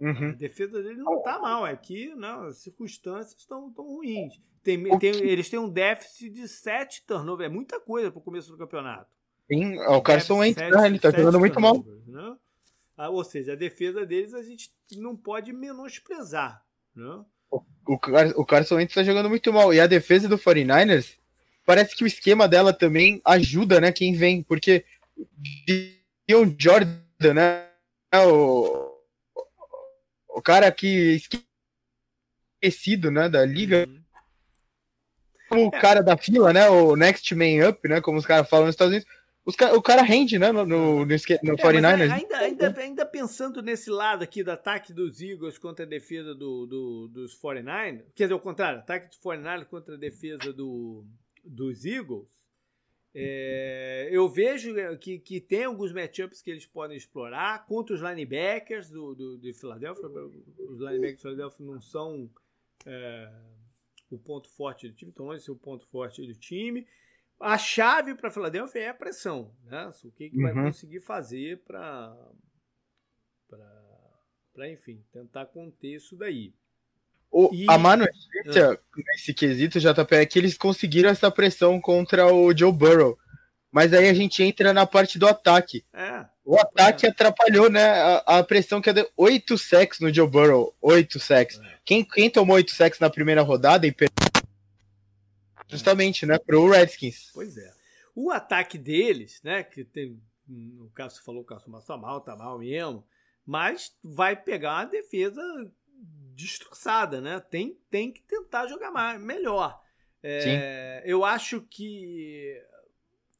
Uhum. 0.00 0.30
A 0.30 0.32
defesa 0.32 0.82
dele 0.82 1.02
não 1.02 1.18
está 1.18 1.38
mal. 1.38 1.64
Aqui, 1.64 2.14
não, 2.16 2.44
as 2.44 2.58
circunstâncias 2.58 3.38
estão 3.38 3.70
tão 3.70 3.84
ruins. 3.84 4.40
Tem, 4.62 4.82
tem, 4.98 5.10
eles 5.22 5.48
têm 5.48 5.58
um 5.58 5.68
déficit 5.68 6.30
de 6.30 6.48
7 6.48 7.04
turnovers. 7.06 7.50
É 7.50 7.54
muita 7.54 7.78
coisa 7.78 8.10
para 8.10 8.18
o 8.18 8.22
começo 8.22 8.50
do 8.50 8.58
campeonato. 8.58 9.10
Sim, 9.50 9.76
é 9.78 9.88
o 9.88 10.00
Carson 10.00 10.38
Wentz, 10.38 10.56
né? 10.56 10.86
Ele 10.86 10.98
tá 10.98 11.10
jogando 11.10 11.38
muito 11.38 11.60
mal. 11.60 11.84
Né? 12.06 12.36
Ah, 12.96 13.10
ou 13.10 13.24
seja, 13.24 13.52
a 13.52 13.56
defesa 13.56 14.06
deles 14.06 14.32
a 14.32 14.42
gente 14.42 14.70
não 14.96 15.16
pode 15.16 15.52
menosprezar. 15.52 16.64
Né? 16.94 17.24
O, 17.50 17.58
o, 17.58 17.98
o 18.36 18.46
Carson 18.46 18.76
Wentz 18.76 18.94
tá 18.94 19.02
jogando 19.02 19.28
muito 19.28 19.52
mal. 19.52 19.74
E 19.74 19.80
a 19.80 19.86
defesa 19.86 20.28
do 20.28 20.38
49ers, 20.38 21.16
parece 21.66 21.96
que 21.96 22.04
o 22.04 22.06
esquema 22.06 22.46
dela 22.46 22.72
também 22.72 23.20
ajuda, 23.24 23.80
né? 23.80 23.90
Quem 23.92 24.14
vem, 24.14 24.42
porque 24.42 24.84
Dion 25.66 26.54
Jordan, 26.58 27.34
né? 27.34 27.66
O, 28.14 28.89
o 30.34 30.42
cara 30.42 30.70
que 30.72 31.20
esquecido, 32.62 33.10
né? 33.10 33.28
Da 33.28 33.44
liga. 33.44 33.86
Uhum 33.86 34.00
o 35.50 35.68
é. 35.74 35.80
cara 35.80 36.02
da 36.02 36.16
fila, 36.16 36.52
né? 36.52 36.68
O 36.68 36.94
next 36.96 37.34
man 37.34 37.68
up, 37.68 37.88
né? 37.88 38.00
Como 38.00 38.18
os 38.18 38.26
caras 38.26 38.48
falam 38.48 38.66
nos 38.66 38.74
Estados 38.74 38.94
Unidos. 38.94 39.10
Os 39.44 39.56
cara, 39.56 39.76
o 39.76 39.82
cara 39.82 40.02
rende, 40.02 40.38
né? 40.38 40.52
No, 40.52 40.64
no, 40.64 40.94
no, 40.94 41.06
no 41.06 41.06
49ers. 41.06 42.08
É, 42.08 42.12
ainda, 42.12 42.38
ainda, 42.38 42.80
ainda 42.80 43.06
pensando 43.06 43.62
nesse 43.62 43.90
lado 43.90 44.22
aqui 44.22 44.44
do 44.44 44.52
ataque 44.52 44.92
dos 44.92 45.20
Eagles 45.20 45.58
contra 45.58 45.84
a 45.84 45.88
defesa 45.88 46.34
do, 46.34 46.66
do, 46.66 47.08
dos 47.08 47.36
49ers, 47.40 48.04
quer 48.14 48.24
dizer, 48.24 48.34
o 48.34 48.40
contrário, 48.40 48.78
ataque 48.78 49.08
dos 49.08 49.18
49ers 49.18 49.64
contra 49.64 49.94
a 49.94 49.98
defesa 49.98 50.52
do, 50.52 51.04
dos 51.44 51.84
Eagles, 51.84 52.28
é, 53.14 54.08
eu 54.10 54.28
vejo 54.28 54.74
que, 54.98 55.18
que 55.18 55.40
tem 55.40 55.64
alguns 55.64 55.92
matchups 55.92 56.42
que 56.42 56.50
eles 56.50 56.66
podem 56.66 56.96
explorar 56.96 57.66
contra 57.66 57.94
os 57.94 58.00
linebackers 58.00 58.88
do, 58.88 59.14
do, 59.14 59.38
de 59.38 59.52
Philadelphia. 59.52 60.06
Os 60.06 60.78
linebackers 60.78 61.16
de 61.16 61.22
Philadelphia 61.22 61.66
não 61.66 61.80
são. 61.80 62.30
É, 62.86 63.30
o 64.10 64.18
ponto 64.18 64.48
forte 64.50 64.88
do 64.88 64.94
time, 64.94 65.10
então 65.12 65.26
longe 65.26 65.38
de 65.38 65.44
ser 65.44 65.52
o 65.52 65.56
ponto 65.56 65.86
forte 65.86 66.26
do 66.26 66.34
time. 66.34 66.86
A 67.38 67.56
chave 67.56 68.14
para 68.14 68.28
a 68.28 68.32
Filadélfia 68.32 68.80
é 68.80 68.88
a 68.88 68.94
pressão, 68.94 69.54
né? 69.64 69.90
O 70.04 70.10
que, 70.10 70.28
que 70.28 70.36
uhum. 70.36 70.42
vai 70.42 70.52
conseguir 70.52 71.00
fazer 71.00 71.62
para, 71.62 72.14
para, 74.52 74.70
enfim, 74.70 75.02
tentar 75.10 75.46
conter 75.46 75.94
isso 75.94 76.16
daí. 76.16 76.52
O, 77.30 77.50
e... 77.52 77.64
A 77.68 77.78
má 77.78 77.96
notícia 77.96 78.72
ah. 78.72 78.78
nesse 79.12 79.32
quesito, 79.32 79.78
JP, 79.78 80.14
é 80.16 80.26
que 80.26 80.38
eles 80.38 80.56
conseguiram 80.56 81.10
essa 81.10 81.30
pressão 81.30 81.80
contra 81.80 82.26
o 82.26 82.56
Joe 82.56 82.72
Burrow. 82.72 83.18
Mas 83.70 83.92
aí 83.92 84.08
a 84.08 84.14
gente 84.14 84.42
entra 84.42 84.72
na 84.72 84.84
parte 84.84 85.18
do 85.18 85.28
ataque. 85.28 85.84
É. 85.92 86.24
O 86.44 86.58
ataque 86.58 87.06
é. 87.06 87.10
atrapalhou, 87.10 87.70
né? 87.70 87.88
A, 87.88 88.38
a 88.38 88.44
pressão 88.44 88.80
que 88.80 88.90
é 88.90 88.92
de 88.92 89.08
8 89.16 89.56
sacks 89.56 90.00
no 90.00 90.12
Joe 90.12 90.28
Burrow. 90.28 90.74
8 90.82 91.20
sacks. 91.20 91.60
É. 91.60 91.78
Quem, 91.84 92.04
quem 92.04 92.28
tomou 92.28 92.56
8 92.56 92.72
sacks 92.72 92.98
na 92.98 93.08
primeira 93.08 93.42
rodada 93.42 93.86
e 93.86 93.94
justamente, 95.70 96.26
né, 96.26 96.38
pro 96.38 96.68
Redskins. 96.68 97.30
Pois 97.32 97.56
é. 97.56 97.72
O 98.14 98.30
ataque 98.30 98.76
deles, 98.76 99.40
né, 99.42 99.62
que 99.62 99.84
tem, 99.84 100.20
o 100.48 100.90
Cássio 100.92 101.22
falou 101.22 101.44
que 101.44 101.52
o 101.52 101.56
Cássio 101.56 101.72
tá 101.86 101.96
mal, 101.96 102.20
tá 102.20 102.36
mal 102.36 102.58
mesmo, 102.58 103.06
mas 103.46 103.92
vai 104.02 104.34
pegar 104.34 104.78
uma 104.78 104.84
defesa 104.84 105.40
destroçada, 106.34 107.20
né? 107.20 107.40
Tem, 107.40 107.78
tem 107.90 108.12
que 108.12 108.22
tentar 108.22 108.66
jogar 108.66 108.90
mais, 108.90 109.20
melhor. 109.20 109.80
É, 110.22 111.02
eu 111.04 111.24
acho 111.24 111.62
que 111.62 112.62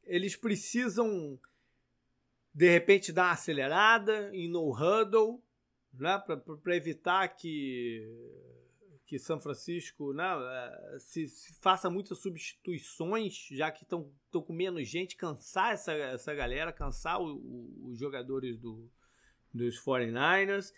eles 0.03 0.35
precisam, 0.35 1.39
de 2.53 2.69
repente, 2.69 3.11
dar 3.11 3.25
uma 3.25 3.31
acelerada 3.31 4.29
em 4.33 4.49
no 4.49 4.71
huddle, 4.71 5.41
né, 5.93 6.21
para 6.63 6.75
evitar 6.75 7.27
que, 7.29 8.07
que 9.05 9.19
São 9.19 9.39
Francisco 9.39 10.13
né, 10.13 10.25
é, 10.25 10.99
se, 10.99 11.27
se 11.27 11.53
faça 11.59 11.89
muitas 11.89 12.19
substituições, 12.19 13.47
já 13.51 13.69
que 13.71 13.83
estão 13.83 14.09
com 14.31 14.53
menos 14.53 14.87
gente, 14.87 15.15
cansar 15.15 15.73
essa, 15.73 15.93
essa 15.93 16.33
galera, 16.33 16.71
cansar 16.71 17.21
o, 17.21 17.35
o, 17.35 17.89
os 17.89 17.99
jogadores 17.99 18.57
do, 18.57 18.89
dos 19.53 19.79
49ers. 19.83 20.71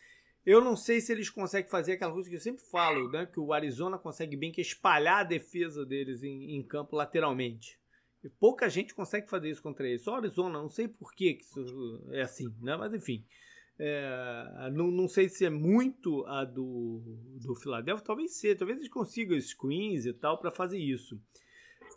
Eu 0.46 0.62
não 0.62 0.76
sei 0.76 1.00
se 1.00 1.12
eles 1.12 1.30
conseguem 1.30 1.70
fazer 1.70 1.94
aquela 1.94 2.12
coisa 2.12 2.30
que 2.30 2.36
eu 2.36 2.40
sempre 2.40 2.64
falo, 2.66 3.10
né? 3.10 3.26
Que 3.26 3.40
o 3.40 3.54
Arizona 3.54 3.98
consegue 3.98 4.36
bem, 4.36 4.52
que 4.52 4.60
é 4.60 4.64
espalhar 4.64 5.22
a 5.22 5.24
defesa 5.24 5.86
deles 5.86 6.22
em, 6.22 6.56
em 6.56 6.64
campo 6.64 6.96
lateralmente. 6.96 7.80
E 8.24 8.30
pouca 8.30 8.70
gente 8.70 8.94
consegue 8.94 9.30
fazer 9.30 9.50
isso 9.50 9.62
contra 9.62 9.88
eles. 9.88 10.04
Só 10.04 10.14
o 10.14 10.16
Arizona, 10.16 10.62
não 10.62 10.70
sei 10.70 10.88
por 10.88 11.14
que 11.14 11.38
isso 11.40 12.10
é 12.12 12.22
assim, 12.22 12.54
né? 12.62 12.76
Mas 12.76 12.94
enfim. 12.94 13.26
É, 13.80 14.70
não, 14.72 14.92
não 14.92 15.08
sei 15.08 15.28
se 15.28 15.46
é 15.46 15.50
muito 15.50 16.24
a 16.28 16.46
do, 16.46 17.02
do 17.42 17.56
Philadelphia, 17.56 18.06
talvez 18.06 18.36
seja, 18.36 18.56
talvez 18.56 18.78
eles 18.78 18.90
consigam 18.90 19.40
screens 19.40 20.06
e 20.06 20.14
tal 20.14 20.38
para 20.38 20.52
fazer 20.52 20.78
isso. 20.78 21.20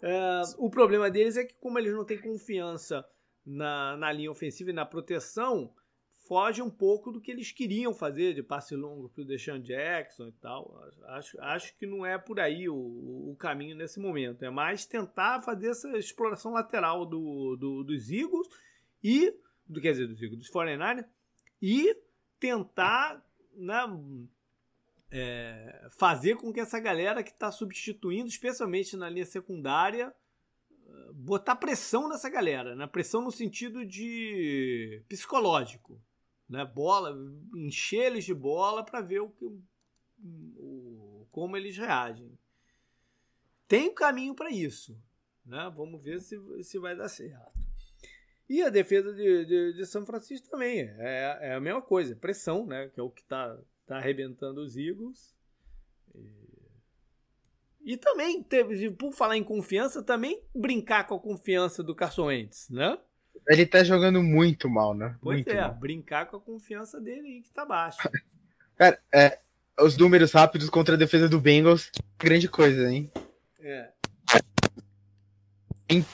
É, 0.03 0.41
o 0.59 0.71
problema 0.71 1.11
deles 1.11 1.37
é 1.37 1.45
que, 1.45 1.55
como 1.55 1.79
eles 1.79 1.93
não 1.93 2.05
têm 2.05 2.21
confiança 2.21 3.07
na, 3.45 3.97
na 3.97 4.11
linha 4.11 4.31
ofensiva 4.31 4.71
e 4.71 4.75
na 4.75 4.87
proteção, 4.87 5.73
foge 6.27 6.61
um 6.61 6.71
pouco 6.71 7.13
do 7.13 7.21
que 7.21 7.31
eles 7.31 7.53
queriam 7.53 7.95
fazer 7.95 8.35
de 8.35 8.43
passe 8.43 8.75
longo 8.75 9.09
para 9.09 9.23
o 9.23 9.25
Deshaun 9.25 9.61
Jackson 9.61 10.29
e 10.29 10.33
tal. 10.33 10.79
Acho, 11.09 11.41
acho 11.41 11.77
que 11.79 11.87
não 11.87 12.05
é 12.05 12.19
por 12.19 12.41
aí 12.41 12.69
o, 12.69 12.75
o, 12.75 13.37
caminho 13.39 13.77
nesse 13.77 14.01
momento. 14.01 14.45
É 14.45 14.51
mais 14.51 14.85
tentar 14.85 15.41
fazer 15.43 15.69
essa 15.69 15.97
exploração 15.97 16.53
lateral 16.53 17.07
do, 17.07 17.57
do, 17.57 17.85
dos 17.85 18.11
Eagles 18.11 18.49
e, 19.03 19.33
do, 19.67 19.81
quer 19.81 19.93
dizer, 19.93 20.09
dos 20.09 20.21
Eagles, 20.21 20.41
dos 20.41 20.51
49 20.51 21.05
e 21.63 21.97
tentar 22.39 23.25
né, 23.55 23.83
é, 25.11 25.89
fazer 25.99 26.37
com 26.37 26.53
que 26.53 26.61
essa 26.61 26.79
galera 26.79 27.23
que 27.23 27.31
está 27.31 27.51
substituindo, 27.51 28.29
especialmente 28.29 28.97
na 28.97 29.09
linha 29.09 29.25
secundária, 29.25 30.15
botar 31.13 31.57
pressão 31.57 32.09
nessa 32.09 32.29
galera, 32.29 32.75
né? 32.75 32.87
pressão 32.87 33.23
no 33.23 33.31
sentido 33.31 33.85
de 33.85 35.03
psicológico 35.09 36.01
né? 36.49 36.65
Bola, 36.65 37.17
encher 37.55 38.07
eles 38.07 38.25
de 38.25 38.35
bola 38.35 38.85
para 38.85 39.01
ver 39.01 39.21
o 39.21 39.31
que, 39.31 39.45
o, 39.45 41.27
como 41.31 41.57
eles 41.57 41.77
reagem. 41.77 42.39
Tem 43.69 43.91
um 43.91 43.95
caminho 43.95 44.35
para 44.35 44.51
isso, 44.51 44.97
né? 45.45 45.71
Vamos 45.75 46.03
ver 46.05 46.21
se, 46.21 46.39
se 46.63 46.79
vai 46.79 46.97
dar 46.97 47.09
certo. 47.09 47.57
E 48.49 48.63
a 48.63 48.71
defesa 48.71 49.13
de, 49.13 49.45
de, 49.45 49.73
de 49.73 49.87
São 49.87 50.07
Francisco 50.07 50.49
também 50.49 50.81
é, 50.81 51.39
é, 51.41 51.55
a 51.55 51.61
mesma 51.61 51.83
coisa, 51.83 52.15
pressão, 52.15 52.65
né? 52.65 52.89
Que 52.89 53.01
é 53.01 53.03
o 53.03 53.11
que 53.11 53.23
está 53.23 53.59
tá 53.85 53.97
arrebentando 53.97 54.61
os 54.61 54.77
Eagles. 54.77 55.35
E, 56.15 57.93
e 57.93 57.97
também, 57.97 58.43
teve, 58.43 58.91
por 58.93 59.13
falar 59.13 59.37
em 59.37 59.43
confiança, 59.43 60.03
também 60.03 60.45
brincar 60.55 61.09
com 61.09 61.17
a 61.17 61.21
confiança 61.21 61.83
do 61.83 61.95
Carson 61.95 62.27
Wentz, 62.27 62.71
né? 62.71 62.97
Ele 63.49 63.67
tá 63.67 63.85
jogando 63.85 64.23
muito 64.23 64.69
mal, 64.69 64.95
né? 64.95 65.17
Pois 65.21 65.37
muito 65.37 65.51
é, 65.51 65.61
mal. 65.61 65.75
brincar 65.75 66.27
com 66.27 66.37
a 66.37 66.41
confiança 66.41 67.01
dele 67.01 67.27
aí 67.27 67.43
que 67.43 67.51
tá 67.51 67.65
baixa. 67.65 67.99
Cara, 68.77 68.99
é, 69.13 69.39
os 69.81 69.97
números 69.97 70.33
rápidos 70.33 70.69
contra 70.69 70.95
a 70.95 70.99
defesa 70.99 71.29
do 71.29 71.41
Bengals, 71.41 71.91
grande 72.19 72.49
coisa, 72.49 72.91
hein? 72.91 73.11
É. 73.61 73.91
Em 75.89 76.05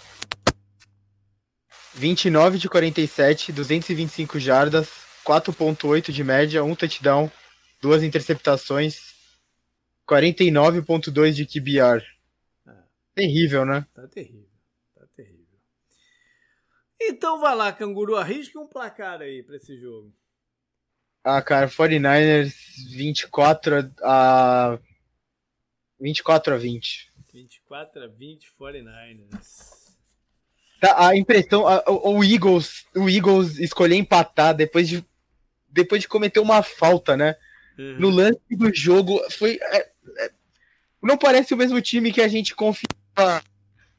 29 1.95 2.59
de 2.59 2.69
47, 2.69 3.53
225 3.53 4.39
jardas, 4.39 4.89
4.8 5.25 6.13
de 6.13 6.25
média, 6.25 6.65
um 6.65 6.75
touchdown, 6.75 7.31
duas 7.81 8.03
interceptações, 8.03 9.15
49.2 10.09 11.33
de 11.33 11.47
QBR. 11.47 12.05
É. 12.67 12.73
Terrível, 13.15 13.65
né? 13.65 13.87
Tá 13.95 14.07
terrível. 14.09 14.52
Então 17.09 17.41
vai 17.41 17.55
lá, 17.55 17.73
Canguru, 17.73 18.17
arrisca 18.17 18.59
um 18.59 18.67
placar 18.67 19.21
aí 19.21 19.43
pra 19.43 19.57
esse 19.57 19.79
jogo. 19.79 20.13
Ah, 21.25 21.41
cara, 21.41 21.69
49ers 21.69 22.55
24 22.91 23.93
a 24.03 24.79
24 26.01 26.55
a 26.55 26.57
20. 26.57 27.13
24 27.33 28.03
a 28.03 28.07
20 28.09 28.53
49ers. 28.59 29.83
Tá, 30.81 31.09
a 31.09 31.17
impressão, 31.17 31.67
a, 31.67 31.85
o, 31.89 32.25
Eagles, 32.25 32.85
o 32.97 33.09
Eagles 33.09 33.59
escolher 33.59 33.95
empatar 33.95 34.55
depois 34.55 34.89
de 34.89 35.05
depois 35.69 36.03
de 36.03 36.09
cometer 36.09 36.41
uma 36.41 36.63
falta, 36.63 37.17
né? 37.17 37.37
Uhum. 37.79 38.01
No 38.01 38.11
lance 38.11 38.41
do 38.51 38.75
jogo 38.75 39.19
foi 39.31 39.59
é, 39.63 39.89
é, 40.19 40.33
não 41.01 41.17
parece 41.17 41.55
o 41.55 41.57
mesmo 41.57 41.81
time 41.81 42.13
que 42.13 42.21
a 42.21 42.29
gente 42.29 42.55
confiava 42.55 43.43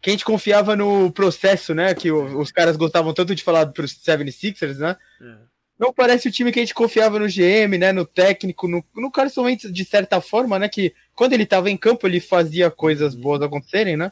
que 0.04 0.10
a 0.10 0.14
gente 0.14 0.26
confiava 0.26 0.76
no 0.76 1.10
processo, 1.14 1.74
né? 1.74 1.96
Que 1.96 2.12
os 2.12 2.52
caras 2.52 2.76
gostavam 2.76 3.14
tanto 3.14 3.34
de 3.34 3.42
falar 3.42 3.68
para 3.68 3.86
os 3.86 3.94
76ers, 3.94 4.78
né? 4.78 4.98
É. 5.22 5.38
Não 5.80 5.94
parece 5.94 6.28
o 6.28 6.32
time 6.32 6.52
que 6.52 6.60
a 6.60 6.62
gente 6.62 6.74
confiava 6.74 7.18
no 7.18 7.26
GM, 7.26 7.78
né? 7.80 7.94
No 7.94 8.06
técnico, 8.06 8.68
no, 8.68 8.84
no 8.94 9.10
Carson 9.10 9.44
Wentz, 9.44 9.72
de 9.72 9.86
certa 9.86 10.20
forma, 10.20 10.60
né? 10.60 10.68
Que 10.68 10.94
quando 11.16 11.32
ele 11.32 11.44
estava 11.44 11.72
em 11.72 11.78
campo, 11.78 12.06
ele 12.06 12.20
fazia 12.20 12.70
coisas 12.70 13.16
boas 13.16 13.42
acontecerem, 13.42 13.96
né? 13.96 14.12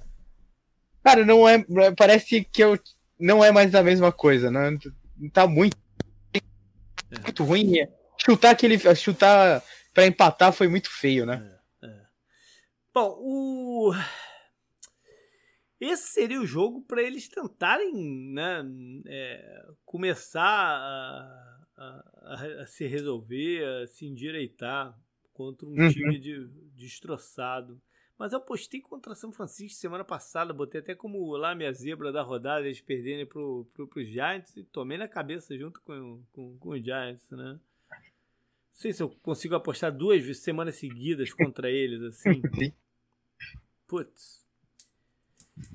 Cara, 1.04 1.26
não 1.26 1.48
é. 1.48 1.62
Parece 1.98 2.46
que 2.46 2.64
eu, 2.64 2.80
não 3.20 3.44
é 3.44 3.52
mais 3.52 3.76
a 3.76 3.84
mesma 3.84 4.14
coisa, 4.14 4.50
né? 4.50 4.78
Tá 5.34 5.46
muito. 5.46 5.76
É. 6.34 7.20
Muito 7.22 7.44
ruim. 7.44 7.74
Chutar 8.18 8.52
aquele. 8.52 8.80
Chutar 8.96 9.62
para 9.94 10.08
empatar 10.08 10.54
foi 10.54 10.70
muito 10.70 10.90
feio, 10.90 11.26
né? 11.26 11.52
É, 11.84 11.88
é. 11.88 11.92
Bom, 12.94 13.14
o. 13.20 13.94
Esse 15.82 16.14
seria 16.14 16.40
o 16.40 16.46
jogo 16.46 16.84
para 16.84 17.02
eles 17.02 17.28
tentarem 17.28 17.92
né, 18.32 18.64
é, 19.08 19.68
começar 19.84 20.44
a, 20.44 21.60
a, 21.76 22.62
a, 22.62 22.66
se 22.68 22.86
resolver, 22.86 23.66
a 23.66 23.88
se 23.88 24.06
endireitar 24.06 24.96
contra 25.34 25.68
um 25.68 25.72
uhum. 25.72 25.90
time 25.90 26.20
de, 26.20 26.48
destroçado. 26.76 27.82
Mas 28.16 28.32
eu 28.32 28.40
postei 28.40 28.80
contra 28.80 29.16
São 29.16 29.32
Francisco 29.32 29.80
semana 29.80 30.04
passada, 30.04 30.54
botei 30.54 30.82
até 30.82 30.94
como 30.94 31.36
lá 31.36 31.56
minha 31.56 31.74
zebra 31.74 32.12
da 32.12 32.22
rodada, 32.22 32.68
eles 32.68 32.80
perderem 32.80 33.26
pro, 33.26 33.68
pro, 33.74 33.88
pros 33.88 34.08
Giants 34.08 34.56
e 34.56 34.64
tomei 34.64 35.00
na 35.00 35.08
cabeça 35.08 35.58
junto 35.58 35.82
com, 35.82 36.22
com, 36.32 36.60
com 36.60 36.70
os 36.70 36.84
Giants, 36.84 37.28
né? 37.32 37.60
Não 37.60 37.60
sei 38.72 38.94
se 38.94 39.02
eu 39.02 39.10
consigo 39.10 39.56
apostar 39.56 39.92
duas 39.92 40.38
semanas 40.38 40.76
seguidas 40.76 41.34
contra 41.34 41.72
eles, 41.72 42.04
assim. 42.04 42.40
Putz. 43.88 44.41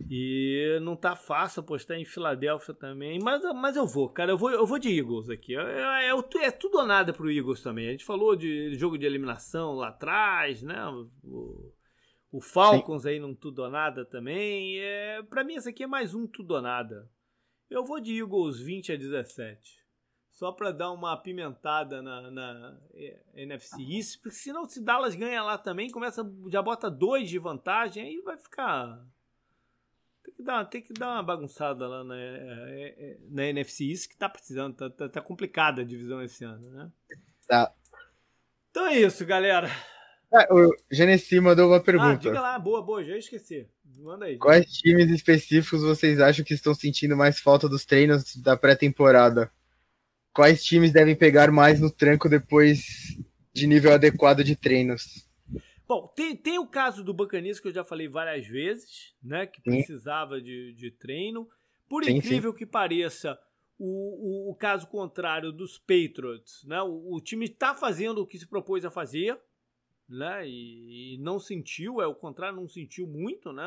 E 0.09 0.79
não 0.83 0.97
tá 0.97 1.15
fácil 1.15 1.61
apostar 1.61 1.97
em 1.97 2.05
Filadélfia 2.05 2.75
também, 2.75 3.19
mas, 3.23 3.43
mas 3.55 3.77
eu 3.77 3.87
vou, 3.87 4.09
cara, 4.09 4.33
eu 4.33 4.39
vou, 4.39 4.51
eu 4.51 4.67
vou 4.67 4.79
de 4.79 4.97
Eagles 4.97 5.29
aqui. 5.29 5.57
É, 5.57 5.61
é, 5.61 6.11
é, 6.11 6.47
é 6.47 6.51
tudo 6.51 6.79
ou 6.79 6.87
nada 6.87 7.13
pro 7.13 7.31
Eagles 7.31 7.63
também. 7.63 7.89
A 7.89 7.91
gente 7.91 8.05
falou 8.05 8.35
de 8.35 8.75
jogo 8.75 8.97
de 8.97 9.07
eliminação 9.07 9.75
lá 9.75 9.89
atrás, 9.89 10.63
né? 10.63 10.87
O, 11.23 11.73
o 12.33 12.41
Falcons 12.41 13.03
Sim. 13.03 13.09
aí 13.11 13.21
num 13.21 13.35
tudo 13.35 13.63
ou 13.63 13.71
nada 13.71 14.05
também. 14.05 14.79
É, 14.81 15.23
para 15.23 15.45
mim, 15.45 15.55
esse 15.55 15.69
aqui 15.69 15.83
é 15.83 15.87
mais 15.87 16.15
um 16.15 16.27
tudo 16.27 16.55
ou 16.55 16.63
nada. 16.63 17.11
Eu 17.69 17.85
vou 17.85 18.01
de 18.01 18.19
Eagles 18.19 18.59
20 18.61 18.93
a 18.93 18.97
17. 18.97 19.85
Só 20.31 20.53
para 20.53 20.71
dar 20.71 20.93
uma 20.93 21.13
apimentada 21.13 22.03
na, 22.03 22.31
na 22.31 22.79
é, 22.93 23.23
NFC 23.35 23.83
East, 23.83 24.21
porque 24.21 24.37
senão 24.37 24.69
se 24.69 24.85
Dallas 24.85 25.15
ganha 25.15 25.43
lá 25.43 25.57
também, 25.57 25.91
começa 25.91 26.23
já 26.49 26.61
bota 26.61 26.91
dois 26.91 27.29
de 27.31 27.39
vantagem, 27.39 28.05
aí 28.05 28.21
vai 28.21 28.37
ficar 28.37 29.03
tem 30.27 30.35
que 30.35 30.43
dar, 30.43 30.65
tem 30.65 30.83
que 30.83 30.93
dar 30.93 31.13
uma 31.15 31.23
bagunçada 31.23 31.87
lá 31.87 32.03
na, 32.03 32.17
é, 32.19 32.95
é, 32.99 33.17
na 33.31 33.47
NFC 33.47 33.85
isso 33.85 34.09
que 34.09 34.17
tá 34.17 34.29
precisando. 34.29 34.75
Tá, 34.75 34.91
tá, 34.91 35.09
tá, 35.09 35.21
complicada 35.21 35.83
a 35.83 35.85
divisão 35.85 36.23
esse 36.23 36.45
ano, 36.45 36.69
né? 36.71 36.91
Tá. 37.47 37.73
Então 38.71 38.87
é 38.89 38.99
isso, 38.99 39.25
galera. 39.25 39.71
É, 40.33 40.53
o 40.53 40.75
Genesi 40.91 41.41
mandou 41.41 41.69
uma 41.69 41.81
pergunta. 41.81 42.11
Ah, 42.11 42.17
diga 42.17 42.41
lá, 42.41 42.59
boa, 42.59 42.83
boa, 42.83 43.05
já 43.05 43.17
esqueci. 43.17 43.69
Manda 43.99 44.27
aí. 44.27 44.37
Quais 44.37 44.67
times 44.73 45.11
específicos 45.11 45.83
vocês 45.83 46.21
acham 46.21 46.45
que 46.45 46.55
estão 46.55 46.75
sentindo 46.75 47.17
mais 47.17 47.39
falta 47.39 47.69
dos 47.69 47.85
treinos 47.85 48.37
da 48.37 48.57
pré-temporada? 48.57 49.51
Quais 50.33 50.65
times 50.65 50.93
devem 50.93 51.15
pegar 51.15 51.51
mais 51.51 51.81
no 51.81 51.91
tranco 51.91 52.29
depois 52.29 53.17
de 53.55 53.67
nível 53.67 53.93
adequado 53.93 54.43
de 54.43 54.57
treinos? 54.57 55.26
Bom, 55.89 56.09
tem, 56.09 56.37
tem 56.37 56.59
o 56.59 56.67
caso 56.67 57.05
do 57.05 57.15
Buccaneers 57.15 57.61
que 57.61 57.69
eu 57.69 57.73
já 57.73 57.85
falei 57.85 58.09
várias 58.09 58.47
vezes, 58.47 59.15
né? 59.23 59.47
Que 59.47 59.61
precisava 59.61 60.41
de, 60.41 60.73
de 60.75 60.91
treino. 60.91 61.49
Por 61.89 62.05
sim, 62.05 62.17
incrível 62.17 62.51
sim. 62.53 62.59
que 62.59 62.67
pareça, 62.67 63.39
o, 63.79 64.49
o, 64.49 64.51
o, 64.51 64.55
caso 64.55 64.89
contrário 64.89 65.53
dos 65.53 65.79
Patriots, 65.79 66.65
né? 66.65 66.83
O, 66.83 67.15
o 67.15 67.21
time 67.21 67.47
está 67.47 67.75
fazendo 67.75 68.21
o 68.21 68.27
que 68.27 68.39
se 68.39 68.47
propôs 68.47 68.85
a 68.85 68.91
fazer, 68.91 69.39
né? 70.09 70.49
E, 70.49 71.15
e, 71.15 71.19
não 71.19 71.39
sentiu, 71.39 72.01
é 72.01 72.07
o 72.07 72.15
contrário, 72.15 72.57
não 72.57 72.69
sentiu 72.69 73.07
muito, 73.07 73.53
né? 73.53 73.65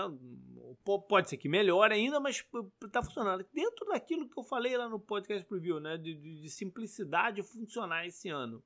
Pode 1.08 1.30
ser 1.30 1.38
que 1.38 1.48
melhore 1.48 1.94
ainda, 1.94 2.20
mas 2.20 2.46
tá 2.92 3.02
funcionando. 3.02 3.46
Dentro 3.54 3.86
daquilo 3.86 4.28
que 4.28 4.38
eu 4.38 4.44
falei 4.44 4.76
lá 4.76 4.90
no 4.90 5.00
podcast 5.00 5.48
preview, 5.48 5.80
né? 5.80 5.98
De, 5.98 6.16
de, 6.16 6.42
de 6.42 6.50
simplicidade 6.50 7.44
funcionar 7.44 8.06
esse 8.06 8.28
ano. 8.28 8.62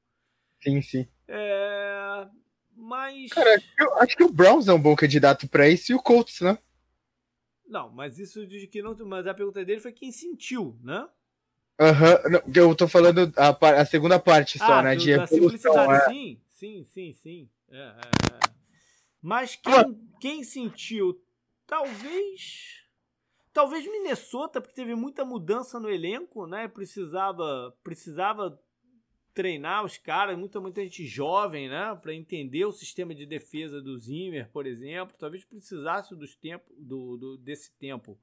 Sim, 0.62 0.82
sim. 0.82 1.08
É... 1.28 2.28
Mas. 2.76 3.32
Cara, 3.32 3.62
eu 3.80 3.94
acho 4.00 4.16
que 4.16 4.24
o 4.24 4.32
Browns 4.32 4.68
é 4.68 4.74
um 4.74 4.82
bom 4.82 4.96
candidato 4.96 5.48
para 5.48 5.70
isso 5.70 5.92
e 5.92 5.96
o 5.96 6.02
Colts, 6.02 6.42
né? 6.42 6.58
Não, 7.68 7.90
mas 7.90 8.20
isso 8.20 8.46
de 8.46 8.68
que 8.68 8.82
não. 8.82 8.96
Mas 9.06 9.26
a 9.26 9.34
pergunta 9.34 9.64
dele 9.64 9.80
foi 9.80 9.92
quem 9.92 10.12
sentiu, 10.12 10.78
né? 10.84 11.08
Aham, 11.80 12.20
uhum, 12.26 12.54
eu 12.54 12.76
tô 12.76 12.88
falando 12.88 13.34
a, 13.36 13.82
a 13.82 13.86
segunda 13.86 14.20
parte 14.20 14.60
só, 14.60 14.74
ah, 14.74 14.84
né? 14.84 14.96
De 14.96 15.16
da 15.16 15.26
simplicidade, 15.26 15.94
é. 15.94 16.06
sim, 16.10 16.42
sim, 16.48 16.86
sim, 16.88 17.14
sim. 17.14 17.50
É, 17.70 17.78
é, 17.78 17.82
é. 17.82 18.54
Mas 19.22 19.56
quem, 19.56 20.10
quem 20.20 20.44
sentiu, 20.44 21.20
talvez. 21.66 22.82
Talvez 23.52 23.86
Minnesota, 23.86 24.60
porque 24.60 24.76
teve 24.76 24.96
muita 24.96 25.24
mudança 25.24 25.80
no 25.80 25.90
elenco, 25.90 26.48
né? 26.48 26.68
Precisava, 26.68 27.76
precisava 27.84 28.60
treinar 29.34 29.84
os 29.84 29.98
caras, 29.98 30.38
muita, 30.38 30.60
muita 30.60 30.82
gente 30.84 31.06
jovem, 31.06 31.68
né? 31.68 31.98
Para 32.02 32.14
entender 32.14 32.66
o 32.66 32.72
sistema 32.72 33.14
de 33.16 33.26
defesa 33.26 33.82
do 33.82 33.98
Zimmer, 33.98 34.50
por 34.52 34.66
exemplo. 34.66 35.16
Talvez 35.18 35.44
precisasse 35.44 36.16
dos 36.16 36.36
tempo, 36.36 36.66
do, 36.78 37.18
do 37.18 37.38
desse 37.38 37.72
tempo 37.78 38.18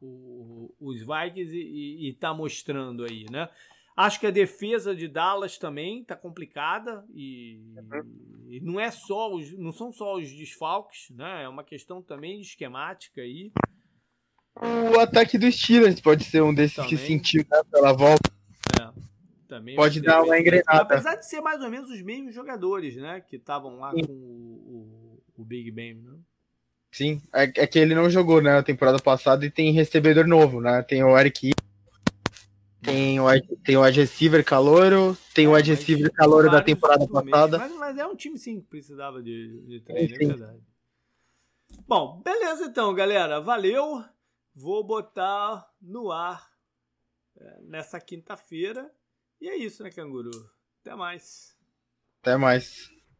o, 0.00 0.74
os 0.80 1.00
Vikings 1.00 1.56
e, 1.56 2.10
está 2.10 2.34
mostrando 2.34 3.04
aí, 3.04 3.26
né? 3.30 3.48
Acho 3.96 4.20
que 4.20 4.26
a 4.26 4.30
defesa 4.30 4.94
de 4.94 5.08
Dallas 5.08 5.56
também 5.56 6.02
está 6.02 6.14
complicada 6.14 7.02
e, 7.14 7.58
uhum. 7.76 8.46
e, 8.50 8.60
não 8.60 8.78
é 8.78 8.90
só 8.90 9.32
os, 9.32 9.50
não 9.56 9.72
são 9.72 9.90
só 9.90 10.16
os 10.16 10.30
desfalques, 10.30 11.08
né? 11.10 11.44
É 11.44 11.48
uma 11.48 11.64
questão 11.64 12.02
também 12.02 12.40
de 12.40 12.46
esquemática 12.46 13.22
aí. 13.22 13.50
O 14.94 14.98
ataque 14.98 15.38
dos 15.38 15.54
Steelers 15.54 16.00
pode 16.00 16.24
ser 16.24 16.42
um 16.42 16.54
desses 16.54 16.76
também. 16.76 16.90
que 16.90 16.96
sentiu 16.98 17.44
né, 17.50 17.62
pela 17.70 17.92
volta. 17.92 18.30
É, 18.80 18.90
também 19.46 19.76
pode 19.76 20.00
dar 20.00 20.22
uma 20.22 20.38
engrenada. 20.38 20.82
Apesar 20.82 21.16
de 21.16 21.26
ser 21.26 21.40
mais 21.40 21.60
ou 21.62 21.70
menos 21.70 21.90
os 21.90 22.02
mesmos 22.02 22.34
jogadores, 22.34 22.96
né? 22.96 23.20
Que 23.20 23.36
estavam 23.36 23.78
lá 23.78 23.92
Sim. 23.92 24.04
com 24.04 24.12
o, 24.12 25.20
o, 25.36 25.42
o, 25.42 25.44
Big 25.44 25.70
Ben, 25.70 25.94
né? 25.94 26.12
Sim, 26.90 27.20
é, 27.34 27.44
é, 27.44 27.66
que 27.66 27.78
ele 27.78 27.94
não 27.94 28.08
jogou 28.08 28.40
né, 28.40 28.52
na 28.52 28.62
temporada 28.62 28.98
passada 28.98 29.44
e 29.44 29.50
tem 29.50 29.72
recebedor 29.72 30.26
novo, 30.26 30.60
né? 30.60 30.82
Tem 30.82 31.04
o 31.04 31.18
Eric 31.18 31.52
tem 32.86 33.18
o, 33.18 33.26
tem 33.64 33.76
o 33.76 33.82
wide 33.82 34.00
receiver 34.00 34.44
calouro, 34.44 35.18
tem 35.34 35.48
o 35.48 35.54
wide 35.54 35.70
receiver 35.70 36.12
calouro 36.12 36.48
da 36.48 36.62
temporada 36.62 37.06
passada. 37.08 37.58
Mas, 37.58 37.76
mas, 37.76 37.98
é 37.98 38.06
um 38.06 38.14
time 38.14 38.38
sim 38.38 38.60
que 38.60 38.66
precisava 38.68 39.20
de, 39.20 39.60
de 39.66 39.80
treino, 39.80 40.14
é 40.14 40.18
verdade. 40.18 40.60
Bom, 41.86 42.22
beleza 42.24 42.64
então, 42.64 42.94
galera. 42.94 43.40
Valeu. 43.40 44.04
Vou 44.54 44.84
botar 44.84 45.68
no 45.82 46.10
ar 46.12 46.48
é, 47.36 47.60
nessa 47.62 48.00
quinta-feira. 48.00 48.90
E 49.40 49.48
é 49.48 49.56
isso, 49.56 49.82
né, 49.82 49.90
canguru? 49.90 50.30
Até 50.80 50.94
mais. 50.94 51.56
Até 52.20 52.36
mais. 52.36 52.90